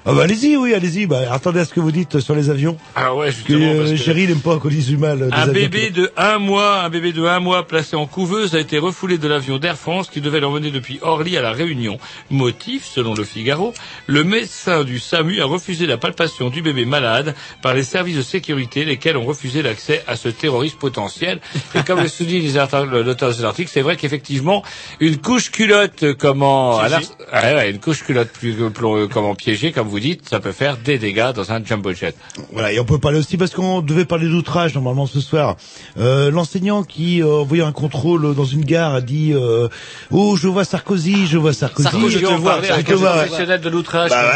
Ah 0.10 0.14
bah 0.14 0.24
allez-y, 0.24 0.56
oui, 0.56 0.74
allez-y. 0.74 1.06
Bah 1.06 1.20
attendez 1.32 1.60
à 1.60 1.66
ce 1.66 1.74
que 1.74 1.82
vous 1.82 1.92
dites 1.92 2.22
sur 2.22 2.34
les 2.34 2.50
avions. 2.50 2.78
Ah 2.96 3.14
ouais, 3.14 3.28
Que 3.28 3.34
justement. 3.34 3.76
parce 3.76 3.90
euh, 3.90 3.92
que- 3.92 3.98
Chéri 3.98 4.26
n'aime 4.28 4.40
pas 4.40 4.58
qu'on 4.58 4.70
dise 4.70 4.88
du 4.88 4.96
mal. 4.96 5.22
euh, 5.22 5.26
des 5.28 5.34
Un 5.34 5.40
avions. 5.42 5.54
bébé 5.54 5.90
de 5.90 6.10
un 6.16 6.38
mois, 6.40 6.82
un 6.84 6.90
bébé 6.90 7.12
de 7.12 7.26
un 7.26 7.42
mois 7.42 7.68
placé 7.68 7.98
en 7.98 8.06
couveuse 8.06 8.56
a 8.56 8.60
été 8.60 8.78
refoulé 8.80 9.18
de 9.18 9.28
l'avion 9.28 9.58
d'Air 9.58 9.78
France 9.78 10.10
qui 10.10 10.22
devait 10.22 10.40
l'emmener 10.40 10.72
depuis 10.72 11.00
Orly 11.02 11.36
à 11.36 11.42
la 11.42 11.52
Réunion. 11.52 12.00
Motif, 12.32 12.86
selon 12.86 13.16
le 13.16 13.26
Figaro, 13.26 13.74
le 14.08 14.24
médecin 14.24 14.86
du 14.86 14.98
SAMU 14.98 15.42
a 15.42 15.46
refusé 15.46 15.86
la 15.88 15.98
palpation 15.98 16.50
du 16.50 16.62
bébé 16.62 16.86
malade 16.86 17.36
par 17.62 17.74
les 17.74 17.84
services 17.84 18.16
de 18.16 18.22
sécurité, 18.22 18.86
lesquels 18.86 19.18
ont 19.18 19.26
refusé 19.26 19.62
l'accès 19.62 20.04
à 20.08 20.16
ce 20.16 20.30
terroriste 20.30 20.78
potentiel. 20.80 21.40
Et 21.76 21.84
comme 21.84 22.00
le 22.02 22.08
souligne 22.08 22.50
l'auteur 23.04 23.30
de 23.30 23.34
cet 23.34 23.44
article, 23.44 23.70
c'est 23.74 23.82
vrai 23.82 23.98
qu'effectivement, 23.98 24.64
une 25.02 25.18
couche 25.18 25.52
culotte, 25.52 26.14
comment, 26.18 26.80
à 26.80 26.88
Piégée. 26.88 27.08
l'ar- 27.34 27.56
ouais, 27.56 27.72
une 27.72 27.80
couche 27.80 28.04
culotte 28.04 28.30
plus, 28.30 28.56
euh, 28.62 28.70
euh, 28.84 29.08
comment 29.12 29.36
piégée, 29.36 29.74
comme 29.74 29.88
vous 29.88 29.97
dites, 30.00 30.28
ça 30.30 30.40
peut 30.40 30.52
faire 30.52 30.78
des 30.78 30.98
dégâts 30.98 31.32
dans 31.34 31.52
un 31.52 31.64
jumbo 31.64 31.94
jet. 31.94 32.16
Voilà, 32.52 32.72
et 32.72 32.80
on 32.80 32.86
peut 32.86 33.00
parler 33.00 33.20
aussi 33.20 33.38
parce 33.38 33.52
qu'on 33.52 33.82
devait 33.82 34.06
parler 34.06 34.28
d'outrage 34.28 34.74
normalement 34.74 35.08
ce 35.08 35.20
soir. 35.20 35.58
Euh, 36.00 36.32
L'enseignant 36.32 36.84
qui 36.84 37.22
euh, 37.22 37.42
envoyait 37.42 37.64
un 37.64 37.72
contrôle 37.72 38.36
dans 38.36 38.46
une 38.46 38.66
gare 38.66 38.94
a 38.94 39.02
dit 39.02 39.34
euh, 39.34 39.68
oh 40.12 40.36
je 40.36 40.48
vois 40.48 40.66
Sarkozy, 40.66 41.28
je 41.28 41.38
vois 41.38 41.54
Sarkozy, 41.54 41.90
Sarkozy, 41.90 42.20
je 42.20 42.20
te 42.20 42.34
vois, 42.34 42.62
je 42.62 42.82
te 42.82 42.94
professionnel 42.94 43.62
de 43.62 43.70
l'outrage. 43.70 44.10
Bah, 44.10 44.32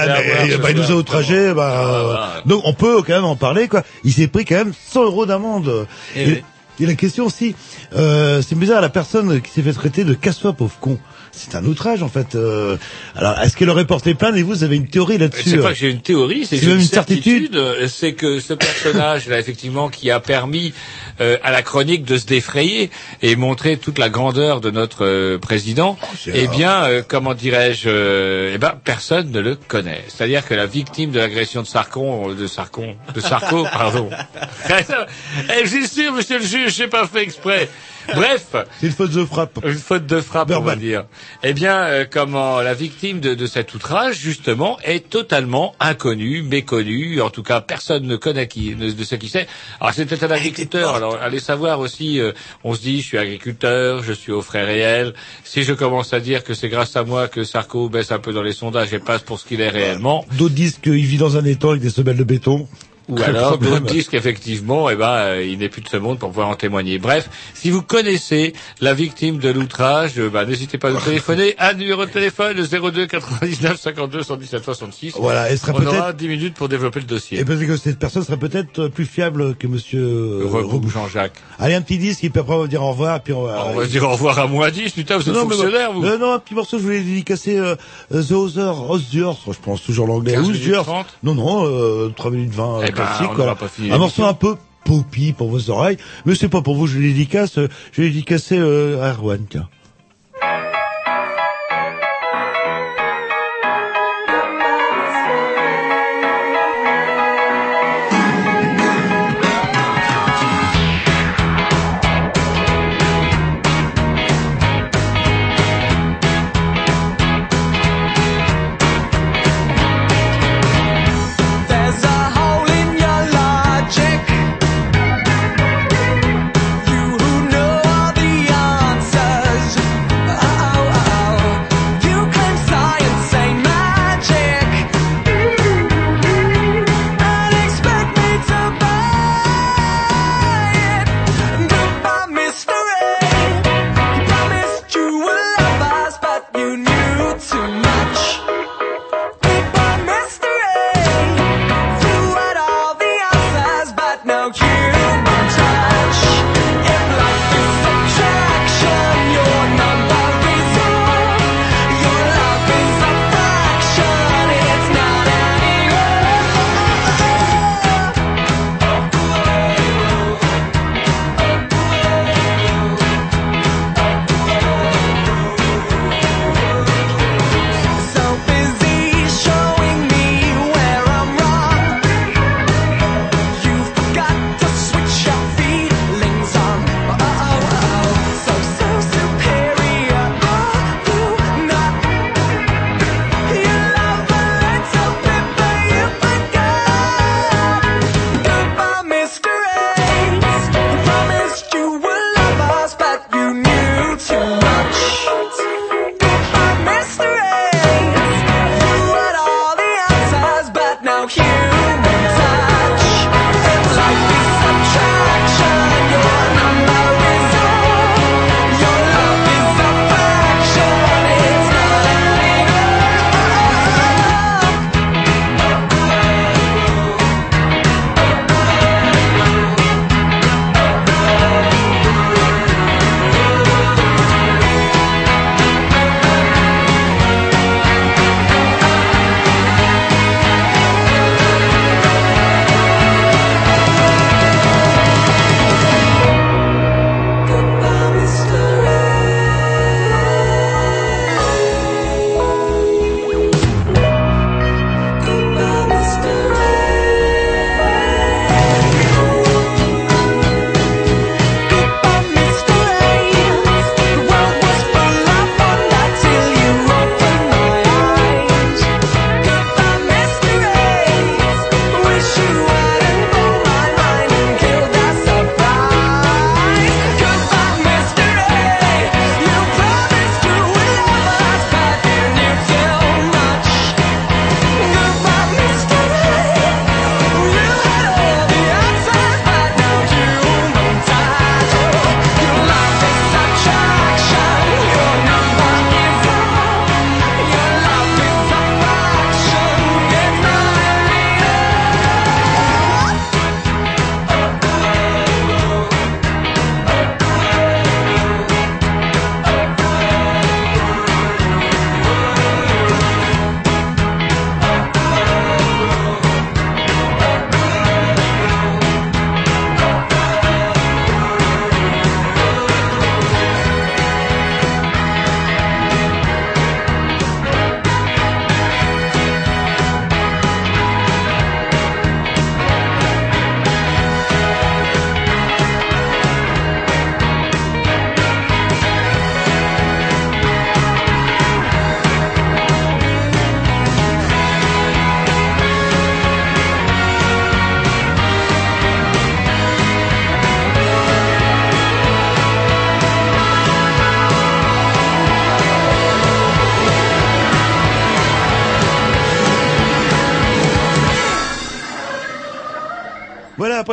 ce 0.50 0.58
bah, 0.58 0.72
il 0.72 0.78
nous 0.78 0.92
a 0.92 0.96
outragé, 0.96 1.54
bah, 1.54 1.86
euh, 1.88 2.42
donc 2.46 2.62
on 2.66 2.74
peut 2.74 3.02
quand 3.02 3.14
même 3.14 3.26
en 3.26 3.36
parler 3.36 3.68
quoi. 3.68 3.84
Il 4.04 4.14
s'est 4.14 4.28
pris 4.28 4.46
quand 4.46 4.56
même 4.56 4.74
100 4.92 5.04
euros 5.04 5.26
d'amende. 5.26 5.88
Eh 6.16 6.22
Et, 6.22 6.26
oui. 6.28 6.44
et 6.80 6.86
la 6.86 6.96
question 6.96 7.26
aussi, 7.26 7.56
euh, 7.96 8.42
c'est 8.42 8.56
bizarre 8.58 8.82
la 8.82 8.90
personne 8.90 9.42
qui 9.42 9.52
s'est 9.52 9.62
fait 9.62 9.74
traiter 9.74 10.04
de 10.04 10.14
casse-toi 10.14 10.54
pauvre 10.54 10.76
con. 10.80 10.98
C'est 11.32 11.56
un 11.56 11.66
outrage 11.66 12.04
en 12.04 12.10
fait. 12.10 12.36
Euh, 12.36 12.78
alors 13.16 13.40
est-ce 13.40 13.56
qu'elle 13.56 13.70
aurait 13.70 13.86
porté 13.86 14.14
plainte 14.14 14.36
et 14.36 14.44
vous 14.44 14.64
avez 14.64 14.76
une 14.76 14.88
théorie 14.88 15.18
là-dessus 15.18 15.50
C'est 15.50 15.58
euh 15.58 15.62
pas 15.64 15.70
que 15.70 15.76
j'ai 15.76 15.90
une 15.90 16.02
théorie, 16.02 16.46
c'est 16.46 16.58
j'ai 16.58 16.72
une 16.72 16.80
une 16.80 16.86
certitude. 16.86 17.56
euh, 17.56 17.88
C'est 17.88 18.14
que 18.14 18.40
ce 18.40 18.54
personnage-là, 18.54 19.40
effectivement, 19.40 19.90
qui 19.90 20.12
a 20.12 20.20
permis 20.20 20.74
euh, 21.20 21.38
à 21.44 21.52
la 21.52 21.62
chronique 21.62 22.04
de 22.04 22.18
se 22.18 22.26
défrayer 22.26 22.90
et 23.22 23.36
montrer 23.36 23.78
toute 23.78 23.98
la 23.98 24.10
grandeur 24.10 24.62
de 24.62 24.72
notre 24.72 25.06
euh, 25.06 25.38
président, 25.38 25.98
c'est 26.20 26.32
eh 26.36 26.48
bien, 26.48 26.84
euh, 26.84 27.02
comment 27.08 27.34
dirais-je, 27.34 27.90
euh, 27.90 28.52
eh 28.54 28.58
ben, 28.58 28.74
personne 28.84 29.32
ne 29.32 29.40
le 29.40 29.56
connaît. 29.56 30.04
C'est-à-dire 30.08 30.46
que 30.46 30.54
la 30.54 30.66
victime 30.66 31.12
de 31.12 31.20
l'agression 31.20 31.62
de 31.62 31.68
Sarkon, 31.68 32.34
de 32.34 32.48
Sarkon, 32.48 32.96
de 33.14 33.22
Sarko, 33.22 33.64
pardon. 33.72 34.10
eh, 34.70 35.64
je 35.64 35.70
suis 35.70 35.88
sûr, 35.88 36.14
monsieur 36.14 36.40
le 36.40 36.46
juge, 36.46 36.74
j'ai 36.76 36.88
pas 36.88 37.08
fait 37.08 37.24
exprès. 37.24 37.70
Bref. 38.14 38.56
C'est 38.80 38.88
une 38.88 38.94
faute 38.94 39.12
de 39.12 39.26
frappe. 39.26 39.60
Une 39.64 39.74
faute 39.74 40.06
de 40.06 40.22
frappe, 40.22 40.52
on 40.52 40.62
va 40.62 40.76
dire. 40.76 41.06
Eh 41.44 41.54
bien, 41.54 41.84
euh, 41.84 42.06
comment 42.10 42.62
la 42.62 42.74
victime 42.74 43.20
de, 43.20 43.34
de 43.34 43.46
cet 43.46 43.74
outrage, 43.74 44.18
justement, 44.18 44.78
est 44.84 45.10
totalement 45.10 45.76
inconnue, 45.80 46.42
méconnue. 46.42 47.22
En 47.22 47.30
tout 47.30 47.44
cas, 47.44 47.62
personne 47.62 48.06
ne 48.06 48.16
connaît 48.16 48.48
qui, 48.48 48.76
ne, 48.76 48.92
de 48.92 49.04
ce 49.04 49.16
qui 49.16 49.30
c'est. 49.30 49.48
Alors, 49.80 49.94
c'était 49.94 50.24
un 50.24 50.32
agriculteur. 50.32 50.96
Alors, 50.96 51.18
allez 51.22 51.40
savoir 51.40 51.80
aussi, 51.80 52.20
euh, 52.20 52.32
on 52.64 52.74
se 52.74 52.82
dit, 52.82 53.02
je 53.02 53.08
suis 53.08 53.18
agriculteur, 53.18 54.04
je 54.04 54.14
suis 54.14 54.32
au 54.32 54.42
frais 54.42 54.64
réel. 54.64 55.14
Si 55.44 55.64
je 55.64 55.74
commence 55.74 56.14
à 56.14 56.20
dire 56.20 56.44
que 56.44 56.54
c'est 56.54 56.70
grâce 56.70 56.96
à 56.96 57.04
moi 57.04 57.28
que 57.28 57.44
Sarko 57.44 57.90
baisse 57.90 58.12
un 58.12 58.20
peu 58.20 58.34
dans 58.34 58.44
les 58.44 58.54
sondages 58.54 58.94
et 58.94 59.00
passe 59.00 59.22
pour 59.22 59.40
ce 59.40 59.46
qu'il 59.46 59.62
est 59.62 59.70
réellement, 59.70 60.26
D'autres 60.38 60.56
disent 60.56 60.78
qu'il 60.78 61.06
vit 61.06 61.18
dans 61.18 61.38
un 61.38 61.46
étang 61.46 61.72
avec 61.72 61.82
des 61.82 61.90
semelles 61.90 62.18
de 62.18 62.24
béton. 62.24 62.68
Ou 63.12 63.22
alors 63.22 63.58
d'autres 63.58 63.82
disent 63.82 64.08
qu'effectivement, 64.10 64.90
eh 64.90 64.96
ben, 64.96 65.06
euh, 65.10 65.44
il 65.46 65.60
n'est 65.60 65.70
plus 65.70 65.82
de 65.82 65.88
ce 65.90 65.98
monde 65.98 66.18
pour 66.18 66.30
pouvoir 66.30 66.48
en 66.50 66.56
témoigner. 66.56 66.98
Bref, 66.98 67.30
si 67.54 67.70
vous 67.70 67.82
connaissez 67.82 68.54
la 68.80 68.94
victime 68.94 69.38
de 69.38 69.50
l'outrage, 69.50 70.14
euh, 70.18 70.30
ben, 70.30 70.46
n'hésitez 70.46 70.78
pas 70.78 70.90
à 70.90 70.92
nous 70.92 71.00
téléphoner 71.06 71.56
à 71.58 71.74
numéro 71.74 72.06
de 72.06 72.10
téléphone 72.12 72.56
le 72.58 72.64
02 72.92 73.06
99 73.08 73.80
52 73.80 74.24
117 74.24 74.64
66. 74.64 75.14
Voilà, 75.20 75.50
elle 75.50 75.60
sera 75.60 75.74
On 75.76 75.86
aura 75.86 76.04
peut-être 76.06 76.18
10 76.18 76.28
minutes 76.28 76.54
pour 76.56 76.70
développer 76.70 77.00
le 77.02 77.06
dossier. 77.06 77.40
et 77.40 77.46
peut-être 77.46 77.68
que 77.68 77.78
cette 77.78 78.00
personne 78.00 78.24
serait 78.24 78.38
peut-être 78.38 78.88
plus 78.88 79.06
fiable 79.06 79.56
que 79.56 79.68
Monsieur 79.68 80.02
euh, 80.02 80.46
Rebou. 80.46 80.90
Jean-Jacques. 80.90 81.34
Allez 81.60 81.76
un 81.76 81.82
petit 81.82 81.98
disque 81.98 82.24
et 82.24 82.30
puis 82.30 82.40
après 82.40 82.54
on 82.54 82.62
va 82.62 82.68
dire 82.68 82.82
au 82.84 82.90
revoir 82.92 83.22
puis 83.22 83.34
on 83.34 83.44
va. 83.44 83.66
On 83.68 83.74
va 83.74 83.86
dire 83.86 84.04
au 84.04 84.12
revoir 84.12 84.40
à 84.40 84.48
moins 84.48 84.70
10, 84.72 84.92
putain, 84.92 85.18
vous 85.18 85.28
êtes 85.30 85.36
Non, 85.36 85.42
fonctionnaire, 85.50 85.92
vous. 85.94 86.04
euh, 86.06 86.18
non, 86.18 86.34
un 86.34 86.40
petit 86.40 86.56
morceau, 86.56 86.78
je 86.78 86.84
voulais 86.84 87.02
dédicacer 87.02 87.58
euh, 87.58 87.76
euh, 88.14 88.24
The 88.24 88.32
Other, 88.32 88.90
Other, 88.90 89.36
je 89.48 89.60
pense 89.62 89.82
toujours 89.84 90.08
l'anglais. 90.08 90.34
15 90.34 90.50
Other. 90.50 90.60
minutes 90.62 90.76
30. 90.84 91.06
Non, 91.24 91.36
non, 91.36 91.66
euh, 91.66 92.14
3 92.16 92.32
minutes 92.32 92.54
20 92.54 92.64
euh, 92.80 92.86
Eh 92.88 92.92
ben, 92.92 93.01
voilà. 93.36 93.56
Un 93.92 93.98
morceau 93.98 94.24
un 94.24 94.34
peu 94.34 94.56
poppy 94.84 95.34
pour 95.34 95.50
vos 95.50 95.70
oreilles, 95.70 95.98
mais 96.26 96.36
c'est 96.36 96.50
pas 96.50 96.62
pour 96.62 96.76
vous, 96.76 96.88
je 96.88 96.98
l'ai 96.98 97.10
dédicace, 97.10 97.58
euh, 97.58 97.68
je 97.92 98.02
l'ai 98.02 98.10
dédicacé 98.10 98.58
euh, 98.58 99.02
à 99.02 99.12
Erwan, 99.12 99.46
tiens. 99.50 99.70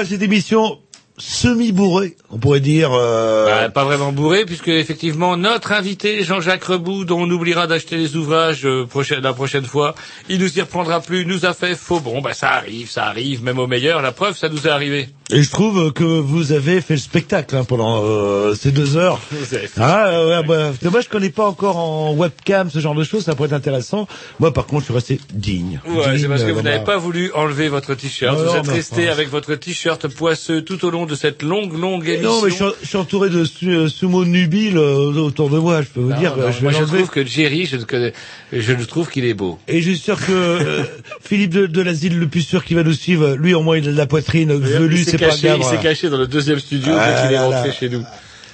Cette 0.05 0.23
émission 0.23 0.79
semi-bourrée, 1.17 2.17
on 2.31 2.39
pourrait 2.39 2.61
dire... 2.61 2.93
Euh... 2.93 3.38
Bah, 3.69 3.83
pas 3.83 3.85
vraiment 3.85 4.13
bourré, 4.13 4.47
puisque 4.47 4.69
effectivement 4.69 5.37
notre 5.37 5.73
invité 5.73 6.25
Jean-Jacques 6.25 6.65
Rebout, 6.65 7.05
dont 7.05 7.21
on 7.21 7.31
oubliera 7.31 7.67
d'acheter 7.67 7.97
les 7.97 8.17
ouvrages 8.17 8.65
euh, 8.65 8.87
prochaine, 8.87 9.21
la 9.21 9.35
prochaine 9.35 9.65
fois, 9.65 9.95
il 10.31 10.41
nous 10.41 10.59
y 10.59 10.61
reprendra 10.63 11.01
plus, 11.01 11.27
nous 11.27 11.45
a 11.45 11.53
fait 11.53 11.75
faux. 11.75 12.01
Bon, 12.01 12.23
bah 12.23 12.33
ça 12.33 12.51
arrive, 12.51 12.91
ça 12.91 13.05
arrive, 13.05 13.43
même 13.43 13.59
au 13.59 13.67
meilleur. 13.67 14.01
La 14.01 14.13
preuve, 14.13 14.37
ça 14.37 14.49
nous 14.49 14.67
est 14.67 14.71
arrivé. 14.71 15.11
Et 15.31 15.43
je 15.43 15.51
trouve 15.51 15.93
que 15.93 16.05
vous 16.05 16.53
avez 16.53 16.81
fait 16.81 16.95
le 16.95 17.01
spectacle 17.01 17.55
hein, 17.55 17.65
pendant 17.65 18.03
euh, 18.03 18.55
ces 18.55 18.71
deux 18.71 18.97
heures. 18.97 19.21
Vous 19.31 19.55
avez 19.55 19.67
fait 19.67 19.79
Ah 19.79 20.27
ouais, 20.27 20.43
bah, 20.43 20.73
dommage 20.81 21.05
je 21.05 21.09
connais 21.11 21.29
pas 21.29 21.47
encore 21.47 21.77
en 21.77 22.15
webcam 22.15 22.71
ce 22.71 22.79
genre 22.79 22.95
de 22.95 23.05
choses, 23.05 23.25
ça 23.25 23.35
pourrait 23.35 23.49
être 23.49 23.55
intéressant. 23.55 24.09
Moi 24.41 24.55
par 24.55 24.65
contre 24.65 24.81
je 24.81 24.85
suis 24.87 24.95
resté 24.95 25.21
digne. 25.35 25.81
Ouais, 25.87 26.19
c'est 26.19 26.29
parce 26.29 26.45
que 26.45 26.51
vous 26.51 26.63
n'avez 26.63 26.83
pas 26.83 26.97
voulu 26.97 27.31
enlever 27.35 27.69
votre 27.69 27.95
t-shirt. 27.95 28.39
Vous 28.39 28.57
êtes 28.57 28.69
resté 28.69 29.09
avec 29.11 29.29
votre 29.29 29.55
t-shirt 29.55 30.09
poisseux 30.09 30.63
tout 30.63 30.83
au 30.87 30.91
long 30.91 31.05
de 31.05 31.15
cette 31.15 31.43
longue, 31.43 31.79
longue 31.79 32.09
émission. 32.09 32.31
Non 32.31 32.43
mais 32.43 32.51
je 32.51 32.57
suis, 32.57 32.65
je 32.83 32.89
suis 32.89 32.97
entouré 32.97 33.29
de 33.29 33.45
su- 33.59 33.71
euh, 33.71 33.89
sumo 33.89 34.25
nubiles 34.25 34.77
euh, 34.79 35.13
autour 35.21 35.51
de 35.51 35.59
moi, 35.59 35.83
je 35.83 35.89
peux 35.89 36.01
vous 36.01 36.11
Non, 36.11 36.19
dire. 36.19 36.37
non, 36.37 36.45
euh, 36.45 36.53
je 36.53 36.63
moi, 36.63 36.73
je 36.73 36.85
trouve 36.85 37.09
que 37.09 37.25
Jerry, 37.25 37.67
je, 37.67 37.77
connais, 37.79 38.13
je 38.53 38.73
le 38.73 38.87
trouve 38.87 39.09
qu'il 39.11 39.25
est 39.25 39.35
beau. 39.35 39.59
Et 39.69 39.81
je 39.81 39.91
suis 39.91 39.99
sûr 39.99 40.19
que 40.19 40.31
euh, 40.33 40.83
Philippe 41.23 41.51
de, 41.55 41.67
de 41.67 41.83
l'asile 41.83 42.19
le 42.19 42.29
plus 42.29 42.43
sûr 42.43 42.65
qui 42.65 42.75
va 42.75 42.83
nous 42.83 42.93
suivre, 42.93 43.35
lui 43.35 43.55
au 43.55 43.63
moins 43.63 43.79
il 43.79 43.89
a 43.89 43.93
de 43.93 43.97
la 43.97 44.07
poitrine 44.07 44.53
velue, 44.55 45.05
c'est 45.05 45.19
pas 45.19 45.29
grave. 45.37 45.59
il 45.59 45.65
s'est 45.65 45.79
caché 45.83 46.09
dans 46.09 46.19
le 46.19 46.27
deuxième 46.27 46.59
studio 46.61 46.93
Ah 46.99 47.11
dès 47.13 47.23
qu'il 47.27 47.35
est 47.35 47.39
rentré 47.39 47.69
là. 47.69 47.75
chez 47.75 47.89
nous. 47.89 48.05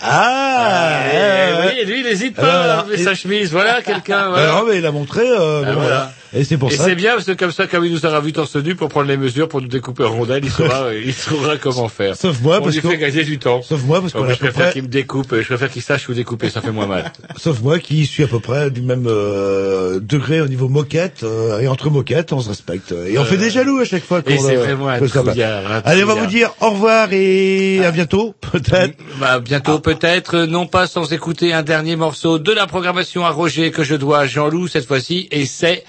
Ah, 0.06 1.00
Et, 1.12 1.16
ouais, 1.16 1.56
ouais. 1.56 1.62
voyez, 1.62 1.84
lui, 1.86 2.00
il 2.00 2.04
n'hésite 2.04 2.36
pas 2.36 2.74
à 2.74 2.82
enlever 2.82 2.98
sa 2.98 3.14
chemise. 3.14 3.50
Voilà 3.52 3.80
quelqu'un. 3.86 4.24
Ah, 4.26 4.28
Voilà. 4.30 4.52
non, 4.52 4.64
mais 4.68 4.78
il 4.78 4.86
a 4.86 4.92
montré. 4.92 5.22
Euh, 5.26 5.62
Ah, 5.64 5.72
bon, 5.72 5.80
voilà. 5.80 6.12
Et 6.34 6.42
c'est 6.44 6.58
pour 6.58 6.70
Et 6.72 6.76
ça. 6.76 6.84
c'est 6.84 6.94
bien 6.96 7.12
parce 7.14 7.26
que 7.26 7.32
comme 7.32 7.52
ça, 7.52 7.66
comme 7.66 7.84
il 7.84 7.92
nous 7.92 8.04
aura 8.06 8.20
vu 8.20 8.32
torse 8.32 8.56
nu 8.56 8.74
pour 8.74 8.88
prendre 8.88 9.06
les 9.08 9.16
mesures, 9.16 9.48
pour 9.48 9.60
nous 9.62 9.68
découper 9.68 10.04
en 10.04 10.10
rondelles, 10.10 10.44
il 10.44 10.50
saura, 10.50 10.92
il 11.04 11.14
saura 11.14 11.56
comment 11.58 11.88
faire. 11.88 12.16
Sauf 12.16 12.40
moi, 12.40 12.58
On 12.60 12.62
parce 12.64 12.74
lui 12.74 12.82
que- 12.82 12.88
fait 12.88 12.98
gagner 12.98 13.22
du 13.24 13.38
temps. 13.38 13.62
Sauf 13.62 13.82
moi, 13.84 14.00
parce 14.00 14.14
à 14.14 14.18
je 14.32 14.38
préfère 14.38 14.52
près, 14.52 14.72
qu'il 14.72 14.82
me 14.82 14.88
découpe, 14.88 15.34
je 15.40 15.44
préfère 15.46 15.70
qu'il 15.70 15.82
sache 15.82 16.08
où 16.08 16.14
découper, 16.14 16.50
ça 16.50 16.60
fait 16.60 16.72
moins 16.72 16.86
mal. 16.86 17.12
sauf 17.36 17.60
moi 17.60 17.78
qui 17.78 18.04
suis 18.06 18.24
à 18.24 18.26
peu 18.26 18.40
près 18.40 18.70
du 18.70 18.82
même 18.82 19.06
euh, 19.06 20.00
degré 20.00 20.40
au 20.40 20.48
niveau 20.48 20.68
moquette 20.68 21.20
euh, 21.22 21.60
et 21.60 21.68
entre 21.68 21.88
moquettes, 21.90 22.32
on 22.32 22.40
se 22.40 22.48
respecte 22.48 22.92
et 22.92 23.16
on 23.18 23.22
Euh, 23.22 23.24
fait 23.24 23.36
des 23.36 23.50
jaloux 23.50 23.78
à 23.78 23.84
chaque 23.84 24.04
fois. 24.04 24.20
et 24.26 24.38
c'est 24.38 24.56
vraiment 24.56 24.88
un 24.88 24.98
que 24.98 25.04
trouillard, 25.06 25.82
Allez, 25.84 26.02
on 26.04 26.06
va 26.08 26.14
vous 26.14 26.26
dire 26.26 26.52
au 26.60 26.70
revoir 26.70 27.08
et 27.12 27.84
à 27.84 27.90
bientôt, 27.92 28.34
peut-être. 28.52 28.98
Bah, 29.20 29.38
bientôt 29.40 29.78
peut-être, 29.78 30.34
euh, 30.36 30.46
non 30.46 30.66
pas 30.66 30.86
sans 30.86 31.12
écouter 31.12 31.52
un 31.52 31.62
dernier 31.62 31.96
morceau 31.96 32.38
de 32.38 32.52
la 32.52 32.66
programmation 32.66 33.24
à 33.24 33.30
Roger 33.30 33.70
que 33.70 33.84
je 33.84 33.94
dois 33.94 34.20
à 34.20 34.26
Jean-Loup 34.26 34.66
cette 34.68 34.86
fois-ci, 34.86 35.28
et 35.30 35.46
c'est... 35.46 35.84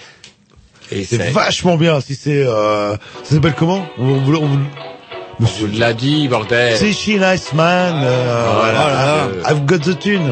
Et 0.92 1.04
C'est 1.04 1.30
vachement 1.32 1.76
bien. 1.76 2.00
Si 2.00 2.14
c'est, 2.14 2.44
euh, 2.46 2.92
ça 3.24 3.34
s'appelle 3.34 3.54
comment? 3.58 3.86
On, 3.98 4.04
vous- 4.18 4.36
on 4.36 4.46
vous- 4.46 4.58
On 5.40 5.44
vous 5.44 5.66
l'a 5.78 5.92
dit, 5.92 6.28
bordel. 6.28 6.76
C'est 6.78 6.92
She 6.92 7.08
Nice 7.18 7.52
Man. 7.52 8.02
Euh, 8.04 8.50
Voilà. 8.54 9.28
voilà. 9.32 9.50
I've 9.50 9.66
got 9.66 9.78
the 9.78 9.98
tune. 9.98 10.30